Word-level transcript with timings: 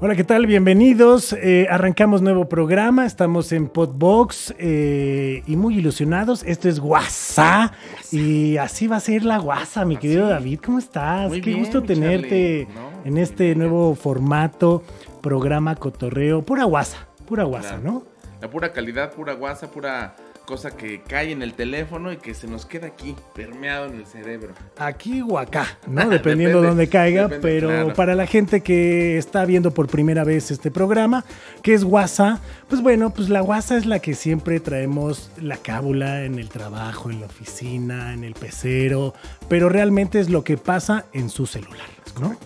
Hola, 0.00 0.16
¿qué 0.16 0.24
tal? 0.24 0.46
Bienvenidos. 0.46 1.32
Eh, 1.32 1.66
arrancamos 1.70 2.20
nuevo 2.20 2.46
programa. 2.48 3.06
Estamos 3.06 3.52
en 3.52 3.68
Podbox 3.68 4.54
eh, 4.58 5.42
y 5.46 5.56
muy 5.56 5.78
ilusionados. 5.78 6.42
Esto 6.42 6.68
es 6.68 6.78
Guasa 6.78 7.72
y 8.12 8.58
así 8.58 8.86
va 8.86 8.96
a 8.96 9.00
ser 9.00 9.24
la 9.24 9.38
Guasa, 9.38 9.84
mi 9.86 9.96
querido 9.96 10.28
David. 10.28 10.60
¿Cómo 10.64 10.78
estás? 10.78 11.28
Muy 11.28 11.40
Qué 11.40 11.50
bien, 11.50 11.60
gusto 11.60 11.82
tenerte 11.82 12.68
en 13.04 13.16
este 13.16 13.54
nuevo 13.54 13.94
formato, 13.94 14.82
programa 15.22 15.74
cotorreo, 15.76 16.42
pura 16.42 16.64
Guasa, 16.64 17.06
pura 17.26 17.44
Guasa, 17.44 17.76
Claro. 17.80 17.82
¿no? 17.82 18.02
La 18.42 18.50
pura 18.50 18.72
calidad, 18.72 19.10
pura 19.12 19.32
guasa, 19.32 19.70
pura 19.70 20.14
cosa 20.44 20.76
que 20.76 21.02
cae 21.02 21.32
en 21.32 21.42
el 21.42 21.54
teléfono 21.54 22.12
y 22.12 22.18
que 22.18 22.34
se 22.34 22.46
nos 22.46 22.66
queda 22.66 22.86
aquí, 22.86 23.16
permeado 23.34 23.86
en 23.86 23.96
el 23.96 24.06
cerebro. 24.06 24.54
Aquí 24.78 25.22
o 25.22 25.38
acá, 25.38 25.78
¿no? 25.86 26.08
Dependiendo 26.10 26.60
Depende, 26.60 26.68
dónde 26.68 26.88
caiga, 26.88 27.22
depende, 27.22 27.42
pero 27.42 27.68
claro. 27.68 27.94
para 27.94 28.14
la 28.14 28.26
gente 28.26 28.60
que 28.60 29.18
está 29.18 29.44
viendo 29.44 29.72
por 29.72 29.88
primera 29.88 30.24
vez 30.24 30.50
este 30.50 30.70
programa, 30.70 31.24
que 31.62 31.74
es 31.74 31.84
WhatsApp, 31.84 32.40
pues 32.68 32.82
bueno, 32.82 33.10
pues 33.10 33.28
la 33.28 33.42
WhatsApp 33.42 33.78
es 33.78 33.86
la 33.86 33.98
que 33.98 34.14
siempre 34.14 34.60
traemos 34.60 35.30
la 35.40 35.56
cábula 35.56 36.24
en 36.24 36.38
el 36.38 36.48
trabajo, 36.48 37.10
en 37.10 37.20
la 37.20 37.26
oficina, 37.26 38.12
en 38.12 38.24
el 38.24 38.34
pecero, 38.34 39.14
pero 39.48 39.68
realmente 39.68 40.20
es 40.20 40.30
lo 40.30 40.44
que 40.44 40.56
pasa 40.56 41.06
en 41.12 41.30
su 41.30 41.46
celular, 41.46 41.88
¿no? 42.20 42.36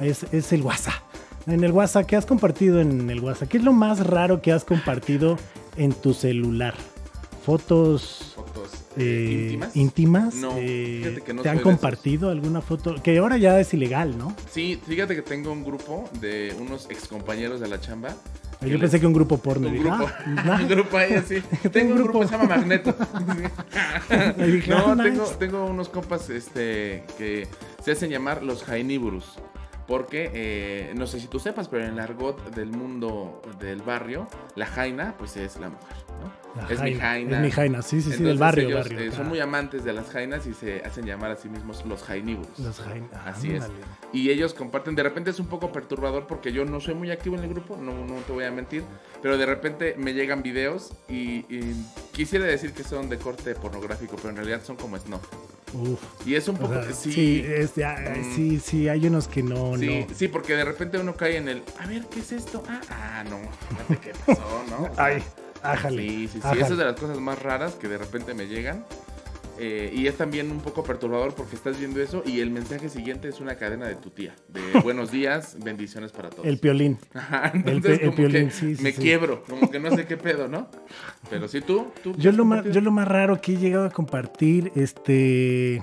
Es, 0.00 0.24
es 0.32 0.52
el 0.52 0.62
WhatsApp. 0.62 1.02
En 1.46 1.64
el 1.64 1.72
WhatsApp, 1.72 2.06
¿qué 2.06 2.14
has 2.14 2.26
compartido 2.26 2.80
en 2.80 3.08
el 3.08 3.20
WhatsApp? 3.20 3.48
¿Qué 3.48 3.56
es 3.56 3.64
lo 3.64 3.72
más 3.72 4.06
raro 4.06 4.42
que 4.42 4.52
has 4.52 4.64
compartido 4.64 5.38
en 5.78 5.94
tu 5.94 6.12
celular? 6.12 6.74
Fotos, 7.48 8.32
Fotos 8.36 8.68
eh, 8.98 8.98
eh, 8.98 9.40
íntimas. 9.54 9.76
íntimas, 9.76 10.34
No, 10.34 10.52
eh, 10.58 11.00
fíjate 11.02 11.20
que 11.22 11.32
no 11.32 11.40
¿Te 11.40 11.48
han 11.48 11.60
compartido 11.60 12.28
alguna 12.28 12.60
foto? 12.60 12.96
Que 13.02 13.16
ahora 13.16 13.38
ya 13.38 13.58
es 13.58 13.72
ilegal, 13.72 14.18
¿no? 14.18 14.36
Sí, 14.50 14.78
fíjate 14.86 15.14
que 15.16 15.22
tengo 15.22 15.50
un 15.50 15.64
grupo 15.64 16.10
de 16.20 16.54
unos 16.60 16.90
excompañeros 16.90 17.58
de 17.58 17.68
la 17.68 17.80
chamba. 17.80 18.10
Yo 18.60 18.68
les- 18.68 18.80
pensé 18.80 19.00
que 19.00 19.06
un 19.06 19.14
grupo 19.14 19.38
porno. 19.38 19.68
Un 19.68 19.72
Dije, 19.72 19.84
grupo, 19.88 20.06
ah, 20.36 20.58
un 20.60 20.68
grupo 20.68 20.98
ahí 20.98 21.14
así. 21.14 21.36
Tengo 21.72 21.94
un 21.94 22.02
grupo 22.02 22.20
que 22.20 22.26
se 22.26 22.32
llama 22.32 22.54
Magneto. 22.56 22.94
No, 24.68 24.76
ah, 24.92 24.96
tengo, 25.02 25.24
tengo 25.38 25.64
unos 25.64 25.88
compas 25.88 26.28
este, 26.28 27.02
que 27.16 27.48
se 27.82 27.92
hacen 27.92 28.10
llamar 28.10 28.42
los 28.42 28.62
Jainiburus. 28.64 29.24
Porque, 29.88 30.30
eh, 30.34 30.92
no 30.96 31.06
sé 31.06 31.18
si 31.18 31.26
tú 31.28 31.40
sepas, 31.40 31.66
pero 31.68 31.84
en 31.84 31.94
el 31.94 31.98
argot 31.98 32.54
del 32.54 32.68
mundo 32.70 33.40
del 33.58 33.80
barrio, 33.82 34.28
la 34.54 34.66
jaina, 34.66 35.14
pues 35.18 35.36
es 35.38 35.56
la 35.58 35.70
mujer, 35.70 35.96
¿no? 36.20 36.60
La 36.60 36.68
es 36.68 36.82
mi 36.82 36.94
jaina. 36.94 37.36
Es 37.38 37.42
mi 37.42 37.50
jaina, 37.50 37.80
sí, 37.80 38.02
sí, 38.02 38.02
sí, 38.02 38.10
del 38.10 38.32
Entonces 38.32 38.38
barrio, 38.38 38.68
ellos, 38.68 38.80
barrio. 38.90 39.00
eh, 39.00 39.12
son 39.12 39.28
muy 39.28 39.40
amantes 39.40 39.84
de 39.84 39.94
las 39.94 40.10
jainas 40.10 40.46
y 40.46 40.52
se 40.52 40.80
hacen 40.84 41.06
llamar 41.06 41.30
a 41.30 41.36
sí 41.36 41.48
mismos 41.48 41.86
los 41.86 42.02
Jainiburus. 42.02 42.58
Los 42.58 42.78
jaina. 42.80 43.08
Así 43.24 43.52
es. 43.52 43.64
Y 44.12 44.28
ellos 44.28 44.52
comparten, 44.52 44.94
de 44.94 45.02
repente 45.02 45.30
es 45.30 45.40
un 45.40 45.46
poco 45.46 45.72
perturbador 45.72 46.26
porque 46.26 46.52
yo 46.52 46.66
no 46.66 46.80
soy 46.80 46.92
muy 46.94 47.10
activo 47.10 47.36
en 47.36 47.44
el 47.44 47.48
grupo, 47.48 47.78
no, 47.78 47.92
no 48.06 48.14
te 48.26 48.32
voy 48.32 48.44
a 48.44 48.50
mentir, 48.50 48.84
pero 49.22 49.38
de 49.38 49.46
repente 49.46 49.94
me 49.96 50.12
llegan 50.12 50.42
videos 50.42 50.92
y, 51.08 51.46
y 51.48 51.74
quisiera 52.12 52.44
decir 52.44 52.74
que 52.74 52.84
son 52.84 53.08
de 53.08 53.16
corte 53.16 53.54
pornográfico, 53.54 54.16
pero 54.16 54.28
en 54.30 54.36
realidad 54.36 54.60
son 54.62 54.76
como 54.76 54.98
snuff. 54.98 55.22
Uf. 55.74 56.00
Y 56.26 56.34
es 56.34 56.48
un 56.48 56.56
O 56.56 56.58
poco... 56.60 56.74
sea, 56.74 56.92
sí, 56.92 57.12
sí, 57.12 57.44
es- 57.46 57.74
ya, 57.74 57.96
Mm. 58.16 58.34
sí, 58.34 58.60
sí, 58.60 58.88
hay 58.88 59.06
unos 59.06 59.28
que 59.28 59.42
no, 59.42 59.76
sí, 59.76 60.06
no. 60.08 60.14
sí, 60.14 60.28
porque 60.28 60.54
de 60.54 60.64
repente 60.64 60.98
uno 60.98 61.14
cae 61.16 61.36
en 61.36 61.48
el, 61.48 61.62
a 61.78 61.86
ver, 61.86 62.06
¿qué 62.06 62.20
es 62.20 62.32
esto? 62.32 62.62
Ah, 62.68 62.80
ah 62.90 63.24
no, 63.28 63.38
fíjate 63.70 63.98
qué 63.98 64.12
pasó, 64.26 64.64
¿no? 64.70 64.84
O 64.90 64.94
sea, 64.94 65.04
Ay, 65.04 65.22
ájale. 65.62 66.02
Sí, 66.02 66.18
sí, 66.28 66.28
sí, 66.34 66.38
ájale. 66.42 66.60
esa 66.62 66.72
es 66.72 66.78
de 66.78 66.84
las 66.84 66.98
cosas 66.98 67.18
más 67.18 67.38
raras 67.42 67.74
que 67.74 67.88
de 67.88 67.98
repente 67.98 68.34
me 68.34 68.46
llegan. 68.46 68.84
Eh, 69.60 69.92
y 69.94 70.06
es 70.06 70.16
también 70.16 70.50
un 70.50 70.60
poco 70.60 70.84
perturbador 70.84 71.34
porque 71.34 71.56
estás 71.56 71.78
viendo 71.78 72.00
eso 72.00 72.22
y 72.24 72.40
el 72.40 72.50
mensaje 72.50 72.88
siguiente 72.88 73.28
es 73.28 73.40
una 73.40 73.56
cadena 73.56 73.88
de 73.88 73.96
tu 73.96 74.10
tía. 74.10 74.34
De 74.48 74.60
buenos 74.82 75.10
días, 75.10 75.56
bendiciones 75.62 76.12
para 76.12 76.30
todos. 76.30 76.46
El 76.46 76.58
piolín. 76.58 76.98
Ajá, 77.14 77.50
el 77.54 77.68
entonces 77.68 78.00
el 78.00 78.06
como 78.06 78.16
piolín, 78.16 78.46
que 78.46 78.50
sí, 78.52 78.76
sí, 78.76 78.82
me 78.82 78.92
sí. 78.92 79.02
quiebro, 79.02 79.42
como 79.44 79.70
que 79.70 79.80
no 79.80 79.90
sé 79.94 80.06
qué 80.06 80.16
pedo, 80.16 80.46
¿no? 80.48 80.68
Pero 81.28 81.48
sí 81.48 81.60
tú, 81.60 81.88
tú. 82.02 82.14
Yo 82.16 82.30
lo, 82.32 82.44
más, 82.44 82.64
yo 82.64 82.80
lo 82.80 82.92
más 82.92 83.08
raro 83.08 83.40
que 83.40 83.54
he 83.54 83.56
llegado 83.56 83.86
a 83.86 83.90
compartir, 83.90 84.70
este. 84.76 85.82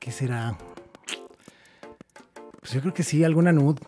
¿Qué 0.00 0.10
será? 0.10 0.58
Pues 2.60 2.72
yo 2.72 2.80
creo 2.80 2.94
que 2.94 3.02
sí, 3.02 3.22
alguna 3.24 3.52
nud. 3.52 3.78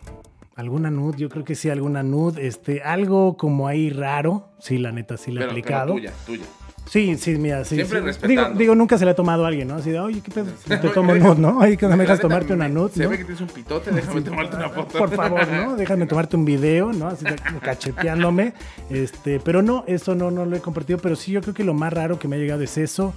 Alguna 0.55 0.91
nud, 0.91 1.17
yo 1.17 1.29
creo 1.29 1.45
que 1.45 1.55
sí, 1.55 1.69
alguna 1.69 2.03
nud. 2.03 2.39
Este, 2.39 2.83
algo 2.83 3.37
como 3.37 3.69
ahí 3.69 3.91
raro. 3.91 4.51
Sí, 4.59 4.79
la 4.79 4.93
neta, 4.93 5.17
sí 5.17 5.33
la 5.33 5.41
he 5.41 5.43
pero 5.43 5.51
aplicado. 5.51 5.93
tuya, 5.95 6.13
tuya. 6.25 6.45
Sí, 6.89 7.17
sí, 7.17 7.37
mira, 7.37 7.65
sí. 7.65 7.75
Siempre 7.75 7.99
sí. 7.99 8.05
respetando. 8.07 8.43
Digo, 8.49 8.59
digo, 8.59 8.75
nunca 8.77 8.97
se 8.97 9.05
le 9.05 9.11
ha 9.11 9.15
tomado 9.15 9.45
a 9.45 9.49
alguien, 9.49 9.67
¿no? 9.69 9.75
Así 9.75 9.91
de, 9.91 9.99
oye, 9.99 10.21
¿qué 10.21 10.31
pedo? 10.31 10.47
Te 10.69 10.77
tomo 10.91 11.15
nud, 11.17 11.37
¿no? 11.37 11.59
Oye, 11.59 11.77
que 11.77 11.87
no 11.87 11.97
me 11.97 12.05
dejas 12.05 12.21
tomarte 12.21 12.53
una 12.55 12.69
nud, 12.69 12.91
Se 12.93 13.03
¿no? 13.03 13.11
ve 13.11 13.19
que 13.19 13.25
tienes 13.25 13.41
un 13.41 13.49
pitote, 13.49 13.91
déjame 13.91 14.23
tomarte 14.23 14.57
una 14.57 14.69
foto. 14.71 14.97
Por 14.99 15.11
favor, 15.15 15.49
¿no? 15.49 15.75
Déjame 15.77 16.07
tomarte 16.07 16.37
un 16.37 16.45
video, 16.45 16.93
¿no? 16.93 17.09
Así 17.09 17.25
de- 17.25 17.37
como 17.37 17.59
cacheteándome. 17.61 18.53
Este, 18.89 19.41
pero 19.41 19.63
no, 19.63 19.83
eso 19.89 20.15
no, 20.15 20.31
no 20.31 20.45
lo 20.47 20.55
he 20.57 20.61
compartido. 20.61 20.99
Pero 21.01 21.17
sí, 21.17 21.33
yo 21.33 21.41
creo 21.41 21.55
que 21.55 21.65
lo 21.65 21.75
más 21.75 21.93
raro 21.93 22.19
que 22.21 22.29
me 22.29 22.37
ha 22.37 22.39
llegado 22.39 22.63
es 22.63 22.79
eso. 22.79 23.15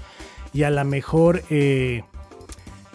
Y 0.51 0.63
a 0.63 0.71
lo 0.71 0.83
mejor, 0.83 1.43
eh, 1.51 2.03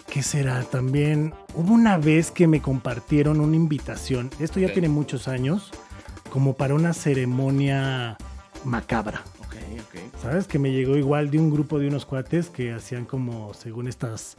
¿qué 0.09 0.21
será? 0.23 0.61
También 0.63 1.33
hubo 1.53 1.73
una 1.73 1.97
vez 1.97 2.31
que 2.31 2.47
me 2.47 2.61
compartieron 2.61 3.39
una 3.39 3.55
invitación. 3.55 4.29
Esto 4.41 4.59
ya 4.59 4.73
tiene 4.73 4.89
muchos 4.89 5.29
años, 5.29 5.71
como 6.29 6.53
para 6.55 6.75
una 6.75 6.91
ceremonia 6.93 8.17
macabra. 8.65 9.21
Ok. 9.79 10.21
¿Sabes? 10.21 10.47
Que 10.47 10.59
me 10.59 10.71
llegó 10.71 10.97
igual 10.97 11.31
de 11.31 11.39
un 11.39 11.51
grupo 11.51 11.79
de 11.79 11.87
unos 11.87 12.05
cuates 12.05 12.49
que 12.49 12.71
hacían 12.71 13.05
como, 13.05 13.53
según 13.53 13.87
estas 13.87 14.37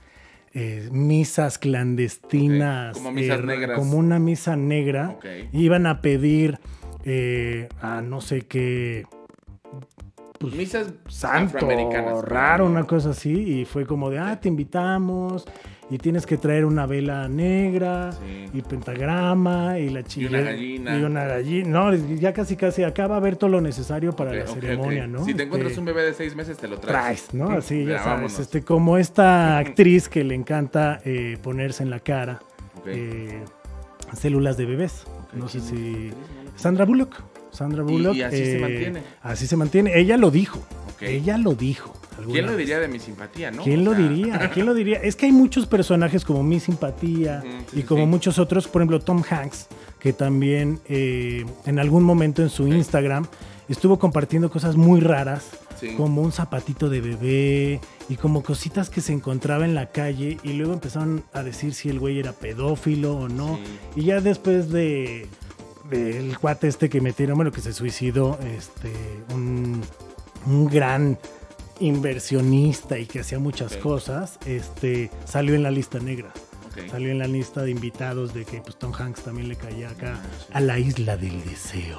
eh, 0.55 0.89
misas 0.91 1.59
clandestinas. 1.59 2.97
Como 2.97 3.13
misas 3.13 3.41
eh, 3.41 3.43
negras. 3.43 3.79
Como 3.79 3.99
una 3.99 4.19
misa 4.19 4.57
negra. 4.57 5.19
Iban 5.53 5.87
a 5.87 6.01
pedir 6.01 6.59
eh, 7.05 7.69
a 7.81 8.01
no 8.01 8.21
sé 8.21 8.43
qué 8.43 9.07
pues, 10.39 10.55
Misas 10.55 10.93
santo 11.09 11.57
afroamericanas. 11.57 12.23
raro, 12.23 12.67
una 12.67 12.85
cosa 12.85 13.11
así. 13.11 13.33
Y 13.33 13.65
fue 13.65 13.87
como 13.87 14.11
de, 14.11 14.19
ah, 14.19 14.41
te 14.41 14.49
invitamos. 14.49 15.45
Y 15.89 15.99
tienes 15.99 16.27
que 16.27 16.37
traer 16.37 16.65
una 16.65 16.85
vela 16.85 17.29
negra 17.29 18.11
Sí. 18.13 18.47
y 18.55 18.63
pentagrama 18.63 19.79
y 19.79 19.89
la 19.91 20.03
chingada. 20.03 20.43
gallina. 20.47 20.99
Y 20.99 21.03
una 21.05 21.25
gallina. 21.25 21.69
No, 21.69 21.95
ya 21.95 22.33
casi 22.33 22.57
casi 22.57 22.83
acá 22.83 23.07
va 23.07 23.15
a 23.15 23.19
haber 23.19 23.37
todo 23.37 23.51
lo 23.51 23.61
necesario 23.61 24.13
para 24.15 24.33
la 24.35 24.47
ceremonia. 24.49 25.07
¿no? 25.07 25.21
Si 25.21 25.27
te 25.27 25.31
Este, 25.31 25.43
encuentras 25.45 25.79
un 25.79 25.85
bebé 25.85 26.03
de 26.03 26.13
seis 26.15 26.35
meses, 26.35 26.57
te 26.59 26.67
lo 26.67 26.79
traes. 26.79 27.27
traes, 27.29 27.35
¿no? 27.35 27.51
Así, 27.51 27.85
ya 27.85 27.91
Ya, 27.93 27.99
sabes. 27.99 28.07
vámonos. 28.15 28.39
Este, 28.41 28.63
como 28.63 28.99
esta 28.99 29.59
actriz 29.59 30.09
que 30.09 30.25
le 30.25 30.35
encanta 30.35 31.01
eh, 31.05 31.39
ponerse 31.41 31.85
en 31.85 31.91
la 31.91 32.01
cara 32.01 32.41
eh, 32.87 33.43
células 34.17 34.57
de 34.57 34.67
bebés. 34.67 35.05
No 35.35 35.49
sé 35.49 35.61
¿quién- 35.61 35.69
si. 35.69 36.11
Sandra 36.57 36.85
Bullock. 36.85 37.23
Sandra 37.51 37.83
Y- 37.83 37.87
Bullock. 37.93 38.15
y 38.17 38.23
así 38.23 38.37
se 38.37 38.57
eh, 38.57 38.61
mantiene. 38.61 39.03
Así 39.23 39.47
se 39.47 39.57
mantiene. 39.57 39.99
Ella 39.99 40.17
lo 40.17 40.31
dijo. 40.31 40.61
Ella 41.01 41.39
lo 41.39 41.55
dijo. 41.55 41.93
Alguna 42.17 42.33
¿Quién 42.33 42.47
lo 42.47 42.53
vez. 42.53 42.59
diría 42.59 42.81
de 42.81 42.89
mi 42.89 42.99
simpatía, 42.99 43.51
no? 43.51 43.63
¿Quién 43.63 43.81
O 43.81 43.85
lo 43.93 43.95
diría? 43.95 44.51
¿Quién 44.55 44.67
lo 44.67 44.75
diría? 44.75 44.99
Es 44.99 45.17
que 45.17 45.27
hay 45.27 45.33
muchos 45.33 45.67
personajes 45.67 46.25
como 46.25 46.43
Mi 46.43 46.61
Simpatía 46.61 47.43
sí, 47.71 47.81
y 47.81 47.83
como 47.83 48.03
sí. 48.03 48.07
muchos 48.07 48.39
otros, 48.39 48.69
por 48.69 48.83
ejemplo 48.83 49.01
Tom 49.01 49.23
Hanks, 49.29 49.67
que 49.99 50.13
también 50.13 50.81
eh, 50.89 51.45
en 51.67 51.79
algún 51.79 52.03
momento 52.05 52.43
en 52.43 52.51
su 52.51 52.67
Instagram 52.69 53.27
estuvo 53.69 53.99
compartiendo 53.99 54.51
cosas 54.51 54.77
muy 54.77 55.01
raras, 55.01 55.49
como 55.99 56.23
un 56.23 56.33
zapatito 56.33 56.89
de 56.89 57.03
bebé 57.03 57.81
y 58.09 58.17
como 58.17 58.43
cositas 58.43 58.89
que 58.89 59.03
se 59.03 59.13
encontraba 59.13 59.67
en 59.67 59.75
la 59.75 59.91
calle 59.91 60.39
y 60.43 60.55
luego 60.55 60.73
empezaron 60.73 61.23
a 61.35 61.43
decir 61.43 61.75
si 61.75 61.91
el 61.91 61.99
güey 62.01 62.19
era 62.19 62.33
pedófilo 62.33 63.15
o 63.15 63.29
no. 63.29 63.59
Y 63.95 64.05
ya 64.05 64.21
después 64.23 64.71
de 64.71 65.27
del 65.91 66.39
cuate 66.39 66.69
este 66.69 66.89
que 66.89 67.01
metieron, 67.01 67.37
bueno, 67.37 67.53
que 67.53 67.61
se 67.61 67.73
suicidó, 67.73 68.39
este, 68.57 68.91
un, 69.35 69.83
un 70.47 70.67
gran 70.67 71.19
inversionista 71.81 72.99
y 72.99 73.07
que 73.07 73.21
hacía 73.21 73.39
muchas 73.39 73.77
cosas, 73.77 74.39
este, 74.47 75.11
salió 75.25 75.55
en 75.55 75.63
la 75.63 75.71
lista 75.71 75.99
negra. 75.99 76.33
Salió 76.91 77.11
en 77.11 77.19
la 77.19 77.27
lista 77.27 77.63
de 77.63 77.71
invitados 77.71 78.35
de 78.35 78.45
que 78.45 78.61
pues, 78.61 78.77
Tom 78.79 78.93
Hanks 78.93 79.23
también 79.23 79.49
le 79.49 79.57
caía 79.57 79.89
acá 79.89 80.15
Ah, 80.23 80.27
sí. 80.39 80.45
a 80.53 80.61
la 80.61 80.79
isla 80.79 81.17
del 81.17 81.43
deseo. 81.45 81.99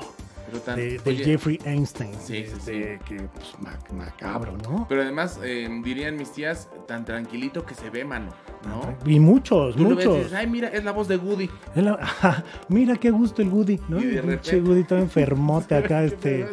Tan- 0.64 0.76
De, 0.78 1.00
de 1.00 1.10
oye, 1.12 1.24
Jeffrey 1.26 1.60
Einstein. 1.66 2.14
Sí, 2.24 2.46
sí, 2.46 2.54
sí. 2.64 2.72
de 2.80 3.00
que, 3.06 3.16
pues, 3.16 3.56
mac- 3.60 3.92
macabro, 3.92 4.56
¿no? 4.58 4.86
Pero 4.88 5.02
además, 5.02 5.40
eh, 5.44 5.68
dirían 5.84 6.16
mis 6.16 6.32
tías, 6.32 6.70
tan 6.88 7.04
tranquilito 7.06 7.66
que 7.66 7.74
se 7.76 7.90
ve, 7.90 8.06
mano, 8.06 8.32
¿no? 8.66 9.10
Y 9.10 9.20
muchos, 9.20 9.76
Tú 9.76 9.84
lo 9.84 9.96
ves 9.96 10.06
y 10.06 10.08
muchos. 10.10 10.24
dices, 10.26 10.34
ay, 10.38 10.48
mira, 10.48 10.68
es 10.70 10.84
la 10.84 10.92
voz 10.92 11.08
de 11.08 11.18
Woody. 11.18 11.50
La- 11.76 12.44
mira 12.70 12.96
qué 12.96 13.12
gusto 13.12 13.42
el 13.42 13.50
Woody, 13.50 13.80
¿no? 13.88 14.00
Y 14.00 14.06
de 14.08 14.22
repente- 14.22 14.62
Woody 14.62 14.84
todo 14.84 15.00
enfermote 15.00 15.76
acá, 15.76 16.04
este. 16.04 16.48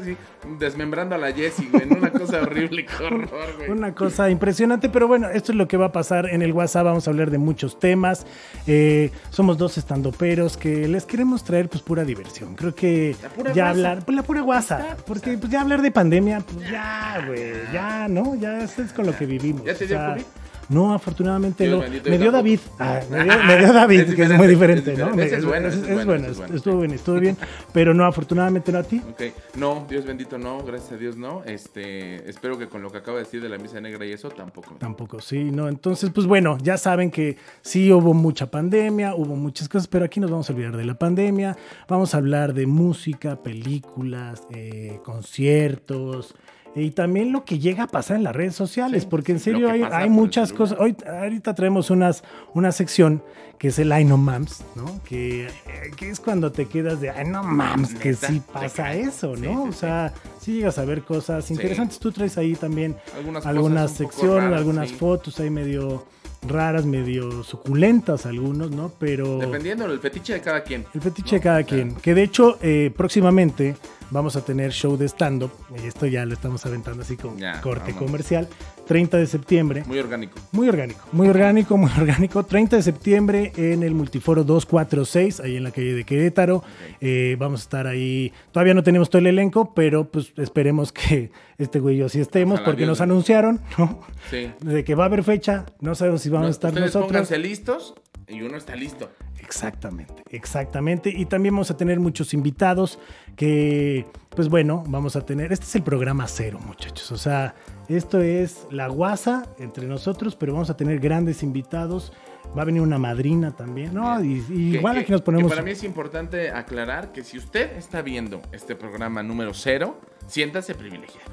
desmembrando 0.58 1.14
a 1.14 1.18
la 1.18 1.32
Jessie, 1.32 1.68
güey, 1.72 1.88
una 1.90 2.10
cosa 2.10 2.42
horrible, 2.42 2.84
qué 2.86 3.04
horror, 3.04 3.28
güey. 3.56 3.70
Una 3.70 3.94
cosa 3.94 4.28
impresionante, 4.30 4.88
pero 4.90 5.08
bueno, 5.08 5.28
esto 5.30 5.52
es 5.52 5.58
lo 5.58 5.66
que 5.66 5.76
va 5.76 5.86
a 5.86 5.92
pasar 5.92 6.26
en 6.26 6.42
el 6.42 6.52
WhatsApp. 6.52 6.84
Vamos 6.84 7.06
a 7.08 7.10
hablar 7.10 7.30
de 7.30 7.38
muchos 7.38 7.78
temas. 7.78 8.26
Eh, 8.66 9.10
somos 9.30 9.56
dos 9.58 9.78
estandoperos 9.78 10.56
que 10.56 10.86
les 10.86 11.06
queremos 11.06 11.44
traer 11.44 11.68
pues 11.68 11.82
pura 11.82 12.04
diversión. 12.04 12.54
Creo 12.54 12.74
que 12.74 13.16
ya 13.54 13.70
hablar, 13.70 14.04
pues 14.04 14.14
la 14.16 14.22
pura 14.22 14.42
WhatsApp. 14.42 15.00
Porque 15.06 15.30
o 15.30 15.32
sea. 15.32 15.40
pues 15.40 15.50
ya 15.52 15.60
hablar 15.62 15.80
de 15.82 15.90
pandemia, 15.90 16.40
pues 16.40 16.70
ya, 16.70 17.24
güey, 17.26 17.52
ya, 17.72 18.06
¿no? 18.08 18.34
Ya 18.34 18.62
es 18.64 18.74
con 18.94 19.06
lo 19.06 19.16
que 19.16 19.24
vivimos. 19.26 19.64
¿Ya 19.64 19.74
te 19.74 19.84
o 19.84 19.88
dio 19.88 19.96
sea, 19.96 20.12
COVID? 20.14 20.22
No, 20.68 20.94
afortunadamente 20.94 21.66
no. 21.68 21.80
bendito, 21.80 22.10
Me 22.10 22.16
tampoco. 22.18 22.32
David. 22.36 22.60
Ah, 22.78 23.00
me, 23.10 23.24
dio, 23.24 23.32
me 23.44 23.56
dio 23.58 23.72
David, 23.72 24.00
Es 24.00 24.14
que 24.14 24.22
es 24.22 24.28
diferente, 24.28 24.36
muy 24.38 24.44
es 24.46 24.50
diferente, 24.50 24.96
¿no? 24.96 25.22
Ese 25.22 25.36
es 25.36 25.44
bueno, 25.44 25.68
Es- 25.68 25.74
ese 25.74 25.92
es 25.92 25.98
es 25.98 26.06
bueno, 26.06 26.26
es 26.28 26.36
bueno, 26.38 26.54
estuvo 26.56 26.78
bien, 26.80 26.90
estuvo 26.92 27.20
bien. 27.20 27.36
Pero 27.72 27.94
no, 27.94 28.04
afortunadamente 28.06 28.72
no 28.72 28.78
a 28.78 28.82
ti. 28.82 29.00
Ok, 29.10 29.22
no, 29.56 29.86
Dios 29.88 30.04
bendito, 30.04 30.38
no, 30.38 30.62
gracias 30.64 30.92
a 30.92 30.96
Dios, 30.96 31.16
no. 31.16 31.42
Este, 31.44 32.28
espero 32.28 32.58
que 32.58 32.68
con 32.68 32.82
lo 32.82 32.90
que 32.90 32.98
acabo 32.98 33.16
de 33.18 33.24
decir 33.24 33.42
de 33.42 33.48
la 33.48 33.58
misa 33.58 33.80
negra 33.80 34.04
y 34.06 34.12
eso 34.12 34.28
tampoco. 34.30 34.74
Tampoco, 34.78 35.20
sí, 35.20 35.44
no. 35.44 35.68
Entonces, 35.68 36.10
pues 36.10 36.26
bueno, 36.26 36.56
ya 36.62 36.78
saben 36.78 37.10
que 37.10 37.36
sí 37.62 37.92
hubo 37.92 38.14
mucha 38.14 38.46
pandemia, 38.50 39.14
hubo 39.14 39.36
muchas 39.36 39.68
cosas, 39.68 39.86
pero 39.88 40.04
aquí 40.04 40.20
nos 40.20 40.30
vamos 40.30 40.48
a 40.48 40.52
olvidar 40.52 40.76
de 40.76 40.84
la 40.84 40.94
pandemia. 40.94 41.56
Vamos 41.88 42.14
a 42.14 42.18
hablar 42.18 42.54
de 42.54 42.66
música, 42.66 43.36
películas, 43.42 44.42
eh, 44.50 44.98
conciertos. 45.04 46.34
Y 46.76 46.90
también 46.90 47.30
lo 47.30 47.44
que 47.44 47.58
llega 47.58 47.84
a 47.84 47.86
pasar 47.86 48.16
en 48.16 48.24
las 48.24 48.34
redes 48.34 48.54
sociales, 48.54 49.02
Sí, 49.02 49.08
porque 49.08 49.32
en 49.32 49.40
serio 49.40 49.70
hay, 49.70 49.82
hay 49.82 50.10
muchas 50.10 50.52
cosas. 50.52 50.78
Hoy, 50.80 50.96
ahorita 51.06 51.54
traemos 51.54 51.90
unas, 51.90 52.24
una 52.52 52.72
sección 52.72 53.22
que 53.58 53.68
es 53.68 53.78
el 53.78 53.92
Ay 53.92 54.04
no 54.04 54.16
mams, 54.16 54.64
¿no? 54.74 55.00
Que, 55.04 55.46
eh, 55.46 55.50
que 55.96 56.10
es 56.10 56.20
cuando 56.20 56.50
te 56.50 56.66
quedas 56.66 57.00
de 57.00 57.10
Ay 57.10 57.26
no 57.28 57.42
mams, 57.42 57.94
que 57.94 58.14
sí 58.14 58.42
pasa 58.52 58.92
eso, 58.94 59.36
¿no? 59.36 59.64
O 59.64 59.72
sea, 59.72 60.12
sí 60.40 60.54
llegas 60.54 60.78
a 60.78 60.84
ver 60.84 61.02
cosas 61.02 61.50
interesantes. 61.50 61.98
Tú 61.98 62.10
traes 62.10 62.36
ahí 62.36 62.54
también 62.56 62.96
Algunas, 63.16 63.46
algunas 63.46 63.90
secciones, 63.92 64.44
raras, 64.44 64.58
algunas 64.58 64.92
fotos 64.92 65.38
ahí 65.40 65.50
medio 65.50 66.04
raras, 66.46 66.84
medio 66.86 67.42
suculentas 67.42 68.26
algunos, 68.26 68.70
¿no? 68.70 68.92
Pero 68.98 69.38
Dependiendo 69.38 69.86
del 69.88 69.98
fetiche 70.00 70.34
de 70.34 70.40
cada 70.40 70.62
quien. 70.62 70.84
el 70.94 71.00
fetiche 71.00 71.36
¿no? 71.36 71.38
de 71.38 71.42
cada 71.42 71.62
quien. 71.64 71.94
Que 71.96 72.14
de 72.14 72.22
hecho, 72.22 72.58
eh, 72.62 72.90
próximamente 72.96 73.76
vamos 74.10 74.36
a 74.36 74.44
tener 74.44 74.70
show 74.72 74.96
de 74.96 75.06
stand-up. 75.08 75.50
Esto 75.84 76.06
ya 76.06 76.24
lo 76.24 76.34
estamos 76.34 76.64
aventando 76.66 77.02
así 77.02 77.16
con 77.16 77.36
Ya, 77.38 77.60
corte 77.60 77.92
vamos. 77.92 78.04
comercial. 78.06 78.48
30 78.86 79.16
de 79.16 79.26
septiembre. 79.26 79.82
Muy 79.86 79.98
orgánico. 79.98 80.38
Muy 80.52 80.68
orgánico, 80.68 81.00
muy 81.12 81.26
orgánico, 81.28 81.76
muy 81.78 81.90
orgánico. 81.98 82.44
30 82.44 82.76
de 82.76 82.82
septiembre 82.82 83.50
en 83.56 83.82
el 83.82 83.94
Multiforo 83.94 84.44
246, 84.44 85.40
ahí 85.40 85.56
en 85.56 85.64
la 85.64 85.70
calle 85.70 85.94
de 85.94 86.04
Querétaro. 86.04 86.62
Eh, 87.00 87.36
vamos 87.38 87.60
a 87.60 87.62
estar 87.62 87.86
ahí. 87.86 88.30
Todavía 88.52 88.74
no 88.74 88.82
tenemos 88.82 89.08
todo 89.08 89.20
el 89.20 89.26
elenco, 89.28 89.72
pero 89.74 90.04
pues 90.10 90.32
esperemos 90.36 90.92
que 90.92 91.30
este 91.56 91.80
güey 91.80 91.96
y 91.96 91.98
yo 92.00 92.08
sí 92.10 92.20
estemos, 92.20 92.60
porque 92.60 92.84
nos 92.84 93.00
anunciaron, 93.00 93.60
¿no? 93.78 94.00
Sí. 94.30 94.50
De 94.60 94.84
que 94.84 94.94
va 94.94 95.04
a 95.04 95.06
haber 95.06 95.22
fecha, 95.24 95.64
no 95.80 95.94
sabemos 95.94 96.20
si 96.20 96.28
vamos 96.34 96.46
No, 96.46 96.48
a 96.48 96.50
estar 96.50 96.70
ustedes 96.70 96.86
nosotros. 96.88 97.08
pónganse 97.08 97.38
listos 97.38 97.94
y 98.28 98.42
uno 98.42 98.56
está 98.56 98.74
listo. 98.76 99.10
Exactamente, 99.40 100.22
exactamente. 100.30 101.10
Y 101.10 101.26
también 101.26 101.54
vamos 101.54 101.70
a 101.70 101.76
tener 101.76 102.00
muchos 102.00 102.32
invitados 102.32 102.98
que, 103.36 104.06
pues 104.30 104.48
bueno, 104.48 104.82
vamos 104.88 105.16
a 105.16 105.20
tener. 105.26 105.52
Este 105.52 105.66
es 105.66 105.74
el 105.76 105.82
programa 105.82 106.26
cero, 106.28 106.58
muchachos. 106.66 107.12
O 107.12 107.18
sea, 107.18 107.54
esto 107.88 108.22
es 108.22 108.66
la 108.70 108.88
guasa 108.88 109.46
entre 109.58 109.86
nosotros, 109.86 110.34
pero 110.36 110.54
vamos 110.54 110.70
a 110.70 110.76
tener 110.76 110.98
grandes 110.98 111.42
invitados. 111.42 112.12
Va 112.56 112.62
a 112.62 112.64
venir 112.64 112.80
una 112.82 112.98
madrina 112.98 113.54
también, 113.54 113.92
¿no? 113.94 114.22
Y, 114.24 114.44
y 114.48 114.70
Que- 114.72 114.78
igual 114.78 114.94
que- 114.94 115.00
aquí 115.00 115.12
nos 115.12 115.22
ponemos. 115.22 115.50
que 115.50 115.56
para 115.56 115.64
mí 115.64 115.72
es 115.72 115.84
importante 115.84 116.50
aclarar 116.50 117.12
que 117.12 117.22
si 117.22 117.36
usted 117.36 117.76
está 117.76 118.00
viendo 118.00 118.40
este 118.52 118.74
programa 118.76 119.22
número 119.22 119.52
cero, 119.52 120.00
siéntase 120.26 120.74
privilegiado. 120.74 121.32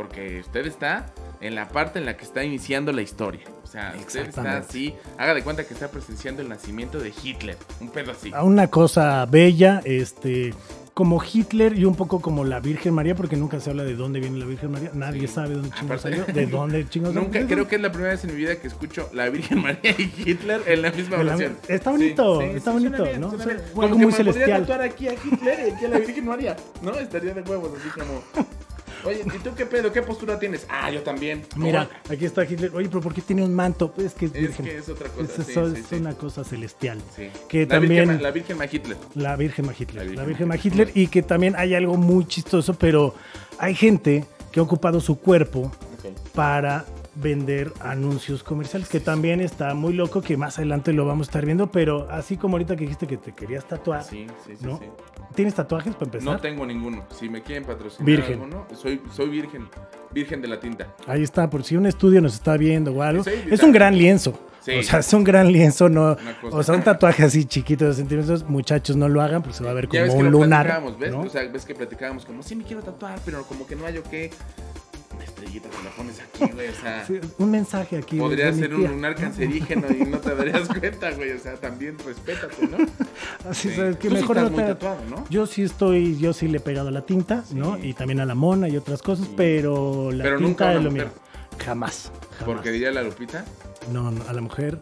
Porque 0.00 0.40
usted 0.40 0.64
está 0.66 1.04
en 1.42 1.54
la 1.54 1.68
parte 1.68 1.98
en 1.98 2.06
la 2.06 2.16
que 2.16 2.24
está 2.24 2.42
iniciando 2.42 2.90
la 2.90 3.02
historia. 3.02 3.42
O 3.62 3.66
sea, 3.66 3.88
usted 3.98 4.00
está 4.00 4.20
Exactamente. 4.22 4.66
así, 4.66 4.94
haga 5.18 5.34
de 5.34 5.42
cuenta 5.42 5.64
que 5.64 5.74
está 5.74 5.90
presenciando 5.90 6.40
el 6.40 6.48
nacimiento 6.48 6.98
de 6.98 7.12
Hitler. 7.22 7.58
Un 7.82 7.90
pedo 7.90 8.12
así. 8.12 8.30
a 8.32 8.42
una 8.42 8.68
cosa 8.68 9.26
bella, 9.26 9.82
este, 9.84 10.54
como 10.94 11.22
Hitler 11.22 11.78
y 11.78 11.84
un 11.84 11.94
poco 11.96 12.20
como 12.22 12.44
la 12.44 12.60
Virgen 12.60 12.94
María, 12.94 13.14
porque 13.14 13.36
nunca 13.36 13.60
se 13.60 13.68
habla 13.68 13.84
de 13.84 13.94
dónde 13.94 14.20
viene 14.20 14.38
la 14.38 14.46
Virgen 14.46 14.70
María. 14.72 14.90
Nadie 14.94 15.28
Sí. 15.28 15.34
sabe 15.34 15.54
dónde 15.54 15.70
chingos 15.78 16.00
salió, 16.00 16.24
de 16.24 16.46
dónde 16.46 16.88
chingos 16.88 17.12
Nunca, 17.14 17.34
salió. 17.34 17.48
creo 17.48 17.68
que 17.68 17.76
es 17.76 17.82
la 17.82 17.92
primera 17.92 18.12
vez 18.14 18.24
en 18.24 18.30
mi 18.30 18.36
vida 18.36 18.56
que 18.56 18.68
escucho 18.68 19.10
la 19.12 19.28
Virgen 19.28 19.58
María 19.62 19.90
y 19.98 20.12
Hitler 20.16 20.62
en 20.66 20.80
la 20.82 20.90
misma 20.92 21.16
En 21.16 21.26
la- 21.26 21.34
oración. 21.34 21.58
está 21.68 21.90
bonito, 21.90 22.40
Sí, 22.40 22.46
sí, 22.52 22.56
está 22.56 22.70
bonito, 22.72 23.02
bien, 23.04 23.20
¿no? 23.20 23.28
O 23.28 23.36
sea, 23.36 23.44
bien. 23.46 23.58
algo 23.58 23.74
Como 23.82 23.94
muy 23.96 24.04
podría 24.06 24.16
celestial. 24.32 24.60
tatuar 24.62 24.80
aquí 24.82 25.08
a 25.08 25.12
Hitler 25.12 25.58
y 25.68 25.70
aquí 25.72 25.84
a 25.84 25.88
la 25.88 25.98
Virgen 25.98 26.24
María, 26.26 26.56
¿no? 26.82 26.92
Estaría 26.94 27.34
de 27.34 27.42
huevos, 27.42 27.70
así 27.78 27.88
como... 28.00 28.22
Oye, 29.04 29.22
¿y 29.24 29.38
tú 29.38 29.50
qué 29.56 29.66
pedo? 29.66 29.92
¿Qué 29.92 30.02
postura 30.02 30.38
tienes? 30.38 30.66
Ah, 30.68 30.90
yo 30.90 31.02
también. 31.02 31.44
Mira, 31.56 31.88
aquí 32.08 32.24
está 32.24 32.44
Hitler. 32.44 32.70
Oye, 32.74 32.88
pero 32.88 33.00
¿por 33.00 33.14
qué 33.14 33.20
tiene 33.22 33.42
un 33.42 33.54
manto? 33.54 33.90
Pues 33.92 34.08
es 34.08 34.14
que 34.14 34.26
es, 34.26 34.34
Es 34.34 34.40
virgen. 34.40 34.64
que 34.66 34.76
es 34.78 34.88
otra 34.88 35.08
cosa, 35.08 35.22
Es, 35.24 35.46
sí, 35.46 35.52
eso- 35.52 35.70
sí, 35.74 35.80
es 35.80 35.86
sí. 35.86 35.94
una 35.96 36.12
cosa 36.14 36.44
celestial. 36.44 36.98
sí. 37.16 37.28
Que 37.48 37.62
la 37.62 37.68
también 37.68 38.08
Virgen, 38.08 38.22
la 38.22 38.30
Virgen 38.30 38.58
Ma 38.58 38.64
Hitler. 38.70 38.96
la 39.14 39.36
Virgen 39.36 39.66
Ma 39.66 39.72
Hitler. 39.78 39.96
La 39.96 40.02
Virgen 40.10 40.26
Virgen 40.26 40.48
Ma 40.48 40.54
Ma 40.54 40.60
Hitler. 40.62 40.90
Y 40.94 41.06
que 41.08 41.22
también 41.22 41.54
hay 41.56 41.74
algo 41.74 41.96
muy 41.96 42.26
chistoso, 42.26 42.74
pero 42.74 43.14
hay 43.58 43.74
gente 43.74 44.24
que 44.52 44.60
ha 44.60 44.62
ocupado 44.62 45.00
su 45.00 45.18
cuerpo 45.18 45.70
para 46.34 46.84
vender 47.16 47.72
anuncios 47.80 48.42
comerciales, 48.42 48.88
que 48.88 49.00
también 49.00 49.40
está 49.40 49.74
muy 49.74 49.92
loco, 49.92 50.22
que 50.22 50.36
más 50.36 50.58
adelante 50.58 50.92
lo 50.92 51.04
vamos 51.04 51.26
a 51.26 51.30
estar 51.30 51.44
viendo, 51.44 51.70
pero 51.70 52.08
así 52.10 52.36
como 52.36 52.54
ahorita 52.54 52.76
que 52.76 52.82
dijiste 52.82 53.06
que 53.06 53.16
te 53.16 53.32
querías 53.32 53.66
tatuar, 53.66 54.04
Sí, 54.04 54.26
sí, 54.46 54.54
sí, 54.58 54.66
¿no? 54.66 54.78
sí. 54.78 54.84
¿Tienes 55.34 55.54
tatuajes 55.54 55.94
para 55.94 56.06
empezar? 56.06 56.34
No 56.34 56.40
tengo 56.40 56.66
ninguno. 56.66 57.04
Si 57.16 57.28
me 57.28 57.42
quieren 57.42 57.64
patrocinar 57.64 58.04
Virgen. 58.06 58.32
alguno, 58.34 58.66
soy, 58.74 59.00
soy 59.12 59.28
virgen. 59.28 59.68
Virgen 60.12 60.40
de 60.42 60.48
la 60.48 60.58
tinta. 60.58 60.88
Ahí 61.06 61.22
está, 61.22 61.48
por 61.48 61.62
si 61.62 61.76
un 61.76 61.86
estudio 61.86 62.20
nos 62.20 62.34
está 62.34 62.56
viendo 62.56 62.92
o 62.92 63.02
algo. 63.02 63.22
Es 63.50 63.62
un 63.62 63.70
gran 63.72 63.96
lienzo. 63.96 64.38
Sí. 64.60 64.72
O 64.72 64.82
sea, 64.82 64.98
es 64.98 65.12
un 65.14 65.24
gran 65.24 65.50
lienzo, 65.50 65.88
no. 65.88 66.16
O 66.50 66.62
sea, 66.62 66.74
un 66.74 66.82
tatuaje 66.82 67.22
así 67.22 67.44
chiquito 67.46 67.86
de 67.86 67.94
centímetros, 67.94 68.42
muchachos, 68.48 68.94
no 68.96 69.08
lo 69.08 69.22
hagan, 69.22 69.40
porque 69.40 69.56
se 69.56 69.64
va 69.64 69.70
a 69.70 69.74
ver 69.74 69.88
Ya 69.88 70.02
ves 70.02 70.10
como 70.10 70.20
que 70.22 70.26
un 70.26 70.32
lunar. 70.32 70.66
platicábamos, 70.66 70.98
¿ves? 70.98 71.12
¿no? 71.12 71.20
O 71.22 71.28
sea, 71.30 71.44
ves 71.50 71.64
que 71.64 71.74
platicábamos 71.74 72.26
como, 72.26 72.42
sí 72.42 72.54
me 72.56 72.64
quiero 72.64 72.82
tatuar, 72.82 73.18
pero 73.24 73.42
como 73.44 73.66
que 73.66 73.74
no 73.76 73.86
hay 73.86 73.96
o 73.98 74.02
qué. 74.02 74.30
Estrellita 75.44 75.68
te 75.70 75.82
la 75.84 75.90
pones 75.90 76.20
aquí, 76.20 76.52
güey, 76.52 76.68
o 76.68 76.74
sea... 76.74 77.06
Sí, 77.06 77.20
un 77.38 77.50
mensaje 77.50 77.96
aquí. 77.98 78.18
Podría 78.18 78.52
ser 78.52 78.74
un 78.74 78.84
lunar 78.84 79.14
cancerígeno 79.14 79.86
y 79.90 80.04
no 80.04 80.18
te 80.18 80.34
darías 80.34 80.68
cuenta, 80.78 81.10
güey. 81.12 81.32
O 81.32 81.38
sea, 81.38 81.54
también 81.54 81.96
respétate, 82.04 82.66
¿no? 82.68 82.78
Así 83.48 83.70
Sí. 83.70 83.76
sabes 83.76 83.96
que 83.96 84.08
Tú 84.08 84.16
sí 84.16 84.20
mejor 84.22 84.36
estás 84.38 84.50
no 84.50 84.56
muy 84.56 84.66
te- 84.66 84.74
tatuado, 84.74 85.00
¿no? 85.08 85.24
Yo 85.30 85.46
sí 85.46 85.62
estoy, 85.62 86.18
yo 86.18 86.32
sí 86.32 86.48
le 86.48 86.58
he 86.58 86.60
pegado 86.60 86.88
a 86.88 86.92
la 86.92 87.02
tinta, 87.06 87.44
¿no? 87.54 87.78
Y 87.78 87.94
también 87.94 88.20
a 88.20 88.26
la 88.26 88.34
mona 88.34 88.68
y 88.68 88.76
otras 88.76 89.02
cosas, 89.02 89.28
pero 89.36 90.10
la 90.12 90.24
Pero 90.24 90.36
tinta 90.38 90.48
nunca 90.48 90.68
a 90.68 90.74
es 90.74 90.82
lo 90.84 90.90
mío. 90.90 91.04
Jamás, 91.64 92.10
jamás. 92.38 92.44
Porque 92.44 92.70
diría 92.70 92.90
la 92.90 93.02
Lupita, 93.02 93.44
No, 93.92 94.10
no, 94.10 94.22
a 94.28 94.32
la 94.32 94.40
mujer, 94.40 94.78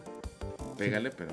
pégale, 0.77 1.09
pero... 1.11 1.31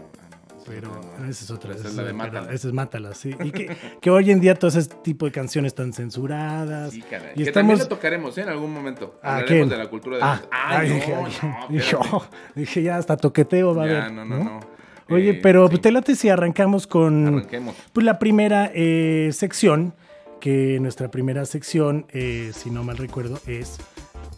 ah, 0.68 0.70
no, 0.70 0.74
pero 0.74 1.00
no. 1.20 1.28
esa 1.30 1.44
es 1.44 1.50
otra. 1.50 1.74
Esa 1.74 1.88
es 1.88 1.94
la 1.94 2.02
de 2.04 2.12
Mátala. 2.12 2.52
Esa 2.52 2.68
es 2.68 2.72
Mátala, 2.74 3.14
sí. 3.14 3.34
Y 3.42 3.50
que, 3.50 3.76
que 4.00 4.10
hoy 4.10 4.30
en 4.30 4.40
día 4.40 4.54
todo 4.54 4.68
ese 4.68 4.84
tipo 5.02 5.26
de 5.26 5.32
canciones 5.32 5.70
están 5.70 5.92
censuradas. 5.92 6.92
Sí, 6.92 7.02
caray. 7.02 7.32
Y 7.32 7.36
que 7.36 7.42
estamos... 7.44 7.52
también 7.54 7.78
lo 7.78 7.88
tocaremos 7.88 8.36
¿eh? 8.38 8.42
en 8.42 8.48
algún 8.48 8.72
momento. 8.72 9.18
¿A 9.22 9.36
Hablaremos 9.36 9.48
quién? 9.56 9.68
de 9.68 9.76
la 9.84 9.90
cultura 9.90 10.16
de 10.16 10.22
Ah, 10.22 10.38
los- 10.40 10.48
Ah, 10.52 10.78
ay, 10.78 10.88
no, 10.88 10.94
dije, 10.94 11.14
no, 11.14 11.66
dije, 11.68 11.96
oh, 12.12 12.24
dije, 12.54 12.82
ya 12.82 12.96
hasta 12.96 13.16
toqueteo 13.16 13.74
va 13.74 13.82
a 13.82 13.84
haber. 13.86 14.12
no, 14.12 14.24
no, 14.24 14.38
no. 14.44 14.60
Oye, 15.08 15.30
Eh, 15.30 15.40
pero 15.40 15.68
sí. 15.68 15.78
te 15.78 15.92
late 15.92 16.16
si 16.16 16.28
arrancamos 16.28 16.86
con 16.88 17.26
Arranquemos. 17.28 17.76
pues, 17.92 18.04
la 18.04 18.18
primera 18.18 18.72
eh, 18.74 19.30
sección, 19.32 19.94
que 20.40 20.78
nuestra 20.80 21.10
primera 21.12 21.44
sección, 21.46 22.06
eh, 22.10 22.50
si 22.52 22.70
no 22.70 22.82
mal 22.82 22.96
recuerdo, 22.96 23.38
es 23.46 23.78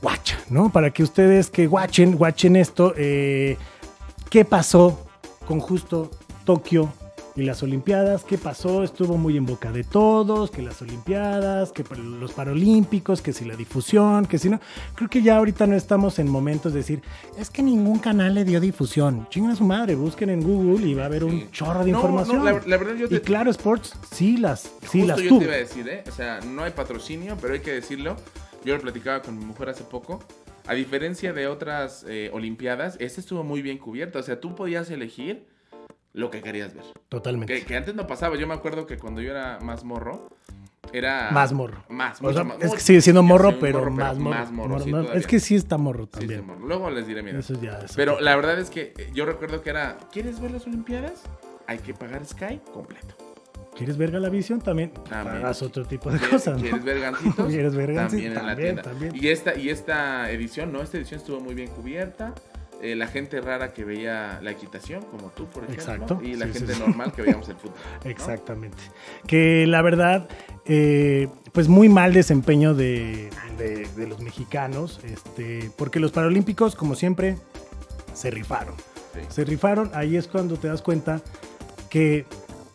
Guacha, 0.02 0.38
¿no? 0.50 0.70
Para 0.70 0.90
que 0.90 1.02
ustedes 1.02 1.50
que 1.50 1.66
guachen, 1.66 2.16
guachen 2.16 2.54
esto, 2.54 2.92
¿qué 2.94 4.44
pasó 4.48 5.06
con 5.46 5.58
justo 5.58 6.10
Tokio 6.52 6.90
y 7.36 7.42
las 7.42 7.62
Olimpiadas? 7.62 8.24
¿Qué 8.24 8.38
pasó? 8.38 8.82
Estuvo 8.82 9.18
muy 9.18 9.36
en 9.36 9.44
boca 9.44 9.70
de 9.70 9.84
todos, 9.84 10.50
que 10.50 10.62
las 10.62 10.80
Olimpiadas, 10.80 11.72
que 11.72 11.84
los 11.94 12.32
Paralímpicos, 12.32 13.20
que 13.20 13.34
si 13.34 13.44
la 13.44 13.54
difusión, 13.54 14.24
que 14.24 14.38
si 14.38 14.48
no. 14.48 14.58
Creo 14.94 15.10
que 15.10 15.20
ya 15.20 15.36
ahorita 15.36 15.66
no 15.66 15.76
estamos 15.76 16.18
en 16.18 16.26
momentos 16.26 16.72
de 16.72 16.78
decir, 16.78 17.02
es 17.38 17.50
que 17.50 17.62
ningún 17.62 17.98
canal 17.98 18.32
le 18.34 18.46
dio 18.46 18.60
difusión. 18.60 19.28
Chingan 19.28 19.50
a 19.52 19.56
su 19.56 19.64
madre, 19.64 19.94
busquen 19.94 20.30
en 20.30 20.42
Google 20.42 20.86
y 20.88 20.94
va 20.94 21.02
a 21.02 21.06
haber 21.06 21.22
un 21.22 21.50
chorro 21.50 21.84
de 21.84 21.92
No, 21.92 21.98
información. 21.98 22.38
no, 22.38 22.44
la, 22.44 22.62
la 22.64 22.76
verdad 22.78 22.94
yo 22.94 23.08
te... 23.10 23.16
Y 23.16 23.20
claro, 23.20 23.50
Sports 23.50 23.92
sí 24.10 24.38
las, 24.38 24.62
sí 24.90 25.00
Justo 25.02 25.06
las 25.06 25.20
yo 25.20 25.28
tuvo. 25.28 25.38
te 25.40 25.44
iba 25.44 25.54
a 25.54 25.58
decir, 25.58 25.86
¿eh? 25.86 26.04
O 26.08 26.12
sea, 26.12 26.40
no 26.40 26.62
hay 26.62 26.70
patrocinio, 26.70 27.36
pero 27.38 27.52
hay 27.52 27.60
que 27.60 27.72
decirlo. 27.72 28.16
Yo 28.64 28.74
lo 28.74 28.80
platicaba 28.80 29.20
con 29.20 29.38
mi 29.38 29.44
mujer 29.44 29.68
hace 29.68 29.84
poco. 29.84 30.24
A 30.66 30.72
diferencia 30.72 31.34
de 31.34 31.46
otras 31.46 32.06
eh, 32.08 32.30
Olimpiadas, 32.32 32.96
esta 33.00 33.20
estuvo 33.20 33.44
muy 33.44 33.60
bien 33.60 33.76
cubierta. 33.76 34.18
O 34.18 34.22
sea, 34.22 34.40
tú 34.40 34.54
podías 34.54 34.90
elegir 34.90 35.46
lo 36.18 36.30
que 36.30 36.42
querías 36.42 36.74
ver. 36.74 36.84
Totalmente. 37.08 37.54
Que, 37.54 37.64
que 37.64 37.76
antes 37.76 37.94
no 37.94 38.06
pasaba. 38.06 38.36
Yo 38.36 38.46
me 38.46 38.54
acuerdo 38.54 38.86
que 38.86 38.96
cuando 38.98 39.20
yo 39.20 39.30
era 39.30 39.58
más 39.60 39.84
morro, 39.84 40.28
era... 40.92 41.30
Más 41.30 41.52
morro. 41.52 41.84
Más, 41.88 42.18
O 42.20 42.32
sea, 42.32 42.42
más. 42.44 42.60
es 42.60 42.72
que 42.74 42.80
sigue 42.80 43.00
siendo 43.00 43.22
morro, 43.22 43.50
sé, 43.50 43.54
un 43.54 43.60
pero, 43.60 43.90
más 43.90 44.18
morro. 44.18 44.38
Más 44.38 44.50
morro, 44.52 44.68
Morro, 44.70 44.84
sí, 44.84 44.90
no, 44.90 45.12
es 45.12 45.26
que 45.26 45.38
sí 45.38 45.54
está 45.54 45.76
morro 45.78 46.04
Sí, 46.06 46.10
también. 46.20 46.40
sí, 46.40 46.46
morro. 46.46 46.66
Luego 46.66 46.90
les 46.90 47.06
diré, 47.06 47.22
mira. 47.22 47.38
Eso 47.38 47.54
ya 47.60 47.78
es 47.78 47.94
Pero 47.94 48.20
la 48.20 48.34
verdad 48.36 48.58
es 48.58 48.68
que 48.70 48.94
eh, 48.98 49.10
yo 49.14 49.26
recuerdo 49.26 49.62
que 49.62 49.70
era, 49.70 49.96
¿quieres 50.10 50.40
ver 50.40 50.50
las 50.50 50.66
Olimpiadas? 50.66 51.22
Hay 51.68 51.78
que 51.78 51.94
pagar 51.94 52.24
Sky 52.26 52.60
completo. 52.72 53.14
¿Quieres 53.76 53.96
ver 53.96 54.10
Galavisión? 54.10 54.60
También 54.60 54.90
También. 55.08 55.40
pagas 55.40 55.62
otro 55.62 55.84
tipo 55.84 56.10
de 56.10 56.18
¿Quieres, 56.18 56.34
cosas, 56.34 56.56
¿no? 56.56 56.62
¿Quieres 56.62 56.84
ver? 56.84 57.12
¿Quieres 57.48 57.74
ver? 57.76 57.94
También 57.94 58.32
en 58.36 58.46
la 58.46 58.56
tienda. 58.56 58.82
también. 58.82 59.14
Y 59.14 59.28
esta, 59.28 59.54
y 59.54 59.68
esta 59.68 60.28
edición, 60.32 60.72
¿no? 60.72 60.82
Esta 60.82 60.96
edición 60.96 61.20
estuvo 61.20 61.38
muy 61.38 61.54
bien 61.54 61.68
cubierta. 61.70 62.34
Eh, 62.80 62.94
la 62.94 63.08
gente 63.08 63.40
rara 63.40 63.72
que 63.72 63.84
veía 63.84 64.38
la 64.40 64.52
equitación, 64.52 65.02
como 65.04 65.30
tú, 65.30 65.46
por 65.46 65.64
ejemplo. 65.64 65.82
Exacto. 65.82 66.20
Y 66.22 66.36
la 66.36 66.46
Sí, 66.46 66.52
gente 66.54 66.74
sí. 66.74 66.80
normal 66.80 67.12
que 67.12 67.22
veíamos 67.22 67.48
el 67.48 67.56
fútbol. 67.56 67.74
¿no? 68.04 68.10
Exactamente. 68.10 68.78
Que 69.26 69.66
la 69.66 69.82
verdad, 69.82 70.28
eh, 70.64 71.28
pues 71.52 71.66
muy 71.66 71.88
mal 71.88 72.12
desempeño 72.12 72.74
de, 72.74 73.30
de- 73.58 73.88
de 73.96 74.06
los 74.06 74.20
mexicanos, 74.20 75.00
este, 75.02 75.70
porque 75.76 75.98
los 75.98 76.12
Paralímpicos, 76.12 76.76
como 76.76 76.94
siempre, 76.94 77.36
se 78.14 78.30
rifaron. 78.30 78.74
Se 79.28 79.44
rifaron, 79.44 79.90
ahí 79.94 80.16
es 80.16 80.28
cuando 80.28 80.56
te 80.56 80.68
das 80.68 80.80
cuenta 80.82 81.20
que 81.90 82.26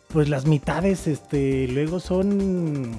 pues 0.08 0.28
las 0.28 0.44
mitades 0.46 1.06
este, 1.06 1.66
luego 1.68 1.98
son 1.98 2.92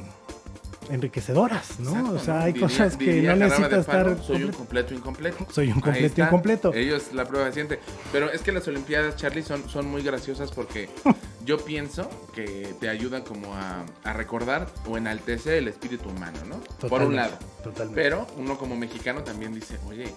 enriquecedoras, 0.90 1.80
¿no? 1.80 2.12
O 2.14 2.20
sea, 2.20 2.42
hay 2.44 2.54
Diría- 2.54 2.68
cosas 2.68 2.98
que 2.98 3.22
no 3.22 3.68
de 3.70 3.80
estar... 3.80 4.18
Soy 4.22 4.44
un 4.44 4.52
completo. 4.52 4.58
completo 4.58 4.94
incompleto. 4.94 5.48
Soy 5.52 5.68
un 5.72 5.82
completo 5.82 6.22
incompleto. 6.22 6.74
Ellos 6.74 7.14
la 7.14 7.26
prueba 7.26 7.48
reciente. 7.48 7.80
Pero 8.12 8.32
es 8.32 8.42
que 8.42 8.52
las 8.52 8.68
Olimpiadas, 8.68 9.16
Charlie, 9.16 9.44
son, 9.44 9.68
son 9.70 9.88
muy 9.88 10.02
graciosas 10.04 10.52
porque 10.52 10.90
yo 11.46 11.58
pienso 11.58 12.10
que 12.34 12.76
te 12.80 12.90
ayudan 12.90 13.24
como 13.24 13.54
a, 13.56 13.86
a 14.04 14.14
recordar 14.14 14.68
o 14.88 14.98
enaltecer 14.98 15.56
el 15.56 15.68
espíritu 15.68 16.10
humano, 16.10 16.40
¿no? 16.48 16.60
Por 16.88 17.02
un 17.04 17.16
lado. 17.16 17.38
Totalmente. 17.64 18.02
Pero 18.02 18.28
uno 18.38 18.58
como 18.58 18.76
mexicano 18.76 19.24
también 19.24 19.54
dice, 19.54 19.78
oye, 19.88 20.14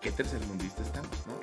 ¿qué 0.00 0.10
tercermundista 0.12 0.82
estamos, 0.82 1.10
no? 1.26 1.38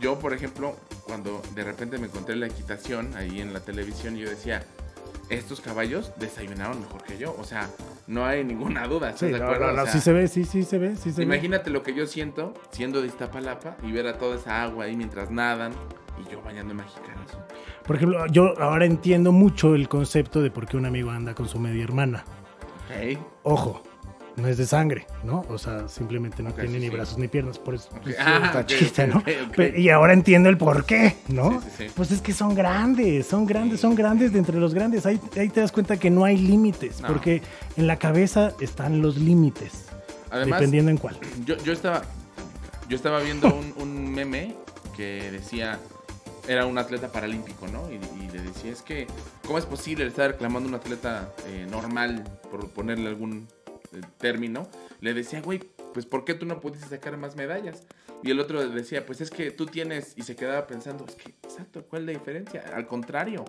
Yo, 0.00 0.18
por 0.18 0.32
ejemplo, 0.32 0.76
cuando 1.04 1.42
de 1.54 1.62
repente 1.62 1.98
me 1.98 2.06
encontré 2.06 2.34
la 2.34 2.46
equitación 2.46 3.14
ahí 3.16 3.40
en 3.42 3.52
la 3.52 3.60
televisión, 3.60 4.16
yo 4.16 4.30
decía, 4.30 4.64
estos 5.30 5.60
caballos 5.60 6.12
desayunaron 6.18 6.80
mejor 6.80 7.02
que 7.04 7.16
yo. 7.16 7.34
O 7.38 7.44
sea, 7.44 7.68
no 8.06 8.26
hay 8.26 8.44
ninguna 8.44 8.86
duda, 8.86 9.10
¿estás 9.10 9.20
Sí, 9.20 9.32
de 9.32 9.38
no, 9.38 9.44
acuerdo? 9.44 9.66
no, 9.68 9.72
no, 9.74 9.82
O 9.82 9.84
sea, 9.86 9.92
sí 9.94 10.00
se 10.00 10.12
ve, 10.12 10.28
sí, 10.28 10.44
sí 10.44 10.64
se 10.64 10.78
ve, 10.78 10.96
sí 10.96 11.10
se 11.12 11.18
ve. 11.18 11.22
Imagínate 11.24 11.70
lo 11.70 11.82
que 11.82 11.94
yo 11.94 12.06
siento 12.06 12.52
siendo 12.70 13.00
de 13.00 13.06
Iztapalapa 13.08 13.76
y 13.82 13.92
ver 13.92 14.06
a 14.08 14.18
toda 14.18 14.36
esa 14.36 14.62
agua 14.62 14.84
ahí 14.84 14.96
mientras 14.96 15.30
nadan 15.30 15.72
y 16.22 16.30
yo 16.30 16.42
bañando 16.42 16.74
mexicanos. 16.74 17.30
Por 17.86 17.96
ejemplo, 17.96 18.26
yo 18.26 18.54
ahora 18.60 18.84
entiendo 18.84 19.32
mucho 19.32 19.74
el 19.74 19.88
concepto 19.88 20.42
de 20.42 20.50
por 20.50 20.66
qué 20.66 20.76
un 20.76 20.86
amigo 20.86 21.10
anda 21.10 21.34
con 21.34 21.48
su 21.48 21.58
media 21.58 21.82
hermana. 21.84 22.24
Ojo, 23.42 23.82
no 24.40 24.48
es 24.48 24.56
de 24.58 24.66
sangre, 24.66 25.06
¿no? 25.24 25.44
O 25.48 25.58
sea, 25.58 25.88
simplemente 25.88 26.42
no 26.42 26.52
tiene 26.52 26.70
sí, 26.74 26.78
ni 26.78 26.84
sí. 26.86 26.90
brazos 26.90 27.18
ni 27.18 27.28
piernas, 27.28 27.58
por 27.58 27.74
eso 27.74 27.88
Ok. 27.94 28.02
pues, 28.04 28.16
Ah, 28.18 28.42
está 28.46 28.66
chiste, 28.66 29.06
¿no? 29.06 29.22
Y 29.76 29.88
ahora 29.90 30.12
entiendo 30.12 30.48
el 30.48 30.56
por 30.58 30.84
qué, 30.84 31.16
¿no? 31.28 31.60
Sí. 31.76 31.86
Pues 31.94 32.10
es 32.10 32.20
que 32.20 32.32
son 32.32 32.54
grandes, 32.54 33.26
son 33.26 33.46
grandes, 33.46 33.80
son 33.80 33.94
grandes 33.94 34.32
de 34.32 34.38
entre 34.38 34.58
los 34.58 34.74
grandes. 34.74 35.06
Ahí, 35.06 35.20
ahí 35.38 35.48
te 35.48 35.60
das 35.60 35.72
cuenta 35.72 35.96
que 35.98 36.10
no 36.10 36.24
hay 36.24 36.36
límites, 36.36 37.00
No. 37.00 37.08
porque 37.08 37.42
en 37.76 37.86
la 37.86 37.96
cabeza 37.98 38.52
están 38.60 39.02
los 39.02 39.16
límites, 39.16 39.86
Además, 40.30 40.58
dependiendo 40.60 40.90
en 40.90 40.96
cuál. 40.96 41.18
yo, 41.44 41.56
yo 41.58 41.72
estaba 41.72 42.02
yo 42.88 42.96
estaba 42.96 43.20
viendo 43.20 43.46
un, 43.54 43.74
un 43.80 44.12
meme 44.12 44.56
que 44.96 45.30
decía 45.30 45.78
era 46.48 46.66
un 46.66 46.78
atleta 46.78 47.12
paralímpico, 47.12 47.68
¿no? 47.68 47.82
Y, 47.90 47.94
y 48.24 48.28
le 48.32 48.42
decía, 48.42 48.72
es 48.72 48.82
que, 48.82 49.06
¿cómo 49.46 49.58
es 49.58 49.66
posible 49.66 50.04
estar 50.06 50.30
reclamando 50.32 50.68
un 50.68 50.74
atleta 50.74 51.32
eh, 51.46 51.66
normal, 51.70 52.24
por 52.50 52.68
ponerle 52.70 53.08
algún 53.08 53.46
término? 54.18 54.68
Le 55.00 55.14
decía, 55.14 55.40
güey, 55.40 55.60
pues 55.94 56.06
¿por 56.06 56.24
qué 56.24 56.34
tú 56.34 56.46
no 56.46 56.60
pudiste 56.60 56.88
sacar 56.88 57.16
más 57.16 57.36
medallas? 57.36 57.82
Y 58.22 58.30
el 58.30 58.38
otro 58.40 58.68
decía, 58.68 59.06
pues 59.06 59.20
es 59.20 59.30
que 59.30 59.50
tú 59.50 59.66
tienes, 59.66 60.12
y 60.16 60.22
se 60.22 60.36
quedaba 60.36 60.66
pensando, 60.66 61.04
es 61.08 61.14
que, 61.14 61.30
exacto, 61.42 61.82
¿cuál 61.88 62.02
es 62.02 62.06
la 62.14 62.18
diferencia? 62.18 62.64
Al 62.74 62.86
contrario. 62.86 63.44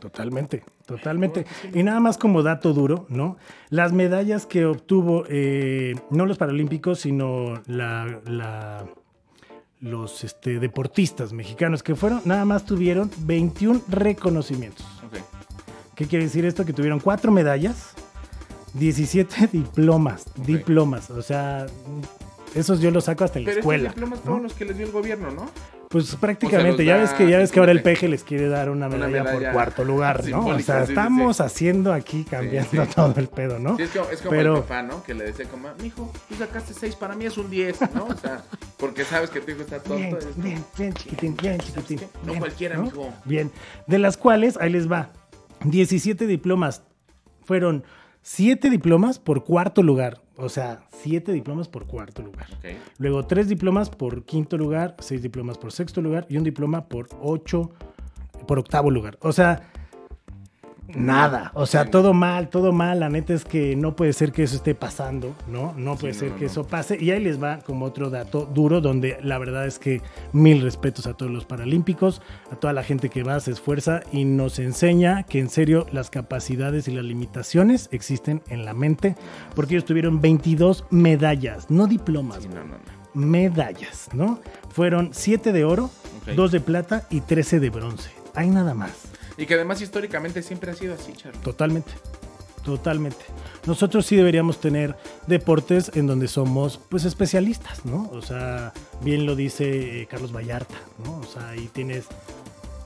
Totalmente, 0.00 0.62
totalmente. 0.84 1.46
Y 1.72 1.82
nada 1.82 2.00
más 2.00 2.18
como 2.18 2.42
dato 2.42 2.72
duro, 2.74 3.06
¿no? 3.08 3.38
Las 3.70 3.92
medallas 3.92 4.44
que 4.44 4.66
obtuvo, 4.66 5.24
eh, 5.28 5.94
no 6.10 6.26
los 6.26 6.38
Paralímpicos, 6.38 7.00
sino 7.00 7.54
la, 7.66 8.20
la- 8.26 8.86
los 9.80 10.24
este, 10.24 10.58
deportistas 10.58 11.32
mexicanos 11.32 11.82
que 11.82 11.94
fueron, 11.94 12.20
nada 12.24 12.44
más 12.44 12.64
tuvieron 12.64 13.10
21 13.20 13.82
reconocimientos. 13.88 14.84
Ok. 15.06 15.18
¿Qué 15.94 16.06
quiere 16.06 16.24
decir 16.24 16.44
esto? 16.44 16.64
Que 16.64 16.72
tuvieron 16.72 16.98
cuatro 17.00 17.30
medallas, 17.30 17.94
17 18.78 19.48
diplomas, 19.52 20.24
diplomas. 20.44 21.10
O 21.10 21.22
sea, 21.22 21.66
esos 22.54 22.80
yo 22.80 22.90
los 22.90 23.04
saco 23.04 23.24
hasta 23.24 23.38
la 23.40 23.46
Pero 23.46 23.58
escuela. 23.60 23.88
estos 23.88 23.94
diplomas 23.94 24.18
¿no? 24.20 24.24
fueron 24.24 24.42
los 24.44 24.52
que 24.54 24.64
les 24.64 24.76
dio 24.76 24.86
el 24.86 24.92
gobierno, 24.92 25.30
¿no? 25.30 25.46
Pues 25.88 26.16
prácticamente, 26.16 26.84
ya 26.84 26.96
ves 26.96 27.10
que 27.12 27.30
ya 27.30 27.38
ves 27.38 27.52
que 27.52 27.60
ahora 27.60 27.70
el 27.70 27.80
peje 27.80 28.08
les 28.08 28.24
quiere 28.24 28.48
dar 28.48 28.70
una 28.70 28.88
Una 28.88 29.06
medalla, 29.06 29.32
por 29.32 29.52
cuarto 29.52 29.84
lugar, 29.84 30.26
¿no? 30.26 30.44
O 30.44 30.58
sea, 30.58 30.84
sí, 30.84 30.90
estamos 30.92 31.36
sí. 31.36 31.42
haciendo 31.44 31.92
aquí 31.92 32.24
cambiando 32.24 32.84
sí. 32.84 32.90
todo 32.92 33.14
el 33.16 33.28
pedo, 33.28 33.60
¿no? 33.60 33.76
Sí, 33.76 33.84
es 33.84 33.90
como, 33.90 34.10
es 34.10 34.18
como 34.18 34.30
Pero- 34.30 34.56
el 34.56 34.62
papá, 34.62 34.82
¿no? 34.82 35.04
Que 35.04 35.14
le 35.14 35.24
decía 35.24 35.46
como, 35.48 35.68
mijo, 35.80 36.12
tú 36.28 36.34
sacaste 36.34 36.74
6, 36.74 36.96
para 36.96 37.14
mí 37.14 37.24
es 37.26 37.38
un 37.38 37.48
10, 37.48 37.78
¿no? 37.94 38.06
O 38.06 38.16
sea, 38.16 38.42
porque 38.78 39.04
sabes 39.04 39.30
que 39.30 39.40
tu 39.40 39.52
hijo 39.52 39.60
está 39.62 39.78
tonto. 39.78 39.96
Bien, 39.96 40.16
es- 40.18 40.36
bien, 40.42 40.64
bien, 40.76 40.92
chiquitín, 40.92 41.36
bien, 41.40 41.58
chiquitín. 41.60 42.00
No 42.24 42.26
bien, 42.32 42.38
cualquiera, 42.40 42.78
mijo. 42.78 43.12
Bien, 43.24 43.52
de 43.86 43.98
las 44.00 44.16
cuales, 44.16 44.58
ahí 44.60 44.70
les 44.70 44.90
va, 44.90 45.10
17 45.64 46.26
diplomas. 46.26 46.82
Fueron 47.44 47.84
7 48.28 48.70
diplomas 48.70 49.20
por 49.20 49.44
cuarto 49.44 49.84
lugar, 49.84 50.20
o 50.34 50.48
sea, 50.48 50.82
7 50.90 51.30
diplomas 51.30 51.68
por 51.68 51.86
cuarto 51.86 52.22
lugar. 52.22 52.48
Luego 52.98 53.24
3 53.24 53.48
diplomas 53.48 53.88
por 53.88 54.24
quinto 54.24 54.58
lugar, 54.58 54.96
6 54.98 55.22
diplomas 55.22 55.58
por 55.58 55.70
sexto 55.70 56.02
lugar 56.02 56.26
y 56.28 56.36
un 56.36 56.42
diploma 56.42 56.88
por 56.88 57.08
8, 57.22 57.70
por 58.48 58.58
octavo 58.58 58.90
lugar. 58.90 59.16
O 59.20 59.30
sea, 59.30 59.70
nada. 60.94 61.50
O 61.54 61.66
sea, 61.66 61.90
todo 61.90 62.12
mal, 62.14 62.48
todo 62.48 62.72
mal. 62.72 63.00
La 63.00 63.08
neta 63.08 63.34
es 63.34 63.44
que 63.44 63.76
no 63.76 63.96
puede 63.96 64.12
ser 64.12 64.32
que 64.32 64.42
eso 64.44 64.56
esté 64.56 64.74
pasando, 64.74 65.34
¿no? 65.48 65.74
No 65.76 65.96
puede 65.96 66.14
Sí, 66.14 66.20
ser 66.20 66.30
no, 66.30 66.36
que 66.36 66.44
no. 66.44 66.50
eso 66.50 66.66
pase. 66.66 66.96
Y 67.02 67.10
ahí 67.10 67.22
les 67.22 67.42
va 67.42 67.58
como 67.58 67.84
otro 67.86 68.10
dato 68.10 68.46
duro, 68.46 68.80
donde 68.80 69.18
la 69.22 69.38
verdad 69.38 69.66
es 69.66 69.78
que 69.78 70.00
mil 70.32 70.62
respetos 70.62 71.06
a 71.06 71.14
todos 71.14 71.30
los 71.32 71.44
paralímpicos, 71.44 72.22
a 72.52 72.56
toda 72.56 72.72
la 72.72 72.82
gente 72.82 73.08
que 73.08 73.22
va, 73.22 73.38
se 73.40 73.50
esfuerza 73.52 74.00
y 74.12 74.24
nos 74.24 74.58
enseña 74.58 75.22
que 75.24 75.40
en 75.40 75.48
serio 75.50 75.86
las 75.92 76.10
capacidades 76.10 76.88
y 76.88 76.92
las 76.92 77.04
limitaciones 77.04 77.88
existen 77.92 78.42
en 78.48 78.64
la 78.64 78.74
mente, 78.74 79.16
porque 79.54 79.74
ellos 79.74 79.84
tuvieron 79.84 80.20
22 80.20 80.84
medallas, 80.90 81.70
no 81.70 81.86
diplomas, 81.86 82.42
Sí, 82.42 82.48
no, 82.48 82.56
no, 82.64 82.74
no. 82.76 83.26
medallas, 83.26 84.08
¿no? 84.12 84.40
Fueron 84.70 85.10
7 85.12 85.52
de 85.52 85.64
oro, 85.64 85.90
Ok. 86.22 86.34
2 86.34 86.52
de 86.52 86.60
plata 86.60 87.06
y 87.10 87.20
13 87.20 87.60
de 87.60 87.70
bronce. 87.70 88.10
Hay 88.34 88.48
nada 88.50 88.74
más. 88.74 88.90
Y 89.36 89.46
que 89.46 89.54
además 89.54 89.80
históricamente 89.80 90.42
siempre 90.42 90.70
ha 90.70 90.74
sido 90.74 90.94
así, 90.94 91.12
Charlie. 91.12 91.40
Totalmente. 91.40 91.92
Totalmente. 92.64 93.24
Nosotros 93.64 94.04
sí 94.06 94.16
deberíamos 94.16 94.60
tener 94.60 94.96
deportes 95.28 95.92
en 95.94 96.08
donde 96.08 96.26
somos 96.26 96.80
pues 96.88 97.04
especialistas, 97.04 97.84
¿no? 97.84 98.10
O 98.10 98.22
sea, 98.22 98.72
bien 99.02 99.24
lo 99.24 99.36
dice 99.36 100.02
eh, 100.02 100.06
Carlos 100.06 100.32
Vallarta, 100.32 100.74
¿no? 101.04 101.18
O 101.18 101.24
sea, 101.24 101.50
ahí 101.50 101.70
tienes 101.72 102.06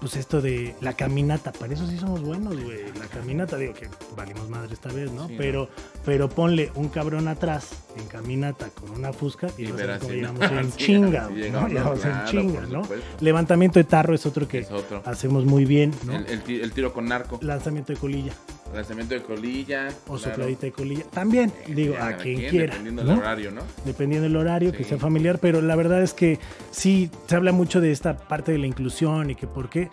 pues 0.00 0.16
esto 0.16 0.40
de 0.40 0.74
la 0.80 0.94
caminata, 0.94 1.52
para 1.52 1.74
eso 1.74 1.86
sí 1.86 1.98
somos 1.98 2.22
buenos, 2.22 2.54
güey. 2.60 2.78
La 2.98 3.06
caminata, 3.06 3.56
digo 3.56 3.74
que 3.74 3.88
valimos 4.16 4.48
madre 4.48 4.72
esta 4.72 4.90
vez, 4.92 5.12
¿no? 5.12 5.28
Sí, 5.28 5.34
pero, 5.36 5.68
pero 6.04 6.28
ponle 6.28 6.72
un 6.74 6.88
cabrón 6.88 7.28
atrás 7.28 7.68
en 7.96 8.06
caminata 8.06 8.68
con 8.70 8.90
una 8.90 9.12
fusca 9.12 9.48
y, 9.58 9.64
Y 9.64 9.72
verás, 9.72 10.02
en 10.08 10.72
Sí, 10.72 10.76
chinga, 10.78 11.28
sí 11.28 11.50
¿no? 11.50 11.68
Llegamos 11.68 12.00
claro, 12.00 12.20
en 12.24 12.24
chinga, 12.30 12.60
¿no? 12.70 12.82
Levantamiento 13.20 13.78
de 13.78 13.84
tarro 13.84 14.14
es 14.14 14.24
otro 14.26 14.48
que 14.48 14.58
Es 14.60 14.70
otro. 14.70 15.02
hacemos 15.04 15.44
muy 15.44 15.64
bien, 15.64 15.92
¿no? 16.06 16.14
El, 16.16 16.26
el 16.26 16.40
ti- 16.42 16.60
el 16.60 16.72
tiro 16.72 16.92
con 16.92 17.06
narco, 17.06 17.38
Lanzamiento 17.42 17.92
de 17.92 17.98
colilla. 17.98 18.32
lanzamiento 18.74 19.14
de 19.14 19.22
colilla. 19.22 19.88
O 20.06 20.14
claro. 20.16 20.18
sopladita 20.18 20.62
de 20.66 20.72
colilla. 20.72 21.04
También, 21.10 21.52
digo, 21.66 21.94
Ya, 21.94 22.06
a 22.08 22.16
quien 22.16 22.38
quien, 22.38 22.50
quiera. 22.50 22.66
Dependiendo 22.74 23.02
del 23.04 23.18
horario, 23.18 23.50
¿no? 23.50 23.62
Dependiendo 23.84 24.22
del 24.28 24.36
horario, 24.36 24.72
que 24.72 24.84
sea 24.84 24.96
familiar, 24.98 25.38
pero 25.40 25.60
la 25.60 25.76
verdad 25.76 26.02
es 26.02 26.14
que 26.14 26.38
sí, 26.70 27.10
se 27.26 27.36
habla 27.36 27.52
mucho 27.52 27.80
de 27.80 27.90
esta 27.92 28.16
parte 28.16 28.52
de 28.52 28.58
la 28.58 28.66
inclusión 28.66 29.28
y 29.30 29.34
que 29.34 29.46
por 29.46 29.68
qué. 29.68 29.89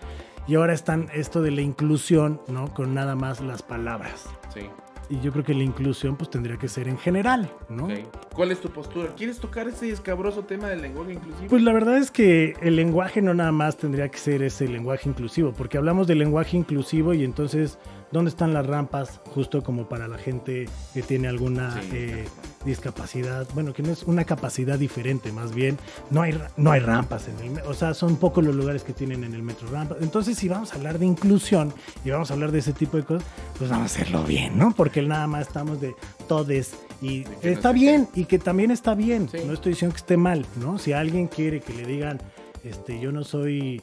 Y 0.47 0.55
ahora 0.55 0.73
están 0.73 1.09
esto 1.13 1.41
de 1.41 1.51
la 1.51 1.61
inclusión, 1.61 2.41
¿no? 2.47 2.73
Con 2.73 2.93
nada 2.93 3.15
más 3.15 3.41
las 3.41 3.61
palabras. 3.61 4.25
Sí. 4.53 4.61
Y 5.09 5.21
yo 5.21 5.31
creo 5.31 5.43
que 5.43 5.53
la 5.53 5.63
inclusión 5.63 6.17
pues 6.17 6.29
tendría 6.29 6.57
que 6.57 6.67
ser 6.67 6.87
en 6.87 6.97
general, 6.97 7.49
¿no? 7.69 7.85
ok. 7.85 7.93
¿Cuál 8.33 8.51
es 8.51 8.59
tu 8.59 8.69
postura? 8.69 9.13
¿Quieres 9.15 9.39
tocar 9.39 9.67
ese 9.67 9.89
escabroso 9.89 10.43
tema 10.43 10.67
del 10.67 10.81
lenguaje 10.81 11.13
inclusivo? 11.13 11.47
Pues 11.47 11.61
la 11.61 11.71
verdad 11.71 11.97
es 11.97 12.11
que 12.11 12.55
el 12.61 12.75
lenguaje 12.75 13.21
no 13.21 13.33
nada 13.33 13.53
más 13.53 13.77
tendría 13.77 14.09
que 14.09 14.17
ser 14.17 14.43
ese 14.43 14.67
lenguaje 14.67 15.07
inclusivo, 15.07 15.53
porque 15.53 15.77
hablamos 15.77 16.07
del 16.07 16.19
lenguaje 16.19 16.57
inclusivo 16.57 17.13
y 17.13 17.23
entonces, 17.23 17.77
¿dónde 18.11 18.29
están 18.29 18.53
las 18.53 18.65
rampas 18.65 19.19
justo 19.33 19.63
como 19.63 19.87
para 19.89 20.07
la 20.07 20.17
gente 20.17 20.67
que 20.93 21.01
tiene 21.01 21.27
alguna 21.27 21.73
Sí, 21.81 21.89
eh, 21.93 22.25
discapacidad? 22.65 23.47
Bueno, 23.53 23.73
que 23.73 23.83
no 23.83 23.91
es 23.91 24.03
una 24.03 24.23
capacidad 24.23 24.77
diferente, 24.77 25.31
más 25.31 25.53
bien, 25.53 25.77
no 26.09 26.21
hay, 26.21 26.39
no 26.57 26.71
hay 26.71 26.79
rampas 26.79 27.27
en 27.27 27.57
el 27.57 27.61
o 27.65 27.73
sea, 27.73 27.93
son 27.93 28.17
pocos 28.17 28.43
los 28.45 28.55
lugares 28.55 28.83
que 28.83 28.93
tienen 28.93 29.23
en 29.23 29.33
el 29.33 29.43
metro 29.43 29.67
rampas. 29.69 29.97
Entonces, 30.01 30.37
si 30.37 30.47
vamos 30.47 30.73
a 30.73 30.75
hablar 30.75 30.99
de 30.99 31.05
inclusión 31.05 31.73
y 32.05 32.09
vamos 32.11 32.29
a 32.31 32.33
hablar 32.33 32.51
de 32.51 32.59
ese 32.59 32.73
tipo 32.73 32.97
de 32.97 33.03
cosas, 33.03 33.27
pues 33.57 33.69
vamos 33.69 33.83
a 33.91 33.95
hacerlo 33.95 34.23
bien, 34.23 34.57
¿no? 34.57 34.71
Porque 34.75 35.01
nada 35.01 35.27
más 35.27 35.47
estamos 35.47 35.79
de 35.81 35.95
todes 36.27 36.75
y 37.01 37.25
no 37.43 37.51
está 37.51 37.69
qué. 37.73 37.79
bien 37.79 38.07
y 38.15 38.25
que 38.25 38.39
también 38.39 38.71
está 38.71 38.95
bien. 38.95 39.29
Sí. 39.29 39.37
No 39.45 39.53
estoy 39.53 39.71
diciendo 39.73 39.93
que 39.93 39.99
esté 39.99 40.17
mal, 40.17 40.45
¿no? 40.59 40.77
Si 40.79 40.93
alguien 40.93 41.27
quiere 41.27 41.61
que 41.61 41.73
le 41.73 41.85
digan, 41.85 42.19
este, 42.63 42.99
yo 42.99 43.11
no 43.11 43.23
soy, 43.23 43.81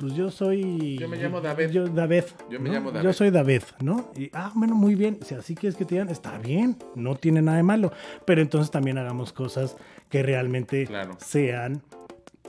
pues 0.00 0.14
yo 0.14 0.30
soy. 0.30 0.96
Yo 0.98 1.08
me 1.08 1.16
llamo 1.18 1.40
David. 1.40 1.68
Yo, 1.70 1.86
David. 1.86 2.24
Yo 2.50 2.58
me 2.58 2.68
¿no? 2.70 2.74
llamo 2.74 2.90
David. 2.90 3.04
Yo 3.06 3.12
soy 3.12 3.30
David, 3.30 3.62
¿no? 3.80 4.10
Y, 4.16 4.30
ah, 4.32 4.50
bueno, 4.54 4.74
muy 4.74 4.94
bien. 4.94 5.18
Si 5.22 5.34
así 5.34 5.54
quieres 5.54 5.76
que 5.76 5.84
te 5.84 5.94
digan, 5.96 6.08
está 6.08 6.38
bien, 6.38 6.76
no 6.96 7.14
tiene 7.16 7.42
nada 7.42 7.58
de 7.58 7.62
malo. 7.62 7.92
Pero 8.24 8.40
entonces 8.40 8.70
también 8.70 8.98
hagamos 8.98 9.32
cosas 9.32 9.76
que 10.08 10.22
realmente 10.22 10.86
Claro. 10.86 11.16
sean 11.20 11.82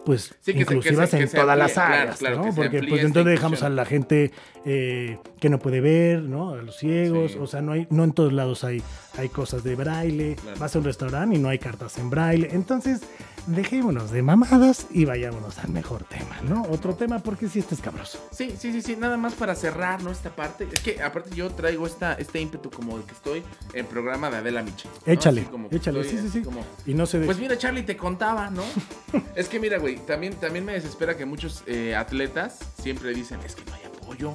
pues 0.03 0.23
Sí, 0.23 0.33
que 0.33 0.41
se- 0.45 0.53
que 0.53 0.59
inclusivas 0.61 1.11
se- 1.11 1.17
que 1.17 1.23
en 1.23 1.29
se 1.29 1.37
todas 1.37 1.49
amplíe, 1.59 1.67
las 1.67 1.77
áreas, 1.77 2.17
claro, 2.17 2.37
¿no? 2.37 2.55
Porque 2.55 2.81
pues 2.89 3.03
entonces 3.03 3.33
dejamos 3.33 3.61
a 3.61 3.69
la 3.69 3.85
gente 3.85 4.31
eh, 4.65 5.19
que 5.39 5.47
no 5.49 5.59
puede 5.59 5.79
ver, 5.79 6.23
¿no? 6.23 6.51
A 6.55 6.57
los 6.63 6.77
ciegos, 6.77 7.33
Sí. 7.33 7.37
o 7.39 7.45
sea, 7.45 7.61
no 7.61 7.73
hay, 7.73 7.85
no 7.91 8.03
en 8.03 8.11
todos 8.13 8.33
lados 8.33 8.63
hay, 8.63 8.81
hay 9.19 9.29
cosas 9.29 9.63
de 9.63 9.75
braille, 9.75 10.37
Claro. 10.41 10.57
vas 10.59 10.75
a 10.75 10.79
un 10.79 10.85
restaurante 10.85 11.35
y 11.35 11.39
no 11.39 11.49
hay 11.49 11.59
cartas 11.59 11.99
en 11.99 12.09
braille. 12.09 12.47
Entonces, 12.51 13.01
dejémonos 13.47 14.11
de 14.11 14.21
mamadas 14.21 14.87
y 14.91 15.05
vayámonos 15.05 15.57
al 15.59 15.69
mejor 15.69 16.03
tema, 16.03 16.39
¿no? 16.47 16.63
Otro 16.69 16.95
tema 16.95 17.19
porque 17.19 17.47
sí 17.47 17.59
este 17.59 17.75
es 17.75 17.81
cabroso. 17.81 18.19
Sí, 18.31 18.55
sí, 18.57 18.71
sí, 18.71 18.81
sí, 18.81 18.95
nada 18.95 19.17
más 19.17 19.33
para 19.33 19.55
cerrar, 19.55 20.01
¿no? 20.03 20.11
Esta 20.11 20.29
parte. 20.35 20.67
Es 20.71 20.79
que 20.81 21.01
aparte 21.01 21.35
yo 21.35 21.49
traigo 21.51 21.85
esta, 21.87 22.13
este 22.13 22.39
ímpetu 22.39 22.69
como 22.69 22.97
de 22.97 23.03
que 23.05 23.11
estoy 23.13 23.43
en 23.73 23.85
programa 23.85 24.29
de 24.29 24.37
Adela 24.37 24.63
Micha. 24.63 24.89
¿no? 25.05 25.11
Échale, 25.13 25.43
como 25.45 25.67
échale, 25.71 26.01
estoy 26.01 26.17
sí, 26.17 26.23
sí, 26.25 26.29
sí. 26.39 26.41
como- 26.43 26.63
Y 26.85 26.93
no 26.93 27.05
se 27.05 27.19
de... 27.19 27.25
Pues 27.25 27.39
mira, 27.39 27.57
Charlie, 27.57 27.83
te 27.83 27.97
contaba, 27.97 28.49
¿no? 28.49 28.63
es 29.35 29.47
que 29.47 29.59
mira, 29.59 29.77
güey, 29.77 29.97
también, 30.05 30.33
también 30.35 30.65
me 30.65 30.73
desespera 30.73 31.17
que 31.17 31.25
muchos 31.25 31.63
eh, 31.67 31.95
atletas 31.95 32.59
siempre 32.81 33.13
dicen, 33.13 33.39
es 33.45 33.55
que 33.55 33.63
no 33.65 33.73
hay 33.75 33.81
apoyo, 33.85 34.33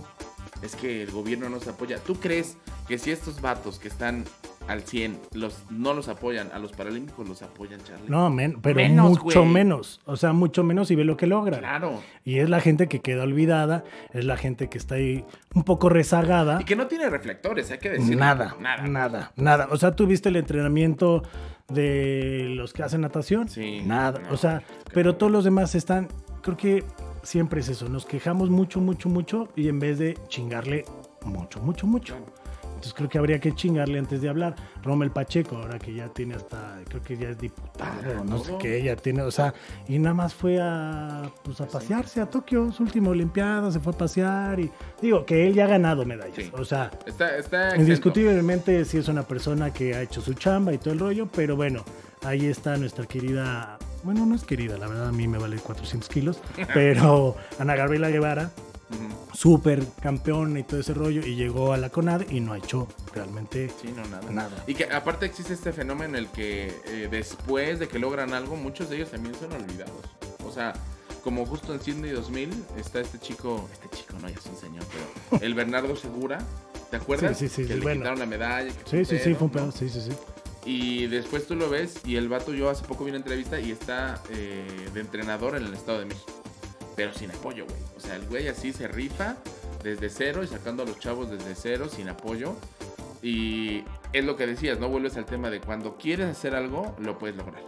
es 0.62 0.74
que 0.74 1.02
el 1.02 1.10
gobierno 1.10 1.48
nos 1.48 1.66
apoya. 1.68 1.98
¿Tú 1.98 2.18
crees 2.18 2.56
que 2.88 2.98
si 2.98 3.10
estos 3.10 3.40
vatos 3.40 3.78
que 3.78 3.88
están 3.88 4.24
al 4.68 4.82
100 4.82 5.18
los, 5.32 5.62
no 5.70 5.94
los 5.94 6.08
apoyan, 6.08 6.50
a 6.52 6.58
los 6.58 6.72
paralímpicos 6.72 7.28
los 7.28 7.42
apoyan, 7.42 7.80
Charlie? 7.84 8.08
no, 8.08 8.28
men- 8.30 8.58
pero 8.60 8.76
Menos, 8.76 9.22
mucho 9.22 9.40
güey. 9.42 9.52
menos. 9.52 10.00
O 10.06 10.16
sea, 10.16 10.32
mucho 10.32 10.64
menos 10.64 10.90
y 10.90 10.94
ve 10.96 11.04
lo 11.04 11.16
que 11.16 11.26
logran. 11.26 11.60
Claro. 11.60 12.02
Y 12.24 12.38
es 12.38 12.48
la 12.50 12.60
gente 12.60 12.88
que 12.88 13.00
queda 13.00 13.22
olvidada, 13.22 13.84
es 14.12 14.24
la 14.24 14.36
gente 14.36 14.68
que 14.68 14.78
está 14.78 14.96
ahí 14.96 15.24
un 15.54 15.62
poco 15.64 15.88
rezagada. 15.88 16.60
Y 16.60 16.64
que 16.64 16.76
no 16.76 16.86
tiene 16.88 17.08
reflectores, 17.08 17.70
hay 17.70 17.78
que 17.78 17.90
decirlo. 17.90 18.16
Nada, 18.20 18.56
Nada. 18.60 18.86
nada, 18.86 19.32
nada, 19.36 19.68
O 19.70 19.76
sea, 19.76 19.94
¿tú 19.94 20.06
viste 20.06 20.28
el 20.28 20.36
entrenamiento 20.36 21.22
de 21.68 22.46
los 22.50 22.72
que 22.72 22.82
hacen 22.82 23.00
natación? 23.02 23.48
Sí. 23.48 23.82
Nada. 23.84 24.20
No, 24.20 24.30
o 24.32 24.36
sea, 24.36 24.62
pero 24.92 25.16
todos 25.16 25.30
los 25.32 25.44
demás 25.44 25.74
están, 25.74 26.08
creo 26.42 26.56
que 26.56 26.84
siempre 27.22 27.60
es 27.60 27.68
eso, 27.68 27.88
nos 27.88 28.06
quejamos 28.06 28.50
mucho, 28.50 28.80
mucho, 28.80 29.08
mucho 29.08 29.48
y 29.56 29.68
en 29.68 29.78
vez 29.80 29.98
de 29.98 30.16
chingarle 30.28 30.84
mucho, 31.24 31.60
mucho, 31.60 31.86
mucho. 31.86 32.14
Entonces 32.76 32.94
creo 32.94 33.08
que 33.08 33.18
habría 33.18 33.40
que 33.40 33.54
chingarle 33.54 33.98
antes 33.98 34.20
de 34.20 34.28
hablar. 34.28 34.54
Rommel 34.82 35.10
Pacheco, 35.10 35.56
ahora 35.56 35.78
que 35.78 35.94
ya 35.94 36.08
tiene 36.08 36.34
hasta, 36.34 36.78
creo 36.88 37.02
que 37.02 37.16
ya 37.16 37.30
es 37.30 37.38
diputado, 37.38 38.22
no 38.24 38.38
sé 38.38 38.54
qué, 38.60 38.82
ya 38.82 38.94
tiene, 38.96 39.22
o 39.22 39.30
sea, 39.30 39.54
y 39.88 39.98
nada 39.98 40.14
más 40.14 40.34
fue 40.34 40.60
a, 40.60 41.22
pues, 41.42 41.60
a 41.60 41.66
pasearse 41.66 42.20
a 42.20 42.26
Tokio, 42.26 42.70
su 42.70 42.82
última 42.82 43.10
Olimpiada, 43.10 43.72
se 43.72 43.80
fue 43.80 43.92
a 43.94 43.96
pasear 43.98 44.60
y 44.60 44.70
digo 45.00 45.24
que 45.24 45.46
él 45.46 45.54
ya 45.54 45.64
ha 45.64 45.68
ganado 45.68 46.04
medallas. 46.04 46.36
Sí. 46.36 46.50
O 46.52 46.64
sea, 46.64 46.90
Está, 47.06 47.36
está. 47.38 47.76
Indiscutiblemente 47.76 48.84
sí 48.84 48.98
es 48.98 49.08
una 49.08 49.22
persona 49.22 49.72
que 49.72 49.94
ha 49.94 50.02
hecho 50.02 50.20
su 50.20 50.34
chamba 50.34 50.72
y 50.72 50.78
todo 50.78 50.92
el 50.92 51.00
rollo, 51.00 51.26
pero 51.34 51.56
bueno, 51.56 51.82
ahí 52.24 52.46
está 52.46 52.76
nuestra 52.76 53.06
querida, 53.06 53.78
bueno, 54.04 54.26
no 54.26 54.34
es 54.34 54.44
querida, 54.44 54.76
la 54.76 54.86
verdad 54.86 55.08
a 55.08 55.12
mí 55.12 55.26
me 55.26 55.38
vale 55.38 55.56
400 55.56 56.08
kilos, 56.10 56.40
pero 56.74 57.36
Ana 57.58 57.74
Gabriela 57.74 58.10
Guevara, 58.10 58.50
Ujú. 58.88 59.34
súper 59.36 59.84
campeón 60.00 60.56
y 60.56 60.62
todo 60.62 60.78
ese 60.80 60.94
rollo, 60.94 61.26
y 61.26 61.34
llegó 61.34 61.72
a 61.72 61.76
la 61.76 61.90
CONAD 61.90 62.30
y 62.30 62.40
no 62.40 62.52
ha 62.52 62.58
hecho 62.58 62.86
realmente 63.14 63.68
Sí, 63.82 63.92
no, 63.96 64.04
nada. 64.06 64.30
nada. 64.30 64.64
Y 64.66 64.74
que 64.74 64.84
aparte 64.84 65.26
existe 65.26 65.52
este 65.54 65.72
fenómeno 65.72 66.16
en 66.16 66.24
el 66.24 66.28
que 66.30 66.68
eh, 66.86 67.08
después 67.10 67.78
de 67.78 67.88
que 67.88 67.98
logran 67.98 68.32
algo, 68.32 68.54
muchos 68.56 68.88
de 68.88 68.96
ellos 68.96 69.10
también 69.10 69.34
son 69.34 69.52
olvidados. 69.52 70.04
O 70.44 70.52
sea, 70.52 70.72
como 71.24 71.44
justo 71.46 71.74
en 71.74 71.80
Sydney 71.80 72.12
2000 72.12 72.50
está 72.76 73.00
este 73.00 73.18
chico, 73.18 73.68
este 73.72 73.88
chico 73.96 74.14
no, 74.22 74.28
ya 74.28 74.36
es 74.36 74.46
un 74.46 74.56
señor, 74.56 74.84
pero 75.30 75.42
el 75.44 75.54
Bernardo 75.54 75.96
Segura, 75.96 76.38
¿te 76.90 76.96
acuerdas? 76.96 77.36
Sí, 77.36 77.48
sí, 77.48 77.54
sí, 77.56 77.62
que 77.62 77.74
sí, 77.74 77.78
le 77.80 77.80
bueno. 77.84 78.00
quitaron 78.02 78.20
la 78.20 78.26
medalla. 78.26 78.70
que 78.72 78.88
Sí, 78.88 79.04
sí, 79.04 79.18
sí, 79.18 79.34
fue 79.34 79.48
un 79.48 79.52
¿no? 79.52 79.52
pedo, 79.52 79.72
sí, 79.72 79.88
sí, 79.88 80.00
sí. 80.00 80.12
Y 80.64 81.06
después 81.08 81.46
tú 81.46 81.54
lo 81.56 81.68
ves 81.70 81.94
y 82.04 82.16
el 82.16 82.28
vato, 82.28 82.52
yo 82.54 82.70
hace 82.70 82.84
poco 82.84 83.04
vi 83.04 83.10
una 83.10 83.18
entrevista 83.18 83.58
y 83.60 83.70
está 83.72 84.20
eh, 84.30 84.88
de 84.94 85.00
entrenador 85.00 85.56
en 85.56 85.64
el 85.64 85.74
Estado 85.74 85.98
de 86.00 86.06
México. 86.06 86.32
Pero 86.96 87.12
sin 87.12 87.30
apoyo, 87.30 87.66
güey. 87.66 87.78
O 87.96 88.00
sea, 88.00 88.16
el 88.16 88.26
güey 88.26 88.48
así 88.48 88.72
se 88.72 88.88
rifa 88.88 89.36
desde 89.84 90.08
cero 90.08 90.42
y 90.42 90.46
sacando 90.46 90.82
a 90.82 90.86
los 90.86 90.98
chavos 90.98 91.30
desde 91.30 91.54
cero, 91.54 91.88
sin 91.88 92.08
apoyo. 92.08 92.56
Y 93.22 93.84
es 94.12 94.24
lo 94.24 94.36
que 94.36 94.46
decías, 94.46 94.80
¿no? 94.80 94.88
Vuelves 94.88 95.16
al 95.16 95.26
tema 95.26 95.50
de 95.50 95.60
cuando 95.60 95.96
quieres 95.96 96.26
hacer 96.26 96.54
algo, 96.54 96.94
lo 96.98 97.18
puedes 97.18 97.36
lograr. 97.36 97.62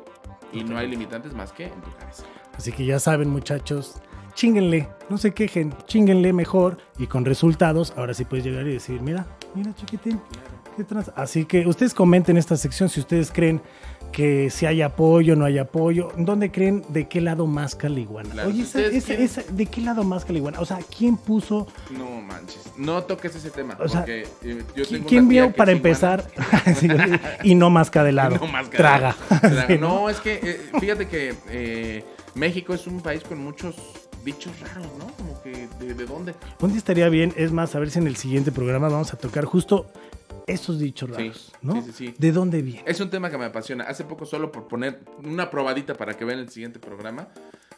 Y 0.52 0.64
no 0.64 0.78
hay 0.78 0.88
limitantes 0.88 1.34
más 1.34 1.52
que 1.52 1.64
en 1.64 1.80
tu 1.80 1.92
cabeza. 1.98 2.24
Así 2.56 2.72
que 2.72 2.86
ya 2.86 2.98
saben, 2.98 3.28
muchachos, 3.28 3.96
chinguenle, 4.34 4.88
no 5.10 5.18
se 5.18 5.32
quejen, 5.32 5.74
chinguenle 5.86 6.32
mejor 6.32 6.78
y 6.98 7.06
con 7.06 7.24
resultados. 7.24 7.92
Ahora 7.96 8.14
sí 8.14 8.24
puedes 8.24 8.46
llegar 8.46 8.66
y 8.66 8.72
decir, 8.72 9.00
mira, 9.00 9.26
mira, 9.54 9.74
chiquitín, 9.74 10.20
qué 10.76 10.84
trans. 10.84 11.10
Así 11.16 11.44
que 11.44 11.66
ustedes 11.66 11.92
comenten 11.92 12.36
en 12.36 12.38
esta 12.38 12.56
sección 12.56 12.88
si 12.88 13.00
ustedes 13.00 13.30
creen 13.30 13.60
que 14.12 14.50
si 14.50 14.66
hay 14.66 14.82
apoyo, 14.82 15.36
no 15.36 15.44
hay 15.44 15.58
apoyo. 15.58 16.10
¿Dónde 16.16 16.50
creen 16.50 16.84
de 16.88 17.08
qué 17.08 17.20
lado 17.20 17.46
más 17.46 17.74
caliguana? 17.74 18.30
Claro, 18.30 18.48
Oye, 18.48 18.62
esa- 18.62 18.80
esa- 18.80 19.14
esa- 19.14 19.42
¿de 19.50 19.66
qué 19.66 19.80
lado 19.80 20.04
más 20.04 20.24
caliguana? 20.24 20.60
O 20.60 20.64
sea, 20.64 20.78
¿quién 20.96 21.16
puso, 21.16 21.66
No 21.90 22.20
manches. 22.20 22.72
No 22.76 23.02
toques 23.04 23.34
ese 23.34 23.50
tema. 23.50 23.76
O 23.80 23.88
sea, 23.88 24.00
porque 24.00 24.26
eh, 24.42 24.62
yo 24.76 24.86
tengo 24.86 25.06
quién 25.06 25.28
vio 25.28 25.52
para 25.52 25.72
empezar? 25.72 26.24
Sí, 26.78 26.88
y 27.42 27.54
no 27.54 27.70
más 27.70 27.90
de 27.90 28.12
lado. 28.12 28.36
No 28.40 28.46
más 28.46 28.68
Traga. 28.70 29.16
Traga. 29.40 29.66
Sí, 29.66 29.78
No, 29.78 30.08
es 30.10 30.20
que 30.20 30.40
eh, 30.42 30.60
fíjate 30.80 31.06
que 31.08 31.34
eh, 31.50 32.04
México 32.34 32.74
es 32.74 32.86
un 32.86 33.00
país 33.00 33.22
con 33.22 33.38
muchos 33.38 33.74
bichos 34.24 34.52
raros, 34.60 34.88
¿no? 34.98 35.06
Como 35.16 35.42
que 35.42 35.68
de, 35.84 35.94
de 35.94 36.06
dónde. 36.06 36.34
Día 36.60 36.76
estaría 36.76 37.08
bien, 37.08 37.32
es 37.36 37.52
más, 37.52 37.74
a 37.74 37.78
ver 37.78 37.90
si 37.90 37.98
en 37.98 38.06
el 38.06 38.16
siguiente 38.16 38.52
programa 38.52 38.88
vamos 38.88 39.12
a 39.14 39.16
tocar 39.16 39.44
justo 39.44 39.86
esos 40.46 40.78
dichos 40.78 41.10
Sí, 41.10 41.16
raros, 41.16 41.52
¿no? 41.62 41.74
sí, 41.74 41.82
sí, 41.82 41.92
sí. 41.92 42.14
¿De 42.18 42.32
dónde 42.32 42.62
viene? 42.62 42.82
Es 42.86 43.00
un 43.00 43.10
tema 43.10 43.30
que 43.30 43.38
me 43.38 43.44
apasiona. 43.46 43.84
Hace 43.84 44.04
poco, 44.04 44.24
solo 44.26 44.50
por 44.52 44.68
poner 44.68 45.00
una 45.24 45.50
probadita 45.50 45.94
para 45.94 46.14
que 46.16 46.24
vean 46.24 46.38
el 46.40 46.48
siguiente 46.48 46.78
programa, 46.78 47.28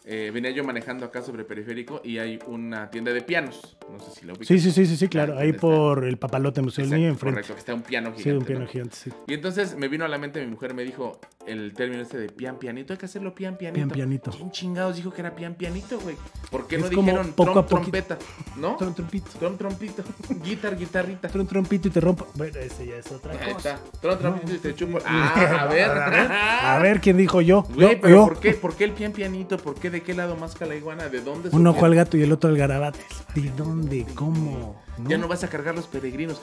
eh, 0.04 0.30
venía 0.32 0.50
yo 0.50 0.64
manejando 0.64 1.04
acá 1.04 1.22
sobre 1.22 1.44
periférico 1.44 2.00
y 2.02 2.18
hay 2.18 2.38
una 2.46 2.90
tienda 2.90 3.12
de 3.12 3.20
pianos. 3.22 3.76
No 3.90 3.98
sé 3.98 4.10
si 4.12 4.26
lo 4.26 4.32
ubicas. 4.32 4.48
Sí, 4.48 4.58
sí, 4.58 4.70
sí, 4.70 4.86
sí, 4.86 4.96
sí, 4.96 5.08
claro. 5.08 5.34
Ah, 5.36 5.40
Ahí 5.40 5.50
está. 5.50 5.60
por 5.60 6.04
el 6.04 6.16
papalote 6.16 6.62
Niño 6.62 7.08
enfrente. 7.08 7.18
Correcto, 7.18 7.54
que 7.54 7.58
está 7.58 7.74
un 7.74 7.82
piano 7.82 8.10
gigante. 8.10 8.22
Sí, 8.22 8.30
un 8.36 8.44
piano 8.44 8.62
¿no? 8.62 8.66
gigante, 8.68 8.96
sí. 8.96 9.10
Y 9.26 9.34
entonces 9.34 9.76
me 9.76 9.88
vino 9.88 10.04
a 10.04 10.08
la 10.08 10.18
mente 10.18 10.40
mi 10.40 10.46
mujer, 10.46 10.74
me 10.74 10.84
dijo 10.84 11.20
el 11.46 11.72
término 11.74 12.02
este 12.02 12.18
de 12.18 12.28
pian 12.28 12.58
pianito, 12.58 12.92
hay 12.92 12.98
que 12.98 13.06
hacerlo 13.06 13.34
pian 13.34 13.56
pianito. 13.56 13.76
Pian 13.76 13.88
pianito. 13.90 14.30
¿Quién 14.30 14.50
chingados 14.50 14.96
dijo 14.96 15.12
que 15.12 15.20
era 15.20 15.34
pian 15.34 15.54
pianito, 15.54 15.98
güey? 16.00 16.16
¿Por 16.50 16.66
qué 16.66 16.76
Es 16.76 16.82
no 16.82 16.88
dijeron 16.88 17.32
poco 17.32 17.52
trom 17.52 17.64
a 17.64 17.66
trompeta? 17.66 18.18
¿No? 18.56 18.76
Tron 18.76 18.94
trompito. 18.94 19.30
Trom 19.38 19.56
trompito, 19.56 20.04
guitar, 20.42 20.76
guitarrita. 20.76 21.28
Tron 21.28 21.46
trompito 21.46 21.88
y 21.88 21.90
te 21.90 22.00
rompo. 22.00 22.26
Bueno, 22.34 22.58
ese 22.58 22.86
ya 22.86 22.96
es 22.96 23.10
otra 23.10 23.32
Ahí 23.32 23.52
cosa. 23.52 23.74
está. 23.74 23.98
Trom 24.00 24.18
trompito 24.18 24.54
y 24.54 24.58
te 24.58 24.74
chupo. 24.74 24.98
Ah, 25.04 25.62
a 25.62 25.66
ver. 25.66 25.90
A 25.90 26.78
ver, 26.78 27.00
quién 27.00 27.16
dijo 27.16 27.40
yo. 27.40 27.62
Güey, 27.74 28.00
pero 28.00 28.14
yo. 28.14 28.24
¿por 28.26 28.40
qué, 28.40 28.52
¿por 28.52 28.76
qué 28.76 28.84
el 28.84 28.92
pian 28.92 29.12
pianito? 29.12 29.56
¿Por 29.58 29.74
qué 29.74 29.89
de 29.90 30.02
qué 30.02 30.14
lado 30.14 30.36
más 30.36 30.60
la 30.60 30.74
iguana? 30.74 31.08
¿De 31.08 31.20
dónde 31.20 31.50
Un 31.52 31.66
ojo 31.66 31.84
al 31.84 31.94
gato 31.94 32.16
y 32.16 32.22
el 32.22 32.32
otro 32.32 32.50
al 32.50 32.56
garabates. 32.56 33.04
¿De 33.34 33.50
dónde? 33.56 34.06
¿Cómo? 34.14 34.80
Ya 35.06 35.16
no 35.16 35.28
vas 35.28 35.44
a 35.44 35.48
cargar 35.48 35.74
los 35.74 35.86
peregrinos. 35.86 36.40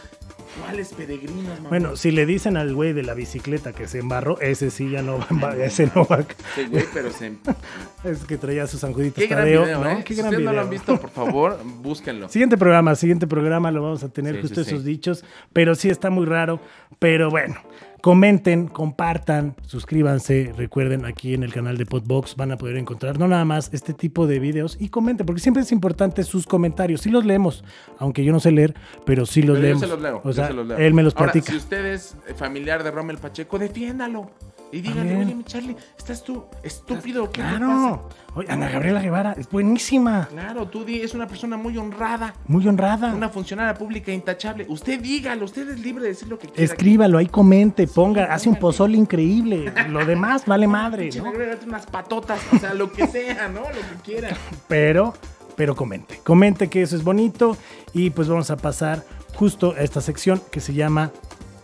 ¿Cuáles 0.60 0.90
peregrinos, 0.94 1.44
mamá? 1.58 1.70
Bueno, 1.70 1.96
si 1.96 2.10
le 2.12 2.26
dicen 2.26 2.58
al 2.58 2.74
güey 2.74 2.94
de 2.94 3.04
la 3.04 3.14
bicicleta 3.14 3.74
que 3.74 3.88
se 3.88 4.00
embarró, 4.00 4.40
ese 4.40 4.72
sí 4.72 4.90
ya 4.90 5.02
no 5.04 5.20
va, 5.20 5.56
ese 5.64 5.92
no 5.94 6.06
va. 6.06 6.26
Sí, 6.56 6.66
güey, 6.70 6.86
pero 6.94 7.12
se... 7.12 7.34
Es 8.04 8.24
que 8.26 8.38
traía 8.38 8.66
sus 8.66 8.84
anjuditos 8.84 9.22
Qué 9.22 9.28
gran 9.28 9.44
Tadeo, 9.44 9.64
video, 9.64 9.84
¿no? 9.84 9.90
¿eh? 9.92 10.04
Qué 10.04 10.14
si 10.14 10.22
gran 10.22 10.30
ustedes 10.30 10.46
no 10.46 10.52
lo 10.52 10.52
video. 10.52 10.64
han 10.64 10.70
visto, 10.70 11.00
por 11.00 11.10
favor, 11.10 11.60
búsquenlo. 11.82 12.30
Siguiente 12.30 12.58
programa, 12.58 12.96
siguiente 12.96 13.28
programa 13.28 13.70
lo 13.72 13.84
vamos 13.84 14.04
a 14.04 14.10
tener 14.10 14.36
Sí, 14.36 14.42
justo 14.42 14.64
sí, 14.64 14.70
esos 14.72 14.84
dichos, 14.84 15.24
pero 15.54 15.76
sí 15.76 15.90
está 15.90 16.10
muy 16.10 16.26
raro, 16.26 16.60
pero 17.00 17.30
bueno, 17.30 17.56
comenten, 18.02 18.68
compartan, 18.68 19.56
suscríbanse, 19.66 20.54
recuerden 20.56 21.06
aquí 21.06 21.34
en 21.34 21.44
el 21.44 21.54
canal 21.54 21.78
de 21.78 21.86
Podbox 21.86 22.36
van 22.36 22.52
a 22.52 22.58
poder 22.58 22.78
encontrar 22.78 23.18
no 23.20 23.28
nada 23.28 23.44
más 23.46 23.70
este 23.74 23.94
tipo 23.94 24.28
de 24.28 24.40
videos 24.40 24.78
y 24.80 24.90
comenten, 24.90 25.26
porque 25.26 25.42
siempre 25.42 25.64
es 25.64 25.72
importante 25.72 26.24
sus 26.24 26.46
comentarios, 26.46 27.02
sí 27.02 27.10
los 27.10 27.26
leemos, 27.26 27.64
aunque 28.00 28.24
yo 28.24 28.32
no 28.32 28.40
sé 28.40 28.52
leer, 28.52 28.76
pero 29.06 29.26
sí 29.26 29.42
los 29.42 29.58
Pero 29.58 29.62
yo 29.62 29.64
leemos. 29.64 29.82
se 29.82 29.88
los 29.88 30.02
leo. 30.02 30.22
O 30.24 30.32
yo 30.32 30.46
se 30.48 30.54
los 30.54 30.68
leo. 30.68 30.78
él 30.78 30.94
me 30.94 31.04
los 31.04 31.16
Ahora, 31.16 31.32
platica. 31.32 31.52
si 31.52 31.58
usted 31.58 31.86
es 31.86 32.16
eh, 32.28 32.34
familiar 32.34 32.84
de 32.84 32.92
Rommel 32.92 33.18
Pacheco, 33.18 33.58
defiéndalo. 33.60 34.30
Y 34.72 34.82
díganle, 34.82 35.02
También. 35.12 35.28
oye, 35.28 35.36
mi 35.36 35.44
Charlie, 35.46 35.78
¿estás 35.98 36.24
tú 36.24 36.44
estúpido? 36.62 37.32
¿Qué 37.32 37.42
te 37.42 37.48
pasa? 37.48 37.58
Claro. 37.58 38.10
Oye, 38.36 38.52
Ana 38.52 38.68
Gabriela 38.70 39.02
Guevara 39.02 39.34
es 39.38 39.50
buenísima, 39.50 40.28
Claro, 40.30 40.68
tú 40.68 40.84
di, 40.84 41.02
es 41.02 41.14
una 41.14 41.26
persona 41.28 41.56
muy 41.56 41.78
honrada. 41.78 42.34
muy 42.48 42.68
honrada. 42.68 43.14
Una 43.14 43.30
funcionaria 43.30 43.74
pública 43.74 44.12
intachable. 44.12 44.66
Usted 44.68 45.00
dígalo, 45.00 45.46
usted 45.46 45.70
es 45.70 45.80
libre 45.80 46.04
de 46.04 46.10
decir 46.10 46.28
lo 46.28 46.38
que 46.38 46.48
quiera. 46.50 46.62
Escríbalo, 46.64 47.18
ahí 47.18 47.28
comente, 47.28 47.88
ponga, 47.88 48.26
hace 48.26 48.50
un 48.50 48.58
pozole 48.58 48.98
increíble. 48.98 49.74
Lo 49.90 50.06
demás 50.06 50.46
vale 50.46 50.68
madre, 50.68 51.04
Pinche 51.04 51.22
¿no? 51.22 51.32
unas 51.66 51.86
patotas, 51.86 52.42
o 52.54 52.60
sea, 52.60 52.74
lo 52.74 52.92
que 52.92 53.08
sea, 53.08 53.48
¿no? 53.48 53.62
Lo 53.62 53.68
que 53.68 54.02
quiera. 54.04 54.36
pero, 54.68 55.14
pero 55.56 55.76
comente, 55.76 56.20
comente 56.24 56.68
que 56.70 56.82
eso 56.82 56.96
es 56.98 57.04
bonito 57.04 57.56
y 57.94 58.10
pues 58.10 58.28
vamos 58.28 58.52
a 58.52 58.58
pasar 58.58 59.04
justo 59.34 59.74
a 59.78 59.82
esta 59.82 60.02
sección 60.02 60.42
que 60.52 60.60
se 60.60 60.74
llama 60.74 61.12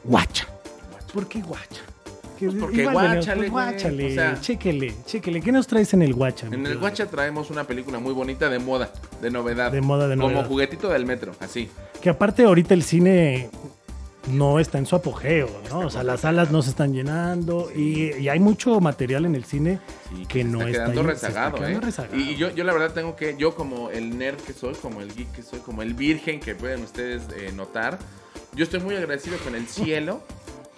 Guacha. 0.05 0.47
¿Por 1.13 1.27
qué 1.27 1.41
Guacha? 1.41 1.81
Que 2.43 2.49
Pues 2.51 2.61
porque 2.63 2.81
igual 2.81 3.07
guáchale, 3.13 3.39
pues 3.39 3.51
guáchale, 3.51 4.05
o 4.11 4.13
sea- 4.15 4.37
chéquele, 4.41 4.93
chéquele. 5.05 5.41
¿Qué 5.41 5.51
nos 5.51 5.67
traes 5.67 5.93
en 5.93 6.01
el 6.01 6.13
Guacha? 6.13 6.47
En 6.47 6.65
el? 6.65 6.77
Guacha 6.77 7.05
traemos 7.07 7.49
una 7.49 7.63
película 7.65 7.99
muy 7.99 8.13
bonita 8.13 8.49
de 8.49 8.59
moda, 8.59 8.91
de 9.21 9.31
novedad. 9.31 9.71
De 9.71 9.81
moda, 9.81 10.07
de 10.07 10.15
novedad. 10.15 10.37
Como 10.37 10.47
juguetito 10.49 10.89
del 10.89 11.05
metro, 11.05 11.33
así. 11.39 11.69
Que 12.01 12.09
aparte 12.09 12.43
ahorita 12.43 12.73
el 12.73 12.83
cine 12.83 13.49
no 14.31 14.59
está 14.59 14.77
en 14.77 14.85
su 14.85 14.95
apogeo, 14.95 15.49
¿no? 15.69 15.79
O 15.79 15.89
sea, 15.89 16.01
las 16.03 16.21
salas 16.21 16.49
no 16.51 16.61
se 16.61 16.69
están 16.69 16.93
llenando 16.93 17.69
y, 17.75 18.13
y 18.15 18.29
hay 18.29 18.39
mucho 18.39 18.79
material 18.79 19.25
en 19.25 19.35
el 19.35 19.43
cine 19.43 19.79
Sí, 20.09 20.25
que 20.27 20.43
no 20.45 20.59
está 20.61 20.71
quedando 20.85 21.03
rezagado, 21.03 21.47
está 21.55 21.59
quedando 21.67 21.79
¿eh? 21.79 21.85
rezagado. 21.85 22.15
Y, 22.17 22.29
y 22.31 22.35
yo, 22.37 22.49
yo 22.51 22.63
la 22.63 22.71
verdad 22.71 22.93
tengo 22.93 23.15
que, 23.17 23.35
yo 23.37 23.53
como 23.53 23.89
el 23.89 24.17
nerd 24.17 24.37
que 24.37 24.53
soy, 24.53 24.75
como 24.75 25.01
el 25.01 25.13
geek 25.13 25.31
que 25.33 25.43
soy, 25.43 25.59
como 25.59 25.81
el 25.81 25.93
virgen 25.93 26.39
que 26.39 26.55
pueden 26.55 26.83
ustedes 26.83 27.23
eh, 27.37 27.51
notar, 27.53 27.99
yo 28.55 28.63
estoy 28.63 28.79
muy 28.79 28.95
agradecido 28.95 29.35
con 29.39 29.55
el 29.55 29.67
cielo 29.67 30.21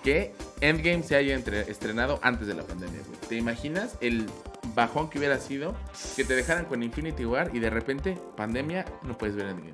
que 0.05 0.33
Endgame 0.61 1.03
se 1.03 1.15
haya 1.17 1.35
entre- 1.35 1.69
estrenado 1.69 2.19
antes 2.21 2.47
de 2.47 2.53
la 2.53 2.63
pandemia, 2.63 3.01
güey. 3.05 3.19
¿Te 3.27 3.35
imaginas 3.35 3.97
el 3.99 4.27
bajón 4.75 5.09
que 5.09 5.17
hubiera 5.19 5.37
sido 5.39 5.75
que 6.15 6.23
te 6.23 6.35
dejaran 6.35 6.65
con 6.65 6.81
Infinity 6.83 7.25
War 7.25 7.49
y 7.53 7.59
de 7.59 7.69
repente, 7.69 8.17
pandemia, 8.37 8.85
no 9.03 9.17
puedes 9.17 9.35
ver 9.35 9.47
Endgame. 9.47 9.73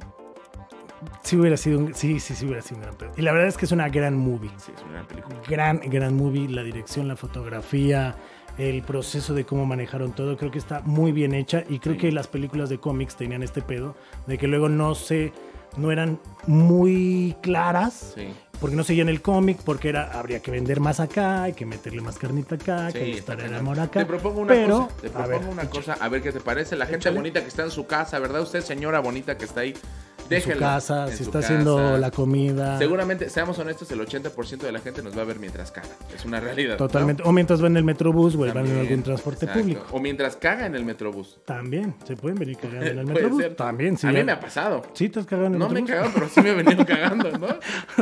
Sí 1.24 1.36
hubiera 1.36 1.58
sido 1.58 1.80
un, 1.80 1.94
sí, 1.96 2.20
sí, 2.20 2.36
sí 2.36 2.46
hubiera 2.46 2.62
sido 2.62 2.78
un 2.78 2.84
gran 2.84 2.96
pedo. 2.96 3.12
Y 3.18 3.22
la 3.24 3.32
verdad 3.32 3.48
es 3.48 3.58
que 3.58 3.66
es 3.66 3.72
una 3.72 3.90
gran 3.90 4.16
movie. 4.16 4.52
Sí, 4.58 4.72
es 4.76 4.82
una 4.84 4.94
gran 4.94 5.08
película. 5.08 5.36
Gran, 5.50 5.80
gran 5.86 6.16
movie. 6.16 6.48
La 6.48 6.64
dirección, 6.64 7.08
la 7.08 7.16
fotografía, 7.16 8.16
el 8.60 8.84
proceso 8.84 9.34
de 9.34 9.44
cómo 9.44 9.66
manejaron 9.66 10.14
todo, 10.14 10.38
creo 10.38 10.52
que 10.52 10.60
está 10.60 10.82
muy 10.82 11.12
bien 11.12 11.34
hecha. 11.34 11.64
Y 11.68 11.80
creo 11.80 11.96
Sí. 11.96 12.02
que 12.02 12.12
las 12.12 12.28
películas 12.28 12.70
de 12.70 12.80
cómics 12.80 13.16
tenían 13.16 13.42
este 13.44 13.62
pedo 13.64 13.96
de 14.28 14.38
que 14.38 14.48
luego 14.48 14.70
no 14.70 14.94
se, 14.94 15.34
no 15.76 15.92
eran 15.92 16.20
muy 16.46 17.36
claras. 17.42 18.14
Sí. 18.16 18.28
Porque 18.62 18.76
no 18.76 18.84
seguían 18.84 19.10
el 19.10 19.24
cómic, 19.24 19.58
porque 19.66 19.90
era, 19.90 20.12
habría 20.12 20.40
que 20.40 20.52
vender 20.52 20.80
más 20.80 21.00
acá, 21.00 21.44
hay 21.44 21.54
que 21.54 21.66
meterle 21.66 22.00
más 22.02 22.20
carnita 22.20 22.56
acá, 22.56 22.92
Sí, 22.92 23.00
que 23.00 23.12
estar 23.14 23.42
el 23.42 23.56
amor 23.56 23.80
acá. 23.80 24.02
Te 24.02 24.06
propongo 24.06 24.42
una 24.42 24.54
pero, 24.54 24.84
cosa. 24.88 24.96
Te 25.02 25.08
a 25.08 25.12
propongo 25.12 25.40
ver, 25.40 25.50
una 25.50 25.70
cosa. 25.70 25.94
A 26.00 26.08
ver 26.10 26.22
qué 26.22 26.32
te 26.32 26.40
parece. 26.40 26.76
La 26.76 26.86
gente 26.86 27.00
Échale. 27.00 27.18
bonita 27.18 27.42
que 27.42 27.48
está 27.48 27.64
en 27.64 27.72
su 27.72 27.88
casa, 27.88 28.20
¿verdad? 28.20 28.42
Usted, 28.42 28.62
señora 28.62 29.00
bonita 29.00 29.36
que 29.36 29.46
está 29.46 29.62
ahí, 29.62 29.74
en 30.24 30.30
déjela. 30.30 30.56
su 30.56 30.60
casa, 30.62 31.06
en 31.06 31.12
si 31.12 31.18
su 31.18 31.24
está 31.24 31.40
haciendo 31.40 31.98
la 31.98 32.12
comida. 32.12 32.78
Seguramente, 32.78 33.30
seamos 33.30 33.58
honestos, 33.60 33.92
el 33.92 34.00
80% 34.00 34.58
de 34.60 34.72
la 34.72 34.80
gente 34.80 35.02
nos 35.04 35.18
va 35.18 35.22
a 35.22 35.26
ver 35.26 35.40
mientras 35.40 35.72
caga. 35.72 35.90
Es 36.16 36.26
una 36.26 36.40
realidad. 36.40 36.72
¿no? 36.74 36.78
Totalmente. 36.78 37.24
O 37.26 37.32
mientras 37.32 37.62
van 37.62 37.74
en 37.74 37.78
el 37.78 37.84
metrobús 37.84 38.36
o 38.36 38.40
van 38.40 38.66
en 38.68 38.78
algún 38.80 39.04
transporte 39.04 39.46
exacto. 39.46 39.62
público. 39.62 39.86
O 39.92 40.00
mientras 40.00 40.36
caga 40.36 40.66
en 40.66 40.76
el 40.76 40.86
metrobús. 40.86 41.40
También, 41.46 41.96
se 42.06 42.16
pueden 42.16 42.38
venir 42.40 42.58
cagando 42.58 42.86
en 42.92 43.00
el 43.00 43.06
metrobús. 43.06 43.44
También, 43.56 43.98
sí. 43.98 44.08
a 44.08 44.12
mí 44.12 44.18
ya- 44.18 44.24
me 44.24 44.32
ha 44.32 44.40
pasado. 44.40 44.84
¿Sí 44.94 45.10
te 45.10 45.20
has 45.20 45.26
cagado 45.26 45.48
en 45.48 45.54
el 45.54 45.60
No 45.60 45.70
me 45.70 45.80
he 45.80 45.82
metrobús? 45.84 46.12
cagado, 46.12 46.14
pero 46.14 46.30
sí 46.30 46.42
me 46.42 46.50
he 46.52 46.64
venido 46.64 46.86
cagando, 46.86 47.38
¿no? 47.38 47.48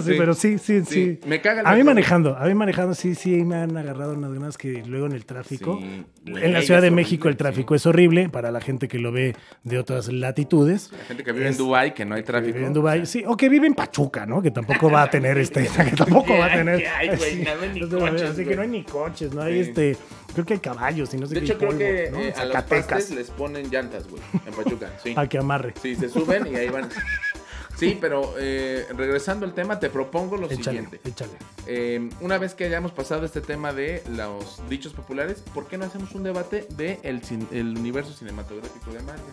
Sí, 0.02 0.14
pero 0.18 0.34
sí, 0.34 0.58
sí, 0.58 0.82
Sí, 0.86 1.20
sí. 1.20 1.20
me 1.28 1.42
caga 1.42 1.62
el 1.62 1.68
A 1.68 1.72
mí 1.72 1.78
metrobús. 1.78 1.86
manejando, 1.96 2.38
a 2.38 2.46
mí 2.46 2.54
manejando, 2.54 2.94
sí, 2.96 3.16
sí, 3.16 3.44
me 3.44 3.56
han 3.56 3.76
agarrado 3.78 4.14
unas 4.14 4.34
ganas 4.34 4.58
que 4.58 4.84
luego 4.86 5.06
en 5.08 5.14
el 5.14 5.26
tráfico. 5.26 5.80
Sí, 5.80 6.06
en 6.26 6.54
la 6.54 6.62
Ciudad 6.62 6.82
de 6.82 6.92
México 6.92 7.24
horrible, 7.24 7.32
el 7.32 7.38
tráfico 7.38 7.74
sí. 7.74 7.78
es 7.78 7.86
horrible 7.86 8.30
para 8.30 8.52
la 8.52 8.62
gente 8.62 8.88
que 8.88 9.00
lo 9.00 9.12
ve 9.12 9.36
de 9.64 9.80
otras 9.80 10.12
latitudes. 10.12 10.92
La 10.92 11.06
gente 11.06 11.24
que 11.24 11.32
vive 11.32 11.48
Es- 11.50 11.52
en 11.54 11.58
Dubái, 11.58 11.94
que 11.94 12.06
no 12.10 12.16
hay 12.16 12.22
que 12.24 12.28
tráfico. 12.28 12.54
vive 12.56 12.68
en 12.68 12.74
Dubái, 12.74 13.06
sí, 13.06 13.24
o 13.26 13.38
que 13.38 13.48
vive 13.48 13.68
en 13.68 13.74
Pachuca, 13.76 14.26
¿no? 14.26 14.42
Que 14.42 14.52
tampoco 14.52 14.92
va 14.92 15.04
a 15.04 15.10
tener 15.10 15.38
este, 15.38 15.64
que 15.90 15.96
tampoco 15.96 16.26
¿Qué 16.34 16.40
va 16.40 16.46
a 16.48 16.54
tener. 16.54 16.84
No 16.84 16.90
hay 17.00 17.08
ni 17.74 17.80
es 17.82 17.90
de- 17.90 17.98
coches, 18.00 18.22
así 18.24 18.38
que 18.40 18.44
güey. 18.44 18.56
no 18.58 18.62
hay 18.64 18.68
ni 18.68 18.84
coches, 18.84 19.34
no 19.34 19.42
hay 19.42 19.54
Sí. 19.64 19.70
este, 19.70 19.98
creo 20.34 20.46
que 20.46 20.54
hay 20.56 20.60
caballos 20.60 21.14
y 21.14 21.18
no 21.18 21.28
sé 21.28 21.36
De 21.36 21.40
qué 21.42 21.46
hecho, 21.46 21.58
creo 21.58 21.70
polvo, 21.70 21.80
que 21.80 22.10
¿no? 22.12 22.20
eh, 22.20 22.34
a 22.36 22.46
los 22.46 22.54
Zacatecas, 22.56 22.88
pastes 22.88 23.16
les 23.16 23.30
ponen 23.32 23.70
llantas, 23.72 24.08
güey, 24.10 24.22
en 24.46 24.54
Pachuca. 24.54 24.90
Sí. 25.04 25.14
a 25.16 25.28
que 25.28 25.38
amarre. 25.38 25.74
Sí, 25.82 25.96
se 25.96 26.10
suben 26.10 26.48
y 26.48 26.56
ahí 26.56 26.70
van. 26.70 26.90
Sí, 27.78 27.98
pero 28.02 28.34
eh, 28.38 28.86
regresando 28.98 29.46
al 29.46 29.54
tema, 29.54 29.80
te 29.80 29.90
propongo 29.90 30.36
lo 30.36 30.48
Échale, 30.48 30.64
siguiente. 30.64 31.00
échale. 31.06 31.32
Eh, 31.66 32.10
una 32.20 32.38
vez 32.38 32.54
que 32.54 32.66
hayamos 32.66 32.92
pasado 32.92 33.26
este 33.26 33.40
tema 33.40 33.72
de 33.72 34.04
los 34.18 34.62
dichos 34.68 34.92
populares, 34.92 35.42
¿por 35.54 35.66
qué 35.68 35.78
no 35.78 35.86
hacemos 35.86 36.14
un 36.14 36.24
debate 36.24 36.68
de 36.76 37.00
el, 37.04 37.22
cin- 37.22 37.48
el 37.54 37.78
universo 37.78 38.12
cinematográfico 38.12 38.92
de 38.92 39.00
Marvel? 39.04 39.24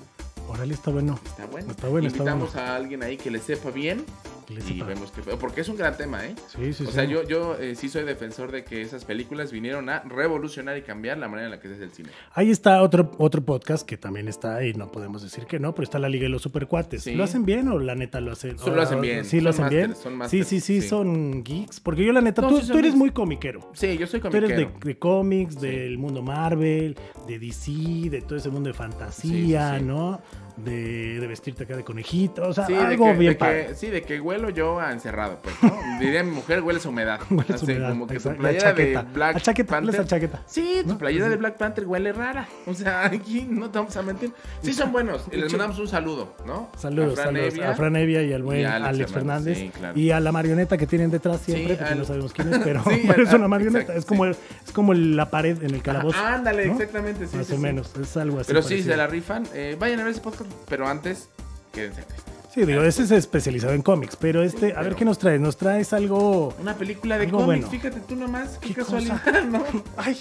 Órale, 0.48 0.74
está 0.74 0.90
bueno. 0.90 1.18
Está 1.24 1.46
bueno. 1.46 1.70
Está 1.70 1.88
bueno, 1.88 2.08
está 2.08 2.18
Invitamos 2.18 2.56
a 2.56 2.76
alguien 2.76 3.02
ahí 3.02 3.16
que 3.16 3.30
le 3.30 3.40
sepa 3.40 3.70
bien 3.70 4.04
y 4.48 4.80
vemos 4.82 5.10
que 5.10 5.22
porque 5.22 5.60
es 5.62 5.68
un 5.68 5.76
gran 5.76 5.96
tema, 5.96 6.24
¿eh? 6.24 6.34
Sí, 6.48 6.72
sí, 6.72 6.84
O 6.84 6.86
sí. 6.86 6.92
sea, 6.92 7.04
yo, 7.04 7.22
yo 7.24 7.56
eh, 7.58 7.74
sí 7.74 7.88
soy 7.88 8.04
defensor 8.04 8.52
de 8.52 8.64
que 8.64 8.80
esas 8.82 9.04
películas 9.04 9.50
vinieron 9.52 9.88
a 9.88 10.00
revolucionar 10.00 10.76
y 10.78 10.82
cambiar 10.82 11.18
la 11.18 11.28
manera 11.28 11.46
en 11.46 11.50
la 11.52 11.60
que 11.60 11.68
se 11.68 11.74
hace 11.74 11.84
el 11.84 11.90
cine. 11.92 12.08
Ahí 12.32 12.50
está 12.50 12.82
otro, 12.82 13.10
otro 13.18 13.44
podcast 13.44 13.86
que 13.86 13.96
también 13.96 14.28
está 14.28 14.56
ahí, 14.56 14.72
no 14.74 14.90
podemos 14.92 15.22
decir 15.22 15.46
que 15.46 15.58
no, 15.58 15.74
pero 15.74 15.84
está 15.84 15.98
la 15.98 16.08
Liga 16.08 16.24
de 16.24 16.28
los 16.30 16.42
Supercuates. 16.42 17.02
Sí. 17.02 17.14
¿Lo 17.14 17.24
hacen 17.24 17.44
bien 17.44 17.68
o 17.68 17.78
la 17.78 17.94
neta 17.94 18.20
lo 18.20 18.32
hacen? 18.32 18.58
Sí, 18.58 18.70
lo 18.70 18.82
hacen 18.82 19.00
bien. 19.00 19.24
Sí, 19.24 19.40
lo 19.40 19.52
Son 19.52 19.64
hacen 19.66 19.76
bien. 19.78 19.96
son 19.96 20.16
masters, 20.16 20.46
sí, 20.48 20.60
sí, 20.60 20.80
sí. 20.80 20.88
son 20.88 21.42
geeks. 21.42 21.80
Porque 21.80 22.04
yo 22.04 22.12
la 22.12 22.20
neta, 22.20 22.42
No, 22.42 22.48
tú, 22.48 22.60
tú 22.60 22.72
eres 22.74 22.82
geeks. 22.92 22.96
muy 22.96 23.10
comiquero. 23.10 23.70
Sí, 23.74 23.96
yo 23.98 24.06
soy 24.06 24.20
Tú 24.20 24.28
eres 24.28 24.50
comiquero. 24.52 24.78
de, 24.80 24.86
de 24.88 24.98
cómics, 24.98 25.60
del 25.60 25.98
mundo 25.98 26.22
Marvel, 26.22 26.96
de 27.26 27.38
DC, 27.38 27.72
de 28.10 28.22
todo 28.22 28.36
ese 28.38 28.50
mundo 28.50 28.68
de 28.68 28.74
fantasía, 28.74 29.70
Sí, 29.70 29.74
sí, 29.76 29.80
sí. 29.80 29.84
¿no? 29.86 30.20
De, 30.56 31.20
de 31.20 31.26
vestirte 31.26 31.64
acá 31.64 31.76
de 31.76 31.84
conejito, 31.84 32.48
o 32.48 32.52
sea, 32.54 32.64
Sí, 32.66 32.72
de 32.72 32.78
algo 32.78 33.04
que, 33.06 33.12
bien 33.18 33.32
de 33.32 33.38
padre. 33.38 33.66
que- 33.66 33.74
sí, 33.74 33.88
de 33.88 34.00
que 34.00 34.18
huelo 34.20 34.48
yo 34.48 34.80
a 34.80 34.90
encerrado, 34.90 35.38
pues, 35.42 35.54
¿no? 35.62 35.78
Diría 36.00 36.22
mi 36.24 36.30
mujer, 36.30 36.62
hueles 36.62 36.86
a 36.86 36.88
humedad. 36.88 37.20
Hueles 37.30 37.50
Así, 37.50 37.64
humedad, 37.66 37.90
como 37.90 38.06
que 38.06 38.18
tu. 38.18 38.30
La 38.30 38.36
playera 38.36 38.72
de. 38.72 39.04
Black 39.12 39.36
A 39.36 39.40
chaqueta, 39.40 39.70
Panther. 39.70 40.00
a 40.00 40.04
chaqueta. 40.06 40.42
Sí, 40.46 40.78
tu 40.82 40.88
¿No? 40.92 40.98
playera 40.98 41.28
de 41.28 41.36
Black 41.36 41.58
Panther 41.58 41.86
huele 41.86 42.12
rara. 42.14 42.48
O 42.66 42.72
sea, 42.72 43.04
aquí 43.04 43.46
no 43.50 43.68
te 43.70 43.78
vamos 43.78 43.94
a 43.98 44.02
mentir. 44.02 44.32
Sí 44.62 44.72
son 44.72 44.92
buenos. 44.92 45.28
Les 45.30 45.52
mandamos 45.52 45.78
un 45.78 45.88
saludo, 45.88 46.34
¿no? 46.46 46.70
Saludos, 46.78 47.12
A 47.18 47.22
Fran 47.22 47.34
saludos 47.34 47.52
Evia. 47.54 47.70
a 47.70 47.74
Fran 47.74 47.96
Evia 47.96 48.22
y 48.22 48.32
al 48.32 48.42
buen 48.42 48.60
y 48.60 48.64
Alex, 48.64 49.12
Fernández. 49.12 49.12
Fernández, 49.12 49.58
sí, 49.58 49.70
claro. 49.78 49.98
Y 49.98 50.10
a 50.10 50.20
la 50.20 50.32
marioneta 50.32 50.78
que 50.78 50.86
tienen 50.86 51.10
detrás 51.10 51.40
siempre, 51.42 51.74
Sí, 51.74 51.76
porque 51.76 51.92
al- 51.92 51.98
no 51.98 52.04
sabemos 52.06 52.32
quién 52.32 52.52
es, 52.54 52.58
pero, 52.64 52.82
Sí, 52.84 53.02
pero 53.06 53.22
es 53.24 53.32
una 53.34 53.48
marioneta. 53.48 53.80
exacto, 53.80 53.98
es, 53.98 54.06
como 54.06 54.24
el- 54.24 54.36
es 54.64 54.72
como 54.72 54.94
la 54.94 55.28
pared 55.30 55.62
en 55.62 55.74
el 55.74 55.82
calabozo. 55.82 56.18
Ándale, 56.18 56.64
¿no? 56.66 56.72
exactamente, 56.72 57.26
sí. 57.26 57.36
Más 57.36 57.50
o 57.50 57.58
menos, 57.58 57.92
es 58.00 58.16
algo 58.16 58.40
así. 58.40 58.46
Pero 58.48 58.62
sí, 58.62 58.82
se 58.82 58.96
la 58.96 59.06
rifan. 59.06 59.46
Eh, 59.52 59.76
vayan 59.78 60.00
a 60.00 60.04
ver 60.04 60.12
ese 60.12 60.22
podcast, 60.22 60.45
pero 60.68 60.88
antes, 60.88 61.28
quédense 61.72 62.00
en 62.02 62.06
este. 62.08 62.26
Sí, 62.54 62.64
digo, 62.64 62.82
ese 62.82 63.02
es 63.02 63.10
especializado 63.10 63.74
en 63.74 63.82
cómics, 63.82 64.16
pero 64.16 64.42
este, 64.42 64.74
a 64.74 64.80
ver 64.80 64.94
qué 64.94 65.04
nos 65.04 65.18
traes. 65.18 65.38
Nos 65.40 65.58
traes 65.58 65.92
algo. 65.92 66.54
Una 66.58 66.74
película 66.74 67.18
de 67.18 67.26
Algo 67.26 67.40
cómics, 67.40 67.66
bueno. 67.66 67.70
fíjate 67.70 68.00
tú 68.00 68.16
nomás, 68.16 68.56
qué, 68.58 68.68
¿Qué 68.68 68.74
casualidad, 68.76 69.22
cosa? 69.22 69.40
¿no? 69.42 69.62
Ay, 69.98 70.18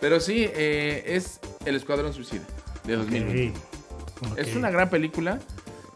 Pero 0.00 0.18
sí, 0.18 0.48
eh, 0.54 1.02
es 1.06 1.40
El 1.66 1.76
Escuadrón 1.76 2.14
Suicida 2.14 2.44
de 2.84 2.96
2020. 2.96 3.58
ok. 4.32 4.38
Es 4.38 4.56
una 4.56 4.70
gran 4.70 4.88
película 4.88 5.38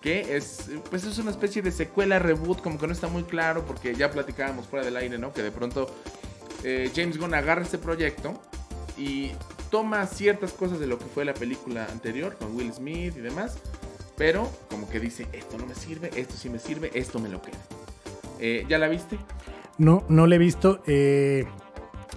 que 0.02 0.36
es, 0.36 0.68
pues 0.90 1.04
es 1.04 1.16
una 1.18 1.30
especie 1.30 1.62
de 1.62 1.72
secuela, 1.72 2.18
reboot, 2.18 2.60
como 2.60 2.78
que 2.78 2.86
no 2.86 2.92
está 2.92 3.08
muy 3.08 3.22
claro, 3.24 3.64
porque 3.66 3.94
ya 3.94 4.10
platicábamos 4.10 4.66
fuera 4.66 4.84
del 4.84 4.96
aire, 4.96 5.16
¿no? 5.18 5.32
Que 5.32 5.42
de 5.42 5.50
pronto 5.50 5.88
eh, 6.64 6.90
James 6.94 7.16
Gunn 7.18 7.32
agarra 7.34 7.62
este 7.62 7.78
proyecto 7.78 8.34
y 8.98 9.30
toma 9.70 10.06
ciertas 10.06 10.52
cosas 10.52 10.80
de 10.80 10.86
lo 10.86 10.98
que 10.98 11.04
fue 11.06 11.24
la 11.24 11.34
película 11.34 11.86
anterior, 11.90 12.36
con 12.38 12.54
Will 12.56 12.72
Smith 12.72 13.14
y 13.16 13.20
demás, 13.20 13.58
pero 14.16 14.50
como 14.70 14.88
que 14.88 15.00
dice, 15.00 15.26
esto 15.32 15.58
no 15.58 15.66
me 15.66 15.74
sirve, 15.74 16.10
esto 16.16 16.34
sí 16.36 16.48
me 16.50 16.58
sirve, 16.58 16.90
esto 16.94 17.18
me 17.18 17.28
lo 17.28 17.40
queda. 17.42 17.58
Eh, 18.40 18.64
¿Ya 18.68 18.78
la 18.78 18.88
viste? 18.88 19.18
No, 19.78 20.04
no 20.08 20.26
le 20.26 20.36
he 20.36 20.38
visto. 20.38 20.80
eh, 20.86 21.46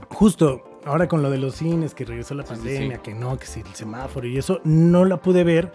justo 0.09 0.79
ahora 0.85 1.07
con 1.07 1.21
lo 1.21 1.29
de 1.29 1.37
los 1.37 1.55
cines, 1.55 1.93
que 1.93 2.05
regresó 2.05 2.33
la 2.35 2.43
Sí, 2.43 2.49
pandemia, 2.53 2.97
sí. 2.97 3.01
que 3.03 3.13
no, 3.13 3.37
que 3.37 3.45
si 3.45 3.61
el 3.61 3.73
semáforo 3.75 4.27
y 4.27 4.37
eso, 4.37 4.59
no 4.63 5.05
la 5.05 5.17
pude 5.21 5.43
ver, 5.43 5.71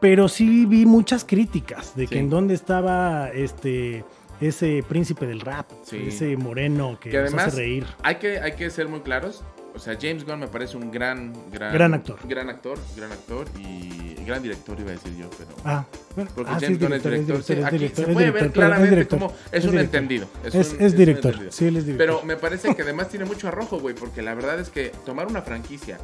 pero 0.00 0.28
sí 0.28 0.66
vi 0.66 0.86
muchas 0.86 1.24
críticas 1.24 1.94
de 1.94 2.06
que 2.06 2.18
en 2.18 2.30
dónde 2.30 2.54
estaba 2.54 3.28
este 3.30 4.04
ese 4.40 4.84
príncipe 4.86 5.26
del 5.26 5.40
rap, 5.40 5.66
ese 5.90 6.36
moreno 6.36 6.98
que, 7.00 7.08
Que 7.08 7.16
nos 7.18 7.28
además 7.28 7.46
hace 7.48 7.56
reír. 7.56 7.86
hay 8.02 8.16
que, 8.16 8.38
hay 8.38 8.52
que 8.52 8.68
ser 8.70 8.86
muy 8.88 9.00
claros. 9.00 9.42
O 9.76 9.78
sea, 9.78 9.96
James 10.00 10.24
Gunn 10.24 10.40
me 10.40 10.48
parece 10.48 10.76
un 10.78 10.90
gran, 10.90 11.32
gran, 11.52 11.72
Gran 11.72 11.92
actor. 11.94 12.18
Gran 12.26 12.48
actor, 12.48 12.78
gran 12.96 13.12
actor 13.12 13.46
y 13.58 14.14
gran 14.24 14.42
director, 14.42 14.80
iba 14.80 14.88
a 14.90 14.94
decir 14.94 15.14
yo, 15.16 15.28
pero... 15.36 15.50
Ah, 15.64 15.84
bueno, 16.16 16.30
Porque 16.34 16.50
ah, 16.50 16.58
sí, 16.58 16.64
James 16.64 16.80
Gunn 16.80 16.92
es 16.94 17.02
director. 17.04 17.42
sí, 17.42 17.52
es 17.52 17.70
director, 17.70 18.06
se 18.06 18.12
puede 18.12 18.26
director, 18.26 18.42
ver 18.42 18.52
claramente 18.52 19.06
cómo 19.06 19.32
es, 19.52 19.64
es 19.64 19.70
un 19.70 19.78
entendido. 19.78 20.26
Es, 20.42 20.54
un- 20.54 20.60
es 20.60 20.70
un 20.92 20.96
director, 20.96 21.30
entendido. 21.32 21.52
sí, 21.52 21.66
él 21.66 21.76
es 21.76 21.86
director. 21.86 22.06
Pero 22.16 22.26
me 22.26 22.36
parece 22.36 22.74
que 22.74 22.82
además 22.82 23.08
tiene 23.10 23.26
mucho 23.26 23.48
arrojo, 23.48 23.78
güey, 23.78 23.94
porque 23.94 24.22
la 24.22 24.34
verdad 24.34 24.58
es 24.58 24.70
que 24.70 24.88
tomar 25.04 25.26
una 25.26 25.42
franquicia 25.42 25.98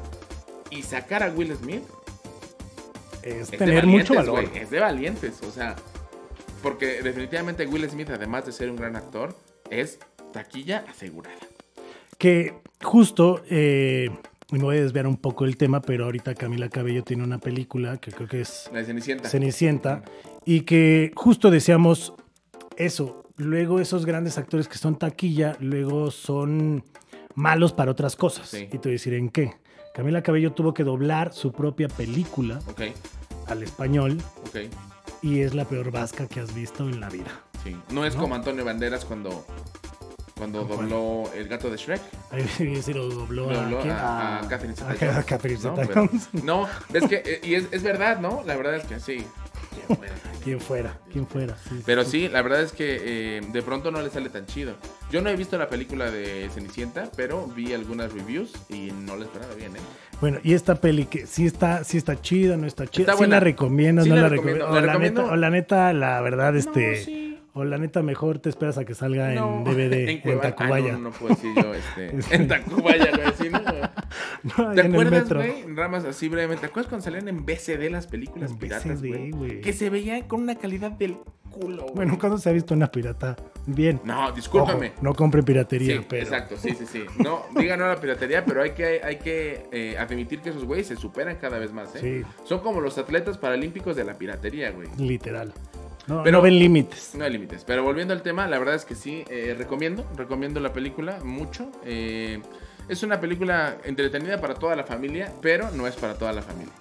y 0.71 0.83
sacar 0.83 1.23
a 1.23 1.31
Will 1.31 1.57
Smith 1.57 1.83
es 3.23 3.49
tener 3.51 3.87
mucho 3.87 4.15
valor. 4.15 4.45
es 4.55 4.71
de 4.71 4.81
valientes, 4.81 5.41
o 5.43 5.51
sea, 5.51 5.77
porque 6.63 7.03
definitivamente 7.03 7.67
Will 7.67 7.89
Smith, 7.89 8.11
además 8.11 8.45
de 8.47 8.53
ser 8.53 8.71
un 8.71 8.77
gran 8.77 8.97
actor, 8.97 9.35
es 9.71 9.99
taquilla 10.33 10.85
asegurada. 10.91 11.37
Que 12.23 12.55
justo, 12.81 13.43
eh, 13.51 14.09
me 14.53 14.61
voy 14.61 14.77
a 14.77 14.83
desviar 14.83 15.09
un 15.09 15.17
poco 15.17 15.45
el 15.45 15.57
tema, 15.57 15.83
pero 15.83 16.05
ahorita 16.05 16.37
Camila 16.37 16.69
Cabello 16.69 17.03
tiene 17.03 17.25
una 17.25 17.39
película 17.39 17.97
que 17.97 18.13
creo 18.13 18.29
que 18.29 18.43
es 18.43 18.71
La 18.73 18.79
de 18.79 18.85
Cenicienta. 18.85 19.29
Cenicienta, 19.29 20.03
y 20.45 20.61
que 20.61 21.11
justo 21.17 21.51
decíamos 21.51 22.15
eso. 22.77 23.25
Luego 23.39 23.81
esos 23.81 24.07
grandes 24.07 24.39
actores 24.39 24.69
que 24.69 24.79
son 24.79 25.01
taquilla, 25.01 25.57
luego 25.59 26.13
son 26.13 26.85
malos 27.35 27.73
para 27.73 27.91
otras 27.91 28.15
cosas. 28.15 28.51
Sí. 28.51 28.69
Y 28.71 28.79
te 28.79 28.79
voy 28.79 28.91
a 28.91 28.93
decir 28.93 29.15
en 29.15 29.29
qué. 29.29 29.55
Camila 29.93 30.23
Cabello 30.23 30.53
tuvo 30.53 30.75
que 30.75 30.85
doblar 30.85 31.33
su 31.33 31.51
propia 31.51 31.89
película 31.89 32.61
al 33.49 33.65
español 33.65 34.19
y 35.23 35.41
es 35.41 35.55
la 35.55 35.65
peor 35.65 35.91
vasca 35.91 36.29
que 36.29 36.39
has 36.39 36.55
visto 36.55 36.89
en 36.89 37.01
la 37.01 37.09
vida. 37.09 37.43
sí. 37.65 37.77
No 37.91 38.07
es 38.07 38.15
¿No? 38.15 38.21
como 38.23 38.37
Antonio 38.37 38.65
Banderas 38.65 39.05
cuando, 39.05 39.45
cuando 40.43 40.67
¿Cuál? 40.67 40.89
dobló 40.89 41.31
El 41.35 41.49
gato 41.49 41.71
de 41.71 41.77
Shrek. 41.77 42.01
Ahí 42.31 42.47
se 42.83 42.93
lo 42.95 43.09
dobló, 43.09 43.51
Lo 43.51 43.57
dobló 43.63 43.81
a, 43.93 44.39
a, 44.39 44.45
a 44.45 44.49
Catherine 44.49 44.75
a- 44.75 44.93
Zeta-Jones, 44.95 45.17
a 45.19 45.25
Catherine. 45.25 45.59
Pero- 45.87 46.09
No, 46.45 46.69
es 46.93 47.05
que, 47.09 47.23
eh, 47.25 47.41
y 47.45 47.55
es, 47.55 47.69
es 47.71 47.83
verdad, 47.83 48.19
¿no? 48.19 48.43
La 48.45 48.57
verdad 48.57 48.77
es 48.77 48.85
que 48.85 48.99
sí. 49.01 49.25
Quien 50.45 50.61
fuera, 50.61 50.97
quien 51.13 51.27
fuera. 51.27 51.57
sí, 51.69 51.77
sí, 51.77 51.83
Pero 51.87 52.05
sí. 52.05 52.11
sí, 52.11 52.29
la 52.29 52.43
verdad 52.43 52.63
es 52.63 52.73
que 52.73 52.99
eh, 53.39 53.41
de 53.53 53.63
pronto 53.63 53.91
no 53.91 54.01
le 54.03 54.11
sale 54.11 54.29
tan 54.29 54.47
chido. 54.47 54.75
Yo 55.11 55.21
no 55.23 55.31
he 55.31 55.37
visto 55.37 55.57
la 55.59 55.69
película 55.69 56.11
de 56.11 56.49
Cenicienta, 56.55 57.11
pero 57.17 57.47
vi 57.47 57.73
algunas 57.73 58.13
reviews 58.13 58.53
y 58.69 58.91
no 58.93 59.17
la 59.17 59.25
esperaba 59.25 59.55
bien, 59.55 59.77
¿eh? 59.77 59.81
Bueno, 60.21 60.39
y 60.43 60.55
esta 60.55 60.77
peli 60.77 61.07
que 61.07 61.27
sí 61.27 61.47
está, 61.47 61.85
sí 61.85 61.97
está 61.99 62.21
chida, 62.21 62.57
no 62.57 62.67
está 62.67 62.87
chida. 62.87 63.03
Está 63.03 63.13
sí 63.13 63.19
buena. 63.19 63.37
la 63.37 63.41
recomiendo, 63.41 64.03
Sí 64.03 64.09
no 64.09 64.17
la 64.17 64.23
la 64.23 64.29
recomiendo, 64.31 64.65
recomiendo. 64.67 64.79
O 64.79 64.81
la 64.81 64.87
la, 64.87 64.93
recomiendo. 64.93 65.23
neta, 65.23 65.33
o 65.33 65.37
la 65.37 65.51
neta, 65.51 65.93
la 65.93 66.21
verdad, 66.21 66.57
este. 66.57 67.05
Sí. 67.05 67.32
O 67.55 67.65
la 67.65 67.77
neta, 67.77 68.03
mejor 68.03 68.39
te 68.39 68.49
esperas 68.49 68.79
a 68.79 68.85
que 68.87 68.95
salga 68.95 69.31
No. 69.33 69.59
en 69.59 69.65
DVD 69.65 70.09
en, 70.09 70.21
Cueva- 70.21 70.41
Ah, 70.45 70.55
Tacubaya. 70.57 70.93
no, 70.93 70.99
no 71.01 71.11
puedo 71.11 71.35
decir 71.35 71.53
yo, 71.55 71.75
este, 71.75 72.11
en 72.35 72.49
Tacubaya, 72.49 73.11
lo 73.11 73.17
voy 73.19 73.21
a 73.27 73.31
decir. 73.31 73.55
así, 73.55 73.65
¿no? 73.65 73.93
No, 74.59 74.75
¿Te 74.75 74.81
en 74.83 74.93
acuerdas, 74.93 75.33
güey? 75.33 75.63
Ramas 75.75 76.05
así 76.05 76.29
brevemente. 76.29 76.63
¿Te 76.63 76.67
acuerdas 76.67 76.89
cuando 76.89 77.05
salían 77.05 77.29
en 77.29 77.45
BCD 77.47 77.91
las 77.91 78.07
películas 78.07 78.51
En 78.51 78.59
piratas, 78.59 79.01
BCD, 79.01 79.09
güey? 79.09 79.31
güey. 79.31 79.61
Que 79.61 79.73
se 79.73 79.89
veían 79.91 80.23
con 80.23 80.43
una 80.43 80.57
calidad 80.57 80.91
del 80.93 81.17
culo, 81.51 81.83
güey. 81.83 81.95
Bueno, 81.95 82.19
¿cuándo 82.19 82.37
se 82.39 82.49
ha 82.51 82.53
visto 82.53 82.75
una 82.75 82.89
pirata? 82.91 83.37
Bien. 83.67 84.01
No, 84.05 84.33
discúlpame. 84.33 84.89
Ojo, 84.89 84.99
no 85.03 85.15
compren 85.15 85.45
piratería, 85.45 85.97
Sí, 85.99 86.07
pero. 86.09 86.23
exacto, 86.23 86.57
sí, 86.57 86.75
sí, 86.75 86.85
sí. 86.87 87.05
No, 87.23 87.45
digan 87.57 87.79
no 87.79 87.85
a 87.85 87.89
la 87.89 88.01
piratería, 88.01 88.45
pero 88.45 88.63
hay 88.63 88.71
que, 88.73 89.01
hay 89.05 89.17
que 89.19 89.67
eh, 89.73 89.97
admitir 89.99 90.41
que 90.41 90.51
esos 90.51 90.65
güeyes 90.65 90.87
se 90.89 90.97
superan 90.97 91.37
cada 91.37 91.59
vez 91.59 91.73
más, 91.73 91.95
¿eh? 91.97 92.01
Sí. 92.25 92.31
Son 92.45 92.61
como 92.61 92.81
los 92.81 92.99
atletas 92.99 93.39
paralímpicos 93.39 93.95
de 93.97 94.05
la 94.05 94.15
piratería, 94.15 94.71
güey. 94.73 94.89
Literal. 94.99 95.53
No, 96.07 96.23
Pero- 96.25 96.39
no 96.39 96.43
ven 96.43 96.59
límites. 96.59 97.15
No 97.15 97.25
hay 97.25 97.33
límites. 97.33 97.65
Pero 97.65 97.83
volviendo 97.85 98.13
al 98.13 98.23
tema, 98.23 98.47
la 98.49 98.59
verdad 98.59 98.75
es 98.75 98.85
que 98.85 98.95
sí, 98.95 99.25
eh, 99.29 99.55
recomiendo, 99.57 100.05
recomiendo 100.17 100.59
la 100.61 100.73
película 100.73 101.19
mucho. 101.23 101.71
Eh, 101.85 102.41
es 102.89 103.03
una 103.05 103.21
película 103.21 103.77
entretenida 103.85 104.41
para 104.41 104.55
toda 104.55 104.75
la 104.75 104.83
familia, 104.85 105.33
pero 105.41 105.71
no 105.71 105.87
es 105.87 105.95
para 105.97 106.15
toda 106.15 106.33
la 106.33 106.43
familia. 106.43 106.73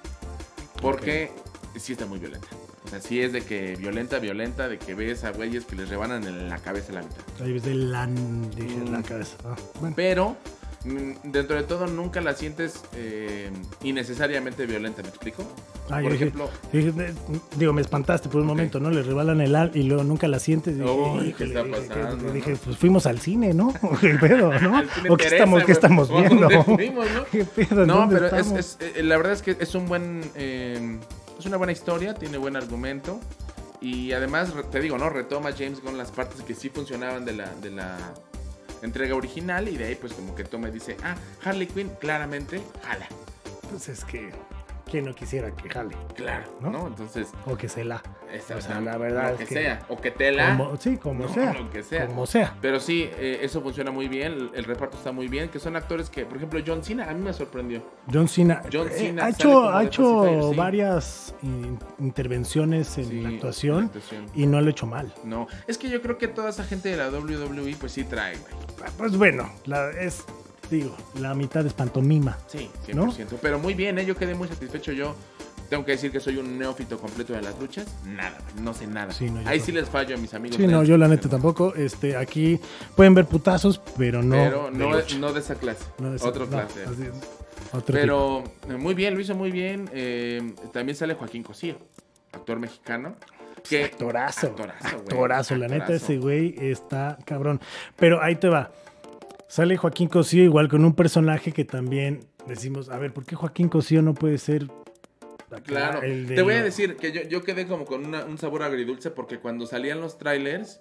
Porque 0.82 1.32
sí 1.76 1.94
está 1.94 2.06
muy 2.06 2.20
violenta. 2.20 2.48
O 2.84 2.88
sea, 2.90 3.00
sí 3.00 3.22
es 3.22 3.32
de 3.32 3.42
que 3.44 3.76
violenta, 3.76 4.18
violenta, 4.20 4.68
de 4.68 4.80
que 4.80 4.96
ves 4.96 5.24
a 5.24 5.32
güeyes 5.32 5.66
que 5.66 5.76
les 5.76 5.88
rebanan 5.90 6.24
en 6.26 6.50
la 6.50 6.58
cabeza 6.58 6.92
la 6.92 7.02
mitad. 7.04 7.22
Ahí 7.40 7.54
ves 7.54 7.64
de 7.64 7.76
la, 7.76 8.08
dije, 8.08 8.76
Mm. 8.78 8.92
la 8.92 9.04
cabeza. 9.04 9.38
Ah, 9.46 9.56
bueno, 9.80 9.96
Pero 9.96 10.30
mm, 10.30 10.36
dentro 11.24 11.56
de 11.56 11.64
todo 11.64 11.86
nunca 11.88 12.22
la 12.22 12.34
sientes 12.34 12.82
eh, 12.96 13.52
innecesariamente 13.84 14.66
violenta, 14.66 15.02
¿me 15.04 15.10
explico? 15.10 15.44
Ah, 15.90 16.00
Por 16.02 16.14
ejemplo, 16.14 16.50
dije, 16.72 16.94
digo, 17.58 17.74
me 17.74 17.82
espantaste 17.82 18.30
por 18.30 18.42
un 18.42 18.48
momento, 18.48 18.80
¿no? 18.80 18.90
Le 18.90 19.04
rebalan 19.04 19.42
el 19.42 19.56
al 19.56 19.76
y 19.76 19.84
luego 19.84 20.04
nunca 20.04 20.28
la 20.28 20.40
sientes. 20.40 20.78
Dije, 20.78 20.90
Uy, 20.90 21.34
¿qué 21.38 21.44
está 21.46 21.64
dije, 21.64 21.82
pasando, 21.88 22.28
no? 22.28 22.32
Dije, 22.32 22.56
pues 22.64 22.78
fuimos 22.78 23.06
al 23.06 23.20
cine, 23.20 23.54
¿no? 23.54 23.74
¿Qué 24.02 24.16
pedo, 24.16 24.58
no? 24.60 24.82
¿O 25.10 25.18
qué 25.18 25.28
estamos, 25.28 25.64
qué 25.66 25.72
estamos 25.74 26.10
¿O 26.10 26.18
a 26.18 26.22
viendo? 26.22 26.50
fuimos, 26.64 27.08
no? 27.12 27.26
¿Qué 27.32 27.46
pedo? 27.46 27.82
¿En 27.82 27.88
No, 27.88 28.08
pero 28.10 28.28
es, 28.36 28.78
eh, 28.80 29.04
la 29.04 29.18
verdad 29.18 29.34
es 29.34 29.42
que 29.42 29.58
es 29.60 29.76
un 29.76 29.88
buen. 29.88 30.22
eh, 30.36 30.98
es 31.38 31.46
una 31.46 31.58
buena 31.58 31.74
historia, 31.74 32.14
tiene 32.14 32.38
buen 32.38 32.56
argumento. 32.56 33.20
Y 33.82 34.12
además, 34.14 34.54
te 34.72 34.80
digo, 34.80 34.98
¿no? 34.98 35.10
Retoma 35.10 35.52
James 35.52 35.82
Gunn 35.82 35.98
las 35.98 36.12
partes 36.12 36.42
que 36.44 36.54
sí 36.54 36.70
funcionaban 36.70 37.26
de 37.26 37.34
la, 37.34 37.50
de 37.56 37.72
la 37.72 37.98
entrega 38.82 39.16
original. 39.16 39.68
Y 39.68 39.78
de 39.78 39.86
ahí, 39.86 39.96
pues, 39.96 40.14
como 40.14 40.36
que 40.36 40.44
toma 40.44 40.70
y 40.70 40.72
dice: 40.72 40.98
Ah, 41.04 41.16
Harley 41.44 41.68
Quinn, 41.68 41.90
claramente, 42.00 42.62
jala. 42.84 43.08
Pues 43.70 43.88
es 43.90 44.04
que, 44.04 44.32
¿quién 44.92 45.06
no 45.06 45.16
quisiera 45.16 45.50
que 45.56 45.70
jale? 45.70 45.96
Claro, 46.16 46.52
¿No? 46.60 46.70
¿no? 46.70 46.88
Entonces, 46.88 47.30
O 47.48 47.56
que 47.58 47.70
se 47.70 47.86
la. 47.86 48.04
esa, 48.32 48.58
O 48.58 48.62
sea, 48.62 48.82
la 48.82 48.98
verdad 48.98 49.30
lo 49.36 49.40
es 49.42 49.48
que, 49.50 49.56
sea. 49.56 49.80
O 49.90 49.98
que 50.00 50.12
te 50.12 50.32
la. 50.32 50.58
Como- 50.58 50.76
sí, 50.78 50.98
como 50.98 51.24
No, 51.28 51.34
sea. 51.34 51.54
lo 51.54 51.70
que 51.72 51.82
sea. 51.82 52.06
Como 52.08 52.26
sea. 52.28 52.56
Pero 52.62 52.80
sí, 52.80 53.10
eh, 53.18 53.40
eso 53.42 53.62
funciona 53.62 53.90
muy 53.92 54.08
bien. 54.10 54.34
El, 54.34 54.52
el 54.54 54.64
reparto 54.66 54.98
está 54.98 55.12
muy 55.12 55.28
bien. 55.30 55.50
Que 55.50 55.60
son 55.60 55.76
actores 55.78 56.10
que, 56.10 56.26
por 56.26 56.38
ejemplo, 56.38 56.60
John 56.66 56.84
Cena 56.84 57.10
a 57.10 57.14
mí 57.14 57.22
me 57.24 57.34
sorprendió. 57.34 57.82
John 58.12 58.28
Cena, 58.28 58.62
John 58.72 58.88
eh, 58.88 58.92
Cena 58.92 59.26
ha 59.26 59.32
sale 59.32 59.36
hecho, 59.36 59.70
ha 59.70 59.84
hecho 59.84 60.54
varias 60.54 61.34
in- 61.42 61.80
intervenciones 62.00 62.98
en 62.98 63.06
Sí, 63.06 63.22
la 63.22 63.30
actuación 63.30 63.78
la 63.80 63.86
actuación. 63.86 64.26
y 64.36 64.46
no 64.46 64.62
lo 64.62 64.68
ha 64.68 64.72
hecho 64.72 64.86
mal. 64.86 65.14
No, 65.24 65.48
es 65.68 65.78
que 65.78 65.90
yo 65.90 66.02
creo 66.02 66.18
que 66.18 66.28
toda 66.28 66.50
esa 66.50 66.64
gente 66.64 66.90
de 66.90 66.98
la 66.98 67.10
WWE, 67.10 67.76
pues 67.80 67.94
sí 67.94 68.04
trae, 68.04 68.36
güey. 68.38 68.54
Pues 68.98 69.18
bueno, 69.18 69.50
la, 69.66 69.90
es, 69.92 70.26
digo, 70.78 70.96
la 71.20 71.34
mitad 71.34 71.66
es 71.66 71.74
pantomima. 71.74 72.38
Sí, 72.48 72.70
¿No? 72.94 73.08
100%. 73.12 73.38
Pero 73.42 73.60
muy 73.60 73.74
bien, 73.74 74.00
¿eh? 74.00 74.06
Yo 74.06 74.16
quedé 74.16 74.36
muy 74.36 74.48
satisfecho. 74.48 74.92
Yo 74.92 75.16
tengo 75.70 75.86
que 75.86 75.94
decir 75.94 76.12
que 76.12 76.20
soy 76.20 76.38
un 76.38 76.58
neófito 76.60 76.98
completo 76.98 77.34
de 77.34 77.42
las 77.42 77.58
luchas. 77.60 77.88
Nada, 78.06 78.38
no 78.62 78.74
sé 78.74 78.88
nada. 78.88 79.14
Sí, 79.14 79.30
no, 79.30 79.48
Ahí 79.48 79.60
sí 79.60 79.72
les 79.72 79.88
fallo 79.90 80.16
a 80.16 80.18
mis 80.18 80.34
amigos. 80.34 80.58
Sí, 80.58 80.68
no, 80.68 80.84
yo 80.84 80.98
la 80.98 81.08
neta 81.08 81.30
tampoco. 81.30 81.74
Este, 81.76 82.16
aquí 82.18 82.60
pueden 82.96 83.14
ver 83.14 83.26
putazos, 83.26 83.80
pero 83.98 84.22
no. 84.22 84.36
Pero 84.36 84.72
no, 84.72 84.90
no 85.20 85.34
de 85.34 85.40
esa 85.40 85.56
clase. 85.56 85.86
No 86.00 86.10
de 86.12 86.18
esa- 86.18 86.28
Otra 86.28 86.44
no, 86.46 86.50
clase. 86.52 86.84
así. 86.84 87.04
Otro. 87.74 87.94
Pero 87.94 88.44
muy 88.78 88.94
bien, 88.94 89.14
lo 89.16 89.22
hizo 89.22 89.34
muy 89.34 89.50
bien. 89.52 89.90
Eh, 89.94 90.54
también 90.74 90.96
sale 90.98 91.14
Joaquín 91.14 91.44
Cosío, 91.44 91.78
actor 92.34 92.60
mexicano. 92.60 93.16
Que, 93.70 93.86
Actorazo. 93.86 94.48
Actorazo, 94.48 94.88
güey. 94.90 95.02
Actorazo, 95.04 95.56
la 95.56 95.68
neta, 95.68 95.84
Actorazo. 95.84 96.06
ese 96.06 96.18
güey 96.18 96.56
está 96.58 97.18
cabrón. 97.26 97.62
Pero 97.96 98.22
ahí 98.22 98.36
te 98.36 98.50
va. 98.50 98.72
Sale 99.52 99.76
Joaquín 99.76 100.08
Cosío 100.08 100.46
igual 100.46 100.70
con 100.70 100.86
un 100.86 100.94
personaje 100.94 101.52
que 101.52 101.66
también 101.66 102.22
decimos, 102.48 102.88
a 102.88 102.98
ver, 102.98 103.14
¿por 103.14 103.26
qué 103.26 103.36
Joaquín 103.36 103.68
Cosío 103.68 104.02
no 104.02 104.14
puede 104.14 104.38
ser 104.38 104.68
Claro, 105.66 106.02
el 106.04 106.26
de 106.28 106.36
te 106.36 106.42
voy 106.42 106.54
a 106.54 106.64
decir 106.64 106.96
que 106.96 107.12
yo, 107.12 107.24
yo 107.24 107.44
quedé 107.44 107.68
como 107.68 107.84
con 107.84 108.06
una- 108.06 108.24
un 108.24 108.38
sabor 108.38 108.64
agridulce 108.64 109.12
porque 109.12 109.40
cuando 109.40 109.66
salían 109.68 110.00
los 110.00 110.18
trailers 110.18 110.80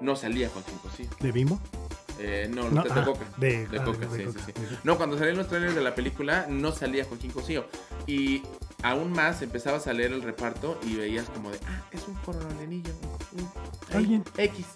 no 0.00 0.16
salía 0.16 0.48
Joaquín 0.48 0.78
Cosío. 0.78 1.06
de 1.20 1.32
Bimbo? 1.32 1.60
Eh, 2.18 2.50
no, 2.50 2.70
No, 2.70 2.82
de, 2.82 2.90
ah, 2.90 3.04
Coca. 3.04 3.26
de- 3.36 3.66
De 3.68 3.78
ah, 3.78 3.84
Coca, 3.84 4.06
de 4.06 4.16
sí, 4.20 4.24
Coca, 4.24 4.40
sí, 4.46 4.52
sí. 4.56 4.76
No, 4.84 4.96
cuando 4.96 5.18
salían 5.18 5.36
los 5.36 5.46
trailers 5.48 5.74
de 5.74 5.82
la 5.82 5.94
película 5.94 6.46
no 6.48 6.72
salía 6.72 7.04
Joaquín 7.04 7.30
Cosío. 7.30 7.66
Y 8.06 8.42
aún 8.82 9.12
más 9.12 9.42
empezabas 9.42 9.86
a 9.86 9.92
leer 9.92 10.12
el 10.12 10.22
reparto 10.22 10.80
y 10.82 10.96
veías 10.96 11.28
como 11.28 11.50
de, 11.50 11.58
ah, 11.68 11.82
es 11.92 12.08
un 12.08 12.16
ahí, 13.90 13.96
Alguien. 13.96 14.24
X. 14.38 14.66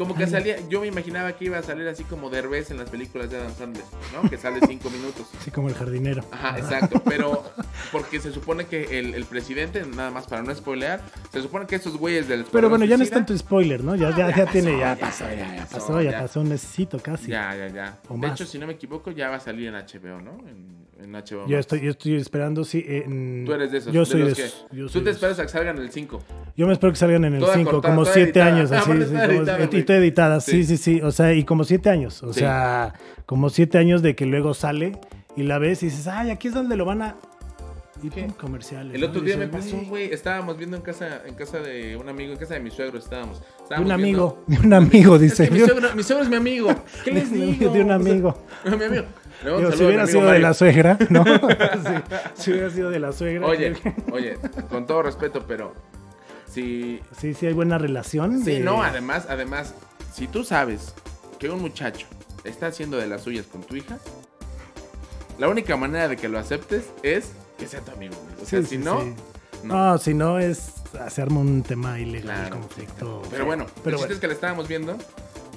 Como 0.00 0.14
que 0.14 0.26
salía, 0.26 0.56
yo 0.70 0.80
me 0.80 0.86
imaginaba 0.86 1.30
que 1.34 1.44
iba 1.44 1.58
a 1.58 1.62
salir 1.62 1.86
así 1.86 2.04
como 2.04 2.30
Derbez 2.30 2.70
en 2.70 2.78
las 2.78 2.88
películas 2.88 3.28
de 3.30 3.36
Adam 3.36 3.54
Sandler, 3.54 3.84
¿no? 4.14 4.30
Que 4.30 4.38
sale 4.38 4.58
cinco 4.66 4.88
minutos. 4.88 5.26
Así 5.38 5.50
como 5.50 5.68
el 5.68 5.74
jardinero. 5.74 6.24
Ajá, 6.32 6.58
exacto. 6.58 7.02
Pero 7.04 7.44
porque 7.92 8.18
se 8.18 8.32
supone 8.32 8.64
que 8.64 8.98
el, 8.98 9.14
el 9.14 9.26
presidente, 9.26 9.84
nada 9.84 10.10
más 10.10 10.26
para 10.26 10.42
no 10.42 10.54
spoilear, 10.54 11.02
se 11.30 11.42
supone 11.42 11.66
que 11.66 11.76
esos 11.76 11.98
güeyes 11.98 12.28
del 12.28 12.46
Pero 12.46 12.70
bueno, 12.70 12.86
ya 12.86 12.96
no 12.96 13.02
es 13.02 13.10
tanto 13.10 13.36
spoiler, 13.36 13.84
¿no? 13.84 13.94
Ya, 13.94 14.08
Ah, 14.08 14.10
ya, 14.12 14.16
ya 14.30 14.36
ya 14.36 14.44
pasó, 14.46 14.52
tiene, 14.52 14.78
ya 14.78 14.94
ya 14.94 14.96
pasó, 14.96 15.24
ya, 15.24 15.34
ya 15.36 15.56
ya 15.56 15.66
pasó, 15.66 16.00
ya 16.02 16.10
ya. 16.12 16.20
pasó, 16.22 16.44
necesito 16.44 16.98
casi. 16.98 17.26
Ya, 17.30 17.54
ya, 17.54 17.68
ya. 17.68 17.98
O 18.08 18.14
de 18.14 18.20
más. 18.20 18.32
hecho, 18.32 18.46
si 18.46 18.58
no 18.58 18.66
me 18.66 18.72
equivoco, 18.72 19.10
ya 19.10 19.28
va 19.28 19.36
a 19.36 19.40
salir 19.40 19.68
en 19.68 19.74
HBO, 19.74 20.22
¿no? 20.22 20.30
En, 20.48 20.80
en 21.02 21.12
HBO. 21.12 21.46
Yo 21.46 21.58
estoy, 21.58 21.80
yo 21.80 21.90
estoy 21.90 22.14
esperando, 22.16 22.64
sí. 22.64 22.84
en- 22.86 23.44
Tú 23.46 23.52
eres 23.52 23.72
de 23.72 23.78
esos. 23.78 23.92
Yo 23.92 24.04
soy 24.04 24.22
de 24.22 24.28
los 24.30 24.38
esos. 24.38 24.66
yo 24.72 24.88
soy 24.88 25.00
Tú 25.00 25.04
te 25.04 25.10
esperas 25.10 25.38
a 25.38 25.42
que 25.42 25.48
salgan 25.48 25.78
el 25.78 25.90
5. 25.90 26.22
Yo 26.56 26.66
me 26.66 26.72
espero 26.72 26.92
que 26.92 26.98
salgan 26.98 27.24
en 27.24 27.34
el 27.34 27.40
Toda 27.40 27.54
5, 27.54 27.70
cortada, 27.70 27.94
como 27.94 28.02
toda 28.04 28.14
7 28.14 28.28
editada. 28.30 28.54
años, 28.56 28.72
Ah, 28.72 28.78
así, 28.78 28.84
sí, 28.84 28.90
como- 28.90 29.00
editada, 29.02 29.68
y 29.72 29.82
toda 29.82 29.98
editada, 29.98 30.40
Sí. 30.40 30.50
sí, 30.64 30.64
sí, 30.64 30.76
sí, 30.76 31.00
o 31.02 31.10
sea, 31.12 31.32
y 31.32 31.44
como 31.44 31.64
7 31.64 31.90
años, 31.90 32.22
o 32.22 32.32
Sí. 32.32 32.40
sea, 32.40 32.94
como 33.26 33.48
7 33.50 33.78
años 33.78 34.02
de 34.02 34.14
que 34.14 34.26
luego 34.26 34.54
sale 34.54 34.98
y 35.36 35.42
la 35.44 35.58
ves 35.58 35.82
y 35.82 35.86
dices, 35.86 36.06
ay, 36.06 36.30
aquí 36.30 36.48
es 36.48 36.54
donde 36.54 36.76
lo 36.76 36.84
van 36.84 37.02
a... 37.02 37.16
Comerciales. 38.38 38.94
El 38.94 39.04
otro 39.04 39.20
día 39.20 39.36
me 39.36 39.46
pasó, 39.46 39.76
güey. 39.86 40.10
Estábamos 40.10 40.56
viendo 40.56 40.74
en 40.74 40.82
casa, 40.82 41.20
en 41.26 41.34
casa 41.34 41.58
de 41.58 41.98
un 41.98 42.08
amigo, 42.08 42.32
en 42.32 42.38
casa 42.38 42.54
de 42.54 42.60
mi 42.60 42.70
suegro 42.70 42.98
estábamos. 42.98 43.40
De 43.68 43.74
un 43.76 43.84
viendo- 43.84 43.92
amigo, 43.94 44.44
de 44.46 44.58
un 44.58 44.72
amigo, 44.72 45.14
Es 45.16 45.20
dice. 45.20 45.44
que 45.48 45.50
mi, 45.50 45.60
suegro, 45.60 45.88
mi 45.94 46.02
suegro 46.02 46.24
es 46.24 46.30
mi 46.30 46.36
amigo. 46.36 46.74
¿Qué 47.04 47.10
les 47.12 47.30
digo? 47.30 47.70
de 47.70 47.82
un 47.82 47.90
O 47.90 48.02
sea, 48.02 48.10
amigo. 48.12 48.44
mi 48.78 48.84
amigo. 48.84 49.04
Digo, 49.42 49.56
saludo 49.58 49.72
si 49.76 49.84
hubiera 49.84 50.06
sido 50.06 50.26
de 50.30 50.38
la 50.38 50.54
suegra, 50.54 50.98
¿no? 51.08 51.24
Sí, 52.34 52.42
si 52.42 52.50
hubiera 52.52 52.70
sido 52.70 52.90
de 52.90 53.00
la 53.00 53.12
suegra. 53.12 53.46
Oye, 53.46 53.74
oye, 54.12 54.38
con 54.68 54.86
todo 54.86 55.02
respeto, 55.02 55.44
pero 55.46 55.74
si 56.50 57.00
Sí, 57.18 57.34
sí, 57.34 57.46
hay 57.46 57.52
buena 57.52 57.78
relación. 57.78 58.42
Sí, 58.44 58.52
de- 58.54 58.60
no, 58.60 58.82
además, 58.82 59.26
además, 59.28 59.74
si 60.12 60.26
tú 60.26 60.44
sabes 60.44 60.94
que 61.38 61.48
un 61.48 61.60
muchacho 61.60 62.06
está 62.44 62.66
haciendo 62.66 62.96
de 62.98 63.06
las 63.06 63.22
suyas 63.22 63.46
con 63.46 63.62
tu 63.62 63.76
hija, 63.76 63.98
la 65.38 65.48
única 65.48 65.76
manera 65.76 66.08
de 66.08 66.16
que 66.16 66.28
lo 66.28 66.38
aceptes 66.38 66.84
es 67.02 67.32
que 67.58 67.66
sea 67.66 67.80
tu 67.80 67.92
amigo. 67.92 68.14
O 68.42 68.44
sea, 68.44 68.60
Sí, 68.60 68.66
si 68.66 68.76
sí, 68.76 68.82
no, 68.84 69.00
sí. 69.00 69.14
no. 69.64 69.90
No, 69.92 69.98
si 69.98 70.14
no 70.14 70.38
es 70.38 70.72
arma 71.18 71.40
un 71.40 71.62
tema 71.62 71.98
ilegal, 71.98 72.36
Claro. 72.48 72.56
conflicto. 72.60 73.22
Pero 73.30 73.44
bueno, 73.46 73.66
pero 73.84 73.96
el 73.96 74.02
chiste 74.02 74.06
bueno. 74.08 74.14
es 74.14 74.20
que 74.20 74.26
la 74.26 74.32
estábamos 74.34 74.68
viendo 74.68 74.96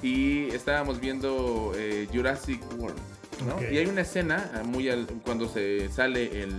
y 0.02 0.48
estábamos 0.54 1.00
viendo 1.00 1.72
eh, 1.76 2.06
Jurassic 2.12 2.60
World. 2.78 2.98
¿No? 3.46 3.56
Y 3.70 3.78
hay 3.78 3.86
una 3.86 4.02
escena 4.02 4.50
eh, 4.54 4.64
muy 4.64 4.88
al- 4.88 5.06
cuando 5.24 5.48
se 5.48 5.88
sale 5.90 6.42
el, 6.42 6.54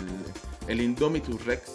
el 0.68 0.82
Indomitus 0.82 1.46
Rex, 1.46 1.72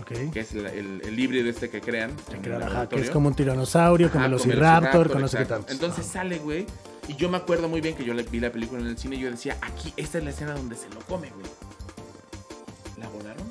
Ok. 0.00 0.30
que 0.32 0.40
es 0.40 0.52
el, 0.52 0.66
el, 0.66 1.02
el 1.04 1.18
híbrido 1.18 1.48
este 1.50 1.68
que 1.70 1.80
crean. 1.80 2.10
el 2.30 2.34
ajá, 2.36 2.42
que 2.42 2.48
laboratorio. 2.50 3.04
es 3.04 3.10
como 3.10 3.28
un 3.28 3.34
tiranosaurio, 3.34 4.10
con 4.10 4.20
Ajá, 4.20 4.28
velociraptor, 4.28 5.10
con 5.10 5.20
no 5.20 5.28
sé 5.28 5.38
qué 5.38 5.44
tanto. 5.46 5.72
Entonces 5.72 6.06
sale, 6.06 6.38
güey. 6.38 6.66
Y 7.08 7.16
yo 7.16 7.28
me 7.28 7.36
acuerdo 7.36 7.68
muy 7.68 7.80
bien 7.80 7.96
que 7.96 8.04
yo 8.04 8.14
le 8.14 8.22
vi 8.22 8.38
la 8.38 8.52
película 8.52 8.80
en 8.80 8.86
el 8.86 8.96
cine 8.96 9.16
y 9.16 9.20
yo 9.20 9.30
decía, 9.30 9.56
aquí, 9.60 9.92
esta 9.96 10.18
es 10.18 10.24
la 10.24 10.30
escena 10.30 10.52
donde 10.54 10.76
se 10.76 10.88
lo 10.90 11.00
come, 11.00 11.28
güey. 11.30 11.46
¿La 12.98 13.08
volaron? 13.08 13.42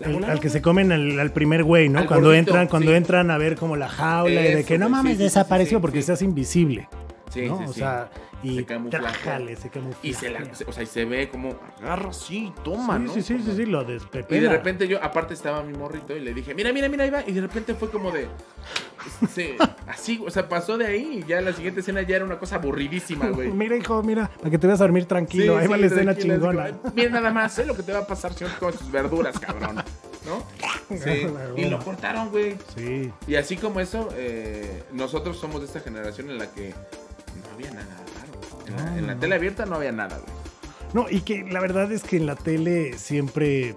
¿La 0.00 0.06
El- 0.08 0.12
volaron, 0.14 0.30
al 0.32 0.40
que 0.40 0.48
güey? 0.48 0.52
se 0.52 0.62
comen 0.62 0.92
al, 0.92 1.18
al 1.18 1.32
primer 1.32 1.64
güey, 1.64 1.88
¿no? 1.88 2.00
Al 2.00 2.06
cuando 2.06 2.26
gordito, 2.28 2.50
entran, 2.50 2.68
cuando 2.68 2.90
sí. 2.90 2.96
entran 2.96 3.30
a 3.30 3.38
ver 3.38 3.56
como 3.56 3.76
la 3.76 3.88
jaula 3.88 4.40
y 4.46 4.54
de 4.54 4.64
que 4.64 4.76
no 4.76 4.88
mames 4.90 5.16
sí, 5.16 5.22
desapareció 5.22 5.78
sí, 5.78 5.82
porque 5.82 6.00
hace 6.00 6.24
invisible. 6.24 6.86
Sí, 7.34 7.46
¿no? 7.48 7.58
sí, 7.58 7.64
o 7.64 7.72
sí. 7.72 7.80
sea, 7.80 8.10
y 8.42 8.56
Se 8.56 8.62
trájale, 8.64 9.56
se 9.56 9.68
camuflaje. 9.70 10.08
Y 10.08 10.14
se 10.14 10.30
la, 10.30 10.40
o 10.66 10.72
sea, 10.72 10.82
y 10.82 10.86
se 10.86 11.04
ve 11.04 11.28
como 11.28 11.56
agarra 11.82 12.10
así, 12.10 12.52
toma, 12.62 12.96
sí, 12.98 13.02
¿no? 13.04 13.12
sí, 13.14 13.22
sí, 13.22 13.38
sí, 13.44 13.52
sí, 13.56 13.66
lo 13.66 13.82
Y 13.82 13.92
despepena. 13.94 14.42
de 14.42 14.48
repente 14.48 14.86
yo, 14.88 15.02
aparte 15.02 15.34
estaba 15.34 15.62
mi 15.62 15.76
morrito 15.76 16.16
y 16.16 16.20
le 16.20 16.32
dije, 16.32 16.54
mira, 16.54 16.72
mira, 16.72 16.88
mira, 16.88 17.04
ahí 17.04 17.10
va. 17.10 17.22
Y 17.26 17.32
de 17.32 17.40
repente 17.40 17.74
fue 17.74 17.90
como 17.90 18.10
de. 18.10 18.28
se- 19.32 19.56
así, 19.86 20.22
o 20.26 20.30
sea, 20.30 20.48
pasó 20.48 20.78
de 20.78 20.86
ahí 20.86 21.22
y 21.24 21.28
ya 21.28 21.40
la 21.40 21.52
siguiente 21.52 21.80
escena 21.80 22.02
ya 22.02 22.16
era 22.16 22.24
una 22.24 22.38
cosa 22.38 22.56
aburridísima, 22.56 23.28
güey. 23.28 23.50
Mira, 23.52 23.76
hijo, 23.76 24.02
mira, 24.02 24.30
para 24.38 24.50
que 24.50 24.58
te 24.58 24.66
veas 24.66 24.80
a 24.80 24.84
dormir 24.84 25.06
tranquilo. 25.06 25.56
Ahí 25.58 25.66
va 25.66 25.76
la 25.76 25.86
escena 25.86 26.16
chingona. 26.16 26.64
"Ay, 26.64 26.74
Mira 26.94 27.10
nada 27.10 27.30
más, 27.30 27.52
sé 27.54 27.66
lo 27.66 27.74
que 27.76 27.82
te 27.82 27.92
va 27.92 28.00
a 28.00 28.06
pasar 28.06 28.32
si 28.34 28.44
no 28.44 28.50
comes 28.58 28.76
tus 28.76 28.90
verduras, 28.90 29.38
cabrón. 29.38 29.76
¿No? 30.26 30.42
Sí. 31.02 31.26
Y 31.56 31.64
lo 31.64 31.82
cortaron, 31.82 32.28
güey. 32.30 32.56
Sí. 32.76 33.10
Y 33.26 33.36
así 33.36 33.56
como 33.56 33.80
eso, 33.80 34.10
eh, 34.16 34.82
nosotros 34.92 35.38
somos 35.38 35.60
de 35.62 35.66
esta 35.66 35.80
generación 35.80 36.28
en 36.30 36.36
la 36.38 36.46
que 36.52 36.74
no 37.54 37.68
había 37.68 37.70
nada 37.70 38.04
raro. 38.16 38.66
En 38.66 38.76
la, 38.76 38.98
en 38.98 39.06
la 39.06 39.16
tele 39.16 39.34
abierta 39.36 39.66
no 39.66 39.76
había 39.76 39.92
nada, 39.92 40.18
güey. 40.18 40.34
No, 40.92 41.06
y 41.10 41.20
que 41.22 41.44
la 41.44 41.60
verdad 41.60 41.90
es 41.92 42.02
que 42.02 42.16
en 42.16 42.26
la 42.26 42.36
tele 42.36 42.96
siempre 42.98 43.76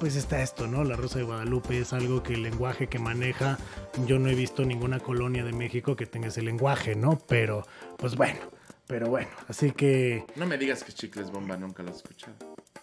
pues 0.00 0.16
está 0.16 0.42
esto, 0.42 0.66
¿no? 0.66 0.84
La 0.84 0.96
Rosa 0.96 1.18
de 1.18 1.24
Guadalupe 1.24 1.78
es 1.78 1.92
algo 1.92 2.22
que 2.22 2.34
el 2.34 2.42
lenguaje 2.42 2.86
que 2.88 2.98
maneja, 2.98 3.58
yo 4.06 4.18
no 4.18 4.28
he 4.28 4.34
visto 4.34 4.64
ninguna 4.64 5.00
colonia 5.00 5.42
de 5.44 5.52
México 5.52 5.96
que 5.96 6.06
tenga 6.06 6.28
ese 6.28 6.42
lenguaje, 6.42 6.94
¿no? 6.94 7.18
Pero, 7.26 7.66
pues 7.96 8.14
bueno, 8.14 8.40
pero 8.86 9.08
bueno, 9.08 9.30
así 9.48 9.70
que... 9.70 10.24
No 10.36 10.46
me 10.46 10.58
digas 10.58 10.84
que 10.84 10.92
Chicles 10.92 11.30
Bomba 11.30 11.56
nunca 11.56 11.82
lo 11.82 11.90
has 11.90 11.96
escuchado. 11.96 12.36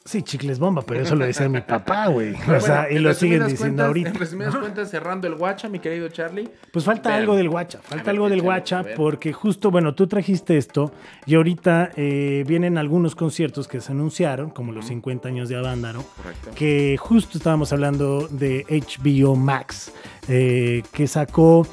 Sí, 0.06 0.22
chicles 0.22 0.60
bomba, 0.60 0.82
pero 0.82 1.02
eso 1.02 1.16
lo 1.16 1.26
decía 1.26 1.48
mi 1.48 1.62
papá, 1.68 2.08
güey. 2.08 2.34
O 2.34 2.60
sea, 2.60 2.82
bueno, 2.84 2.98
y 2.98 3.00
lo 3.00 3.14
siguen 3.14 3.40
diciendo 3.48 3.58
cuentas- 3.84 3.88
ahorita. 3.88 4.10
En 4.10 4.16
resumidas 4.16 4.56
cuentas, 4.56 4.90
cerrando 4.92 5.28
el 5.28 5.36
guacha, 5.36 5.70
mi 5.70 5.80
querido 5.80 6.10
Charlie. 6.10 6.50
Pues 6.72 6.84
falta 6.86 7.16
algo 7.16 7.36
del 7.36 7.50
guacha, 7.50 7.80
falta 7.82 8.04
ver, 8.06 8.10
algo 8.12 8.30
del 8.30 8.42
guacha, 8.42 8.84
porque 8.96 9.32
justo, 9.34 9.72
bueno, 9.72 9.96
tú 9.96 10.08
trajiste 10.08 10.58
esto 10.58 10.92
y 11.26 11.36
ahorita 11.36 11.92
eh, 11.96 12.44
vienen 12.48 12.78
algunos 12.78 13.16
conciertos 13.16 13.68
que 13.68 13.80
se 13.82 13.92
anunciaron, 13.92 14.50
como 14.50 14.72
los 14.74 14.86
50 14.88 15.30
años 15.30 15.48
de 15.50 15.56
Avándaro, 15.58 16.04
Correcto. 16.18 16.52
que 16.56 16.98
justo 17.00 17.38
estábamos 17.38 17.72
hablando 17.72 18.28
de 18.28 18.66
HBO 18.70 19.36
Max, 19.36 19.92
eh, 20.28 20.84
que 20.92 21.08
sacó 21.08 21.66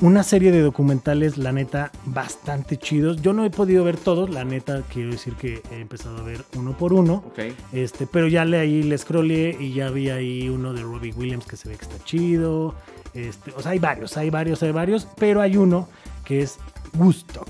una 0.00 0.22
serie 0.22 0.52
de 0.52 0.60
documentales, 0.60 1.38
la 1.38 1.52
neta, 1.52 1.90
bastante 2.04 2.76
chidos. 2.76 3.22
Yo 3.22 3.32
no 3.32 3.44
he 3.44 3.50
podido 3.50 3.82
ver 3.84 3.96
todos, 3.96 4.28
la 4.30 4.44
neta, 4.44 4.82
quiero 4.92 5.12
decir 5.12 5.34
que 5.34 5.62
he 5.70 5.80
empezado 5.80 6.18
a 6.18 6.22
ver 6.22 6.44
uno 6.56 6.76
por 6.76 6.92
uno. 6.92 7.24
Este, 7.72 8.06
pero 8.06 8.28
ya 8.28 8.44
le 8.44 8.58
ahí 8.58 8.82
le 8.82 8.98
scrollé 8.98 9.56
y 9.58 9.72
ya 9.72 9.90
vi 9.90 10.10
ahí 10.10 10.48
uno 10.48 10.72
de 10.74 10.82
Robbie 10.82 11.12
Williams 11.12 11.46
que 11.46 11.56
se 11.56 11.68
ve 11.68 11.76
que 11.76 11.84
está 11.84 12.04
chido. 12.04 12.74
Este, 13.14 13.52
o 13.56 13.62
sea, 13.62 13.72
hay 13.72 13.78
varios, 13.78 14.16
hay 14.16 14.28
varios, 14.28 14.62
hay 14.62 14.72
varios, 14.72 15.08
pero 15.16 15.40
hay 15.40 15.56
uno 15.56 15.88
que 16.24 16.42
es 16.42 16.58
Woodstock. 16.98 17.48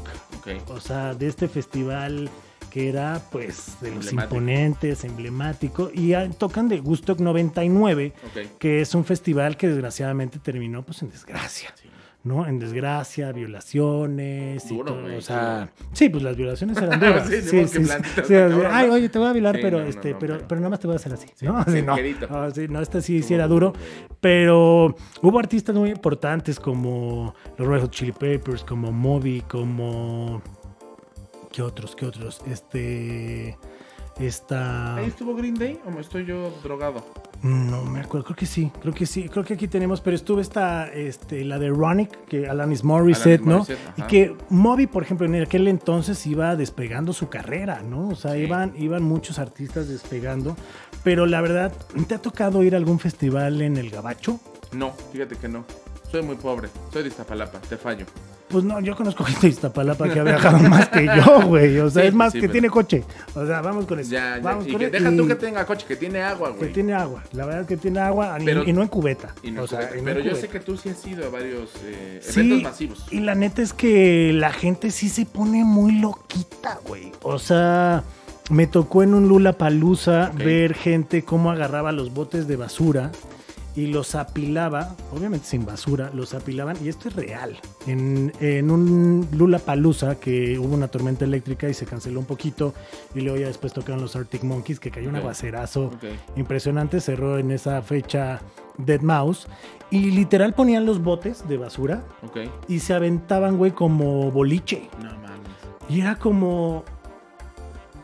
O 0.68 0.78
sea, 0.78 1.14
de 1.14 1.26
este 1.26 1.48
festival 1.48 2.30
que 2.70 2.88
era 2.88 3.20
pues 3.32 3.80
de 3.80 3.92
los 3.92 4.12
imponentes, 4.12 5.02
emblemático. 5.02 5.90
Y 5.92 6.12
tocan 6.38 6.68
de 6.68 6.80
Woodstock 6.80 7.18
99, 7.18 8.12
Ok. 8.26 8.58
que 8.58 8.80
es 8.80 8.94
un 8.94 9.04
festival 9.04 9.56
que 9.56 9.66
desgraciadamente 9.66 10.38
terminó 10.38 10.82
pues 10.84 11.02
en 11.02 11.10
desgracia. 11.10 11.74
Sí. 11.74 11.85
¿No? 12.26 12.46
En 12.46 12.58
desgracia, 12.58 13.32
violaciones 13.32 14.64
y 14.70 14.76
Duro, 14.76 14.92
todo, 14.92 15.02
güey, 15.02 15.16
o 15.16 15.20
sea, 15.22 15.70
sí, 15.92 16.08
pues 16.08 16.22
las 16.22 16.36
violaciones 16.36 16.76
eran 16.76 16.98
duras. 17.00 17.28
Sí, 17.28 17.40
sí, 17.42 17.66
sí, 17.66 17.84
cabrón, 18.28 18.66
Ay, 18.70 18.88
oye, 18.90 19.08
te 19.08 19.18
voy 19.18 19.28
a 19.28 19.32
violar, 19.32 19.56
pero 19.62 19.78
no, 19.78 19.84
no, 19.84 19.88
este, 19.90 20.10
no, 20.12 20.18
pero, 20.18 20.34
pero- 20.34 20.48
pero 20.48 20.60
nada 20.60 20.70
más 20.70 20.80
te 20.80 20.86
voy 20.88 20.94
a 20.94 20.96
hacer 20.96 21.12
así. 21.12 21.26
Sí, 21.34 21.46
¿no? 21.46 21.62
sí, 21.64 21.78
Así, 21.78 21.82
no. 22.68 22.74
No, 22.74 22.80
este 22.80 23.00
sí, 23.00 23.22
era 23.32 23.46
duro. 23.46 23.72
Pero 24.20 24.94
hubo 25.22 25.38
artistas 25.38 25.74
muy 25.76 25.90
importantes 25.90 26.58
como 26.58 27.34
los 27.56 27.68
Red 27.68 27.82
Hot 27.82 27.90
Chili 27.92 28.12
Peppers, 28.12 28.64
como 28.64 28.90
Moby, 28.92 29.42
como. 29.42 30.42
¿Qué 31.52 31.62
otros? 31.62 31.94
¿Qué 31.96 32.06
otros? 32.06 32.40
Este. 32.50 33.56
Esta. 34.18 34.96
¿Ahí 34.96 35.06
estuvo 35.06 35.34
Green 35.34 35.54
Day 35.54 35.78
o 35.86 35.90
me 35.90 36.00
estoy 36.00 36.24
yo 36.24 36.50
drogado? 36.62 37.04
No 37.42 37.84
me 37.84 38.00
acuerdo, 38.00 38.24
creo 38.24 38.36
que 38.36 38.46
sí, 38.46 38.72
creo 38.80 38.94
que 38.94 39.04
sí, 39.04 39.28
creo 39.28 39.44
que 39.44 39.54
aquí 39.54 39.68
tenemos, 39.68 40.00
pero 40.00 40.16
estuvo 40.16 40.40
esta, 40.40 40.88
este, 40.88 41.44
la 41.44 41.58
de 41.58 41.68
Ronic, 41.68 42.24
que 42.24 42.48
Alanis 42.48 42.82
Morissette, 42.82 43.42
Alanis 43.42 43.46
¿no? 43.46 43.58
Morissette, 43.58 43.98
Y 43.98 44.02
que 44.02 44.36
Moby, 44.48 44.86
por 44.86 45.02
ejemplo, 45.02 45.26
en 45.26 45.34
aquel 45.42 45.68
entonces 45.68 46.26
iba 46.26 46.56
despegando 46.56 47.12
su 47.12 47.28
carrera, 47.28 47.82
¿no? 47.82 48.08
O 48.08 48.14
sea, 48.14 48.32
Sí. 48.32 48.38
iban, 48.38 48.72
iban 48.78 49.02
muchos 49.02 49.38
artistas 49.38 49.88
despegando, 49.88 50.56
pero 51.04 51.26
la 51.26 51.42
verdad, 51.42 51.72
¿te 52.08 52.14
ha 52.14 52.18
tocado 52.22 52.62
ir 52.62 52.74
a 52.74 52.78
algún 52.78 52.98
festival 52.98 53.60
en 53.60 53.76
el 53.76 53.90
Gabacho? 53.90 54.40
No, 54.72 54.92
fíjate 55.12 55.36
que 55.36 55.48
no. 55.48 55.64
Soy 56.10 56.22
muy 56.22 56.36
pobre. 56.36 56.68
Soy 56.92 57.02
de 57.02 57.08
Iztapalapa. 57.08 57.58
Te 57.60 57.76
fallo. 57.76 58.06
Pues 58.48 58.62
no, 58.62 58.78
yo 58.80 58.94
conozco 58.94 59.24
gente 59.24 59.40
de 59.40 59.48
Iztapalapa 59.48 60.08
que 60.08 60.20
ha 60.20 60.22
viajado 60.22 60.58
más 60.68 60.88
que 60.88 61.04
yo, 61.04 61.42
güey. 61.48 61.78
O 61.80 61.90
sea, 61.90 62.02
Sí, 62.02 62.08
es 62.08 62.14
más 62.14 62.32
sí, 62.32 62.38
que 62.38 62.42
pero- 62.42 62.52
tiene 62.52 62.70
coche. 62.70 63.02
O 63.34 63.44
sea, 63.44 63.60
vamos 63.60 63.86
con 63.86 63.98
eso. 63.98 64.10
Ya, 64.12 64.36
ya. 64.36 64.42
Vamos 64.42 64.66
Y 64.68 64.70
con 64.70 64.78
que 64.78 64.86
eso. 64.86 64.92
deja 64.92 65.12
Y 65.12 65.16
tú 65.16 65.26
que 65.26 65.34
tenga 65.34 65.66
coche, 65.66 65.84
que 65.86 65.96
tiene 65.96 66.22
agua, 66.22 66.52
que 66.52 66.58
güey. 66.58 66.72
tiene 66.72 66.94
agua. 66.94 67.24
La 67.32 67.44
verdad 67.44 67.62
es 67.62 67.66
que 67.66 67.76
tiene 67.76 67.98
agua 67.98 68.36
y- 68.40 68.44
Pero- 68.44 68.62
y 68.64 68.72
no 68.72 68.82
en 68.82 68.88
cubeta. 68.88 69.34
Y 69.42 69.50
no 69.50 69.64
o 69.64 69.66
sea, 69.66 69.80
cubeta. 69.88 70.02
Pero 70.04 70.20
yo 70.20 70.30
cubeta. 70.30 70.40
sé 70.40 70.48
que 70.48 70.60
tú 70.60 70.76
sí 70.76 70.88
has 70.90 71.04
ido 71.06 71.26
a 71.26 71.28
varios 71.28 71.70
eh, 71.84 72.20
Sí, 72.22 72.38
eventos 72.40 72.62
masivos. 72.62 73.06
Y 73.10 73.18
la 73.20 73.34
neta 73.34 73.62
es 73.62 73.72
que 73.72 74.32
la 74.32 74.52
gente 74.52 74.92
sí 74.92 75.08
se 75.08 75.26
pone 75.26 75.64
muy 75.64 75.98
loquita, 75.98 76.78
güey. 76.86 77.10
O 77.22 77.40
sea, 77.40 78.04
me 78.48 78.68
tocó 78.68 79.02
en 79.02 79.12
un 79.14 79.26
Lula 79.26 79.54
Palusa 79.54 80.30
ver 80.36 80.74
gente 80.74 81.24
cómo 81.24 81.50
agarraba 81.50 81.90
los 81.90 82.14
botes 82.14 82.46
de 82.46 82.54
basura 82.54 83.10
y 83.76 83.86
los 83.88 84.14
apilaba, 84.14 84.96
obviamente 85.12 85.46
sin 85.46 85.64
basura, 85.66 86.10
los 86.14 86.32
apilaban, 86.34 86.76
y 86.82 86.88
esto 86.88 87.08
es 87.08 87.14
real. 87.14 87.56
En, 87.86 88.32
en 88.40 88.70
un 88.70 89.28
Lula 89.32 89.58
Palusa 89.58 90.18
que 90.18 90.58
hubo 90.58 90.74
una 90.74 90.88
tormenta 90.88 91.24
eléctrica 91.26 91.68
y 91.68 91.74
se 91.74 91.84
canceló 91.86 92.20
un 92.20 92.26
poquito, 92.26 92.72
y 93.14 93.20
luego 93.20 93.38
ya 93.38 93.46
después 93.46 93.72
tocaron 93.74 94.00
los 94.00 94.16
Arctic 94.16 94.42
Monkeys, 94.44 94.80
que 94.80 94.90
cayó 94.90 95.08
un 95.10 95.16
Ok. 95.16 95.20
aguacerazo 95.20 95.90
impresionante, 96.36 97.00
cerró 97.00 97.38
en 97.38 97.50
esa 97.50 97.82
fecha 97.82 98.40
Dead 98.78 99.00
Mouse, 99.02 99.46
y 99.90 100.10
literal 100.10 100.54
ponían 100.54 100.84
los 100.86 101.00
botes 101.02 101.46
de 101.46 101.58
basura 101.58 102.02
y 102.66 102.80
se 102.80 102.94
aventaban, 102.94 103.56
güey, 103.56 103.70
como 103.72 104.30
boliche. 104.32 104.88
No 105.02 105.10
mames. 105.10 105.36
Y 105.88 106.00
era 106.00 106.16
como. 106.16 106.82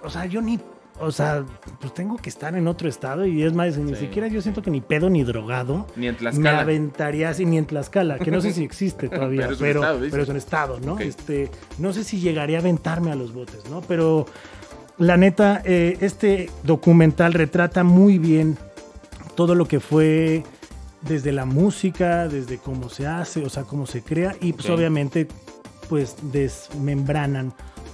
O 0.04 0.11
sea, 0.11 0.26
yo 0.26 0.40
ni. 0.42 0.61
O 1.02 1.10
sea, 1.12 1.44
pues 1.80 1.92
tengo 1.94 2.16
que 2.16 2.30
estar 2.30 2.54
en 2.54 2.66
otro 2.68 2.88
estado 2.88 3.26
y 3.26 3.42
es 3.42 3.52
más, 3.52 3.76
ni 3.76 3.94
Sí, 3.94 4.00
siquiera 4.02 4.28
yo 4.28 4.40
siento 4.40 4.62
que 4.62 4.70
ni 4.70 4.80
pedo 4.80 5.10
ni 5.10 5.24
drogado. 5.24 5.86
Ni 5.96 6.06
en 6.06 6.14
Me 6.14 6.18
Tlaxcala. 6.18 6.60
aventaría 6.60 7.28
así 7.30 7.44
ni 7.44 7.58
en 7.58 7.66
Tlaxcala, 7.66 8.18
que 8.18 8.30
no 8.30 8.40
sé 8.40 8.52
si 8.52 8.62
existe 8.64 9.08
todavía, 9.10 9.48
Pero 9.48 9.58
pero, 9.58 9.70
es 9.70 9.74
un 9.74 9.76
estado, 9.82 10.00
pero, 10.10 10.22
es 10.22 10.28
un 10.28 10.36
estado, 10.36 10.80
¿no? 10.80 10.98
Este, 10.98 11.50
no 11.78 11.92
sé 11.92 12.04
si 12.04 12.20
llegaría 12.20 12.58
a 12.58 12.60
aventarme 12.60 13.10
a 13.10 13.14
los 13.16 13.32
botes, 13.34 13.68
¿no? 13.68 13.80
Pero 13.82 14.26
la 14.98 15.16
neta, 15.16 15.60
eh, 15.64 15.96
este 16.00 16.50
documental 16.62 17.32
retrata 17.32 17.82
muy 17.84 18.18
bien 18.18 18.56
todo 19.34 19.54
lo 19.54 19.66
que 19.66 19.80
fue 19.80 20.44
desde 21.00 21.32
la 21.32 21.44
música, 21.46 22.28
desde 22.28 22.58
cómo 22.58 22.88
se 22.88 23.06
hace, 23.06 23.44
o 23.44 23.48
sea, 23.48 23.64
cómo 23.64 23.86
se 23.86 24.02
crea, 24.02 24.36
y 24.40 24.52
pues 24.52 24.70
obviamente, 24.70 25.26
pues 25.88 26.14
desmembranan 26.30 27.52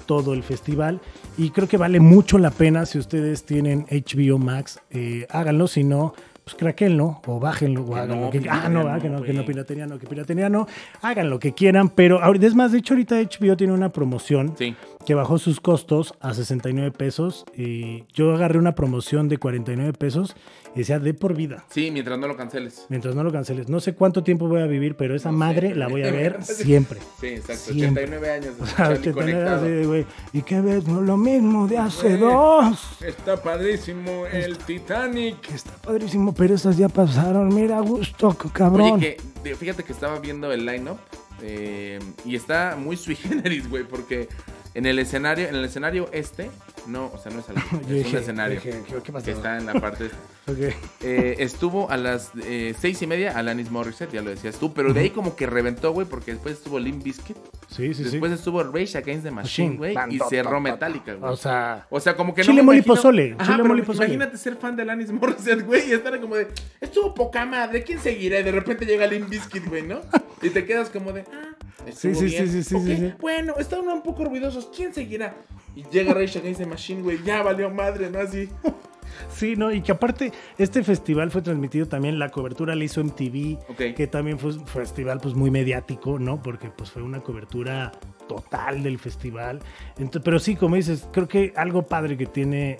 todo 0.08 0.32
el 0.32 0.42
festival. 0.42 1.00
Y 1.36 1.50
creo 1.50 1.68
que 1.68 1.76
vale 1.76 2.00
mucho 2.00 2.38
la 2.38 2.50
pena 2.50 2.86
si 2.86 2.98
ustedes 2.98 3.44
tienen 3.44 3.86
HBO 3.90 4.38
Max, 4.38 4.80
eh, 4.90 5.26
háganlo, 5.30 5.68
si 5.68 5.84
no, 5.84 6.14
pues 6.48 6.58
craquenlo 6.58 7.20
o 7.26 7.38
bájenlo 7.38 7.82
o 7.84 7.94
hagan 7.94 8.08
no, 8.20 8.24
lo 8.26 8.30
que 8.30 8.40
Ah, 8.48 8.68
no, 8.70 8.84
no, 8.84 9.00
que 9.00 9.08
no, 9.10 9.22
que 9.22 9.32
no, 9.32 9.42
güey. 9.42 9.46
piratería 9.46 9.86
no, 9.86 9.98
que 9.98 10.06
piratería 10.06 10.48
no. 10.48 10.66
Hagan 11.02 11.28
lo 11.28 11.38
que 11.38 11.52
quieran, 11.52 11.90
pero 11.90 12.20
es 12.34 12.54
más, 12.54 12.72
de 12.72 12.78
hecho, 12.78 12.94
ahorita 12.94 13.16
HBO 13.20 13.56
tiene 13.56 13.72
una 13.74 13.90
promoción 13.90 14.54
Sí. 14.56 14.74
que 15.04 15.14
bajó 15.14 15.38
sus 15.38 15.60
costos 15.60 16.14
a 16.20 16.32
69 16.32 16.90
pesos 16.92 17.44
y 17.56 18.04
yo 18.14 18.32
agarré 18.34 18.58
una 18.58 18.74
promoción 18.74 19.28
de 19.28 19.36
49 19.38 19.92
pesos 19.92 20.34
y 20.74 20.78
decía 20.80 20.98
de 20.98 21.12
por 21.14 21.34
vida. 21.34 21.64
Sí, 21.70 21.90
mientras 21.90 22.18
no 22.18 22.28
lo 22.28 22.36
canceles. 22.36 22.86
Mientras 22.88 23.14
no 23.14 23.24
lo 23.24 23.32
canceles. 23.32 23.68
No 23.68 23.80
sé 23.80 23.94
cuánto 23.94 24.22
tiempo 24.22 24.48
voy 24.48 24.60
a 24.60 24.66
vivir, 24.66 24.96
pero 24.96 25.14
esa 25.14 25.32
No 25.32 25.38
madre 25.38 25.74
la 25.74 25.88
voy 25.88 26.02
a 26.04 26.10
ver 26.10 26.42
siempre. 26.42 26.98
Sí, 27.20 27.26
exacto. 27.28 27.72
Siempre. 27.72 28.04
89 28.04 28.30
años. 28.30 28.54
O 28.60 28.66
sea, 28.66 28.76
Charlie 28.76 28.98
89 29.10 29.12
conectado. 29.32 29.56
así 29.64 29.68
de, 29.70 29.86
güey, 29.86 30.06
¿Y 30.32 30.42
qué 30.42 30.60
ves? 30.60 30.86
No 30.86 31.00
lo 31.00 31.16
mismo 31.16 31.66
de 31.68 31.78
hace 31.78 32.16
dos. 32.16 32.78
Está 33.02 33.42
padrísimo 33.42 34.26
el 34.26 34.56
Titanic. 34.58 35.50
Está 35.52 35.72
padrísimo, 35.82 36.32
pero 36.38 36.54
esas 36.54 36.78
ya 36.78 36.88
pasaron. 36.88 37.52
Mira, 37.52 37.80
gusto, 37.80 38.32
cabrón. 38.52 38.92
Oye, 38.92 39.16
que 39.42 39.56
fíjate 39.56 39.82
que 39.82 39.92
estaba 39.92 40.20
viendo 40.20 40.52
el 40.52 40.64
line-up 40.64 40.98
eh, 41.42 41.98
y 42.24 42.36
está 42.36 42.76
muy 42.78 42.96
sui 42.96 43.16
generis, 43.16 43.68
güey, 43.68 43.82
porque 43.82 44.28
en 44.74 44.86
el 44.86 45.00
escenario, 45.00 45.48
en 45.48 45.56
el 45.56 45.64
escenario 45.64 46.08
este, 46.12 46.48
no, 46.88 47.06
o 47.14 47.18
sea, 47.18 47.30
no 47.32 47.40
es 47.40 47.48
algo, 47.48 47.60
es 47.82 47.88
dije- 47.88 48.10
un 48.16 48.22
escenario 48.22 48.54
dije, 48.56 48.82
¿qué- 49.02 49.12
que 49.22 49.30
está 49.32 49.58
en 49.58 49.66
la 49.66 49.74
parte 49.74 50.06
esta. 50.06 50.16
Ok. 50.48 50.56
Eh, 51.02 51.36
estuvo 51.40 51.90
a 51.90 51.98
las 51.98 52.30
eh, 52.42 52.74
seis 52.80 53.02
y 53.02 53.06
media 53.06 53.36
Alanis 53.36 53.70
Morissette, 53.70 54.12
ya 54.14 54.22
lo 54.22 54.30
decías 54.30 54.56
tú, 54.56 54.72
pero 54.72 54.94
de 54.94 55.00
ahí 55.00 55.10
como 55.10 55.36
que 55.36 55.44
reventó, 55.46 55.92
güey, 55.92 56.06
porque 56.08 56.32
después 56.32 56.54
estuvo 56.54 56.78
Limp 56.78 57.02
Bizkit, 57.02 57.36
Sí, 57.68 57.92
sí, 57.92 58.02
después 58.04 58.32
estuvo 58.32 58.62
Rage 58.62 58.96
Against 58.96 59.24
the 59.24 59.30
Machine, 59.30 59.76
güey, 59.76 59.94
y 60.08 60.18
cerró 60.30 60.48
ta, 60.52 60.54
ta, 60.56 60.60
Metallica, 60.60 61.14
güey. 61.16 61.30
O 61.32 61.36
sea, 61.36 61.86
O 61.90 62.00
sea, 62.00 62.16
como 62.16 62.34
que 62.34 62.40
Chile, 62.40 62.62
no 62.62 62.72
imagino- 62.72 62.84
pozole, 62.94 63.36
Ajá, 63.38 63.58
chile, 63.58 63.82
pozole. 63.82 64.06
Imagínate 64.06 64.38
ser 64.38 64.56
fan 64.56 64.74
de 64.74 64.82
Alanis 64.84 65.12
Morissette, 65.12 65.66
güey, 65.66 65.90
y 65.90 65.92
estar 65.92 66.18
como 66.18 66.34
de, 66.36 66.48
estuvo 66.80 67.12
poca 67.12 67.44
madre, 67.44 67.82
¿quién 67.82 67.98
seguirá? 68.00 68.40
Y 68.40 68.42
de 68.44 68.52
repente 68.52 68.86
llega 68.86 69.06
Limp 69.06 69.28
Bizkit, 69.28 69.66
güey, 69.68 69.82
¿no? 69.82 70.00
Y 70.40 70.48
te 70.50 70.64
quedas 70.64 70.88
como 70.88 71.12
de, 71.12 71.24
ah, 71.30 71.56
Sí, 71.94 72.14
sí, 72.14 72.24
bien. 72.26 72.46
sí, 72.48 72.62
sí, 72.62 72.62
sí, 72.62 72.74
Ok, 72.74 72.82
sí, 72.86 72.96
sí. 72.96 73.12
Bueno, 73.20 73.54
estaban 73.58 73.88
un 73.88 74.02
poco 74.02 74.24
ruidosos, 74.24 74.70
¿quién 74.74 74.94
seguirá? 74.94 75.34
Y 75.74 75.84
llega 75.90 76.14
Rage 76.14 76.38
Against 76.38 76.60
the 76.60 76.66
Machine, 76.66 76.77
güey, 77.02 77.22
ya 77.24 77.42
valió 77.42 77.70
madre, 77.70 78.10
¿no? 78.10 78.18
Así. 78.20 78.48
Sí, 79.34 79.56
no, 79.56 79.72
y 79.72 79.80
que 79.82 79.90
aparte 79.92 80.32
este 80.58 80.84
festival 80.84 81.30
fue 81.32 81.42
transmitido 81.42 81.86
también, 81.88 82.18
la 82.20 82.28
cobertura 82.28 82.76
la 82.76 82.84
hizo 82.84 83.02
MTV, 83.02 83.58
Ok. 83.68 83.94
que 83.96 84.06
también 84.06 84.38
fue 84.38 84.52
un 84.52 84.64
festival 84.66 85.18
pues 85.20 85.34
muy 85.34 85.50
mediático, 85.50 86.18
¿no? 86.20 86.40
Porque 86.40 86.68
pues 86.70 86.90
fue 86.92 87.02
una 87.02 87.20
cobertura 87.20 87.90
total 88.28 88.82
del 88.82 88.98
festival. 88.98 89.58
Entonces, 89.96 90.22
pero 90.24 90.38
sí, 90.38 90.54
como 90.56 90.76
dices, 90.76 91.08
creo 91.12 91.26
que 91.26 91.52
algo 91.56 91.82
padre 91.86 92.16
que 92.16 92.26
tiene 92.26 92.76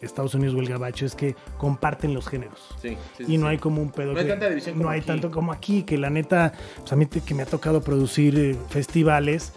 Estados 0.00 0.34
Unidos 0.34 0.54
o 0.54 0.60
el 0.60 0.68
Gabacho 0.68 1.04
es 1.04 1.14
que 1.14 1.34
comparten 1.58 2.14
los 2.14 2.26
géneros. 2.26 2.74
Sí, 2.80 2.96
sí, 3.18 3.24
y 3.28 3.36
no 3.36 3.48
hay 3.48 3.58
como 3.58 3.82
un 3.82 3.90
pedo 3.90 4.14
No 4.14 4.20
hay 4.20 4.28
tanta 4.28 4.48
división 4.48 4.76
no 4.76 4.82
como 4.82 4.90
hay 4.90 5.00
aquí. 5.00 5.06
tanto 5.08 5.30
como 5.30 5.52
aquí 5.52 5.82
que 5.82 5.98
la 5.98 6.08
neta 6.10 6.52
pues 6.78 6.92
a 6.92 6.96
mí 6.96 7.04
te- 7.06 7.20
que 7.20 7.34
me 7.34 7.42
ha 7.42 7.46
tocado 7.46 7.82
producir 7.82 8.38
eh, 8.38 8.56
festivales 8.70 9.52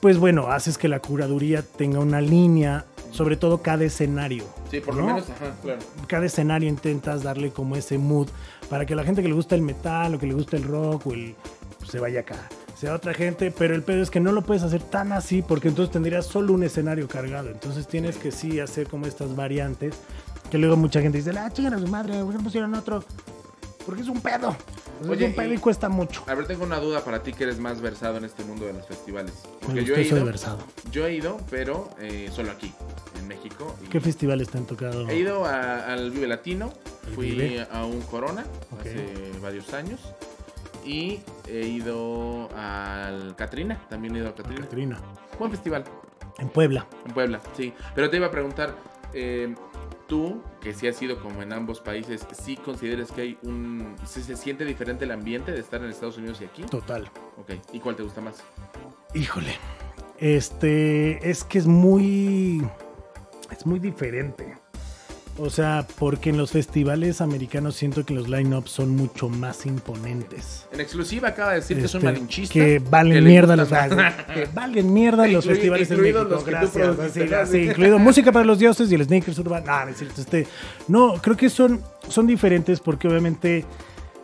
pues 0.00 0.16
bueno 0.18 0.48
haces 0.48 0.76
que 0.78 0.88
la 0.88 1.00
curaduría 1.00 1.62
tenga 1.62 2.00
una 2.00 2.20
línea 2.20 2.84
sobre 3.10 3.36
todo 3.36 3.62
cada 3.62 3.84
escenario. 3.84 4.44
Sí, 4.70 4.80
por 4.80 4.94
lo 4.94 5.02
¿no? 5.02 5.06
menos, 5.08 5.30
ajá, 5.30 5.54
claro. 5.62 5.80
cada 6.06 6.26
escenario 6.26 6.68
intentas 6.68 7.22
darle 7.22 7.50
como 7.50 7.76
ese 7.76 7.98
mood 7.98 8.28
para 8.68 8.86
que 8.86 8.94
la 8.94 9.04
gente 9.04 9.22
que 9.22 9.28
le 9.28 9.34
gusta 9.34 9.54
el 9.54 9.62
metal 9.62 10.14
o 10.14 10.18
que 10.18 10.26
le 10.26 10.34
gusta 10.34 10.56
el 10.56 10.64
rock 10.64 11.06
o 11.06 11.12
el 11.12 11.34
pues, 11.78 11.90
se 11.90 11.98
vaya 11.98 12.20
acá. 12.20 12.36
Sea 12.76 12.94
otra 12.94 13.12
gente, 13.12 13.50
pero 13.50 13.74
el 13.74 13.82
pedo 13.82 14.02
es 14.02 14.10
que 14.10 14.20
no 14.20 14.30
lo 14.30 14.42
puedes 14.42 14.62
hacer 14.62 14.82
tan 14.82 15.12
así 15.12 15.42
porque 15.42 15.68
entonces 15.68 15.92
tendrías 15.92 16.26
solo 16.26 16.52
un 16.52 16.62
escenario 16.62 17.08
cargado. 17.08 17.50
Entonces 17.50 17.88
tienes 17.88 18.16
que 18.16 18.30
sí 18.30 18.60
hacer 18.60 18.86
como 18.86 19.06
estas 19.06 19.34
variantes 19.34 19.96
que 20.50 20.58
luego 20.58 20.76
mucha 20.76 21.00
gente 21.00 21.18
dice, 21.18 21.32
ah, 21.36 21.50
chingan 21.52 21.74
a 21.74 21.78
su 21.78 21.88
madre, 21.88 22.22
¿por 22.22 22.36
qué 22.36 22.42
pusieron 22.42 22.74
otro? 22.74 23.04
Porque 23.88 24.02
es 24.02 24.08
un 24.08 24.20
pedo. 24.20 24.54
Es 25.02 25.08
Oye, 25.08 25.24
un 25.24 25.34
pedo 25.34 25.50
y- 25.50 25.56
y 25.56 25.58
cuesta 25.58 25.88
mucho. 25.88 26.22
A 26.26 26.34
ver, 26.34 26.46
tengo 26.46 26.62
una 26.62 26.78
duda 26.78 27.02
para 27.02 27.22
ti 27.22 27.32
que 27.32 27.44
eres 27.44 27.58
más 27.58 27.80
versado 27.80 28.18
en 28.18 28.24
este 28.26 28.44
mundo 28.44 28.66
de 28.66 28.74
los 28.74 28.86
festivales. 28.86 29.32
Porque 29.62 29.82
yo 29.82 29.94
he 29.94 30.02
ido, 30.02 30.22
versado. 30.26 30.58
yo 30.92 31.06
he 31.06 31.14
ido, 31.14 31.38
pero 31.48 31.88
eh, 31.98 32.28
solo 32.30 32.50
aquí, 32.52 32.70
en 33.18 33.26
México. 33.26 33.74
y- 33.82 33.86
¿Qué 33.88 33.98
festivales 33.98 34.50
te 34.50 34.58
han 34.58 34.66
tocado? 34.66 35.08
He 35.08 35.16
ido 35.16 35.46
a- 35.46 35.86
al 35.90 36.10
Vive 36.10 36.26
Latino, 36.26 36.70
¿El 37.06 37.14
fui 37.14 37.30
Vive? 37.30 37.66
a 37.72 37.86
un 37.86 38.02
Corona 38.02 38.44
hace 38.78 39.32
varios 39.40 39.72
años. 39.72 40.00
Y 40.84 41.20
he 41.48 41.66
ido 41.66 42.50
al 42.54 43.34
Catrina, 43.36 43.80
también 43.88 44.16
he 44.16 44.18
ido 44.18 44.28
a 44.28 44.34
Catrina. 44.34 44.60
Catrina. 44.60 44.98
Buen 45.38 45.50
festival, 45.50 45.84
En 46.36 46.50
Puebla. 46.50 46.86
en 47.06 47.14
Puebla, 47.14 47.40
sí. 47.56 47.72
Pero 47.94 48.10
te 48.10 48.18
iba 48.18 48.26
a 48.26 48.30
preguntar, 48.30 48.74
eh, 49.14 49.54
tú, 50.08 50.42
que 50.60 50.74
sí 50.74 50.88
has 50.88 51.00
ido 51.00 51.22
como 51.22 51.42
en 51.42 51.52
ambos 51.52 51.80
países, 51.80 52.26
¿sí 52.32 52.56
consideras 52.56 53.12
que 53.12 53.20
hay 53.20 53.38
un... 53.42 53.94
¿sí 54.04 54.22
se 54.22 54.36
siente 54.36 54.64
diferente 54.64 55.04
el 55.04 55.12
ambiente 55.12 55.52
de 55.52 55.60
estar 55.60 55.80
en 55.80 55.90
Estados 55.90 56.18
Unidos 56.18 56.40
y 56.40 56.46
aquí? 56.46 56.62
Total. 56.62 57.08
Ok, 57.36 57.52
¿y 57.72 57.78
cuál 57.78 57.94
te 57.94 58.02
gusta 58.02 58.20
más? 58.20 58.42
Híjole. 59.14 59.54
Este, 60.18 61.30
es 61.30 61.44
que 61.44 61.58
es 61.58 61.66
muy, 61.66 62.66
es 63.52 63.64
muy 63.64 63.78
diferente. 63.78 64.57
O 65.40 65.50
sea, 65.50 65.86
porque 65.98 66.30
en 66.30 66.36
los 66.36 66.50
festivales 66.50 67.20
americanos 67.20 67.76
siento 67.76 68.04
que 68.04 68.12
los 68.12 68.28
line-ups 68.28 68.70
son 68.72 68.96
mucho 68.96 69.28
más 69.28 69.66
imponentes. 69.66 70.66
En 70.72 70.80
exclusiva 70.80 71.28
acaba 71.28 71.50
de 71.50 71.56
decir 71.60 71.78
que 71.78 71.84
es 71.84 71.94
un 71.94 72.00
Este, 72.00 72.12
malinchista. 72.12 72.52
Que 72.54 72.78
valen 72.80 73.12
que 73.14 73.20
mierda 73.30 73.54
los 73.56 73.68
que 73.68 74.48
valen 74.52 74.92
mierda 74.92 75.28
los 75.28 75.46
festivales 75.46 75.90
en 75.92 76.00
México. 76.00 76.24
los 76.24 76.42
que 76.42 76.50
Gracias. 76.50 77.54
incluido 77.54 77.98
música 78.00 78.32
para 78.32 78.44
los 78.44 78.58
dioses 78.58 78.90
y 78.90 78.96
el 78.96 79.04
sneakers 79.04 79.38
urbano. 79.38 79.64
No, 79.66 79.84
no 79.84 79.90
es 79.92 79.98
cierto. 79.98 80.20
Este, 80.20 80.46
no, 80.88 81.14
creo 81.22 81.36
que 81.36 81.48
son, 81.50 81.80
son 82.08 82.26
diferentes 82.26 82.80
porque 82.80 83.06
obviamente, 83.06 83.64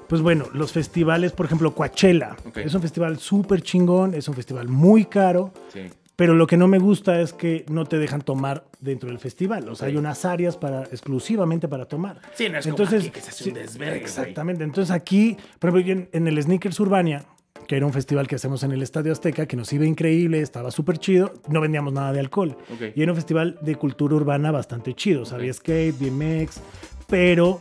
pues 0.09 0.21
bueno, 0.21 0.47
los 0.53 0.73
festivales, 0.73 1.31
por 1.31 1.47
ejemplo, 1.47 1.75
Coachella, 1.75 2.35
es 2.57 2.75
un 2.75 2.83
festival 2.83 3.19
súper 3.21 3.62
chingón, 3.62 4.15
es 4.15 4.27
un 4.27 4.35
festival 4.35 4.69
muy 4.69 5.05
caro. 5.05 5.53
Sí. 5.73 5.83
Pero 6.17 6.35
lo 6.35 6.47
que 6.47 6.57
no 6.57 6.69
me 6.69 6.79
gusta 6.79 7.21
es 7.21 7.33
que 7.33 7.65
no 7.69 7.87
te 7.87 7.99
dejan 7.99 8.23
tomar 8.23 8.65
dentro 8.81 9.09
del 9.09 9.19
festival. 9.19 9.69
O 9.69 9.75
sea, 9.75 9.89
hay 9.89 9.97
unas 9.97 10.25
áreas 10.25 10.57
para, 10.57 10.83
exclusivamente 10.85 11.67
para 11.67 11.87
tomar. 11.87 12.21
Sí, 12.35 12.49
no 12.49 12.59
es 12.59 12.67
como 12.67 12.85
aquí 12.85 13.11
que 13.11 13.21
se 13.21 13.31
hace 13.31 13.49
un 13.49 13.55
desvergue, 13.55 13.91
güey. 13.91 14.03
Exactamente. 14.03 14.62
Entonces 14.62 14.93
aquí, 14.93 15.37
por 15.59 15.71
ejemplo, 15.71 15.93
en, 15.93 16.09
en 16.12 16.29
el 16.29 16.41
Sneakers 16.41 16.79
Urbania, 16.79 17.25
que 17.67 17.77
era 17.77 17.87
un 17.87 17.93
festival 17.93 18.27
que 18.27 18.37
hacemos 18.37 18.62
en 18.62 18.73
el 18.73 18.83
Estadio 18.83 19.12
Azteca, 19.12 19.47
que 19.47 19.57
nos 19.57 19.73
iba 19.73 19.85
increíble, 19.87 20.41
estaba 20.41 20.71
súper 20.71 20.99
chido, 20.99 21.33
no 21.49 21.61
vendíamos 21.61 21.93
nada 21.93 22.12
de 22.12 22.21
alcohol. 22.21 22.57
Y 22.95 23.03
era 23.03 23.12
un 23.12 23.17
festival 23.17 23.59
de 23.61 23.75
cultura 23.77 24.15
urbana 24.15 24.51
bastante 24.51 24.95
chido. 24.95 25.23
O 25.23 25.25
sea, 25.25 25.39
había 25.39 25.53
skate, 25.53 25.97
BMX, 25.99 26.61
pero 27.09 27.61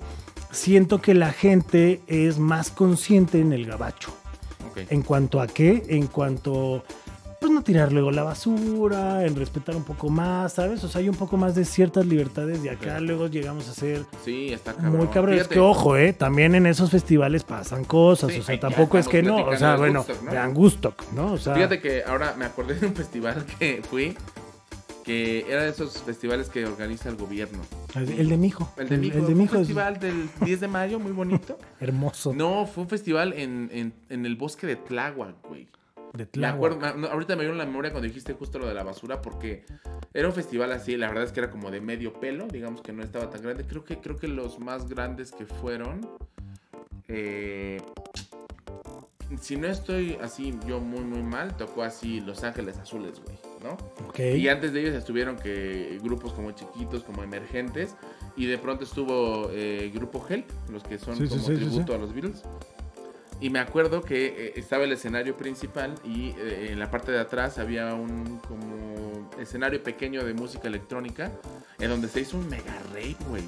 siento 0.51 1.01
que 1.01 1.14
la 1.14 1.32
gente 1.32 2.01
es 2.08 2.38
más 2.38 2.72
consciente 2.72 3.39
en 3.39 3.54
el 3.54 3.66
gabacho. 3.66 4.16
¿En 4.89 5.04
cuanto 5.04 5.39
a 5.39 5.47
qué? 5.47 5.84
En 5.88 6.08
cuanto, 6.08 6.84
pues 7.43 7.51
no 7.51 7.61
tirar 7.61 7.91
luego 7.91 8.09
la 8.09 8.23
basura, 8.23 9.25
en 9.25 9.35
respetar 9.35 9.75
un 9.75 9.83
poco 9.83 10.07
más, 10.09 10.53
¿sabes? 10.53 10.81
O 10.85 10.87
sea, 10.87 11.01
hay 11.01 11.09
un 11.09 11.15
poco 11.17 11.35
más 11.35 11.55
de 11.55 11.65
ciertas 11.65 12.05
libertades 12.05 12.63
y 12.63 12.69
acá 12.69 13.01
luego 13.01 13.27
llegamos 13.27 13.67
a 13.67 13.73
ser 13.73 14.05
Sí, 14.23 14.53
está 14.53 14.73
cabrón. 14.73 14.95
muy 14.95 15.07
cabrón. 15.07 15.33
Es 15.33 15.39
Fíjate, 15.41 15.55
que, 15.55 15.59
ojo, 15.59 15.97
¿eh? 15.97 16.13
También 16.13 16.55
en 16.55 16.65
esos 16.65 16.89
festivales 16.89 17.43
pasan 17.43 17.83
cosas, 17.83 18.31
Sí, 18.31 18.39
o 18.39 18.43
sea, 18.43 18.57
tampoco 18.61 18.97
es 18.97 19.09
que 19.09 19.21
no, 19.21 19.43
o 19.43 19.57
sea, 19.57 19.73
de 19.73 19.77
bueno, 19.79 19.99
Woodstock, 19.99 20.23
¿no? 20.23 20.31
vean 20.31 20.53
Gustock, 20.53 21.11
¿no? 21.11 21.33
O 21.33 21.37
sea, 21.37 21.53
Fíjate 21.55 21.81
que 21.81 22.03
ahora 22.03 22.33
me 22.37 22.45
acordé 22.45 22.75
de 22.75 22.87
un 22.87 22.95
festival 22.95 23.45
que 23.59 23.81
fui, 23.89 24.15
que 25.03 25.45
era 25.51 25.63
de 25.63 25.69
esos 25.71 26.01
festivales 26.03 26.47
que 26.47 26.65
organiza 26.65 27.09
el 27.09 27.17
gobierno. 27.17 27.59
el 27.93 28.29
de 28.29 28.37
mi 28.37 28.47
hijo. 28.47 28.71
El 28.77 28.87
de 28.87 28.97
Mijo, 28.97 29.17
el 29.17 29.21
de 29.21 29.25
fue 29.25 29.35
mi 29.35 29.41
un 29.41 29.47
es 29.47 29.51
festival 29.51 29.99
del 29.99 30.29
10 30.45 30.59
de 30.61 30.67
mayo, 30.69 30.97
muy 30.97 31.11
bonito. 31.11 31.57
hermoso. 31.81 32.33
No, 32.33 32.65
fue 32.67 32.83
un 32.83 32.89
festival 32.89 33.33
en, 33.33 33.69
en, 33.73 33.93
en 34.09 34.25
el 34.25 34.37
bosque 34.37 34.65
de 34.65 34.77
Tláhuac, 34.77 35.35
güey. 35.49 35.67
De 36.14 36.28
Me 36.39 36.45
acuerdo, 36.47 36.78
me- 36.95 37.07
ahorita 37.07 37.36
me 37.36 37.41
vieron 37.41 37.57
la 37.57 37.66
memoria 37.66 37.91
cuando 37.91 38.07
dijiste 38.07 38.34
justo 38.34 38.59
lo 38.59 38.68
de 38.68 38.74
la 38.76 38.84
basura, 38.84 39.22
porque 39.22 39.66
era 40.14 40.28
un 40.28 40.34
festival 40.34 40.72
así, 40.72 40.95
la 40.95 41.07
verdad 41.07 41.24
es 41.24 41.32
que 41.32 41.39
era 41.39 41.49
como 41.49 41.72
de 41.72 41.82
medio 41.82 42.14
pelo, 42.14 42.47
digamos 42.47 42.82
que 42.82 42.93
no 42.93 43.01
estaba 43.03 43.30
tan 43.30 43.41
grande. 43.41 43.66
Creo 43.66 43.84
que, 43.84 43.97
creo 43.99 44.18
que 44.18 44.28
los 44.28 44.59
más 44.59 44.88
grandes 44.88 45.32
que 45.32 45.45
fueron, 45.45 46.07
eh, 47.07 47.82
si 49.41 49.55
no 49.55 49.68
estoy 49.68 50.18
así 50.22 50.53
yo 50.68 50.80
muy 50.80 51.01
muy 51.01 51.24
mal, 51.24 51.57
tocó 51.57 51.82
así 51.84 52.20
Los 52.22 52.43
Ángeles 52.43 52.78
Azules, 52.78 53.20
güey, 53.24 53.38
¿no? 53.64 53.78
Y 54.38 54.47
antes 54.49 54.74
de 54.74 54.82
ellos 54.82 54.93
estuvieron 54.93 55.38
que 55.38 55.97
grupos 56.03 56.34
como 56.34 56.51
chiquitos, 56.51 57.03
como 57.03 57.24
emergentes, 57.24 57.95
y 58.38 58.45
de 58.45 58.57
pronto 58.59 58.84
estuvo 58.84 59.49
eh, 59.51 59.89
Grupo 59.93 60.24
Help, 60.30 60.45
los 60.72 60.84
que 60.84 60.99
son 60.99 61.16
Sí, 61.16 61.28
como 61.28 61.41
sí, 61.41 61.55
tributo 61.55 61.88
sí. 61.88 61.93
a 61.93 61.97
los 61.97 62.14
Beatles. 62.14 62.43
Y 63.39 63.49
me 63.49 63.59
acuerdo 63.59 64.01
que 64.01 64.25
eh, 64.27 64.53
estaba 64.55 64.86
el 64.86 64.91
escenario 64.93 65.36
principal 65.36 65.95
y 66.05 66.29
eh, 66.38 66.69
en 66.71 66.79
la 66.79 66.89
parte 66.89 67.11
de 67.11 67.19
atrás 67.19 67.57
había 67.57 67.93
un 67.93 68.39
como 68.47 69.29
escenario 69.39 69.84
pequeño 69.84 70.23
de 70.23 70.34
música 70.34 70.67
electrónica 70.67 71.31
en 71.79 71.89
donde 71.89 72.07
se 72.07 72.21
hizo 72.21 72.38
un 72.38 72.47
mega 72.47 72.73
rave, 72.93 73.17
güey. 73.27 73.43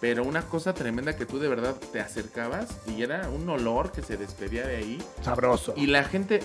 Pero 0.00 0.24
una 0.24 0.42
cosa 0.42 0.74
tremenda 0.74 1.14
que 1.14 1.26
tú 1.26 1.38
de 1.38 1.46
verdad 1.46 1.76
te 1.92 2.00
acercabas 2.00 2.78
y 2.88 3.02
era 3.02 3.28
un 3.28 3.48
olor 3.48 3.92
que 3.92 4.02
se 4.02 4.16
despedía 4.16 4.66
de 4.66 4.76
ahí. 4.76 4.98
Sabroso. 5.22 5.74
Y 5.76 5.86
la 5.86 6.02
gente, 6.02 6.40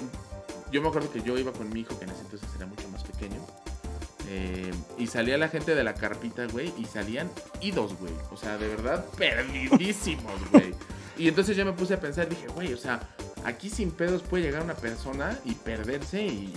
yo 0.72 0.80
me 0.84 0.90
acuerdo 0.90 1.12
que 1.12 1.24
yo 1.24 1.36
iba 1.40 1.52
con 1.52 1.70
mi 1.74 1.80
hijo, 1.80 1.98
que 1.98 2.06
en 2.06 2.12
ese 2.12 2.22
entonces 2.22 2.48
era 2.56 2.68
mucho 2.68 2.88
más 2.90 3.04
pequeño. 3.04 3.40
eh, 4.30 4.72
y 5.00 5.08
salía 5.08 5.38
la 5.40 5.48
gente 5.48 5.74
de 5.74 5.84
la 5.84 5.96
carpita, 5.96 6.46
güey, 6.48 6.72
y 6.78 6.86
salían 6.86 7.32
idos, 7.62 7.98
güey. 7.98 8.14
O 8.30 8.38
sea, 8.38 8.58
de 8.60 8.68
verdad, 8.68 9.06
perdidísimos, 9.18 10.52
güey. 10.52 10.74
Y 11.18 11.28
entonces 11.28 11.58
yo 11.58 11.66
me 11.66 11.74
puse 11.74 11.96
a 11.96 12.00
pensar, 12.00 12.30
dije, 12.30 12.48
güey, 12.48 12.74
o 12.74 12.78
sea, 12.78 13.00
aquí 13.44 13.70
sin 13.70 13.92
pedos 13.92 14.22
puede 14.22 14.44
llegar 14.44 14.64
una 14.64 14.76
persona 14.76 15.38
y 15.46 15.54
perderse 15.54 16.26
y... 16.26 16.54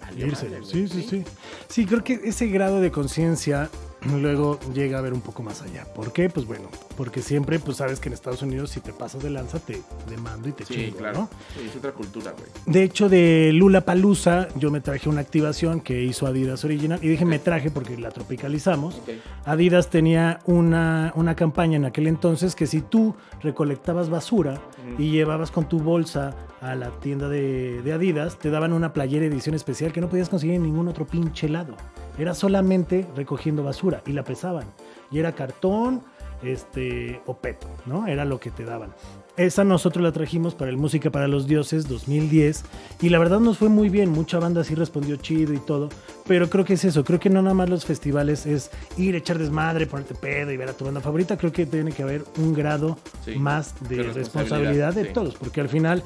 valió 0.00 0.26
Irse. 0.26 0.48
Sí, 0.64 0.88
sí, 0.88 1.06
sí. 1.08 1.24
Sí, 1.68 1.86
creo 1.86 2.04
que 2.04 2.20
ese 2.24 2.48
grado 2.48 2.80
de 2.80 2.90
conciencia 2.90 3.70
luego 4.04 4.58
llega 4.74 4.98
a 4.98 5.00
ver 5.00 5.12
un 5.12 5.20
poco 5.20 5.42
más 5.42 5.62
allá. 5.62 5.84
¿Por 5.94 6.12
qué? 6.12 6.28
Pues 6.28 6.46
bueno, 6.46 6.68
porque 6.96 7.22
siempre, 7.22 7.58
pues 7.58 7.76
sabes 7.78 8.00
que 8.00 8.08
en 8.08 8.14
Estados 8.14 8.42
Unidos 8.42 8.70
si 8.70 8.80
te 8.80 8.92
pasas 8.92 9.22
de 9.22 9.30
lanza 9.30 9.58
te 9.60 9.80
demando 10.08 10.48
y 10.48 10.52
te 10.52 10.64
Sí, 10.64 10.74
chingo, 10.74 10.96
claro. 10.98 11.18
¿no? 11.20 11.30
Sí, 11.56 11.66
es 11.68 11.76
otra 11.76 11.92
cultura, 11.92 12.32
güey. 12.32 12.46
De 12.66 12.82
hecho, 12.82 13.08
de 13.08 13.50
Lula 13.52 13.82
Palusa, 13.82 14.48
yo 14.56 14.70
me 14.70 14.80
traje 14.80 15.08
una 15.08 15.20
activación 15.20 15.80
que 15.80 16.02
hizo 16.02 16.26
Adidas 16.26 16.64
Original. 16.64 16.98
Y 17.02 17.08
dije 17.08 17.24
me 17.24 17.38
traje 17.38 17.70
porque 17.70 17.96
la 17.96 18.10
tropicalizamos. 18.10 19.00
Adidas 19.44 19.90
tenía 19.90 20.40
una, 20.46 21.12
una 21.14 21.34
campaña 21.34 21.76
en 21.76 21.84
aquel 21.84 22.06
entonces 22.06 22.54
que 22.54 22.66
si 22.66 22.80
tú 22.80 23.14
recolectabas 23.42 24.10
basura 24.10 24.60
y 24.98 25.10
llevabas 25.10 25.50
con 25.50 25.68
tu 25.68 25.78
bolsa 25.80 26.34
a 26.62 26.74
la 26.76 26.90
tienda 27.00 27.28
de, 27.28 27.82
de 27.82 27.92
Adidas, 27.92 28.38
te 28.38 28.48
daban 28.50 28.72
una 28.72 28.92
playera 28.92 29.26
edición 29.26 29.54
especial 29.54 29.92
que 29.92 30.00
no 30.00 30.08
podías 30.08 30.28
conseguir 30.28 30.54
en 30.54 30.62
ningún 30.62 30.88
otro 30.88 31.06
pinche 31.06 31.48
lado. 31.48 31.74
Era 32.18 32.34
solamente 32.34 33.06
recogiendo 33.16 33.62
basura 33.64 34.02
y 34.06 34.12
la 34.12 34.22
pesaban. 34.22 34.66
Y 35.10 35.18
era 35.18 35.32
cartón 35.32 36.02
este, 36.42 37.20
o 37.26 37.36
PET, 37.36 37.64
¿no? 37.86 38.06
Era 38.06 38.24
lo 38.24 38.38
que 38.40 38.50
te 38.50 38.64
daban. 38.64 38.94
Esa 39.36 39.64
nosotros 39.64 40.02
la 40.04 40.12
trajimos 40.12 40.54
para 40.54 40.70
el 40.70 40.76
Música 40.76 41.10
para 41.10 41.26
los 41.26 41.46
Dioses 41.46 41.88
2010 41.88 42.64
y 43.00 43.08
la 43.08 43.18
verdad 43.18 43.40
nos 43.40 43.56
fue 43.56 43.70
muy 43.70 43.88
bien, 43.88 44.10
mucha 44.10 44.38
banda 44.38 44.62
sí 44.62 44.74
respondió 44.74 45.16
chido 45.16 45.54
y 45.54 45.58
todo, 45.58 45.88
pero 46.28 46.50
creo 46.50 46.66
que 46.66 46.74
es 46.74 46.84
eso, 46.84 47.02
creo 47.02 47.18
que 47.18 47.30
no 47.30 47.40
nada 47.40 47.54
más 47.54 47.70
los 47.70 47.86
festivales 47.86 48.44
es 48.44 48.70
ir, 48.98 49.14
echar 49.14 49.38
desmadre, 49.38 49.86
ponerte 49.86 50.14
pedo 50.14 50.52
y 50.52 50.58
ver 50.58 50.68
a 50.68 50.74
tu 50.74 50.84
banda 50.84 51.00
favorita, 51.00 51.38
creo 51.38 51.50
que 51.50 51.64
tiene 51.64 51.92
que 51.92 52.02
haber 52.02 52.24
un 52.36 52.52
grado 52.52 52.98
Sí, 53.24 53.36
más 53.36 53.74
de 53.88 54.02
responsabilidad, 54.02 54.14
responsabilidad, 54.16 54.94
de 54.94 55.04
sí. 55.06 55.10
todos, 55.14 55.34
porque 55.36 55.62
al 55.62 55.70
final, 55.70 56.02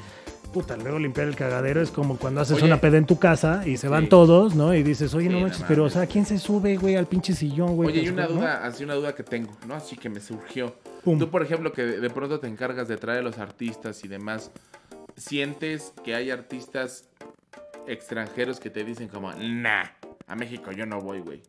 puta, 0.57 0.77
luego 0.77 0.97
limpiar 0.99 1.27
el 1.27 1.35
cagadero 1.35 1.81
es 1.81 1.91
como 1.91 2.17
cuando 2.17 2.41
haces 2.41 2.57
Oye. 2.57 2.65
una 2.65 2.81
peda 2.81 2.97
en 2.97 3.05
tu 3.05 3.19
casa 3.19 3.63
y 3.67 3.77
se 3.77 3.87
van 3.87 4.03
Sí. 4.05 4.09
todos, 4.09 4.55
¿no? 4.55 4.73
Y 4.73 4.83
dices, 4.83 5.13
oye, 5.13 5.27
Sí, 5.27 5.33
no 5.33 5.39
no 5.39 5.47
manches, 5.47 5.65
pero 5.67 5.83
o 5.83 5.89
sea, 5.89 6.05
¿quién 6.07 6.25
se 6.25 6.37
sube, 6.39 6.77
güey, 6.77 6.95
al 6.95 7.05
pinche 7.07 7.33
sillón, 7.33 7.75
güey? 7.75 7.89
Oye, 7.89 8.01
y 8.03 8.09
una 8.09 8.23
¿no? 8.27 8.33
duda, 8.35 8.65
así 8.65 8.83
una 8.83 8.95
duda 8.95 9.13
que 9.13 9.23
tengo, 9.23 9.51
¿no? 9.67 9.75
Así 9.75 9.95
que 9.97 10.09
me 10.09 10.19
surgió. 10.19 10.75
Pum. 11.03 11.19
Tú, 11.19 11.29
por 11.29 11.43
ejemplo, 11.43 11.71
que 11.71 11.83
de, 11.83 12.09
pronto 12.09 12.39
te 12.39 12.47
encargas 12.47 12.87
de 12.87 12.97
traer 12.97 13.19
a 13.19 13.21
los 13.23 13.37
artistas 13.37 14.03
y 14.03 14.07
demás, 14.07 14.51
¿sientes 15.15 15.93
que 16.03 16.15
hay 16.15 16.31
artistas 16.31 17.05
extranjeros 17.87 18.59
que 18.59 18.69
te 18.69 18.83
dicen 18.83 19.07
como, 19.07 19.31
nah, 19.33 19.83
a 20.27 20.35
México 20.35 20.71
yo 20.71 20.85
no 20.85 20.99
voy, 21.01 21.19
güey? 21.19 21.41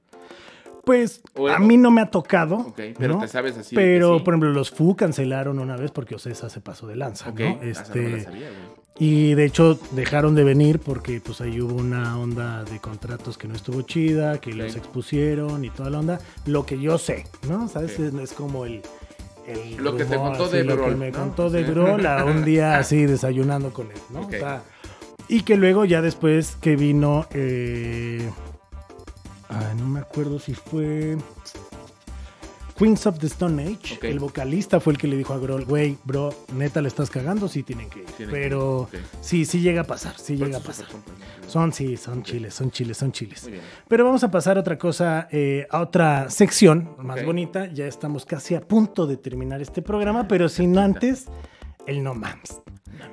Pues 0.84 1.20
O- 1.34 1.48
a 1.48 1.58
mí 1.58 1.76
no 1.76 1.90
me 1.90 2.00
ha 2.00 2.10
tocado. 2.10 2.56
Ok, 2.56 2.80
pero 2.98 3.14
¿no? 3.14 3.20
te 3.20 3.28
sabes 3.28 3.58
así. 3.58 3.74
Pero, 3.74 4.18
sí. 4.18 4.24
por 4.24 4.32
ejemplo, 4.34 4.50
los 4.52 4.70
Fu 4.70 4.96
cancelaron 4.96 5.58
una 5.58 5.76
vez 5.76 5.90
porque 5.90 6.14
Ocesa 6.14 6.48
se 6.48 6.60
pasó 6.60 6.86
de 6.86 6.96
lanza, 6.96 7.28
Ok, 7.28 7.40
¿no? 7.40 7.48
no 7.56 7.62
la 7.62 7.68
Este, 7.70 8.20
sabía, 8.22 8.48
güey. 8.48 8.77
Y 9.00 9.34
de 9.34 9.44
hecho 9.44 9.78
dejaron 9.92 10.34
de 10.34 10.42
venir 10.42 10.80
porque 10.80 11.20
pues 11.20 11.40
ahí 11.40 11.60
hubo 11.60 11.74
una 11.74 12.18
onda 12.18 12.64
de 12.64 12.80
contratos 12.80 13.38
que 13.38 13.46
no 13.46 13.54
estuvo 13.54 13.82
chida, 13.82 14.40
que 14.40 14.52
los 14.52 14.74
expusieron 14.74 15.64
y 15.64 15.70
toda 15.70 15.90
la 15.90 16.00
onda. 16.00 16.20
Lo 16.46 16.66
que 16.66 16.80
yo 16.80 16.98
sé, 16.98 17.26
¿no? 17.48 17.68
¿Sabes? 17.68 17.98
Es, 18.00 18.12
es 18.12 18.32
como 18.32 18.64
el... 18.64 18.82
el 19.46 19.76
Lo 19.76 19.96
que 19.96 20.04
te 20.04 20.16
contó 20.16 20.46
así, 20.46 20.56
de 20.56 20.64
Lo 20.64 20.84
que 20.84 20.90
me 20.96 21.10
¿no? 21.12 21.18
contó 21.18 21.48
de. 21.48 21.62
Brol 21.62 22.04
a 22.06 22.24
un 22.24 22.44
día 22.44 22.76
así 22.78 23.06
desayunando 23.06 23.72
con 23.72 23.86
él, 23.90 23.98
¿no? 24.10 24.26
O 24.26 24.30
sea, 24.30 24.62
y 25.28 25.42
que 25.42 25.56
luego 25.56 25.84
ya 25.84 26.02
después 26.02 26.56
que 26.56 26.74
vino... 26.74 27.26
eh, 27.32 28.28
ay, 29.48 29.76
no 29.78 29.86
me 29.86 30.00
acuerdo 30.00 30.38
si 30.38 30.54
fue... 30.54 31.18
Queens 32.78 33.06
of 33.08 33.18
the 33.18 33.26
Stone 33.26 33.60
Age, 33.60 33.98
el 34.02 34.20
vocalista 34.20 34.78
fue 34.78 34.92
el 34.92 34.98
que 35.00 35.08
le 35.08 35.16
dijo 35.16 35.32
a 35.34 35.38
Grohl, 35.38 35.64
güey, 35.64 35.98
bro, 36.04 36.32
neta 36.54 36.80
le 36.80 36.86
estás 36.86 37.10
cagando, 37.10 37.48
sí 37.48 37.64
tienen 37.64 37.90
que 37.90 38.00
ir. 38.00 38.04
Tienen 38.04 38.16
que 38.16 38.40
ir, 38.40 38.42
Pero 38.44 38.88
sí, 39.20 39.44
sí 39.44 39.60
llega 39.60 39.80
a 39.80 39.84
pasar, 39.84 40.16
sí 40.16 40.36
llega 40.36 40.58
a 40.58 40.60
pasar. 40.60 40.86
compas, 40.86 41.12
Son, 41.48 41.72
sí, 41.72 41.96
son 41.96 42.22
chiles, 42.22 42.54
son 42.54 42.70
chiles, 42.70 42.96
son 42.96 43.10
chiles. 43.10 43.50
Pero 43.88 44.04
vamos 44.04 44.22
a 44.22 44.30
pasar 44.30 44.58
a 44.58 44.60
otra 44.60 44.78
cosa, 44.78 45.26
eh, 45.32 45.66
a 45.70 45.80
otra 45.80 46.30
sección 46.30 46.94
más 47.02 47.24
bonita. 47.24 47.66
Ya 47.66 47.86
estamos 47.86 48.24
casi 48.24 48.54
a 48.54 48.60
punto 48.60 49.08
de 49.08 49.16
terminar 49.16 49.60
este 49.60 49.82
programa, 49.82 50.28
pero 50.28 50.48
sin 50.48 50.78
antes, 50.78 51.26
el 51.86 52.04
no 52.04 52.14
mams. 52.14 52.62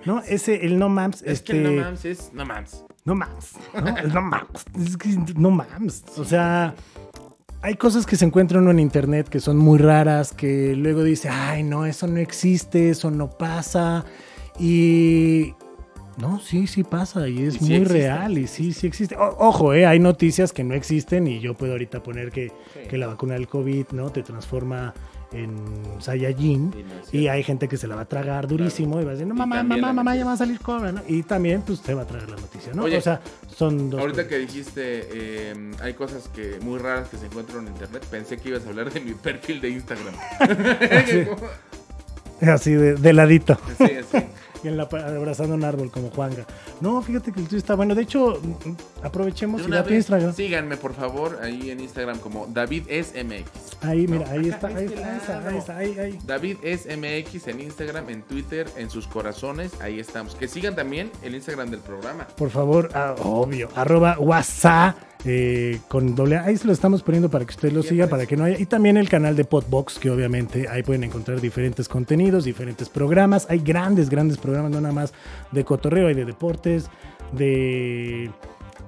¿No? 0.06 0.22
Ese, 0.22 0.64
el 0.66 0.78
no 0.78 0.90
mams, 0.90 1.24
Es 1.24 1.40
este. 1.40 1.54
que 1.54 1.58
el 1.66 1.76
no 1.76 1.82
mams 1.84 2.06
es 2.06 2.32
no 2.34 2.46
mams. 2.46 2.86
No 3.04 3.16
mams, 3.16 3.54
¿no? 3.74 3.98
El 3.98 4.14
no 4.14 4.22
mams. 4.22 4.66
Es 4.88 4.98
que 4.98 5.10
no 5.36 5.50
mams. 5.52 6.04
O 6.18 6.26
sea, 6.26 6.74
hay 7.62 7.76
cosas 7.76 8.06
que 8.06 8.16
se 8.16 8.26
encuentran 8.26 8.62
uno 8.64 8.72
en 8.72 8.80
internet 8.80 9.28
que 9.28 9.40
son 9.40 9.58
muy 9.58 9.80
raras, 9.80 10.32
que 10.34 10.76
luego 10.76 11.04
dice, 11.04 11.30
ay, 11.30 11.64
no, 11.64 11.86
eso 11.86 12.06
no 12.08 12.20
existe, 12.20 12.90
eso 12.90 13.10
no 13.12 13.30
pasa. 13.30 14.06
Y. 14.60 15.54
No, 16.18 16.40
sí, 16.40 16.66
sí 16.68 16.84
pasa 16.86 17.28
y 17.28 17.44
es 17.44 17.56
Y 17.56 17.60
sí 17.60 17.64
muy 17.66 17.74
existe, 17.76 17.94
real 17.94 18.38
y 18.38 18.48
sí, 18.48 18.72
sí 18.72 18.88
existe. 18.88 19.18
O- 19.18 19.36
ojo, 19.38 19.74
eh, 19.74 19.86
hay 19.86 20.00
noticias 20.00 20.54
que 20.54 20.64
no 20.64 20.74
existen 20.74 21.28
y 21.28 21.42
yo 21.42 21.56
puedo 21.56 21.74
ahorita 21.74 22.02
poner 22.04 22.32
que, 22.32 22.54
Sí. 22.74 22.88
que 22.90 22.98
la 22.98 23.08
vacuna 23.08 23.34
del 23.34 23.50
COVID 23.50 23.88
no 23.92 24.10
te 24.12 24.24
transforma 24.24 24.94
en 25.32 25.56
Saiyajin 26.00 26.72
Sí, 26.74 26.84
no 26.84 27.02
es 27.02 27.14
y 27.14 27.28
hay 27.28 27.44
gente 27.44 27.68
que 27.68 27.78
se 27.78 27.88
la 27.88 27.96
va 27.96 28.02
a 28.02 28.06
tragar 28.06 28.48
durísimo 28.48 29.02
y 29.02 29.04
va 29.04 29.12
a 29.12 29.14
decir, 29.14 29.28
no, 29.28 29.36
mamá, 29.36 29.64
mamá, 29.64 29.94
mamá, 29.94 30.16
ya 30.16 30.26
va 30.26 30.34
a 30.34 30.38
salir 30.38 30.60
cobra, 30.60 30.92
¿no? 30.92 31.02
Y 31.08 31.24
también, 31.24 31.62
pues, 31.62 31.82
te 31.82 31.94
va 31.94 32.04
a 32.04 32.06
traer 32.06 32.30
la 32.30 32.36
noticia, 32.38 32.74
¿no? 32.74 32.84
Oye, 32.84 32.98
o 32.98 33.02
sea, 33.02 33.22
son 33.56 33.90
dos 33.90 34.00
Ahorita 34.00 34.24
cosas. 34.24 34.30
que 34.30 34.40
dijiste, 34.40 34.82
eh, 35.12 35.72
hay 35.82 35.94
cosas 35.94 36.28
que 36.30 36.60
muy 36.62 36.80
raras 36.80 37.10
que 37.10 37.18
se 37.18 37.26
encuentran 37.26 37.68
en 37.68 37.74
internet, 37.74 38.06
pensé 38.10 38.38
que 38.38 38.50
ibas 38.50 38.66
a 38.66 38.70
hablar 38.70 38.92
de 38.92 39.00
mi 39.00 39.14
perfil 39.14 39.62
de 39.62 39.70
Instagram. 39.70 40.14
Así 42.42 42.72
de, 42.74 42.96
de 42.96 43.14
ladito. 43.14 43.58
sí, 43.78 43.86
sí. 44.12 44.18
Y 44.66 44.68
en 44.68 44.78
la, 44.78 44.84
abrazando 44.84 45.54
un 45.54 45.64
árbol 45.64 45.92
como 45.92 46.10
Juanga. 46.10 46.44
No, 46.82 47.00
fíjate 47.04 47.32
que 47.32 47.40
el 47.40 47.46
tuyo 47.46 47.60
está 47.60 47.76
bueno. 47.76 47.94
De 47.94 48.02
hecho, 48.02 48.40
mm, 48.42 49.06
aprovechemos 49.06 49.62
De 49.62 49.66
y 49.66 49.68
una 49.68 49.78
da 49.78 49.84
tu 49.84 49.90
vez, 49.90 49.98
Instagram. 49.98 50.34
síganme 50.34 50.76
por 50.76 50.96
favor 50.96 51.38
ahí 51.44 51.70
en 51.70 51.82
Instagram 51.82 52.18
como 52.18 52.48
DavidSMX. 52.48 53.78
Ahí, 53.82 54.08
mira, 54.08 54.26
No, 54.26 54.32
ahí 54.32 54.50
acá, 54.50 54.56
está, 54.56 54.68
ahí 54.68 54.86
este 54.86 54.96
está, 54.96 55.08
ahí 55.08 55.18
está, 55.18 55.48
ahí 55.48 55.58
está, 55.58 55.78
ahí, 55.78 56.00
ahí. 56.00 56.20
David 56.26 56.58
SMX 56.64 57.48
en 57.48 57.62
Instagram, 57.62 58.10
en 58.10 58.24
Twitter, 58.24 58.68
en 58.76 58.90
sus 58.90 59.06
corazones, 59.08 59.72
ahí 59.82 60.00
estamos. 60.00 60.34
Que 60.34 60.48
sigan 60.48 60.76
también 60.76 61.12
el 61.22 61.36
Instagram 61.36 61.70
del 61.70 61.82
programa. 61.82 62.26
Por 62.36 62.50
favor, 62.50 62.90
ah, 62.96 63.14
obvio, 63.22 63.70
arroba 63.76 64.18
WhatsApp 64.20 64.98
eh, 65.24 65.80
con 65.88 66.14
doble 66.16 66.38
A. 66.38 66.44
Ahí 66.46 66.58
se 66.58 66.68
lo 66.68 66.74
estamos 66.74 67.02
poniendo 67.04 67.30
para 67.30 67.46
que 67.46 67.52
usted 67.52 67.72
lo 67.72 67.82
siga, 67.84 68.08
para 68.08 68.26
que 68.26 68.36
no 68.36 68.44
haya. 68.44 68.60
Y 68.60 68.66
también 68.66 68.98
el 68.98 69.08
canal 69.10 69.36
de 69.36 69.46
Podbox, 69.46 69.98
que 70.00 70.10
obviamente 70.10 70.68
ahí 70.70 70.84
pueden 70.84 71.04
encontrar 71.04 71.40
diferentes 71.42 71.88
contenidos, 71.88 72.44
diferentes 72.44 72.90
programas. 72.90 73.48
Hay 73.50 73.60
grandes, 73.60 74.10
grandes 74.10 74.38
programas, 74.38 74.72
no 74.72 74.82
nada 74.82 74.94
más 74.94 75.14
de 75.52 75.64
cotorreo, 75.64 76.08
hay 76.08 76.14
de 76.16 76.26
deportes, 76.26 76.90
de. 77.32 78.30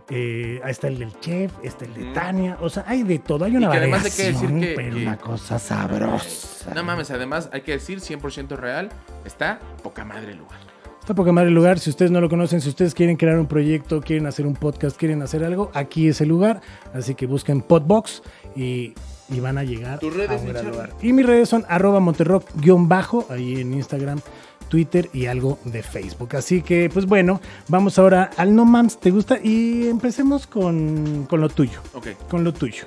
eh, 0.10 0.62
ahí 0.64 0.72
está 0.72 0.88
el 0.88 1.00
del 1.00 1.20
chef, 1.20 1.52
está 1.64 1.86
el 1.86 1.94
de. 1.94 2.06
Tania, 2.14 2.58
o 2.62 2.70
sea, 2.70 2.84
hay 2.88 3.04
de 3.04 3.20
todo, 3.20 3.46
hay 3.46 3.56
una 3.58 3.72
que 3.72 3.78
además 3.78 4.06
hay 4.06 4.12
que 4.12 4.24
decir 4.32 4.50
que- 4.60 4.74
pero 4.76 4.96
que- 4.96 5.02
una 5.04 5.18
cosa 5.18 5.60
sabrosa. 5.60 6.74
No 6.74 6.84
mames, 6.84 7.12
además 7.12 7.50
hay 7.52 7.62
que 7.62 7.72
decir 7.74 8.00
100% 8.00 8.56
real, 8.58 8.90
está 9.26 9.60
poca 9.84 10.06
madre 10.06 10.32
el 10.32 10.38
lugar. 10.38 10.60
Está 11.08 11.16
poca 11.16 11.32
madre 11.32 11.48
el 11.48 11.56
lugar. 11.56 11.80
Si 11.80 11.90
ustedes 11.90 12.12
no 12.12 12.20
lo 12.20 12.28
conocen, 12.28 12.60
si 12.60 12.68
ustedes 12.68 12.94
quieren 12.94 13.16
crear 13.16 13.40
un 13.40 13.48
proyecto, 13.48 14.02
quieren 14.02 14.28
hacer 14.28 14.46
un 14.46 14.56
podcast, 14.56 14.98
quieren 14.98 15.22
hacer 15.22 15.42
algo, 15.46 15.72
aquí 15.74 16.10
es 16.10 16.20
el 16.20 16.28
lugar. 16.28 16.60
Así 16.94 17.16
que 17.16 17.28
busquen 17.28 17.62
Podbox 17.62 18.24
y, 18.58 18.94
y 19.30 19.40
van 19.40 19.58
a 19.58 19.64
llegar 19.64 20.00
¿Tus 20.00 20.14
redes, 20.14 20.32
a 20.32 20.36
un 20.44 20.50
gran 20.50 20.70
lugar. 20.70 20.90
Y 21.02 21.14
mis 21.14 21.26
redes 21.26 21.48
son 21.48 21.64
arroba 21.70 22.02
monterrock-bajo, 22.02 23.26
ahí 23.30 23.62
en 23.62 23.74
Instagram, 23.74 24.20
Twitter 24.68 25.10
y 25.14 25.28
algo 25.28 25.60
de 25.64 25.82
Facebook. 25.82 26.36
Así 26.36 26.62
que, 26.62 26.90
pues 26.94 27.06
bueno, 27.06 27.40
vamos 27.70 27.98
ahora 27.98 28.30
al 28.36 28.54
No 28.54 28.66
Mams, 28.66 29.00
¿te 29.00 29.10
gusta? 29.10 29.40
Y 29.42 29.88
empecemos 29.88 30.46
con, 30.46 31.26
con 31.30 31.40
lo 31.40 31.48
tuyo. 31.48 31.80
Ok, 31.94 32.08
Con 32.30 32.44
lo 32.44 32.54
tuyo. 32.54 32.84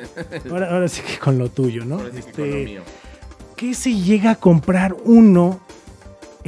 Ahora, 0.50 0.70
ahora 0.70 0.88
sí 0.88 1.02
que 1.02 1.18
con 1.18 1.36
lo 1.36 1.50
tuyo, 1.50 1.84
¿no? 1.84 1.96
Ahora 1.96 2.12
sí 2.14 2.22
que 2.22 2.32
con 2.32 2.40
lo 2.40 2.46
Este, 2.46 2.64
mío. 2.64 2.80
¿Qué 3.56 3.74
se 3.74 3.92
llega 3.92 4.30
a 4.30 4.34
comprar 4.36 4.96
uno 5.04 5.60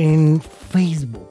en 0.03 0.41
Facebook? 0.41 1.31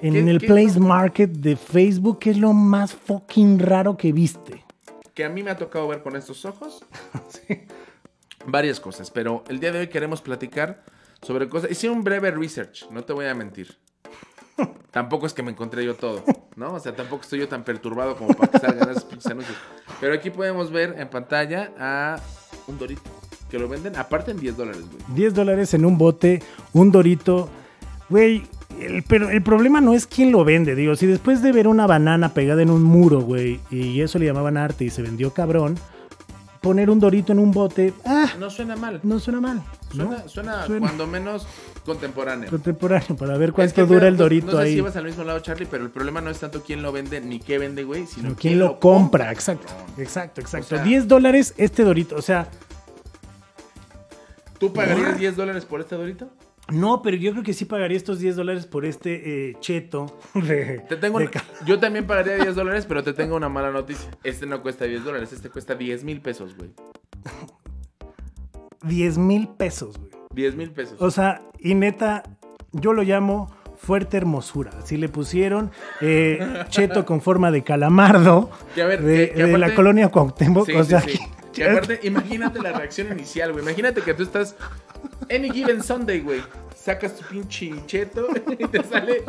En 0.00 0.12
¿Qué- 0.12 0.30
el 0.30 0.38
Place 0.40 0.78
Market 0.78 1.30
de 1.30 1.56
Facebook, 1.56 2.20
¿qué 2.20 2.30
es 2.30 2.38
lo 2.38 2.52
más 2.52 2.94
fucking 2.94 3.58
raro 3.58 3.96
que 3.96 4.12
viste? 4.12 4.64
Que 5.12 5.24
a 5.24 5.28
mí 5.28 5.42
me 5.42 5.50
ha 5.50 5.56
tocado 5.56 5.88
ver 5.88 6.00
con 6.02 6.14
estos 6.14 6.44
ojos 6.44 6.84
varias 8.46 8.78
cosas, 8.78 9.10
pero 9.10 9.42
el 9.48 9.58
día 9.58 9.72
de 9.72 9.80
hoy 9.80 9.88
queremos 9.88 10.22
platicar 10.22 10.84
sobre 11.20 11.48
cosas. 11.48 11.70
Hice 11.72 11.90
un 11.90 12.04
breve 12.04 12.30
research, 12.30 12.88
no 12.90 13.02
te 13.02 13.12
voy 13.12 13.26
a 13.26 13.34
mentir. 13.34 13.76
Tampoco 14.92 15.26
es 15.26 15.34
que 15.34 15.42
me 15.42 15.50
encontré 15.50 15.84
yo 15.84 15.96
todo, 15.96 16.22
¿no? 16.56 16.74
O 16.74 16.80
sea, 16.80 16.94
tampoco 16.94 17.22
estoy 17.22 17.40
yo 17.40 17.48
tan 17.48 17.64
perturbado 17.64 18.16
como 18.16 18.34
para 18.34 18.50
que 18.52 18.58
salgan 18.58 18.90
esos 18.90 19.04
pinches 19.04 19.26
anuncios. 19.32 19.56
Pero 20.00 20.14
aquí 20.14 20.30
podemos 20.30 20.70
ver 20.70 20.94
en 20.98 21.08
pantalla 21.08 21.72
a 21.78 22.20
un 22.66 22.78
Dorito, 22.78 23.02
que 23.50 23.58
lo 23.58 23.68
venden 23.68 23.96
aparte 23.96 24.30
en 24.32 24.38
10 24.38 24.56
dólares, 24.56 24.82
güey. 24.90 25.02
10 25.14 25.34
dólares 25.34 25.74
en 25.74 25.84
un 25.84 25.96
bote, 25.98 26.42
un 26.72 26.90
dorito. 26.92 27.48
Güey, 28.10 28.42
el, 28.80 29.02
pero 29.04 29.30
el 29.30 29.42
problema 29.42 29.80
no 29.80 29.94
es 29.94 30.06
quién 30.06 30.32
lo 30.32 30.44
vende, 30.44 30.74
digo. 30.74 30.94
Si 30.96 31.06
después 31.06 31.42
de 31.42 31.52
ver 31.52 31.68
una 31.68 31.86
banana 31.86 32.34
pegada 32.34 32.60
en 32.62 32.70
un 32.70 32.82
muro, 32.82 33.20
güey, 33.20 33.60
y 33.70 34.00
eso 34.00 34.18
le 34.18 34.26
llamaban 34.26 34.56
arte 34.56 34.84
y 34.84 34.90
se 34.90 35.00
vendió 35.02 35.32
cabrón, 35.32 35.76
poner 36.60 36.90
un 36.90 37.00
dorito 37.00 37.32
en 37.32 37.38
un 37.38 37.52
bote, 37.52 37.94
ah, 38.04 38.30
No 38.38 38.50
suena 38.50 38.76
mal. 38.76 39.00
no 39.02 39.18
suena 39.18 39.40
mal. 39.40 39.62
¿no? 39.94 40.04
Suena, 40.04 40.28
suena, 40.28 40.66
Suena. 40.66 40.86
cuando 40.86 41.06
menos 41.06 41.46
contemporáneo. 41.84 42.50
Contemporáneo, 42.50 43.16
para 43.16 43.36
ver 43.38 43.48
Es 43.48 43.54
cuánto 43.54 43.74
que, 43.74 43.80
dura 43.82 44.00
pero, 44.00 44.06
el 44.08 44.12
no- 44.14 44.18
dorito 44.24 44.46
no, 44.46 44.52
sé 44.58 44.58
ahí. 44.64 44.74
si 44.74 44.80
vas 44.82 44.96
al 44.96 45.04
mismo 45.04 45.24
lado, 45.24 45.40
Charlie, 45.40 45.66
pero 45.70 45.84
el 45.84 45.90
problema 45.90 46.20
no 46.20 46.30
es 46.30 46.38
tanto 46.38 46.62
quién 46.62 46.82
lo 46.82 46.92
vende 46.92 47.20
ni 47.20 47.40
qué 47.40 47.58
vende, 47.58 47.82
güey, 47.84 48.06
sino 48.06 48.28
Sino 48.28 48.36
quién 48.36 48.58
lo 48.58 48.78
compra, 48.78 49.32
exacto, 49.32 49.66
exacto, 49.98 50.40
exacto. 50.42 50.66
O 50.74 50.78
sea- 50.78 50.84
10 50.84 51.08
dólares 51.08 51.54
este 51.56 51.82
dorito, 51.84 52.16
o 52.16 52.22
sea, 52.22 52.46
¿Tú 54.58 54.72
pagarías 54.72 55.18
10 55.18 55.36
dólares 55.36 55.64
por 55.64 55.80
este 55.80 55.94
dorito? 55.96 56.28
No, 56.72 57.02
pero 57.02 57.16
yo 57.16 57.32
creo 57.32 57.42
que 57.42 57.52
sí 57.52 57.64
pagaría 57.64 57.96
estos 57.96 58.18
10 58.18 58.36
dólares 58.36 58.66
por 58.66 58.84
este 58.84 59.50
eh, 59.50 59.56
cheto. 59.60 60.18
de- 60.34 60.80
Te 60.88 60.96
tengo 60.96 61.18
de 61.18 61.26
una- 61.26 61.44
yo 61.66 61.78
también 61.78 62.06
pagaría 62.06 62.36
10 62.36 62.54
dólares, 62.54 62.86
pero 62.86 63.02
te 63.02 63.12
tengo 63.12 63.36
una 63.36 63.48
mala 63.48 63.70
noticia. 63.70 64.10
Este 64.24 64.46
no 64.46 64.62
cuesta 64.62 64.84
10 64.84 65.04
dólares, 65.04 65.32
este 65.32 65.50
cuesta 65.50 65.74
10 65.74 66.04
mil 66.04 66.20
pesos, 66.20 66.56
güey. 66.56 66.70
10 68.82 69.18
mil 69.18 69.48
pesos, 69.48 69.98
güey. 69.98 70.10
10 70.34 70.54
mil 70.56 70.70
pesos. 70.70 70.96
O 71.00 71.10
sea, 71.10 71.42
y 71.58 71.74
neta, 71.74 72.22
yo 72.72 72.92
lo 72.92 73.02
llamo 73.02 73.50
fuerte 73.80 74.16
hermosura. 74.16 74.70
Así 74.82 74.96
le 74.96 75.08
pusieron 75.08 75.70
eh, 76.00 76.64
cheto 76.68 77.04
con 77.06 77.20
forma 77.20 77.50
de 77.50 77.62
calamardo 77.64 78.50
Que 78.74 78.82
a 78.82 78.86
ver, 78.86 79.02
de, 79.02 79.28
que- 79.30 79.34
que 79.34 79.44
de 79.46 79.58
la 79.58 79.74
colonia 79.74 80.08
Cuauhtémoc. 80.08 80.66
Sí, 80.66 80.72
o 80.74 80.84
sea, 80.84 81.00
sí. 81.00 81.12
que- 81.18 81.40
Que 81.52 81.68
aparte, 81.68 81.98
imagínate 82.04 82.60
la 82.60 82.70
reacción 82.72 83.10
inicial, 83.10 83.50
güey. 83.52 83.64
Imagínate 83.64 84.02
que 84.02 84.14
tú 84.14 84.22
estás 84.22 84.54
any 85.28 85.50
given 85.50 85.82
Sunday, 85.82 86.20
güey. 86.20 86.40
Sacas 86.76 87.16
tu 87.16 87.24
pinche 87.26 87.72
cheto 87.86 88.28
y 88.58 88.66
te 88.68 88.84
sale. 88.84 89.24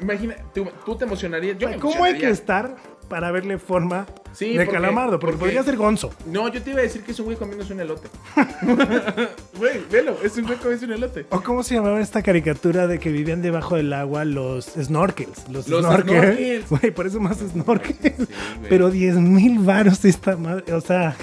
Imagina, 0.00 0.36
tú, 0.54 0.66
tú 0.84 0.94
te 0.96 1.04
emocionarías. 1.04 1.56
Yo 1.58 1.68
me 1.68 1.78
¿Cómo 1.78 2.04
hay 2.04 2.18
que 2.18 2.28
estar 2.30 2.76
para 3.12 3.30
verle 3.30 3.58
forma 3.58 4.06
Sí, 4.32 4.56
de 4.56 4.64
porque- 4.64 4.70
calamardo? 4.80 5.20
Porque, 5.20 5.36
porque- 5.36 5.38
podría 5.38 5.62
ser 5.62 5.76
gonzo. 5.76 6.10
No, 6.24 6.48
yo 6.48 6.62
te 6.62 6.70
iba 6.70 6.78
a 6.78 6.82
decir 6.82 7.02
que 7.02 7.12
es 7.12 7.18
un 7.18 7.26
güey 7.26 7.36
comiéndose 7.36 7.74
un 7.74 7.80
elote. 7.80 8.08
Güey, 9.58 9.82
velo, 9.90 10.16
es 10.24 10.34
un 10.38 10.44
güey 10.46 10.56
comiéndose 10.56 10.86
un 10.86 10.92
elote. 10.94 11.26
¿O 11.28 11.42
cómo 11.42 11.62
se 11.62 11.74
llamaba 11.74 12.00
esta 12.00 12.22
caricatura 12.22 12.86
de 12.86 12.98
que 12.98 13.10
vivían 13.10 13.42
debajo 13.42 13.76
del 13.76 13.92
agua 13.92 14.24
los 14.24 14.64
snorkels? 14.64 15.46
Los, 15.50 15.68
Los 15.68 15.84
snorkels. 15.84 16.64
Güey, 16.70 16.90
por 16.90 17.06
eso 17.06 17.20
más 17.20 17.36
snorkels. 17.36 18.28
Pero 18.70 18.90
10 18.90 19.16
mil 19.16 19.58
varos 19.58 20.02
esta 20.06 20.38
madre. 20.38 20.72
O 20.72 20.80
sea. 20.80 21.14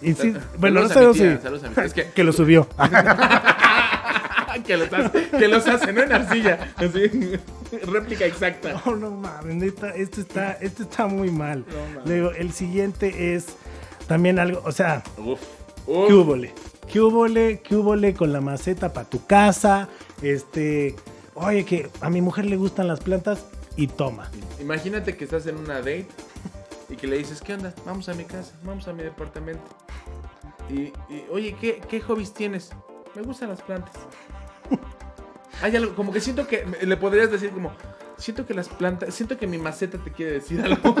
Y 0.00 0.14
sí, 0.14 0.32
bueno, 0.58 0.80
no 0.80 0.88
sé 0.88 1.12
si. 1.12 1.24
Es 1.82 1.92
que, 1.92 2.06
Que 2.14 2.24
lo 2.24 2.32
subió. 2.32 2.66
Que 4.68 4.76
los 4.76 4.92
hace, 4.92 5.28
que 5.30 5.48
los 5.48 5.66
hace, 5.66 5.92
¿no? 5.92 6.02
En 6.02 6.12
arcilla. 6.12 6.74
Así, 6.76 7.10
réplica 7.86 8.26
exacta. 8.26 8.80
No, 8.84 8.96
no 8.96 9.10
mames, 9.10 9.56
neta, 9.56 9.90
esto 9.94 10.20
está, 10.20 10.52
esto 10.52 10.82
está 10.82 11.06
muy 11.06 11.30
mal. 11.30 11.64
No. 11.94 12.02
Luego, 12.04 12.32
el 12.32 12.52
siguiente 12.52 13.34
es 13.34 13.46
también 14.06 14.38
algo, 14.38 14.62
o 14.64 14.72
sea, 14.72 15.02
Uf. 15.16 15.40
¿qué? 15.86 15.92
¿Qué 16.92 17.00
húbole? 17.00 17.60
¿Qué 17.62 17.76
húbole 17.76 18.14
con 18.14 18.32
la 18.32 18.40
maceta 18.40 18.92
para 18.92 19.08
tu 19.08 19.24
casa? 19.26 19.88
Este, 20.22 20.94
Oye, 21.40 21.64
que 21.64 21.88
a 22.00 22.10
mi 22.10 22.20
mujer 22.20 22.46
le 22.46 22.56
gustan 22.56 22.88
las 22.88 23.00
plantas 23.00 23.46
y 23.76 23.86
toma. 23.86 24.30
Imagínate 24.60 25.16
que 25.16 25.24
estás 25.24 25.46
en 25.46 25.56
una 25.56 25.76
date 25.76 26.08
y 26.88 26.96
que 26.96 27.06
le 27.06 27.16
dices, 27.16 27.40
¿qué 27.40 27.54
onda? 27.54 27.72
Vamos 27.86 28.08
a 28.08 28.14
mi 28.14 28.24
casa, 28.24 28.52
vamos 28.64 28.88
a 28.88 28.92
mi 28.92 29.04
departamento. 29.04 29.62
Y, 30.68 30.92
y, 31.12 31.24
oye, 31.30 31.56
¿qué, 31.60 31.80
¿qué 31.88 32.00
hobbies 32.00 32.34
tienes? 32.34 32.70
Me 33.14 33.22
gustan 33.22 33.50
las 33.50 33.62
plantas. 33.62 33.94
Hay 35.62 35.74
algo, 35.76 35.94
como 35.94 36.12
que 36.12 36.20
siento 36.20 36.46
que 36.46 36.64
le 36.82 36.96
podrías 36.96 37.30
decir 37.30 37.50
como, 37.50 37.72
siento 38.16 38.46
que 38.46 38.54
las 38.54 38.68
plantas, 38.68 39.14
siento 39.14 39.36
que 39.38 39.46
mi 39.46 39.58
maceta 39.58 39.98
te 39.98 40.10
quiere 40.12 40.32
decir 40.32 40.60
algo. 40.60 40.94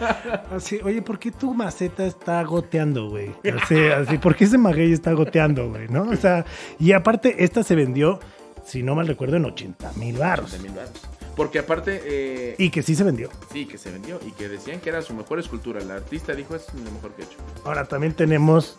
Así, 0.54 0.80
oye, 0.82 1.02
¿por 1.02 1.18
qué 1.18 1.30
tu 1.30 1.54
maceta 1.54 2.04
está 2.04 2.42
goteando, 2.42 3.08
güey? 3.10 3.34
Así, 3.62 3.76
así, 3.86 4.18
¿por 4.18 4.36
qué 4.36 4.44
ese 4.44 4.58
maguey 4.58 4.92
está 4.92 5.12
goteando, 5.12 5.68
güey? 5.70 5.88
¿No? 5.88 6.02
O 6.02 6.16
sea, 6.16 6.44
y 6.78 6.92
aparte, 6.92 7.42
esta 7.44 7.62
se 7.62 7.74
vendió, 7.74 8.20
si 8.64 8.82
no 8.82 8.94
mal 8.94 9.06
recuerdo, 9.06 9.36
en 9.36 9.44
80 9.46 9.92
mil 9.94 10.16
baros. 10.16 10.52
80 10.52 10.62
mil 10.62 10.76
baros. 10.76 10.92
Porque 11.36 11.58
aparte... 11.58 12.00
Eh, 12.04 12.54
Y 12.58 12.70
que 12.70 12.82
sí 12.82 12.94
se 12.94 13.02
vendió. 13.02 13.28
sí, 13.52 13.66
que 13.66 13.76
se 13.76 13.90
vendió 13.90 14.20
y 14.24 14.30
que 14.32 14.48
decían 14.48 14.78
que 14.80 14.90
era 14.90 15.02
su 15.02 15.14
mejor 15.14 15.40
escultura. 15.40 15.80
El 15.80 15.90
artista 15.90 16.32
dijo, 16.32 16.54
es 16.54 16.72
lo 16.74 16.90
mejor 16.92 17.12
que 17.14 17.22
he 17.22 17.24
hecho. 17.24 17.38
Ahora 17.64 17.86
también 17.86 18.14
tenemos 18.14 18.76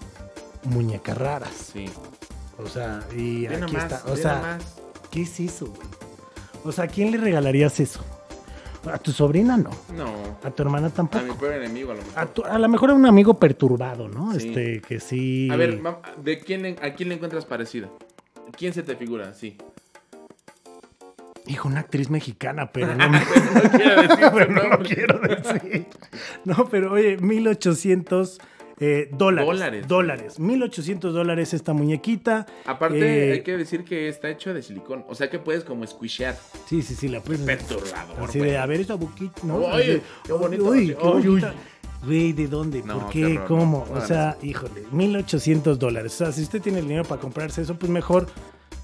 muñecas 0.64 1.18
raras. 1.18 1.72
Sí. 1.74 1.90
O 2.58 2.68
sea, 2.68 3.02
y 3.14 3.46
aquí 3.48 3.60
nomás, 3.60 3.84
está. 3.84 4.02
O 4.10 4.16
sea, 4.16 4.36
nomás. 4.36 4.64
¿Qué 5.16 5.22
es 5.24 5.40
eso, 5.40 5.68
güey? 5.68 5.88
O 6.66 6.72
sea, 6.72 6.84
¿a 6.84 6.88
quién 6.88 7.10
le 7.12 7.18
regalarías 7.18 7.80
eso? 7.80 8.04
A 8.92 8.98
tu 9.00 9.12
sobrina 9.12 9.58
no. 9.58 9.72
No, 9.96 10.38
A 10.44 10.52
tu 10.52 10.62
hermana 10.62 10.88
a 10.88 10.90
mi 10.90 10.96
tampoco. 10.96 11.36
peor 11.40 11.54
enemigo 11.54 11.92
a 11.92 11.96
lo 11.96 12.02
mejor. 12.04 12.20
A, 12.20 12.26
tu- 12.28 12.44
a 12.44 12.60
lo 12.60 12.70
mejor 12.70 12.92
a 12.92 12.94
un 12.94 13.06
amigo 13.08 13.40
perturbado, 13.40 14.08
¿no? 14.10 14.32
Sí. 14.38 14.50
Este, 14.50 14.82
que 14.82 15.00
sí. 15.00 15.50
A 15.52 15.56
ver, 15.56 15.82
¿de 16.24 16.40
quién, 16.40 16.66
¿a 16.82 16.94
quién 16.94 17.10
le 17.10 17.16
encuentras 17.16 17.46
parecida? 17.46 17.90
¿Quién 18.58 18.74
se 18.74 18.84
te 18.84 18.96
figura? 18.96 19.34
Sí. 19.34 19.58
Hijo, 21.48 21.68
una 21.68 21.80
actriz 21.82 22.10
mexicana, 22.10 22.72
pero 22.72 22.88
no 22.96 23.10
me 23.10 23.20
No 23.20 23.26
quiero 23.72 24.02
decir 24.02 24.18
pero 24.34 24.52
no 24.52 24.64
lo 24.64 24.70
nombre. 24.70 24.96
quiero 24.96 25.20
decir. 25.20 25.88
No, 26.44 26.68
pero 26.70 26.92
oye, 26.94 27.18
1800 27.18 28.40
eh, 28.80 29.10
dólares. 29.12 29.48
Dólares. 29.48 29.88
Dólares. 29.88 30.40
1800 30.40 31.14
dólares 31.14 31.54
esta 31.54 31.74
muñequita. 31.74 32.46
Aparte, 32.66 33.30
Eh, 33.30 33.32
hay 33.34 33.44
que 33.44 33.58
decir 33.58 33.84
que 33.84 34.08
está 34.10 34.30
hecho 34.30 34.54
de 34.54 34.62
silicón. 34.62 35.06
O 35.08 35.16
sea 35.16 35.30
que 35.30 35.40
puedes 35.40 35.64
como 35.64 35.86
squishear. 35.88 36.38
Sí, 36.68 36.82
sí, 36.82 36.96
sí, 36.96 37.08
la 37.08 37.22
puedes. 37.22 37.42
Perturbador, 37.42 38.24
Así 38.24 38.40
de, 38.40 38.58
a 38.58 38.66
ver 38.66 38.82
esa 38.82 38.96
boquita, 38.96 39.42
¿no? 39.44 39.58
Oye, 39.58 40.02
qué 40.24 40.32
bonito, 40.34 40.64
Uy, 40.66 40.88
qué 40.88 41.08
uy, 41.08 41.28
uy. 41.28 41.46
Güey, 42.04 42.34
¿de 42.34 42.48
dónde? 42.48 42.84
No, 42.84 43.00
¿Por 43.00 43.10
qué 43.12 43.26
horror, 43.26 43.48
¿Cómo? 43.48 43.88
no. 43.90 43.96
O 43.98 44.02
sea, 44.06 44.38
híjole, 44.44 44.84
1800 44.92 45.80
dólares. 45.80 46.14
O 46.14 46.18
sea, 46.26 46.32
si 46.32 46.44
usted 46.44 46.62
tiene 46.62 46.80
el 46.80 46.88
dinero 46.88 47.04
para 47.06 47.20
comprarse 47.20 47.62
eso, 47.64 47.76
pues 47.80 47.92
mejor 47.92 48.28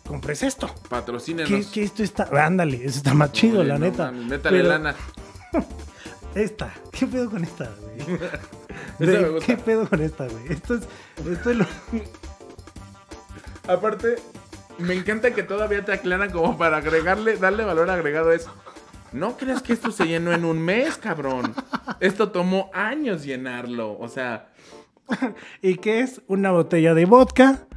compres 0.07 0.41
esto. 0.41 0.73
Patrocínenos. 0.89 1.47
Que, 1.49 1.63
que 1.71 1.83
esto 1.83 2.01
está. 2.01 2.27
Ándale, 2.43 2.77
eso 2.77 2.97
está 2.97 3.13
más 3.13 3.31
chido, 3.31 3.59
Oye, 3.59 3.67
la 3.67 3.77
no 3.77 3.85
neta. 3.85 4.05
mames, 4.11 4.25
métale 4.25 4.57
Pero 4.57 4.69
lana. 4.69 4.95
Esta, 6.35 6.73
¿qué 6.91 7.05
pedo 7.07 7.29
con 7.29 7.43
esta, 7.43 7.69
güey? 7.81 8.17
Me 9.07 9.29
gusta. 9.29 9.45
¿Qué 9.45 9.57
pedo 9.57 9.87
con 9.87 10.01
esta, 10.01 10.27
güey? 10.27 10.43
Esto 10.49 10.75
es, 10.75 10.87
esto 11.29 11.51
es 11.51 11.57
lo. 11.57 11.65
Aparte, 13.67 14.15
me 14.77 14.93
encanta 14.93 15.31
que 15.31 15.43
todavía 15.43 15.83
te 15.85 15.93
aclaran 15.93 16.31
como 16.31 16.57
para 16.57 16.77
agregarle, 16.77 17.37
darle 17.37 17.63
valor 17.63 17.89
agregado 17.89 18.29
a 18.29 18.35
eso. 18.35 18.53
No 19.11 19.37
creas 19.37 19.61
que 19.61 19.73
esto 19.73 19.91
se 19.91 20.07
llenó 20.07 20.31
en 20.31 20.45
un 20.45 20.59
mes, 20.61 20.97
cabrón. 20.97 21.53
Esto 21.99 22.31
tomó 22.31 22.71
años 22.73 23.23
llenarlo. 23.23 23.97
O 23.99 24.07
sea, 24.07 24.51
¿Y 25.61 25.75
qué 25.75 26.01
es? 26.01 26.21
Una 26.27 26.51
botella 26.51 26.93
de 26.93 27.05
vodka 27.05 27.67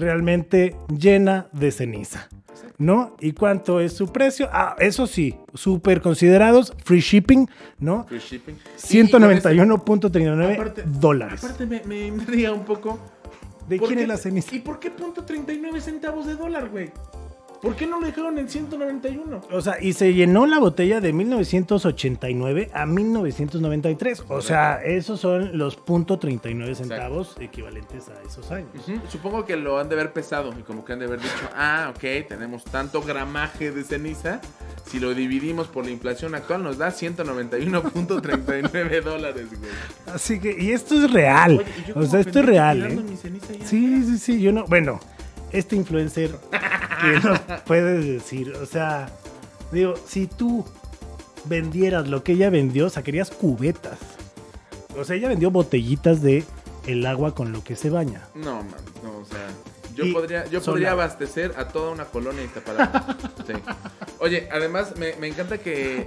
realmente 0.00 0.74
llena 0.96 1.46
de 1.52 1.70
ceniza. 1.70 2.28
¿No? 2.78 3.14
¿Y 3.20 3.32
cuánto 3.32 3.78
es 3.78 3.92
su 3.92 4.10
precio? 4.10 4.48
Ah, 4.52 4.74
eso 4.78 5.06
sí, 5.06 5.36
súper 5.52 6.00
considerados, 6.00 6.72
free 6.82 7.00
shipping, 7.00 7.46
¿no? 7.78 8.04
free 8.08 8.18
shipping. 8.18 8.54
Y- 8.54 9.00
y 9.00 9.10
con 9.10 9.22
eso- 9.24 9.48
191.39 9.50 10.54
aparte- 10.54 10.82
dólares. 10.86 11.44
Aparte 11.44 11.66
me, 11.66 11.82
me 11.84 12.06
intriga 12.06 12.52
un 12.52 12.64
poco. 12.64 12.98
¿De 13.68 13.76
¿por 13.76 13.88
quién 13.88 13.98
qué- 13.98 14.02
es 14.04 14.08
la 14.08 14.16
ceniza? 14.16 14.54
¿Y 14.54 14.60
por 14.60 14.78
qué 14.80 14.90
punto 14.90 15.24
39 15.24 15.80
centavos 15.80 16.26
de 16.26 16.36
dólar, 16.36 16.70
güey? 16.70 16.90
¿Por 17.60 17.76
qué 17.76 17.86
no 17.86 18.00
lo 18.00 18.06
dejaron 18.06 18.38
en 18.38 18.48
191? 18.48 19.42
O 19.50 19.60
sea, 19.60 19.76
y 19.80 19.92
se 19.92 20.14
llenó 20.14 20.46
la 20.46 20.58
botella 20.58 21.00
de 21.00 21.12
1989 21.12 22.70
a 22.72 22.86
1993. 22.86 24.24
O 24.28 24.40
sea, 24.40 24.82
esos 24.82 25.20
son 25.20 25.58
los 25.58 25.76
punto 25.76 26.18
39 26.18 26.74
centavos 26.74 27.36
equivalentes 27.38 28.08
a 28.08 28.14
esos 28.26 28.50
años. 28.50 28.70
Supongo 29.08 29.44
que 29.44 29.56
lo 29.56 29.78
han 29.78 29.90
de 29.90 29.96
haber 29.96 30.12
pesado 30.12 30.54
y 30.58 30.62
como 30.62 30.84
que 30.84 30.94
han 30.94 31.00
de 31.00 31.04
haber 31.04 31.20
dicho, 31.20 31.50
ah, 31.54 31.92
ok, 31.94 32.28
tenemos 32.28 32.64
tanto 32.64 33.02
gramaje 33.02 33.72
de 33.72 33.84
ceniza, 33.84 34.40
si 34.86 34.98
lo 34.98 35.14
dividimos 35.14 35.68
por 35.68 35.84
la 35.84 35.90
inflación 35.90 36.34
actual 36.34 36.62
nos 36.62 36.78
da 36.78 36.88
191.39 36.88 39.00
dólares, 39.04 39.48
güey. 39.48 39.70
Así 40.06 40.40
que, 40.40 40.56
y 40.58 40.72
esto 40.72 40.94
es 40.94 41.12
real. 41.12 41.58
Oye, 41.58 41.92
o 41.94 42.06
sea, 42.06 42.20
esto 42.20 42.40
es 42.40 42.46
real, 42.46 42.82
¿eh? 42.82 42.96
mi 42.96 43.16
ceniza 43.16 43.52
ya. 43.52 43.66
Sí, 43.66 44.02
sí, 44.04 44.18
sí, 44.18 44.40
yo 44.40 44.52
no. 44.52 44.64
Bueno, 44.64 44.98
este 45.52 45.76
influencer 45.76 46.36
que 47.00 47.20
nos 47.28 47.38
puedes 47.66 48.04
decir, 48.06 48.52
o 48.56 48.66
sea, 48.66 49.08
digo, 49.72 49.94
si 50.06 50.26
tú 50.26 50.64
vendieras 51.44 52.08
lo 52.08 52.22
que 52.22 52.32
ella 52.32 52.50
vendió, 52.50 52.90
sacarías 52.90 53.30
cubetas. 53.30 53.98
O 54.96 55.04
sea, 55.04 55.16
ella 55.16 55.28
vendió 55.28 55.50
botellitas 55.50 56.20
de 56.22 56.44
el 56.86 57.06
agua 57.06 57.34
con 57.34 57.52
lo 57.52 57.62
que 57.64 57.76
se 57.76 57.90
baña. 57.90 58.22
No, 58.34 58.56
man, 58.56 58.74
no, 59.02 59.18
o 59.18 59.24
sea, 59.24 59.48
yo 59.94 60.04
Y 60.04 60.12
podría, 60.12 60.46
yo 60.46 60.60
sola. 60.60 60.72
podría 60.74 60.90
abastecer 60.92 61.54
a 61.56 61.68
toda 61.68 61.90
una 61.92 62.04
colonia 62.06 62.42
Iztapalapa. 62.44 63.16
Sí. 63.46 63.52
Oye, 64.18 64.48
además 64.52 64.96
me, 64.96 65.14
me 65.16 65.26
encanta 65.28 65.58
que 65.58 66.06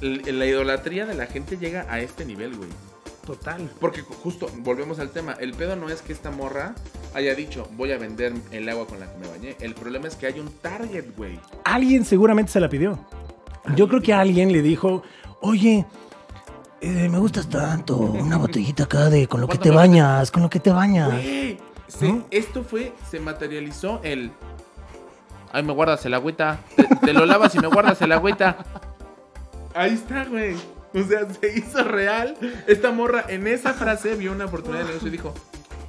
la 0.00 0.44
idolatría 0.46 1.06
de 1.06 1.14
la 1.14 1.26
gente 1.26 1.56
llega 1.56 1.86
a 1.88 2.00
este 2.00 2.24
nivel, 2.24 2.56
güey. 2.56 2.68
Total. 3.24 3.70
Porque 3.80 4.02
ju- 4.04 4.14
justo, 4.22 4.48
volvemos 4.58 4.98
al 4.98 5.10
tema, 5.10 5.32
el 5.40 5.54
pedo 5.54 5.76
no 5.76 5.88
es 5.88 6.02
que 6.02 6.12
esta 6.12 6.30
morra 6.30 6.74
haya 7.14 7.34
dicho, 7.34 7.66
voy 7.72 7.92
a 7.92 7.98
vender 7.98 8.34
el 8.50 8.68
agua 8.68 8.86
con 8.86 9.00
la 9.00 9.10
que 9.10 9.18
me 9.18 9.28
bañé. 9.28 9.56
El 9.60 9.74
problema 9.74 10.08
es 10.08 10.16
que 10.16 10.26
hay 10.26 10.40
un 10.40 10.48
target, 10.58 11.16
güey. 11.16 11.40
Alguien 11.64 12.04
seguramente 12.04 12.52
se 12.52 12.60
la 12.60 12.68
pidió. 12.68 12.98
Yo 13.76 13.88
creo 13.88 14.02
que 14.02 14.12
alguien 14.12 14.52
le 14.52 14.60
dijo, 14.60 15.02
oye, 15.40 15.86
eh, 16.82 17.08
me 17.08 17.18
gustas 17.18 17.48
tanto, 17.48 17.96
una 17.96 18.36
botellita 18.38 18.84
acá 18.84 19.08
de 19.08 19.26
con 19.26 19.40
lo 19.40 19.46
que 19.46 19.52
¿Cuánto 19.56 19.70
te 19.70 19.74
bañas, 19.74 20.30
con 20.30 20.42
lo 20.42 20.50
que 20.50 20.60
te 20.60 20.70
bañas. 20.70 21.10
Güey, 21.10 21.58
se- 21.88 22.20
esto 22.30 22.62
fue, 22.62 22.92
se 23.10 23.20
materializó 23.20 24.00
el... 24.02 24.32
Ay, 25.50 25.62
me 25.62 25.72
guardas 25.72 26.04
el 26.04 26.12
agüita. 26.14 26.58
Te, 26.76 26.82
te 26.84 27.12
lo 27.12 27.24
lavas 27.24 27.54
y 27.54 27.58
me 27.60 27.68
guardas 27.68 28.02
el 28.02 28.10
agüita. 28.12 28.56
Ahí 29.74 29.94
está, 29.94 30.24
güey. 30.24 30.56
O 31.00 31.02
sea, 31.08 31.26
se 31.40 31.58
hizo 31.58 31.82
real. 31.84 32.36
Esta 32.66 32.92
morra 32.92 33.24
en 33.28 33.46
esa 33.48 33.74
frase 33.74 34.14
vio 34.14 34.32
una 34.32 34.44
oportunidad 34.46 34.82
de 34.82 34.86
negocio 34.88 35.08
y 35.08 35.10
dijo, 35.10 35.34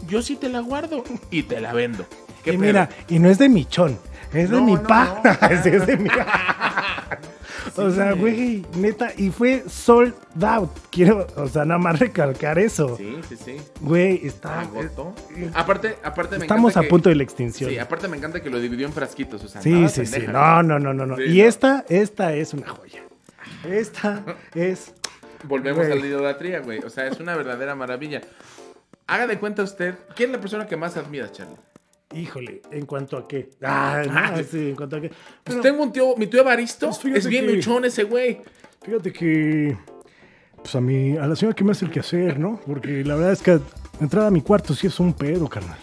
yo 0.08 0.22
sí 0.22 0.36
te 0.36 0.50
la 0.50 0.60
guardo 0.62 1.04
y 1.32 1.44
te 1.44 1.62
la 1.62 1.74
vendo. 1.74 2.06
¿Qué 2.44 2.54
Y 2.54 2.58
mira, 2.58 2.90
y 3.08 3.20
no 3.20 3.30
es 3.30 3.38
de 3.40 3.50
michón, 3.50 3.98
es 4.34 4.50
de 4.50 4.62
mi 4.62 4.74
no, 4.74 4.84
pa. 4.84 5.22
no. 5.24 5.48
Sí, 5.64 5.70
es 5.70 5.86
de 5.88 5.98
mi 5.98 6.10
O 7.78 7.90
sea, 7.92 8.14
güey, 8.14 8.66
neta, 8.78 9.12
y 9.18 9.32
fue 9.32 9.64
sold 9.68 10.14
out. 10.44 10.70
Quiero, 10.92 11.28
o 11.36 11.48
sea, 11.48 11.66
nada 11.66 11.78
más 11.80 12.00
recalcar 12.00 12.58
eso. 12.58 12.96
Sí, 12.96 13.18
sí, 13.28 13.36
sí. 13.44 13.58
Güey, 13.82 14.26
está. 14.26 14.62
Agotó. 14.62 15.14
eh, 15.36 15.50
Aparte, 15.54 15.98
aparte 16.04 16.38
me 16.38 16.46
Estamos 16.46 16.72
encanta 16.72 16.80
a 16.80 16.84
que- 16.84 16.90
punto 16.90 17.10
de 17.10 17.16
la 17.16 17.24
extinción. 17.24 17.70
Sí, 17.70 17.78
aparte 17.78 18.08
me 18.08 18.16
encanta 18.18 18.42
que 18.42 18.50
lo 18.50 18.60
dividió 18.60 18.86
en 18.88 18.94
frasquitos. 18.94 19.44
O 19.44 19.48
sea, 19.50 19.62
Sí, 19.62 19.88
sí, 19.90 20.06
sí. 20.06 20.22
No, 20.28 20.64
no, 20.64 20.80
no, 20.80 20.94
no, 20.94 21.06
no. 21.06 21.18
Sí, 21.18 21.24
y 21.24 21.40
no. 21.42 21.46
esta, 21.48 21.86
esta 21.90 22.34
es 22.34 22.54
una 22.54 22.68
joya. 22.70 23.02
Esta 23.68 24.24
es. 24.54 24.94
Volvemos 25.44 25.86
Güey. 25.86 25.98
a 25.98 26.02
la 26.02 26.08
idolatría, 26.08 26.60
güey. 26.62 26.80
O 26.80 26.90
sea, 26.90 27.08
es 27.08 27.20
una 27.20 27.36
verdadera 27.36 27.76
maravilla. 27.76 28.22
Haga 29.08 29.28
de 29.28 29.38
cuenta 29.38 29.64
usted, 29.64 29.96
¿quién 30.16 30.30
es 30.32 30.36
la 30.38 30.42
persona 30.42 30.66
que 30.68 30.76
más 30.78 30.98
admira, 30.98 31.32
Charlie? 31.32 31.56
Híjole, 32.14 32.62
¿en 32.72 32.86
cuanto 32.86 33.18
a 33.18 33.28
qué? 33.28 33.50
Ah, 33.62 34.02
no, 34.08 34.14
Ah, 34.16 34.42
sí, 34.50 34.70
en 34.70 34.76
cuanto 34.76 34.96
a 34.96 35.02
qué. 35.02 35.12
Pues 35.44 35.62
tengo 35.62 35.84
un 35.84 35.92
tío, 35.92 36.16
mi 36.18 36.28
tío 36.28 36.40
Evaristo, 36.42 36.88
Pues 37.02 37.16
es 37.18 37.28
bien 37.28 37.46
que- 37.46 37.54
luchón 37.54 37.86
ese 37.86 38.04
güey. 38.04 38.42
Fíjate 38.84 39.12
que. 39.12 39.78
Pues 40.58 40.74
a 40.76 40.82
mí, 40.82 41.16
a 41.18 41.28
la 41.28 41.36
señora 41.36 41.56
que 41.56 41.64
me 41.64 41.72
hace 41.74 41.86
el 41.86 41.92
quehacer, 41.92 42.40
¿no? 42.40 42.60
Porque 42.66 43.04
la 43.04 43.16
verdad 43.16 43.34
es 43.34 43.42
que 43.44 43.60
entrar 44.02 44.26
a 44.26 44.32
mi 44.32 44.42
cuarto 44.42 44.74
sí 44.74 44.88
es 44.88 45.00
un 45.00 45.14
pedo, 45.14 45.48
carnal. 45.48 45.78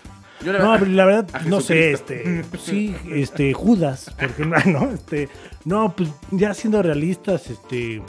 Yo 0.44 0.52
la 0.52 0.58
No, 0.58 0.64
verdad- 0.70 0.78
pero 0.80 0.90
la 0.92 1.04
verdad, 1.04 1.40
no 1.46 1.60
sé, 1.60 1.92
este, 1.92 2.44
pues 2.50 2.62
sí, 2.62 2.94
este, 3.10 3.52
Judas, 3.52 4.10
porque 4.18 4.44
no, 4.66 4.90
este, 4.92 5.28
no, 5.64 5.94
pues 5.96 6.08
ya 6.30 6.52
siendo 6.54 6.82
realistas, 6.82 7.48
este, 7.50 8.02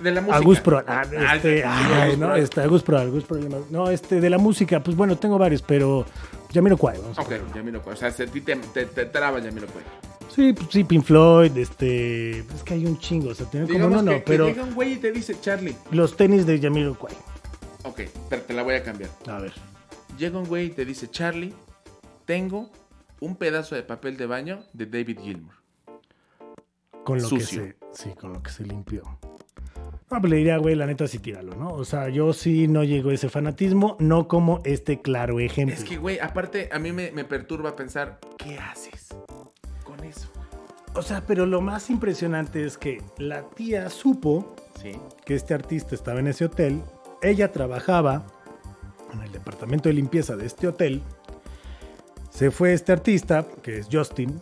de 0.00 0.10
la 0.10 0.20
música. 0.20 0.36
Agus 0.38 0.60
Pro, 0.60 0.78
ah, 0.86 1.02
Ah, 1.18 1.36
este, 1.36 1.58
sí, 1.58 1.62
ay, 1.66 2.02
Agus 2.02 2.18
no, 2.18 2.26
Pro. 2.26 2.36
este, 2.36 2.60
Agus 2.62 2.82
Pro, 2.82 2.98
Agus 2.98 3.24
Pro, 3.24 3.38
no, 3.70 3.90
este, 3.90 4.20
de 4.20 4.30
la 4.30 4.38
música, 4.38 4.80
pues 4.82 4.96
bueno, 4.96 5.16
tengo 5.18 5.38
varios, 5.38 5.62
pero 5.62 6.06
Yamiro 6.52 6.76
Kwai, 6.76 6.98
vamos 7.00 7.18
Ok, 7.18 7.24
poner. 7.26 7.42
Yamiro 7.54 7.82
Kwai. 7.82 7.94
O 7.94 7.98
sea, 7.98 8.10
ti 8.26 8.40
te, 8.40 8.56
te, 8.56 8.86
te 8.86 9.04
traba 9.06 9.38
Yamiro 9.40 9.66
Kwai. 9.68 9.84
Sí, 10.34 10.52
pues 10.52 10.68
sí, 10.70 10.84
Pink 10.84 11.04
Floyd, 11.04 11.56
este, 11.56 12.38
es 12.40 12.62
que 12.64 12.74
hay 12.74 12.86
un 12.86 12.98
chingo, 12.98 13.30
o 13.30 13.34
sea, 13.34 13.46
tiene 13.50 13.66
como 13.68 13.88
no, 13.90 13.98
que, 13.98 14.02
no, 14.04 14.12
que 14.12 14.20
pero 14.20 14.46
llega 14.46 14.62
un 14.62 14.74
güey 14.74 14.92
y 14.94 14.96
te 14.96 15.10
dice, 15.12 15.36
Charlie, 15.40 15.74
los 15.90 16.16
tenis 16.16 16.46
de 16.46 16.58
Yamiro 16.60 16.94
Kwai, 16.96 17.14
ok, 17.84 18.00
pero 18.28 18.42
te 18.42 18.52
la 18.54 18.62
voy 18.62 18.74
a 18.76 18.82
cambiar. 18.82 19.10
a 19.26 19.38
ver, 19.38 19.52
Llega 20.20 20.38
un 20.38 20.44
güey 20.46 20.66
y 20.66 20.70
te 20.70 20.84
dice, 20.84 21.08
Charlie, 21.10 21.54
tengo 22.26 22.70
un 23.20 23.36
pedazo 23.36 23.74
de 23.74 23.82
papel 23.82 24.18
de 24.18 24.26
baño 24.26 24.62
de 24.74 24.84
David 24.84 25.18
Gilmour. 25.22 25.54
con 27.04 27.16
lo 27.22 27.26
Sucio. 27.26 27.62
que 27.64 27.76
se. 27.94 28.08
Sí, 28.10 28.14
con 28.14 28.34
lo 28.34 28.42
que 28.42 28.50
se 28.50 28.64
limpió. 28.64 29.02
No, 30.10 30.20
pues 30.20 30.30
le 30.30 30.36
diría, 30.36 30.58
güey, 30.58 30.74
la 30.74 30.84
neta 30.86 31.06
sí 31.08 31.18
tíralo, 31.20 31.54
¿no? 31.56 31.70
O 31.72 31.84
sea, 31.86 32.10
yo 32.10 32.34
sí 32.34 32.68
no 32.68 32.84
llego 32.84 33.08
a 33.08 33.14
ese 33.14 33.30
fanatismo, 33.30 33.96
no 33.98 34.28
como 34.28 34.60
este 34.64 35.00
claro 35.00 35.40
ejemplo. 35.40 35.74
Es 35.74 35.84
que, 35.84 35.96
güey, 35.96 36.18
aparte 36.18 36.68
a 36.70 36.78
mí 36.78 36.92
me, 36.92 37.10
me 37.12 37.24
perturba 37.24 37.74
pensar, 37.74 38.18
¿qué 38.36 38.58
haces 38.58 39.08
con 39.84 40.04
eso? 40.04 40.28
O 40.94 41.00
sea, 41.00 41.24
pero 41.26 41.46
lo 41.46 41.62
más 41.62 41.88
impresionante 41.88 42.66
es 42.66 42.76
que 42.76 43.02
la 43.16 43.48
tía 43.48 43.88
supo 43.88 44.54
Sí. 44.82 44.92
que 45.24 45.34
este 45.34 45.54
artista 45.54 45.94
estaba 45.94 46.20
en 46.20 46.26
ese 46.26 46.44
hotel. 46.44 46.82
Ella 47.22 47.50
trabajaba 47.52 48.26
en 49.12 49.22
el 49.22 49.32
departamento 49.32 49.88
de 49.88 49.94
limpieza 49.94 50.36
de 50.36 50.46
este 50.46 50.68
hotel. 50.68 51.02
Se 52.30 52.50
fue 52.50 52.72
este 52.72 52.92
artista, 52.92 53.46
que 53.62 53.78
es 53.78 53.88
Justin, 53.90 54.40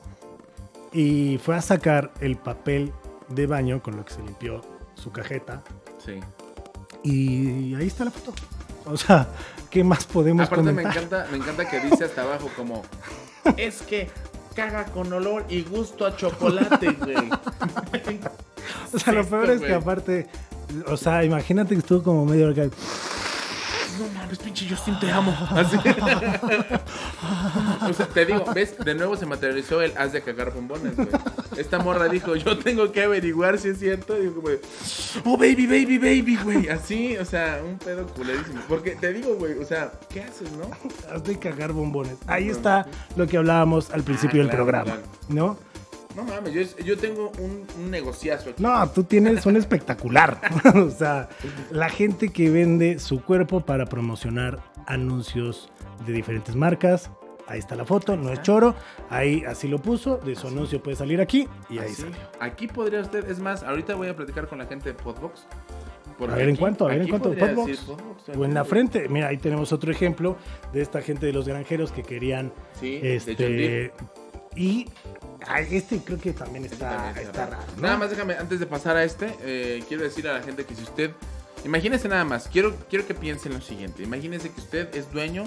y 0.92 1.38
fue 1.38 1.56
a 1.56 1.62
sacar 1.62 2.12
el 2.20 2.36
papel 2.36 2.92
de 3.28 3.46
baño 3.46 3.82
con 3.82 3.96
lo 3.96 4.04
que 4.04 4.14
se 4.14 4.22
limpió 4.22 4.60
su 4.94 5.10
cajeta. 5.12 5.62
Sí. 6.04 6.20
Y 7.02 7.74
ahí 7.74 7.86
está 7.86 8.04
la 8.04 8.10
foto. 8.10 8.34
O 8.86 8.96
sea, 8.96 9.28
¿qué 9.70 9.84
más 9.84 10.04
podemos 10.06 10.46
Aparte 10.46 10.72
me 10.72 10.82
encanta, 10.82 11.26
me 11.30 11.38
encanta 11.38 11.68
que 11.68 11.80
dice 11.80 12.04
hasta 12.04 12.22
abajo 12.22 12.50
como, 12.56 12.82
es 13.56 13.82
que 13.82 14.08
caga 14.54 14.86
con 14.86 15.12
olor 15.12 15.44
y 15.48 15.62
gusto 15.62 16.06
a 16.06 16.16
chocolate, 16.16 16.90
güey. 16.92 17.16
O 18.92 18.98
sea, 18.98 19.12
lo 19.12 19.24
peor 19.24 19.50
es 19.50 19.62
que 19.62 19.72
aparte, 19.72 20.28
o 20.86 20.96
sea, 20.96 21.24
imagínate 21.24 21.74
que 21.74 21.80
estuvo 21.80 22.02
como 22.02 22.26
medio 22.26 22.46
mames, 24.28 24.38
pinche 24.38 24.68
Justin, 24.68 24.98
te 24.98 25.10
amo. 25.10 25.34
Así. 25.50 25.76
o 27.88 27.92
sea, 27.92 28.06
te 28.06 28.26
digo, 28.26 28.44
¿ves? 28.54 28.76
De 28.78 28.94
nuevo 28.94 29.16
se 29.16 29.26
materializó 29.26 29.82
el 29.82 29.96
haz 29.96 30.12
de 30.12 30.22
cagar 30.22 30.52
bombones, 30.52 30.96
güey. 30.96 31.08
Esta 31.56 31.78
morra 31.78 32.08
dijo, 32.08 32.36
yo 32.36 32.58
tengo 32.58 32.92
que 32.92 33.02
averiguar 33.02 33.58
si 33.58 33.68
es 33.68 33.78
cierto. 33.78 34.16
Y 34.16 34.22
digo, 34.22 34.40
güey, 34.40 34.58
oh, 35.24 35.36
baby, 35.36 35.66
baby, 35.66 35.98
baby, 35.98 36.36
güey. 36.42 36.68
Así, 36.68 37.16
o 37.16 37.24
sea, 37.24 37.60
un 37.64 37.78
pedo 37.78 38.06
culerísimo. 38.08 38.60
Porque 38.68 38.92
te 38.92 39.12
digo, 39.12 39.34
güey, 39.36 39.58
o 39.58 39.64
sea, 39.64 39.92
¿qué 40.10 40.22
haces, 40.22 40.50
no? 40.52 40.70
Has 41.12 41.24
de 41.24 41.38
cagar 41.38 41.72
bombones. 41.72 42.16
Ahí 42.26 42.48
está 42.48 42.86
lo 43.16 43.26
que 43.26 43.36
hablábamos 43.38 43.90
al 43.90 44.02
principio 44.02 44.40
Ah, 44.40 44.42
del 44.44 44.48
claro, 44.50 44.64
programa, 44.64 44.84
claro. 44.92 45.02
¿no? 45.28 45.58
No 46.18 46.24
mames, 46.24 46.52
yo, 46.52 46.84
yo 46.84 46.98
tengo 46.98 47.30
un, 47.38 47.64
un 47.78 47.90
negociazo 47.92 48.50
aquí. 48.50 48.60
No, 48.60 48.90
tú 48.90 49.04
tienes 49.04 49.46
un 49.46 49.54
espectacular. 49.54 50.40
o 50.74 50.90
sea, 50.90 51.28
la 51.70 51.88
gente 51.88 52.30
que 52.30 52.50
vende 52.50 52.98
su 52.98 53.22
cuerpo 53.22 53.60
para 53.60 53.86
promocionar 53.86 54.58
anuncios 54.86 55.70
de 56.04 56.12
diferentes 56.12 56.56
marcas. 56.56 57.08
Ahí 57.46 57.60
está 57.60 57.76
la 57.76 57.84
foto, 57.84 58.16
no 58.16 58.32
es 58.32 58.42
choro. 58.42 58.74
Ahí 59.10 59.44
así 59.46 59.68
lo 59.68 59.78
puso. 59.78 60.16
De 60.18 60.34
su 60.34 60.48
anuncio 60.48 60.82
puede 60.82 60.96
salir 60.96 61.20
aquí 61.20 61.46
y 61.70 61.78
ahí 61.78 61.92
Así. 61.92 62.02
salió. 62.02 62.16
Aquí 62.40 62.66
podría 62.66 63.00
usted, 63.00 63.30
es 63.30 63.38
más, 63.38 63.62
ahorita 63.62 63.94
voy 63.94 64.08
a 64.08 64.16
platicar 64.16 64.48
con 64.48 64.58
la 64.58 64.66
gente 64.66 64.88
de 64.88 64.94
Podbox. 64.94 65.46
porque 66.18 66.34
A 66.34 66.36
ver, 66.36 66.48
¿en 66.48 66.56
cuánto? 66.56 66.86
A 66.86 66.88
ver, 66.88 67.02
¿en 67.02 67.08
cuánto? 67.08 67.32
Podbox. 67.32 67.66
decir 67.68 67.86
Podbox, 67.86 68.36
O 68.36 68.44
en 68.44 68.54
la 68.54 68.64
frente. 68.64 69.08
Mira, 69.08 69.28
ahí 69.28 69.38
tenemos 69.38 69.72
otro 69.72 69.92
ejemplo 69.92 70.36
de 70.72 70.82
esta 70.82 71.00
gente 71.00 71.26
de 71.26 71.32
los 71.32 71.46
granjeros 71.46 71.92
que 71.92 72.02
querían. 72.02 72.52
Sí. 72.80 72.98
Este. 73.02 73.92
Y 74.58 74.86
este 75.70 76.00
creo 76.00 76.18
que 76.18 76.32
también 76.32 76.64
Este 76.64 76.74
está, 76.74 76.96
también 76.96 77.26
está 77.26 77.46
raro. 77.46 77.52
raro. 77.62 77.72
¿no? 77.76 77.82
Nada 77.82 77.96
más 77.96 78.10
déjame, 78.10 78.34
antes 78.34 78.58
de 78.58 78.66
pasar 78.66 78.96
a 78.96 79.04
este, 79.04 79.32
eh, 79.40 79.84
quiero 79.86 80.02
decir 80.02 80.26
a 80.26 80.32
la 80.32 80.42
gente 80.42 80.64
que 80.66 80.74
si 80.74 80.82
usted, 80.82 81.12
imagínese 81.64 82.08
nada 82.08 82.24
más, 82.24 82.48
quiero, 82.48 82.74
quiero 82.90 83.06
que 83.06 83.14
piensen 83.14 83.52
lo 83.52 83.60
siguiente, 83.60 84.02
imagínese 84.02 84.50
que 84.50 84.60
usted 84.60 84.94
es 84.96 85.12
dueño 85.12 85.44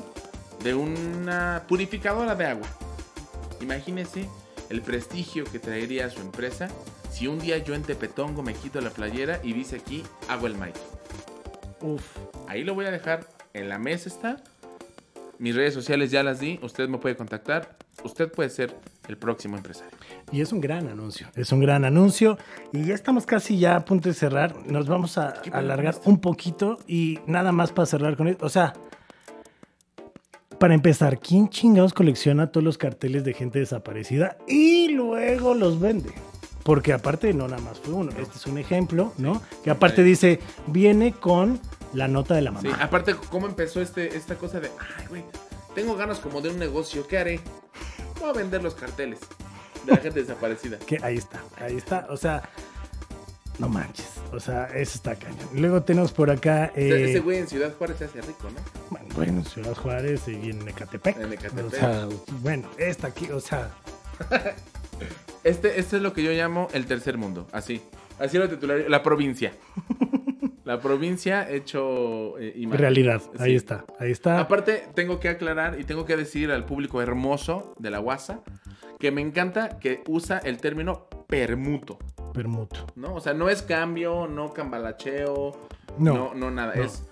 de 0.63 0.73
una 0.75 1.63
purificadora 1.67 2.35
de 2.35 2.45
agua. 2.45 2.67
Imagínese 3.59 4.29
el 4.69 4.81
prestigio 4.81 5.43
que 5.43 5.59
traería 5.59 6.05
a 6.05 6.09
su 6.09 6.21
empresa 6.21 6.69
si 7.11 7.27
un 7.27 7.39
día 7.39 7.57
yo 7.57 7.75
en 7.75 7.83
Tepetongo 7.83 8.41
me 8.41 8.53
quito 8.53 8.79
la 8.79 8.91
playera 8.91 9.41
y 9.43 9.51
dice 9.51 9.75
aquí, 9.75 10.03
hago 10.29 10.47
el 10.47 10.55
Mike. 10.55 10.79
Uf. 11.81 12.03
Ahí 12.47 12.63
lo 12.63 12.73
voy 12.75 12.85
a 12.85 12.91
dejar, 12.91 13.27
en 13.53 13.67
la 13.67 13.77
mesa 13.77 14.07
está. 14.07 14.37
Mis 15.37 15.53
redes 15.53 15.73
sociales 15.73 16.11
ya 16.11 16.23
las 16.23 16.39
di, 16.39 16.59
usted 16.61 16.87
me 16.87 16.97
puede 16.99 17.17
contactar, 17.17 17.75
usted 18.03 18.31
puede 18.31 18.49
ser 18.49 18.73
el 19.07 19.17
próximo 19.17 19.57
empresario. 19.57 19.97
Y 20.31 20.41
es 20.41 20.51
un 20.51 20.61
gran 20.61 20.87
anuncio, 20.87 21.27
es 21.35 21.51
un 21.51 21.59
gran 21.59 21.85
anuncio. 21.85 22.37
Y 22.71 22.85
ya 22.85 22.95
estamos 22.95 23.25
casi 23.25 23.57
ya 23.57 23.75
a 23.75 23.85
punto 23.85 24.09
de 24.09 24.15
cerrar. 24.15 24.55
Nos 24.65 24.87
vamos 24.87 25.17
a 25.17 25.33
¿Qué 25.41 25.51
pedo 25.51 25.59
alargar 25.59 25.95
un 26.05 26.19
poquito 26.19 26.77
y 26.87 27.19
nada 27.25 27.51
más 27.51 27.71
para 27.71 27.85
cerrar 27.85 28.15
con 28.15 28.27
esto. 28.27 28.45
O 28.45 28.49
sea, 28.49 28.73
para 30.59 30.75
empezar, 30.75 31.19
¿quién 31.19 31.49
chingados 31.49 31.93
colecciona 31.93 32.51
todos 32.51 32.63
los 32.63 32.77
carteles 32.77 33.23
de 33.23 33.33
gente 33.33 33.59
desaparecida 33.59 34.37
y 34.47 34.89
luego 34.89 35.55
los 35.55 35.79
vende? 35.79 36.13
Porque 36.63 36.93
aparte 36.93 37.33
no 37.33 37.47
nada 37.47 37.61
más 37.63 37.79
fue 37.79 37.95
uno. 37.95 38.11
Este 38.11 38.37
es 38.37 38.45
un 38.45 38.59
ejemplo, 38.59 39.13
¿no? 39.17 39.41
Que 39.63 39.71
aparte 39.71 40.03
dice, 40.03 40.39
viene 40.67 41.13
con 41.13 41.59
la 41.93 42.07
nota 42.07 42.35
de 42.35 42.41
la 42.41 42.51
mamá. 42.51 42.61
Sí, 42.61 42.75
aparte, 42.79 43.15
¿cómo 43.31 43.47
empezó 43.47 43.81
este, 43.81 44.15
esta 44.15 44.35
cosa 44.35 44.59
de, 44.59 44.69
ay, 44.99 45.05
güey, 45.09 45.23
tengo 45.73 45.95
ganas 45.95 46.19
como 46.19 46.41
de 46.41 46.49
un 46.49 46.59
negocio, 46.59 47.07
¿qué 47.07 47.17
haré? 47.17 47.39
Voy 48.21 48.29
a 48.29 48.33
vender 48.33 48.63
los 48.63 48.75
carteles 48.75 49.19
de 49.85 49.91
la 49.91 49.97
gente 49.97 50.21
desaparecida. 50.21 50.77
Que 50.79 50.99
ahí 51.03 51.17
está, 51.17 51.41
ahí 51.59 51.75
está. 51.77 52.07
O 52.09 52.17
sea, 52.17 52.43
no 53.59 53.67
manches. 53.67 54.07
O 54.31 54.39
sea, 54.39 54.67
eso 54.67 54.95
está 54.95 55.15
cañón. 55.15 55.49
Luego 55.55 55.83
tenemos 55.83 56.11
por 56.13 56.29
acá. 56.31 56.71
Eh, 56.75 57.07
Ese 57.09 57.19
güey 57.19 57.39
en 57.39 57.47
Ciudad 57.47 57.73
Juárez 57.77 57.97
se 57.97 58.05
hace 58.05 58.21
rico, 58.21 58.49
¿no? 58.49 58.61
Bueno, 58.89 59.07
Bueno, 59.15 59.31
en 59.39 59.45
Ciudad 59.45 59.75
Juárez 59.75 60.27
y 60.27 60.51
en 60.51 60.67
Ecatepec. 60.67 61.17
En 61.17 61.33
Ecatepec. 61.33 61.65
O 61.65 61.69
sea, 61.71 62.07
bueno, 62.41 62.69
esta 62.77 63.07
aquí, 63.07 63.29
o 63.31 63.39
sea, 63.39 63.71
Este, 65.43 65.79
este 65.79 65.97
es 65.97 66.03
lo 66.03 66.13
que 66.13 66.21
yo 66.23 66.31
llamo 66.31 66.67
el 66.73 66.85
tercer 66.85 67.17
mundo, 67.17 67.47
así. 67.51 67.81
Así 68.19 68.37
lo 68.37 68.47
titularía, 68.47 68.87
la 68.87 69.01
provincia. 69.01 69.51
La 70.63 70.79
provincia 70.79 71.49
hecho 71.49 72.37
eh, 72.37 72.53
imagen. 72.55 72.79
realidad. 72.79 73.21
Ahí 73.39 73.55
está, 73.55 73.83
ahí 73.99 74.11
está. 74.11 74.39
Aparte, 74.39 74.83
tengo 74.93 75.19
que 75.19 75.29
aclarar 75.29 75.79
y 75.79 75.83
tengo 75.85 76.05
que 76.05 76.15
decir 76.15 76.51
al 76.51 76.65
público 76.65 77.01
hermoso 77.01 77.73
de 77.79 77.89
la 77.89 77.99
WhatsApp 77.99 78.47
que 78.99 79.11
me 79.11 79.21
encanta 79.21 79.79
que 79.79 80.03
usa 80.07 80.37
el 80.37 80.57
término 80.57 81.07
permuto, 81.27 81.97
Permuto. 82.33 82.85
¿no? 82.95 83.15
O 83.15 83.19
sea, 83.21 83.33
no 83.33 83.49
es 83.49 83.61
cambio, 83.63 84.27
no 84.27 84.53
cambalacheo, 84.53 85.51
No, 85.97 86.13
no, 86.13 86.33
no, 86.35 86.51
nada, 86.51 86.75
no. 86.75 86.83
es 86.83 87.03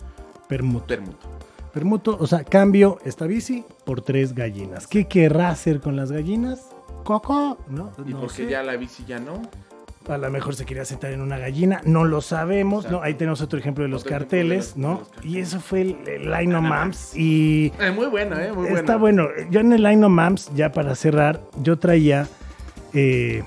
Permuto. 0.48 0.86
permuto. 0.88 1.28
Permuto, 1.74 2.18
o 2.20 2.28
sea, 2.28 2.44
cambio 2.44 3.00
esta 3.06 3.26
bici 3.26 3.64
por 3.86 4.02
tres 4.02 4.34
gallinas. 4.34 4.88
¿Qué 4.88 5.08
querrá 5.08 5.50
hacer 5.50 5.80
con 5.82 5.96
las 5.96 6.12
gallinas? 6.12 6.70
Coco, 7.04 7.58
¿no? 7.68 7.92
Y 8.06 8.12
no 8.12 8.22
porque 8.22 8.36
sé. 8.44 8.50
ya 8.50 8.62
la 8.64 8.76
bici 8.76 9.04
ya 9.06 9.20
no. 9.20 9.42
A 10.10 10.18
lo 10.18 10.30
mejor 10.32 10.56
se 10.56 10.66
quería 10.66 10.86
sentar 10.86 11.12
en 11.12 11.22
una 11.22 11.38
gallina, 11.38 11.82
no 11.86 12.04
lo 12.04 12.22
sabemos, 12.22 12.90
¿no? 12.90 13.02
Ahí 13.04 13.14
tenemos 13.14 13.42
otro 13.42 13.60
ejemplo 13.60 13.84
de 13.84 13.90
los 13.90 14.02
Otro 14.02 14.16
ejemplo 14.16 14.38
de 14.38 14.44
carteles, 14.44 14.68
los- 14.70 14.78
¿no? 14.78 14.90
los 15.00 15.08
carteles. 15.10 15.36
Y 15.36 15.40
eso 15.40 15.60
fue 15.60 15.82
el, 15.82 15.98
el 16.08 16.32
Line 16.32 16.60
Mams 16.60 17.16
y... 17.16 17.72
Eh, 17.80 17.92
muy 17.92 18.08
bueno, 18.08 18.40
¿eh? 18.40 18.52
Muy 18.52 18.68
Está 18.70 18.98
bueno. 18.98 19.28
Yo 19.52 19.60
en 19.60 19.72
el 19.72 19.84
Line 19.84 20.04
of 20.06 20.12
Mams, 20.12 20.52
ya 20.56 20.72
para 20.72 20.96
cerrar, 20.96 21.40
yo 21.62 21.78
traía. 21.78 22.28
eh, 22.94 23.44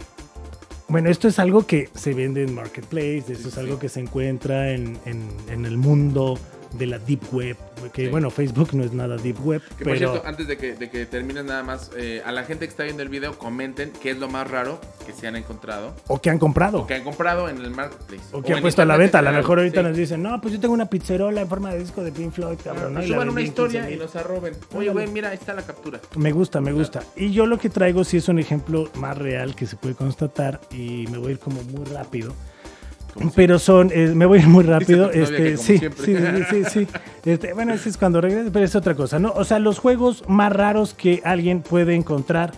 bueno, 0.88 1.08
esto 1.08 1.26
es 1.28 1.38
algo 1.38 1.66
que 1.66 1.88
se 1.94 2.12
vende 2.12 2.42
en 2.44 2.54
Marketplace, 2.54 3.18
esto 3.20 3.34
Sí, 3.34 3.48
es 3.48 3.54
sí. 3.54 3.60
algo 3.60 3.78
que 3.78 3.88
se 3.88 4.00
encuentra 4.00 4.70
en, 4.72 4.98
en- 5.06 5.30
en 5.48 5.64
el 5.64 5.78
mundo 5.78 6.38
de 6.74 6.86
la 6.86 6.98
Deep 6.98 7.20
Web. 7.32 7.56
Que 7.92 8.04
Sí. 8.04 8.08
bueno, 8.10 8.30
Facebook 8.30 8.68
no 8.74 8.84
es 8.84 8.92
nada 8.92 9.16
Deep 9.16 9.44
Web, 9.44 9.60
Que 9.76 9.84
por 9.84 9.94
pero. 9.94 10.10
cierto, 10.12 10.22
antes 10.28 10.46
de 10.46 10.56
que, 10.56 10.74
de 10.74 10.88
que 10.88 11.04
termines 11.06 11.44
nada 11.44 11.62
más, 11.64 11.90
eh, 11.96 12.22
a 12.24 12.30
la 12.32 12.44
gente 12.44 12.64
que 12.66 12.70
está 12.70 12.84
viendo 12.84 13.02
el 13.02 13.08
video, 13.08 13.36
comenten 13.38 13.92
qué 14.00 14.10
es 14.10 14.18
lo 14.18 14.28
más 14.28 14.48
raro 14.50 14.80
que 15.04 15.12
se 15.12 15.26
han 15.26 15.34
encontrado 15.36 15.94
O 16.06 16.20
que 16.20 16.30
han 16.30 16.38
comprado. 16.38 16.80
o 16.82 16.86
que 16.86 16.94
han 16.94 17.02
comprado 17.04 17.48
en 17.48 17.58
el 17.58 17.70
marketplace. 17.72 18.22
O 18.32 18.40
que 18.42 18.54
han 18.54 18.60
puesto 18.60 18.82
a 18.82 18.84
la 18.84 18.96
venta. 18.96 19.18
A 19.18 19.22
lo 19.22 19.32
mejor 19.32 19.58
ahorita 19.58 19.80
Sí. 19.80 19.86
nos 19.88 19.96
dicen, 19.96 20.22
no, 20.22 20.40
pues 20.40 20.54
yo 20.54 20.60
tengo 20.60 20.74
una 20.74 20.86
pizzerola 20.86 21.40
en 21.40 21.48
forma 21.48 21.72
de 21.72 21.80
disco 21.80 22.04
de 22.04 22.12
Pink 22.12 22.32
Floyd, 22.32 22.58
cabrón. 22.62 22.94
¿no? 22.94 23.00
Pues 23.00 23.08
suban 23.10 23.28
una 23.28 23.40
historia 23.40 23.80
15,000. 23.80 23.96
y 23.98 24.00
nos 24.00 24.16
arroben. 24.16 24.54
Oye, 24.74 24.90
güey, 24.90 25.08
mira, 25.08 25.30
ahí 25.30 25.34
está 25.36 25.52
la 25.54 25.62
captura. 25.62 25.98
Me 26.16 26.30
gusta, 26.32 26.60
me 26.60 26.72
gusta. 26.72 27.02
Y 27.16 27.32
yo 27.32 27.46
lo 27.46 27.58
que 27.58 27.68
traigo 27.68 28.04
sí 28.04 28.18
es 28.18 28.28
un 28.28 28.38
ejemplo 28.38 28.88
más 28.94 29.18
real 29.18 29.56
que 29.56 29.66
se 29.66 29.76
puede 29.76 29.94
constatar 29.96 30.60
y 30.70 31.06
me 31.10 31.18
voy 31.18 31.28
a 31.28 31.30
ir 31.32 31.38
como 31.40 31.62
muy 31.64 31.84
rápido. 31.86 32.32
Pero 33.34 33.58
son, 33.58 33.90
eh, 33.92 34.12
me 34.14 34.26
voy 34.26 34.38
a 34.38 34.42
ir 34.42 34.48
muy 34.48 34.64
rápido. 34.64 35.10
Este, 35.10 35.56
sí, 35.56 35.78
sí, 35.78 35.88
sí, 35.96 36.16
sí, 36.50 36.64
sí. 36.64 36.88
Este, 37.24 37.52
bueno, 37.52 37.72
ese 37.72 37.88
es 37.88 37.96
cuando 37.96 38.20
regrese, 38.20 38.50
pero 38.50 38.64
es 38.64 38.74
otra 38.74 38.96
cosa, 38.96 39.20
¿no? 39.20 39.32
O 39.36 39.44
sea, 39.44 39.60
los 39.60 39.78
juegos 39.78 40.24
más 40.26 40.52
raros 40.52 40.92
que 40.92 41.20
alguien 41.24 41.62
puede 41.62 41.94
encontrar 41.94 42.52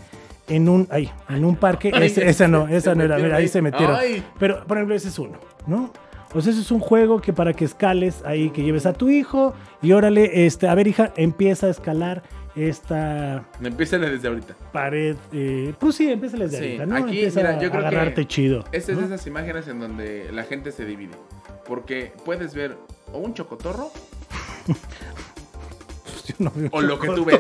en 0.49 0.71
un, 0.71 0.89
ay, 0.91 1.11
en 1.29 1.45
un 1.45 1.57
parque. 1.57 1.91
Ay, 1.93 2.13
esa 2.17 2.49
no, 2.49 2.67
se 2.67 2.77
esa 2.77 2.95
no 2.95 3.05
era, 3.05 3.17
mira, 3.19 3.37
ahí 3.37 3.43
ahí. 3.43 3.49
se 3.49 3.61
metieron. 3.61 3.95
Ay. 3.95 4.25
Pero, 4.39 4.65
por 4.65 4.79
ejemplo, 4.79 4.95
ese 4.95 5.09
es 5.09 5.19
uno, 5.19 5.39
¿no? 5.67 5.91
O 6.35 6.41
sea, 6.41 6.53
ese 6.53 6.63
es 6.63 6.71
un 6.71 6.81
juego 6.81 7.21
que 7.21 7.33
para 7.33 7.53
que 7.53 7.65
escales 7.65 8.23
ahí, 8.25 8.51
que 8.51 8.63
lleves 8.63 8.87
a 8.87 8.93
tu 8.93 9.09
hijo 9.09 9.55
y 9.83 9.93
órale, 9.93 10.47
este, 10.47 10.67
a 10.67 10.75
ver, 10.75 10.87
hija, 10.89 11.13
empieza 11.17 11.67
a 11.67 11.71
escalar 11.71 12.23
esta 12.57 13.45
Empiecen 13.63 14.01
desde 14.03 14.29
ahorita. 14.29 14.55
pared. 14.73 15.17
eh, 15.33 15.75
pues 15.79 15.97
sí, 15.97 16.11
empieza 16.11 16.37
desde 16.37 16.59
Sí, 16.59 16.65
ahorita, 16.65 16.87
¿no? 16.87 16.97
aquí, 16.97 17.17
empieza 17.19 17.41
mira, 17.41 17.51
a 17.51 17.61
yo 17.61 17.71
creo 17.71 17.83
que 17.83 17.89
agarrarte 17.89 18.27
chido. 18.27 18.65
Esta 18.73 18.93
es 18.93 18.99
¿no? 18.99 19.07
de 19.09 19.15
esas 19.15 19.27
imágenes 19.27 19.69
en 19.69 19.81
donde 19.81 20.31
la 20.33 20.45
gente 20.45 20.71
se 20.73 20.85
divide. 20.85 21.15
Porque 21.67 22.13
puedes 22.25 22.55
ver 22.55 22.77
o 23.13 23.19
un 23.19 23.35
chocotorro 23.35 23.91
yo 26.27 26.35
no 26.39 26.53
veo 26.55 26.69
O 26.73 26.81
lo 26.81 26.99
que 26.99 27.09
tú 27.09 27.25
ves. 27.25 27.39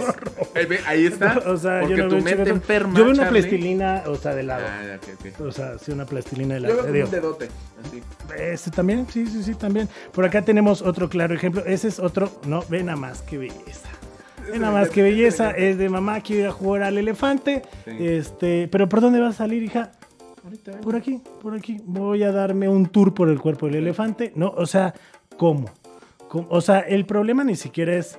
Ahí 0.86 1.06
está. 1.06 1.38
O 1.46 1.56
sea, 1.56 1.80
porque 1.80 1.96
yo 1.96 2.04
no 2.04 2.10
tu 2.10 2.16
veo 2.22 2.36
mente 2.36 2.50
enferma. 2.50 2.98
Yo 2.98 3.04
veo 3.04 3.14
una 3.14 3.28
plastilina, 3.28 4.02
o 4.06 4.16
sea, 4.16 4.34
de 4.34 4.42
lado. 4.42 4.64
Ah, 4.68 4.82
ya, 4.86 4.96
ok, 4.96 5.08
ok. 5.38 5.46
O 5.46 5.52
sea, 5.52 5.78
sí, 5.78 5.90
una 5.92 6.04
plastilina 6.06 6.54
de 6.56 6.60
Yo 6.60 6.66
lado. 6.68 6.76
veo 6.76 6.82
como 6.84 6.94
Digo, 6.94 7.06
un 7.06 7.10
dedote. 7.12 7.48
Así. 7.84 8.02
Este 8.38 8.70
también, 8.70 9.06
sí, 9.10 9.26
sí, 9.26 9.42
sí, 9.42 9.54
también. 9.54 9.88
Por 10.12 10.24
acá 10.24 10.42
tenemos 10.42 10.82
otro 10.82 11.08
claro 11.08 11.34
ejemplo. 11.34 11.64
Ese 11.64 11.88
es 11.88 11.98
otro, 11.98 12.30
no, 12.46 12.62
ve 12.68 12.82
nada 12.82 12.96
más 12.96 13.22
qué 13.22 13.38
belleza. 13.38 13.88
Nada 14.52 14.72
más 14.72 14.90
qué 14.90 15.02
belleza. 15.02 15.50
Es 15.50 15.78
de 15.78 15.88
mamá, 15.88 16.20
quiero 16.20 16.42
ir 16.42 16.48
a 16.48 16.52
jugar 16.52 16.82
al 16.82 16.98
elefante. 16.98 17.62
Sí. 17.84 17.96
Este, 18.00 18.68
pero 18.68 18.88
¿por 18.88 19.00
dónde 19.00 19.20
vas 19.20 19.34
a 19.34 19.38
salir, 19.38 19.62
hija? 19.62 19.92
Ahorita. 20.44 20.80
Por 20.80 20.96
aquí, 20.96 21.20
por 21.42 21.54
aquí. 21.54 21.80
Voy 21.84 22.22
a 22.22 22.32
darme 22.32 22.68
un 22.68 22.86
tour 22.86 23.14
por 23.14 23.28
el 23.28 23.40
cuerpo 23.40 23.66
del 23.66 23.76
elefante. 23.76 24.32
No, 24.36 24.52
o 24.56 24.66
sea, 24.66 24.94
¿cómo? 25.36 25.70
¿Cómo? 26.28 26.46
O 26.50 26.60
sea, 26.60 26.80
el 26.80 27.06
problema 27.06 27.44
ni 27.44 27.56
siquiera 27.56 27.94
es 27.96 28.18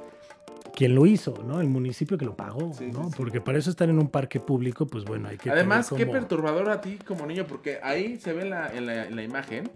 quién 0.76 0.95
lo 0.95 1.05
hizo, 1.05 1.36
¿no? 1.45 1.61
El 1.61 1.69
municipio 1.69 2.17
que 2.17 2.26
lo 2.26 2.36
pagó, 2.36 2.73
Sí, 2.73 2.88
¿no? 2.91 3.09
sí. 3.09 3.13
Porque 3.15 3.41
para 3.41 3.57
eso 3.57 3.69
estar 3.69 3.89
en 3.89 3.99
un 3.99 4.09
parque 4.09 4.39
público, 4.39 4.86
pues 4.88 5.05
bueno, 5.05 5.30
hay 5.30 5.38
que 5.38 5.49
Además, 5.49 5.93
qué 5.95 6.05
perturbador 6.05 6.69
a 6.69 6.82
ti 6.82 6.97
como 7.05 7.26
niño, 7.26 7.45
porque 7.47 7.80
ahí 7.82 8.17
se 8.17 8.34
ve 8.34 8.41
en 8.43 8.49
la, 8.49 8.67
en 8.76 8.86
la, 8.86 9.05
en 9.05 9.15
la 9.15 9.23
imagen 9.23 9.69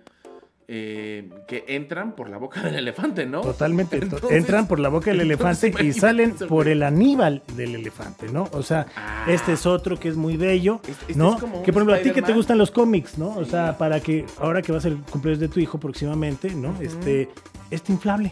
eh, 0.72 1.28
que 1.48 1.64
entran 1.68 2.16
por 2.16 2.30
la 2.30 2.38
boca 2.38 2.62
del 2.62 2.76
elefante, 2.76 3.26
¿no? 3.26 3.42
Totalmente. 3.42 3.98
to- 4.00 4.04
Entonces- 4.18 4.32
Entran 4.38 4.68
por 4.68 4.80
la 4.80 4.90
boca 4.90 5.10
del 5.10 5.22
elefante 5.22 5.74
y 5.84 5.94
salen 5.94 6.36
por 6.36 6.68
el 6.68 6.84
aníbal 6.84 7.42
del 7.56 7.74
elefante, 7.74 8.28
¿no? 8.32 8.48
O 8.52 8.62
sea, 8.62 8.86
Ah. 8.96 9.26
este 9.28 9.54
es 9.54 9.66
otro 9.66 10.00
que 10.00 10.10
es 10.10 10.16
muy 10.16 10.38
bello, 10.38 10.80
Este- 10.88 10.92
este 10.92 11.16
¿no? 11.16 11.34
es 11.34 11.40
como 11.42 11.58
un 11.58 11.64
que 11.64 11.74
por 11.74 11.82
ejemplo, 11.82 11.96
a 11.96 12.04
ti 12.04 12.12
que 12.12 12.22
te 12.22 12.34
gustan 12.34 12.60
los 12.60 12.70
cómics, 12.70 13.18
¿no? 13.18 13.30
O 13.36 13.46
sea, 13.46 13.80
para 13.80 14.00
que 14.00 14.26
ahora 14.38 14.62
que 14.62 14.72
va 14.72 14.78
a 14.78 14.82
ser 14.82 14.92
el 14.92 15.00
cumpleaños 15.00 15.40
de 15.40 15.48
tu 15.48 15.60
hijo 15.60 15.80
próximamente, 15.80 16.52
¿no? 16.54 16.76
Este, 16.80 17.30
este 17.72 17.92
inflable, 17.92 18.32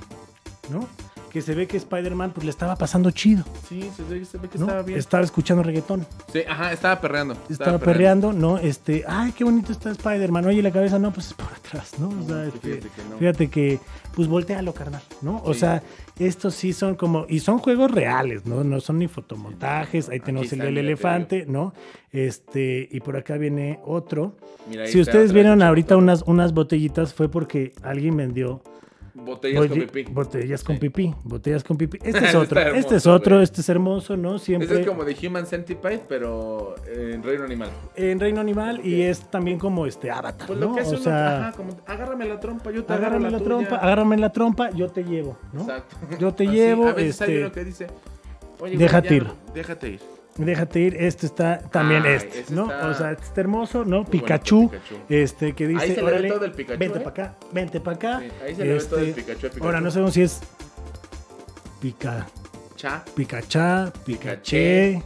¿no? 0.71 0.88
Que 1.38 1.43
se 1.43 1.53
ve 1.53 1.67
que 1.67 1.77
Spider-Man 1.77 2.31
pues 2.33 2.45
le 2.45 2.49
estaba 2.49 2.75
pasando 2.75 3.11
chido, 3.11 3.43
Sí, 3.69 3.88
se 3.95 4.01
ve, 4.05 4.25
se 4.25 4.39
ve 4.39 4.47
que 4.49 4.57
¿no? 4.57 4.65
estaba 4.65 4.81
bien. 4.81 4.97
Estaba 4.97 5.23
escuchando 5.23 5.61
reggaetón, 5.61 6.03
Sí, 6.33 6.39
ajá, 6.49 6.73
estaba 6.73 6.99
perreando. 6.99 7.38
estaba 7.47 7.77
perreando, 7.77 8.33
¿no? 8.33 8.57
Este, 8.57 9.03
ay, 9.07 9.33
qué 9.33 9.43
bonito 9.43 9.71
está 9.71 9.91
Spider-Man. 9.91 10.47
Oye, 10.47 10.63
la 10.63 10.71
cabeza 10.71 10.97
no, 10.97 11.13
pues 11.13 11.27
es 11.27 11.33
por 11.35 11.45
atrás, 11.53 11.91
¿no? 11.99 12.09
O 12.09 12.27
sea, 12.27 12.45
este, 12.45 12.59
fíjate 12.79 12.89
que 12.89 13.03
no. 13.07 13.17
Fíjate 13.19 13.47
que, 13.51 13.79
pues 14.15 14.27
voltealo, 14.27 14.73
carnal, 14.73 15.03
¿no? 15.21 15.39
O 15.45 15.53
Sí. 15.53 15.59
sea, 15.59 15.83
estos 16.17 16.55
sí 16.55 16.73
son 16.73 16.95
como, 16.95 17.27
y 17.29 17.39
son 17.41 17.59
juegos 17.59 17.91
reales, 17.91 18.47
¿no? 18.47 18.63
No 18.63 18.79
son 18.81 18.97
ni 18.97 19.07
fotomontajes, 19.07 20.09
ahí 20.09 20.19
tenemos 20.19 20.51
el 20.53 20.57
del 20.59 20.79
elefante, 20.79 21.45
¿no? 21.47 21.71
Este, 22.11 22.89
y 22.91 22.99
por 23.01 23.15
acá 23.15 23.38
viene 23.38 23.79
otro. 23.85 24.35
Mira, 24.67 24.85
ahí 24.85 24.91
Si 24.91 24.99
está 24.99 25.11
ustedes 25.11 25.33
vieron 25.33 25.61
ahorita 25.61 25.97
unas, 25.97 26.23
unas 26.23 26.51
botellitas, 26.55 27.13
fue 27.13 27.29
porque 27.29 27.73
alguien 27.83 28.17
vendió 28.17 28.63
Botellas 29.26 29.68
con 29.68 29.70
bolle- 29.78 29.88
pipí. 29.91 30.11
botellas 30.13 30.63
con 30.63 30.76
Sí. 30.76 30.80
pipí, 30.82 31.15
botellas 31.24 31.63
con 31.63 31.78
pipí. 31.78 31.97
Este 32.03 32.09
es 32.20 32.24
Está 32.26 32.39
otro, 32.39 32.59
hermoso, 32.61 32.80
este 32.80 32.95
es 32.95 33.07
otro, 33.07 33.36
güey. 33.36 33.43
este 33.43 33.61
es 33.61 33.70
hermoso, 33.70 34.18
¿no? 34.18 34.38
Siempre 34.39 34.68
Ese 34.68 34.82
es 34.82 34.88
como 34.88 35.03
de 35.03 35.15
Human 35.28 35.45
Centipede, 35.45 36.01
pero 36.07 36.76
en 36.88 37.24
reino 37.24 37.43
animal. 37.43 37.70
en 37.95 38.20
reino 38.20 38.39
animal 38.39 38.80
y 38.86 39.01
es 39.01 39.22
también 39.30 39.57
como 39.59 39.86
este 39.86 40.11
avatar, 40.11 40.47
Pues 40.47 40.59
¿no? 40.59 40.68
lo 40.70 40.76
que 40.76 40.82
hace 40.82 40.91
o 40.91 40.93
uno, 40.95 41.03
sea, 41.03 41.47
ajá, 41.47 41.57
como, 41.57 41.76
agárrame 41.86 42.26
la 42.26 42.39
trompa, 42.39 42.72
yo 42.72 42.84
te 42.86 42.93
agárrame 42.93 43.28
agarro 43.28 43.32
la, 43.32 43.38
la, 43.39 43.43
trompa, 43.43 43.76
agárrame 43.78 44.18
la 44.18 44.32
trompa, 44.32 44.70
yo 44.72 44.89
te 44.89 45.03
llevo, 45.03 45.38
¿no? 45.53 45.61
Exacto. 45.61 45.95
Yo 46.20 46.34
te 46.34 46.43
Así, 46.47 46.55
llevo, 46.55 46.88
A 46.88 46.93
veces 46.93 47.22
hay 47.22 47.30
este- 47.32 47.41
uno 47.45 47.51
que 47.51 47.63
dice, 47.65 47.88
oye, 48.59 48.78
Déjate 48.78 49.07
güey, 49.07 49.18
ir. 49.18 49.24
ya, 49.47 49.53
Déjate 49.53 49.89
ir. 49.89 49.99
Déjate 50.38 50.79
ir, 50.79 50.95
este 50.99 51.25
está 51.25 51.59
también 51.59 52.03
Ay, 52.05 52.13
este, 52.17 52.39
ese 52.41 52.53
¿no? 52.53 52.63
está 52.71 52.88
O 52.89 52.93
sea, 52.93 53.11
este 53.11 53.25
está 53.25 53.41
hermoso, 53.41 53.83
¿no? 53.85 54.05
Pikachu, 54.05 54.69
Pikachu. 54.69 54.95
este 55.09 55.53
que 55.53 55.67
dice, 55.67 55.81
Ahí 55.83 55.89
se 55.89 55.95
le 55.95 56.01
ve 56.03 56.07
órale, 56.07 56.27
todo 56.29 56.45
el 56.45 56.51
Pikachu, 56.51 56.79
vente 56.79 56.97
¿eh? 56.99 57.01
para 57.01 57.09
acá, 57.09 57.35
vente 57.51 57.79
para 57.79 57.95
acá. 57.97 58.19
Sí, 58.19 58.27
ahí 58.45 58.55
se 58.55 58.65
le 58.65 58.73
ve 58.73 58.79
todo 58.81 58.99
el 58.99 59.05
Este, 59.09 59.21
Pikachu, 59.21 59.47
Pikachu. 59.47 59.63
Ahora 59.65 59.81
no 59.81 59.89
sabemos 59.91 60.13
si 60.13 60.21
es 60.21 60.39
Pica, 61.81 62.27
Cha. 62.75 63.03
Picachá, 63.15 63.91
Picaché, 64.05 65.01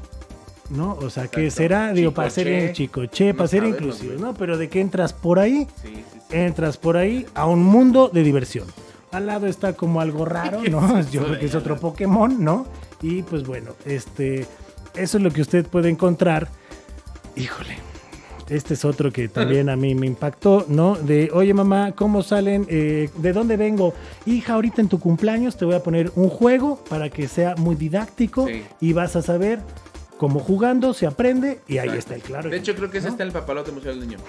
¿no? 0.70 0.94
O 0.96 1.10
sea, 1.10 1.28
¿qué 1.28 1.44
Exacto. 1.46 1.58
será? 1.64 1.94
Digo, 1.94 2.12
para 2.14 2.30
ser 2.30 2.48
Chicoché. 2.74 2.74
chicoche, 2.74 3.34
para 3.34 3.44
No 3.44 3.48
ser 3.48 3.60
sabemos, 3.60 3.80
inclusivo, 3.82 4.12
güey. 4.14 4.22
¿no? 4.22 4.34
Pero 4.34 4.58
de 4.58 4.70
que 4.70 4.82
entras 4.82 5.14
por 5.14 5.40
ahí, 5.40 5.68
Sí, 5.82 5.88
sí, 5.94 6.04
sí. 6.12 6.20
entras 6.32 6.78
por 6.78 6.98
ahí 6.98 7.26
a 7.34 7.46
un 7.46 7.64
mundo 7.64 8.10
de 8.10 8.24
diversión. 8.24 8.68
Al 9.12 9.26
lado 9.28 9.48
está 9.48 9.74
como 9.74 10.00
algo 10.02 10.24
raro, 10.26 10.62
¿no? 10.70 11.02
Yo 11.10 11.24
creo 11.26 11.40
que 11.40 11.46
es 11.46 11.56
otro? 11.56 11.78
Pokémon, 11.78 12.44
¿no? 12.44 12.66
Y 13.02 13.24
pues 13.24 13.44
bueno, 13.46 13.72
este, 13.86 14.46
eso 14.96 15.18
es 15.18 15.24
lo 15.24 15.32
que 15.32 15.42
usted 15.42 15.66
puede 15.66 15.90
encontrar. 15.90 16.48
Híjole, 17.36 17.78
este 18.50 18.74
es 18.74 18.84
otro 18.86 19.12
que 19.12 19.28
también 19.30 19.70
a 19.70 19.76
mí 19.76 19.96
me 19.96 20.08
impactó, 20.08 20.66
¿no? 20.68 20.96
De, 20.96 21.30
oye 21.34 21.54
mamá, 21.54 21.94
¿cómo 21.94 22.24
salen? 22.24 22.66
Eh, 22.70 23.10
¿De 23.18 23.34
dónde 23.34 23.58
vengo? 23.58 23.94
Hija, 24.26 24.54
ahorita 24.54 24.82
en 24.82 24.90
tu 24.90 25.00
cumpleaños 25.00 25.58
te 25.58 25.66
voy 25.66 25.76
a 25.76 25.84
poner 25.84 26.12
un 26.16 26.30
juego 26.30 26.84
para 26.90 27.10
que 27.10 27.28
sea 27.28 27.56
muy 27.56 27.76
didáctico 27.76 28.48
Sí. 28.48 28.64
y 28.82 28.94
vas 28.94 29.16
a 29.16 29.22
saber 29.22 29.60
cómo 30.18 30.40
jugando 30.40 30.94
se 30.94 31.08
aprende 31.08 31.62
y 31.68 31.80
ahí 31.80 31.88
Exacto. 31.88 31.98
está 32.00 32.16
el 32.16 32.22
claro. 32.22 32.50
De 32.52 32.58
hecho, 32.58 32.76
creo 32.76 32.92
que 32.92 33.00
ese 33.00 33.08
¿no? 33.08 33.14
está 33.14 33.24
el 33.24 33.32
papalote 33.32 33.72
museo 33.72 33.92
del 33.96 34.02
niño. 34.08 34.20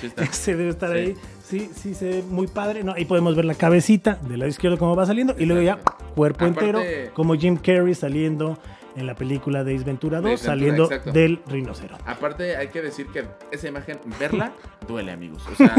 Sí 0.00 0.08
está. 0.08 0.22
Ese 0.30 0.56
debe 0.56 0.70
estar 0.70 0.90
Sí. 0.92 0.98
ahí. 0.98 1.14
Sí, 1.48 1.70
sí, 1.74 1.94
se 1.94 2.04
ve 2.06 2.22
muy 2.28 2.46
padre. 2.48 2.82
No, 2.84 2.92
ahí 2.92 3.04
podemos 3.06 3.34
ver 3.36 3.44
la 3.46 3.54
cabecita 3.54 4.18
del 4.28 4.40
lado 4.40 4.50
izquierdo 4.50 4.76
cómo 4.78 4.94
va 4.96 5.06
saliendo. 5.06 5.34
Y 5.38 5.46
luego 5.46 5.62
ya 5.62 5.78
cuerpo 6.14 6.44
Aparte- 6.44 6.66
entero, 6.66 7.10
como 7.14 7.34
Jim 7.34 7.56
Carrey 7.56 7.94
saliendo 7.94 8.58
en 8.96 9.06
la 9.06 9.14
película 9.14 9.64
de 9.64 9.74
Ace 9.74 9.84
Ventura 9.84 10.20
2, 10.20 10.26
Ace 10.26 10.32
Ventura, 10.34 10.52
saliendo 10.52 10.84
exacto. 10.84 11.12
del 11.12 11.40
rinoceronte. 11.46 12.04
Aparte, 12.06 12.56
hay 12.56 12.68
que 12.68 12.82
decir 12.82 13.06
que 13.08 13.24
esa 13.50 13.68
imagen, 13.68 13.98
verla, 14.20 14.52
duele, 14.86 15.12
amigos. 15.12 15.42
O 15.50 15.54
sea, 15.54 15.74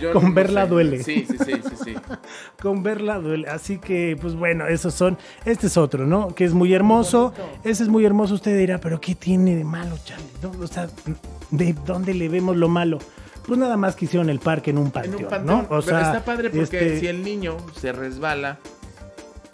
yo 0.00 0.12
Con 0.12 0.24
no 0.24 0.32
verla 0.34 0.64
sé. 0.64 0.68
duele. 0.70 1.02
Sí, 1.02 1.26
sí, 1.28 1.36
sí, 1.44 1.52
sí, 1.62 1.76
sí. 1.84 1.94
Con 2.62 2.82
verla 2.82 3.18
duele. 3.18 3.48
Así 3.48 3.78
que, 3.78 4.16
pues 4.20 4.34
bueno, 4.34 4.66
esos 4.66 4.94
son. 4.94 5.18
Este 5.44 5.66
es 5.66 5.76
otro, 5.76 6.06
¿no? 6.06 6.34
Que 6.34 6.44
es 6.44 6.54
muy 6.54 6.72
hermoso. 6.72 7.34
Ese 7.64 7.82
es 7.82 7.88
muy 7.88 8.04
hermoso. 8.04 8.34
Usted 8.34 8.56
dirá, 8.56 8.78
pero 8.78 9.00
¿qué 9.00 9.14
tiene 9.14 9.56
de 9.56 9.64
malo, 9.64 9.96
Charlie? 10.04 10.62
O 10.62 10.66
sea, 10.66 10.88
¿de 11.50 11.74
dónde 11.84 12.14
le 12.14 12.28
vemos 12.28 12.56
lo 12.56 12.68
malo? 12.68 12.98
Pues 13.46 13.58
nada 13.58 13.76
más 13.76 13.96
que 13.96 14.04
hicieron 14.04 14.30
el 14.30 14.38
parque 14.38 14.70
en 14.70 14.78
un 14.78 14.86
En 14.86 14.90
panteón, 14.92 15.24
un 15.24 15.28
panteón. 15.28 15.58
¿no? 15.58 15.64
O 15.64 15.68
Pero 15.68 15.82
sea, 15.82 16.00
está 16.02 16.24
padre 16.24 16.50
porque 16.50 16.62
este, 16.62 17.00
si 17.00 17.06
el 17.06 17.22
niño 17.24 17.56
se 17.74 17.92
resbala, 17.92 18.58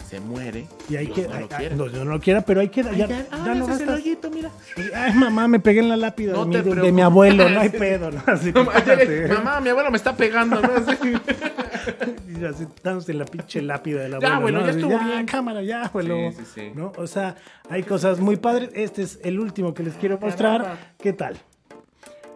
se 0.07 0.19
muere. 0.19 0.67
y 0.89 0.95
hay 0.95 1.05
Dios 1.07 1.15
que, 1.19 1.27
no 1.27 1.33
ay, 1.35 1.41
lo 1.41 1.47
quiera. 1.49 1.75
no, 1.75 1.87
yo 1.87 2.05
no 2.05 2.11
lo 2.11 2.19
quiera, 2.19 2.41
pero 2.41 2.61
hay 2.61 2.69
que, 2.69 2.81
Ay, 2.81 2.97
ya, 2.97 3.07
ya, 3.07 3.17
ya 3.19 3.25
ah, 3.31 3.53
no 3.55 3.65
ese 3.65 3.73
es 3.73 3.81
el 3.81 3.89
hoyito, 3.89 4.29
mira. 4.31 4.49
Ay, 4.95 5.13
mamá, 5.13 5.47
me 5.47 5.59
pegué 5.59 5.79
en 5.81 5.89
la 5.89 5.97
lápida 5.97 6.33
No 6.33 6.45
de, 6.45 6.63
mi, 6.63 6.75
de- 6.81 6.91
mi 6.91 7.01
abuelo, 7.01 7.49
no 7.49 7.59
hay 7.59 7.69
pedo, 7.85 8.11
¿no? 8.11 8.21
Así, 8.25 8.51
No, 8.53 8.63
mamá, 8.63 9.59
mi 9.59 9.69
abuelo 9.69 9.91
me 9.91 9.97
está 9.97 10.15
pegando, 10.15 10.61
¿no? 10.61 10.69
Así. 10.73 10.97
Y 12.39 12.43
así, 12.45 12.67
dándose 12.83 13.13
la 13.13 13.25
pinche 13.25 13.61
lápida 13.61 14.01
del 14.01 14.11
Ya, 14.19 14.35
abuelo. 14.35 14.35
abuelo, 14.35 14.59
¿no? 14.59 14.65
ya 14.65 14.69
Así, 14.71 14.79
estuvo 14.81 14.99
bien. 14.99 15.25
cámara, 15.25 15.63
ya, 15.63 15.85
abuelo. 15.85 16.15
Sí, 16.31 16.37
sí, 16.39 16.51
sí. 16.53 16.71
¿No? 16.75 16.91
O 16.97 17.07
sea, 17.07 17.35
hay 17.69 17.81
cosas 17.83 18.19
muy 18.19 18.35
padres. 18.35 18.69
Este 18.73 19.01
es 19.01 19.19
el 19.23 19.39
último 19.39 19.73
que 19.73 19.83
les 19.83 19.93
quiero 19.95 20.19
mostrar. 20.19 20.61
Caramba. 20.61 20.81
¿Qué 20.99 21.13
tal? 21.13 21.37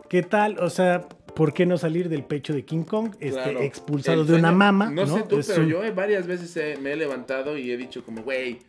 ¿Qué 0.09 0.24
tal? 0.24 0.57
O 0.59 0.69
sea, 0.69 1.03
¿por 1.36 1.53
qué 1.53 1.65
no 1.65 1.77
salir 1.77 2.09
del 2.09 2.23
pecho 2.23 2.53
de 2.53 2.63
King 2.65 2.84
Kong? 2.84 3.11
Este, 3.19 3.32
Claro. 3.41 3.61
expulsado 3.61 4.21
El 4.21 4.27
de 4.27 4.34
una 4.36 4.51
mama. 4.51 4.89
No, 4.91 5.05
sé 5.07 5.23
tú, 5.23 5.39
Es 5.39 5.47
pero 5.47 5.63
un- 5.63 5.69
yo 5.69 5.84
eh, 5.84 5.91
varias 5.91 6.27
veces 6.27 6.55
he- 6.57 6.77
me 6.77 6.93
he 6.93 6.95
levantado 6.95 7.57
y 7.57 7.71
he 7.71 7.77
dicho 7.77 8.03
como, 8.03 8.21
güey, 8.23 8.59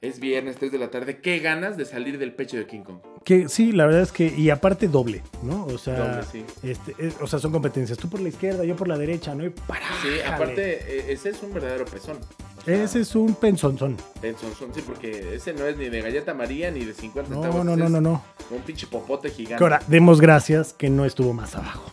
es 0.00 0.18
viernes, 0.18 0.56
3 0.56 0.72
de 0.72 0.78
la 0.78 0.90
tarde, 0.90 1.18
qué 1.18 1.38
ganas 1.38 1.76
de 1.76 1.84
salir 1.84 2.18
del 2.18 2.32
pecho 2.32 2.56
de 2.56 2.66
King 2.66 2.80
Kong. 2.82 2.98
Que 3.24 3.48
sí, 3.48 3.70
la 3.70 3.86
verdad 3.86 4.02
es 4.02 4.10
que, 4.10 4.26
y 4.36 4.50
aparte 4.50 4.88
doble, 4.88 5.22
¿no? 5.44 5.64
O 5.66 5.78
sea, 5.78 5.96
Doble, 6.16 6.22
sí. 6.32 6.44
este, 6.64 6.94
es- 6.98 7.14
o 7.20 7.26
sea, 7.28 7.38
son 7.38 7.52
competencias. 7.52 7.96
Tú 7.98 8.08
por 8.10 8.20
la 8.20 8.28
izquierda, 8.28 8.64
yo 8.64 8.74
por 8.74 8.88
la 8.88 8.98
derecha, 8.98 9.32
¿no? 9.36 9.44
Y 9.46 9.50
para. 9.50 9.86
Sí, 10.02 10.08
aparte, 10.26 10.72
eh, 10.98 11.12
ese 11.12 11.28
es 11.30 11.40
un 11.44 11.54
verdadero 11.54 11.84
pezón. 11.84 12.18
Ese 12.66 13.00
es 13.00 13.14
un 13.16 13.34
penzonzón. 13.34 13.96
pezonzón, 14.20 14.72
sí, 14.74 14.82
porque 14.86 15.34
ese 15.34 15.52
no 15.52 15.66
es 15.66 15.76
ni 15.76 15.88
de 15.88 16.00
galleta 16.00 16.32
María 16.32 16.70
ni 16.70 16.84
de 16.84 16.94
50 16.94 17.28
No, 17.34 17.42
centavos. 17.42 17.64
no, 17.66 17.76
no, 17.76 17.84
es 17.86 17.90
no, 17.90 18.00
no. 18.00 18.22
Un 18.50 18.62
pinche 18.62 18.86
popote 18.86 19.30
gigante. 19.30 19.56
Que 19.58 19.64
ahora, 19.64 19.80
demos 19.88 20.20
gracias 20.20 20.72
que 20.72 20.88
no 20.88 21.04
estuvo 21.04 21.32
más 21.32 21.54
abajo. 21.56 21.90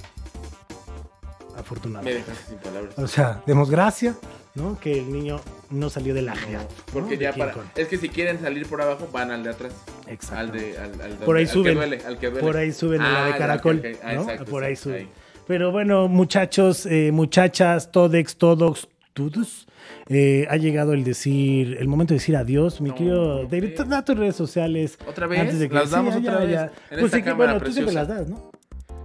Me 1.53 1.59
Afortunadamente. 1.59 2.19
dejaste 2.19 2.49
sin 2.49 2.57
palabras. 2.59 2.97
O 2.97 3.07
sea, 3.07 3.41
demos 3.45 3.69
gracias, 3.69 4.17
¿no? 4.55 4.79
Que 4.79 4.99
el 4.99 5.11
niño 5.11 5.41
no 5.71 5.89
salió 5.89 6.13
de 6.13 6.21
la 6.21 6.31
ajea. 6.33 6.65
Porque 6.93 7.17
ya 7.17 7.33
para. 7.33 7.53
Es 7.75 7.87
que 7.87 7.97
si 7.97 8.09
quieren 8.09 8.39
salir 8.39 8.65
por 8.67 8.81
abajo, 8.81 9.07
van 9.11 9.31
al 9.31 9.43
de 9.43 9.49
atrás. 9.49 9.73
Exacto. 10.07 10.37
Al 10.39 10.51
de. 10.51 10.77
Al, 10.77 11.01
al- 11.01 11.11
Por 11.17 11.35
ahí 11.37 11.43
al 11.43 11.49
suben. 11.49 11.73
Que 11.73 11.75
duele, 11.75 12.01
al 12.05 12.17
que 12.19 12.27
duele. 12.29 12.45
Por 12.45 12.57
ahí 12.57 12.71
suben 12.71 13.01
a 13.01 13.11
la 13.11 13.23
Ah, 13.23 13.25
de 13.25 13.31
ya, 13.31 13.37
caracol, 13.37 13.79
ok, 13.79 13.85
ok. 13.93 13.99
Ah, 14.03 14.13
¿no? 14.13 14.21
exacto, 14.21 14.45
Por 14.45 14.63
ahí 14.63 14.73
exacto, 14.73 14.89
suben. 14.97 15.09
Pero 15.47 15.71
bueno, 15.71 16.07
muchachos, 16.07 16.85
eh, 16.85 17.11
muchachas, 17.11 17.91
todex, 17.91 18.35
todos, 18.37 18.87
todos, 19.13 19.67
eh, 20.07 20.47
ha 20.49 20.57
llegado 20.57 20.93
el 20.93 21.03
decir, 21.03 21.77
el 21.79 21.87
momento 21.87 22.13
de 22.13 22.19
decir 22.19 22.35
adiós, 22.35 22.81
mi 22.81 22.89
No, 22.89 22.95
querido 22.95 23.41
¿por 23.41 23.49
David. 23.51 23.79
Da 23.87 24.03
tus 24.05 24.17
redes 24.17 24.35
sociales. 24.35 24.97
¿Otra 25.07 25.27
vez? 25.27 25.39
Antes 25.41 25.59
de 25.59 25.69
que 25.69 25.75
¿Las 25.75 25.91
damos 25.91 26.13
sí, 26.15 26.19
otra 26.21 26.39
vez? 26.39 26.59
En 26.61 26.69
Pues 26.89 27.03
esta 27.05 27.17
sí, 27.17 27.23
que 27.23 27.33
bueno, 27.33 27.59
tú 27.61 27.71
siempre 27.71 27.93
las 27.93 28.07
preciosa. 28.07 28.31
das, 28.31 28.39
¿no? 28.39 28.51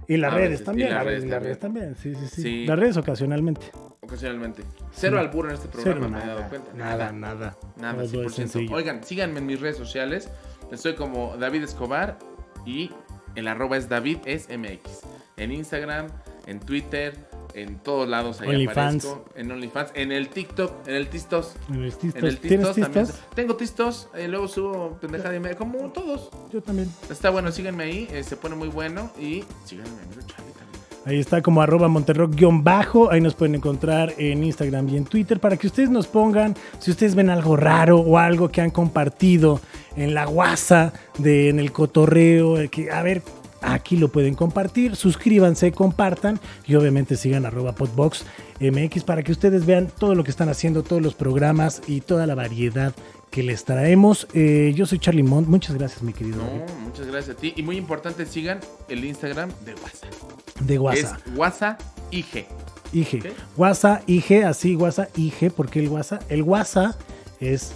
Y 0.07 0.17
las 0.17 0.31
A 0.33 0.35
redes 0.35 0.49
veces, 0.51 0.65
también, 0.65 0.87
y 0.89 0.91
las 0.91 1.03
redes 1.03 1.17
veces, 1.17 1.29
las 1.31 1.43
redes 1.43 1.59
también, 1.59 1.95
sí, 1.95 2.13
sí, 2.15 2.27
sí, 2.27 2.41
Sí. 2.41 2.65
Las 2.67 2.77
redes 2.79 2.97
ocasionalmente. 2.97 3.61
Ocasionalmente. 4.01 4.61
Cero 4.91 5.19
albur 5.19 5.47
en 5.47 5.53
este 5.55 5.67
programa, 5.67 5.95
Cero, 5.97 6.09
me 6.09 6.17
he 6.17 6.27
dado 6.27 6.39
nada, 6.39 6.49
cuenta. 6.49 6.71
nada, 6.75 7.11
nada. 7.11 7.57
Nada, 7.75 7.93
Todo 8.03 8.03
es 8.03 8.11
100%. 8.11 8.29
sencillo. 8.29 8.75
Oigan, 8.75 9.03
síganme 9.03 9.39
en 9.39 9.47
mis 9.47 9.59
redes 9.59 9.77
sociales. 9.77 10.29
Estoy 10.71 10.93
como 10.93 11.35
David 11.37 11.63
Escobar 11.63 12.19
y 12.67 12.91
el 13.35 13.47
arroba 13.47 13.77
es 13.77 13.89
David 13.89 14.19
es 14.25 14.47
MX. 14.47 15.01
En 15.37 15.51
Instagram, 15.51 16.07
en 16.45 16.59
Twitter, 16.59 17.15
En 17.55 17.77
todos 17.79 18.07
lados 18.09 18.41
ahí 18.41 18.49
OnlyFans. 18.49 19.05
aparezco. 19.05 19.25
En 19.35 19.51
OnlyFans. 19.51 19.91
En 19.95 20.11
el 20.11 20.27
TikTok. 20.27 20.87
En 20.87 20.95
el 20.95 21.07
Tistos. 21.07 21.55
En 21.69 21.83
el 21.83 21.93
tistos. 21.95 22.21
En 22.21 22.27
el 22.27 22.37
¿Tienes 22.39 22.67
Tistos 22.67 22.83
también. 22.83 23.05
tistos? 23.05 23.23
Tengo 23.33 23.55
Tistos. 23.55 24.09
eh, 24.15 24.27
luego 24.27 24.47
subo 24.49 24.97
pendejada 24.99 25.35
y 25.35 25.39
media. 25.39 25.55
Como 25.55 25.77
todos. 25.91 26.29
Yo 26.51 26.61
también. 26.61 26.89
Está 27.09 27.29
bueno, 27.29 27.51
síganme 27.51 27.85
ahí. 27.85 28.07
eh, 28.11 28.23
se 28.23 28.35
pone 28.35 28.55
muy 28.55 28.67
bueno. 28.67 29.09
Y 29.19 29.43
síganme 29.63 29.89
Charlie 30.27 30.51
también. 30.51 30.65
Ahí 31.05 31.19
está 31.19 31.41
como 31.41 31.61
arroba 31.61 31.87
monterrock-bajo. 31.87 33.11
Ahí 33.11 33.21
nos 33.21 33.35
pueden 33.35 33.55
encontrar 33.55 34.13
en 34.17 34.43
Instagram 34.43 34.89
y 34.89 34.97
en 34.97 35.05
Twitter 35.05 35.39
para 35.39 35.55
que 35.55 35.67
ustedes 35.67 35.89
nos 35.89 36.07
pongan 36.07 36.55
si 36.79 36.91
ustedes 36.91 37.15
ven 37.15 37.29
algo 37.29 37.55
raro 37.55 37.99
o 37.99 38.17
algo 38.17 38.49
que 38.49 38.59
han 38.61 38.71
compartido 38.71 39.61
en 39.95 40.13
la 40.13 40.25
guasa, 40.25 40.91
de, 41.19 41.49
en 41.49 41.59
el 41.59 41.71
cotorreo. 41.71 42.59
eh, 42.59 42.69
Que, 42.69 42.91
a 42.91 43.01
ver, 43.03 43.21
aquí 43.65 43.97
lo 43.97 44.09
pueden 44.09 44.35
compartir. 44.35 44.95
Suscríbanse, 44.95 45.71
compartan 45.71 46.39
y 46.65 46.75
obviamente 46.75 47.17
sigan 47.17 47.45
arroba 47.45 47.73
podbox 47.73 48.25
MX 48.59 49.03
para 49.03 49.23
que 49.23 49.31
ustedes 49.31 49.65
vean 49.65 49.87
todo 49.87 50.15
lo 50.15 50.23
que 50.23 50.31
están 50.31 50.49
haciendo, 50.49 50.83
todos 50.83 51.01
los 51.01 51.15
programas 51.15 51.81
y 51.87 52.01
toda 52.01 52.27
la 52.27 52.35
variedad 52.35 52.93
que 53.31 53.43
les 53.43 53.65
traemos. 53.65 54.27
Eh, 54.33 54.73
yo 54.75 54.85
soy 54.85 54.99
Charlie 54.99 55.23
Mont. 55.23 55.47
Muchas 55.47 55.75
gracias, 55.75 56.01
mi 56.03 56.13
querido. 56.13 56.37
David. 56.37 56.61
Muchas 56.83 57.07
gracias 57.07 57.35
a 57.35 57.39
ti. 57.39 57.53
Y 57.55 57.63
muy 57.63 57.77
importante, 57.77 58.25
sigan 58.25 58.59
el 58.87 59.03
Instagram 59.03 59.49
de 59.65 59.73
WhatsApp. 59.73 60.61
De 60.61 60.79
WhatsApp. 60.79 61.19
Es 61.27 61.37
WhatsApp 61.37 61.81
IG. 62.11 62.45
IG. 62.93 63.25
Ok. 63.25 63.57
WhatsApp, 63.57 64.09
IG, 64.09 64.43
así, 64.43 64.75
WhatsApp, 64.75 65.09
IG, 65.17 65.51
porque 65.51 65.79
el 65.79 65.89
WhatsApp, 65.89 66.23
el 66.29 66.43
WhatsApp 66.43 66.95
es 67.39 67.73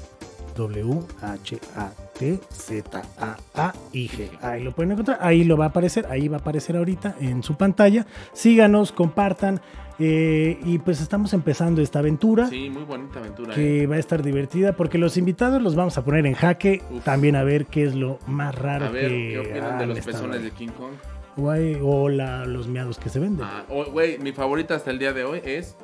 W-H-A-T-Z-A-A-IG. 3.20 4.39
Ahí 4.41 4.63
lo 4.63 4.72
pueden 4.72 4.91
encontrar, 4.93 5.20
ahí 5.22 5.43
lo 5.43 5.57
va 5.57 5.65
a 5.65 5.67
aparecer, 5.70 6.05
ahí 6.09 6.28
va 6.28 6.38
a 6.38 6.39
aparecer 6.39 6.78
ahorita 6.78 7.15
en 7.20 7.43
su 7.43 7.55
pantalla. 7.55 8.05
Síganos, 8.34 8.91
compartan, 8.91 9.61
eh, 9.99 10.57
y 10.63 10.80
pues 10.80 11.01
estamos 11.01 11.34
empezando 11.34 11.82
esta 11.82 11.99
aventura. 11.99 12.47
Sí, 12.47 12.70
muy 12.70 12.84
bonita 12.84 13.20
aventura. 13.20 13.53
Que 13.53 13.84
eh. 13.84 13.88
va 13.88 13.95
a 13.95 13.99
estar 13.99 14.24
divertida 14.24 14.74
porque 14.74 14.97
los 14.97 15.17
invitados 15.17 15.61
los 15.61 15.76
vamos 15.76 15.97
a 15.97 16.03
poner 16.05 16.26
en 16.26 16.34
jaque. 16.34 16.82
Uf. 16.91 17.03
También 17.03 17.36
a 17.36 17.43
ver 17.43 17.65
qué 17.65 17.84
es 17.84 17.95
lo 17.95 18.20
más 18.28 18.55
raro 18.55 18.86
A 18.86 18.89
ver, 18.89 19.09
que 19.09 19.30
¿qué 19.32 19.39
opinan 19.39 19.78
de 19.80 19.88
los 19.88 19.99
pezones 19.99 20.43
de 20.43 20.51
King 20.51 20.70
Kong? 20.70 20.91
O, 21.38 21.49
hay- 21.49 21.78
o 21.82 22.09
la- 22.09 22.45
los 22.45 22.67
miados 22.67 22.97
que 22.97 23.09
se 23.09 23.20
venden. 23.20 23.45
Ah, 23.49 23.63
oh, 23.70 23.86
mi 24.22 24.32
favorita 24.34 24.76
hasta 24.76 24.91
el 24.91 24.99
día 24.99 25.13
de 25.13 25.24
hoy 25.24 25.41
es 25.43 25.76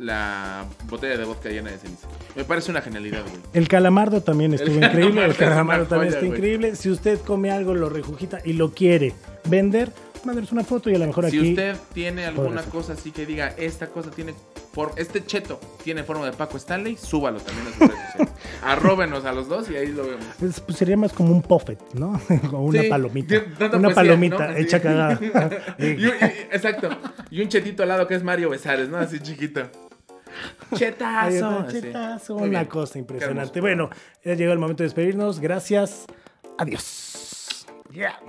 la 0.00 0.64
botella 0.88 1.16
de 1.16 1.24
vodka 1.24 1.48
llena 1.50 1.70
de 1.70 1.78
ceniza. 1.78 2.08
Me 2.34 2.44
parece 2.44 2.70
una 2.70 2.80
genialidad, 2.80 3.20
güey. 3.22 3.34
El 3.52 3.68
calamardo 3.68 4.22
también 4.22 4.54
estuvo 4.54 4.76
El 4.78 4.84
increíble. 4.84 5.10
calamardo 5.14 5.30
El 5.30 5.36
calamardo 5.36 5.86
también 5.86 6.08
joya, 6.12 6.18
está 6.18 6.26
güey. 6.26 6.38
increíble. 6.38 6.76
Si 6.76 6.90
usted 6.90 7.18
come 7.20 7.50
algo, 7.50 7.74
lo 7.74 7.88
rejujita 7.88 8.38
y 8.44 8.54
lo 8.54 8.72
quiere 8.72 9.12
vender, 9.44 9.90
mándenos 10.24 10.52
una 10.52 10.64
foto 10.64 10.90
y 10.90 10.94
a 10.94 10.98
lo 10.98 11.06
mejor 11.06 11.30
Si 11.30 11.38
aquí. 11.38 11.50
usted 11.50 11.76
tiene 11.94 12.24
alguna 12.26 12.62
cosa 12.62 12.94
así 12.94 13.10
que 13.10 13.26
diga, 13.26 13.48
esta 13.56 13.86
cosa 13.88 14.10
tiene 14.10 14.34
forma, 14.72 14.94
este 14.98 15.24
cheto 15.24 15.58
tiene 15.82 16.04
forma 16.04 16.26
de 16.26 16.32
Paco 16.32 16.56
Stanley, 16.58 16.96
súbalo 16.96 17.40
también 17.40 17.66
a 17.66 17.70
sus 17.70 17.78
redes 17.80 18.00
sociales. 18.12 18.34
Arróbenos 18.62 19.24
a 19.24 19.32
los 19.32 19.48
dos 19.48 19.68
y 19.70 19.76
ahí 19.76 19.88
lo 19.88 20.04
vemos. 20.04 20.24
Es- 20.42 20.60
pues, 20.60 20.78
sería 20.78 20.96
más 20.96 21.12
como 21.12 21.32
un 21.32 21.42
puffet, 21.42 21.78
¿no? 21.94 22.20
o 22.52 22.58
una 22.60 22.82
Sí, 22.82 22.88
palomita. 22.88 23.34
Una 23.36 23.68
poesía, 23.80 23.94
palomita 23.94 24.48
¿no? 24.48 24.56
hecha 24.56 24.80
cagada. 24.80 25.18
Y 25.78 25.84
un- 26.04 26.12
y- 26.20 26.46
exacto. 26.52 26.88
Y 27.30 27.40
un 27.42 27.48
chetito 27.48 27.82
al 27.82 27.88
lado 27.88 28.06
que 28.06 28.14
es 28.14 28.22
Mario 28.22 28.50
Besares, 28.50 28.88
¿no? 28.88 28.98
Así 28.98 29.18
chiquito. 29.20 29.62
Chetazo. 30.74 31.66
chetazo, 31.70 32.34
una 32.36 32.68
cosa 32.68 32.98
impresionante. 32.98 33.60
Bueno, 33.60 33.90
ya 34.24 34.34
llegó 34.34 34.52
el 34.52 34.58
momento 34.58 34.82
de 34.82 34.88
despedirnos. 34.88 35.40
Gracias. 35.40 36.06
Adiós. 36.58 37.66
Yeah. 37.92 38.20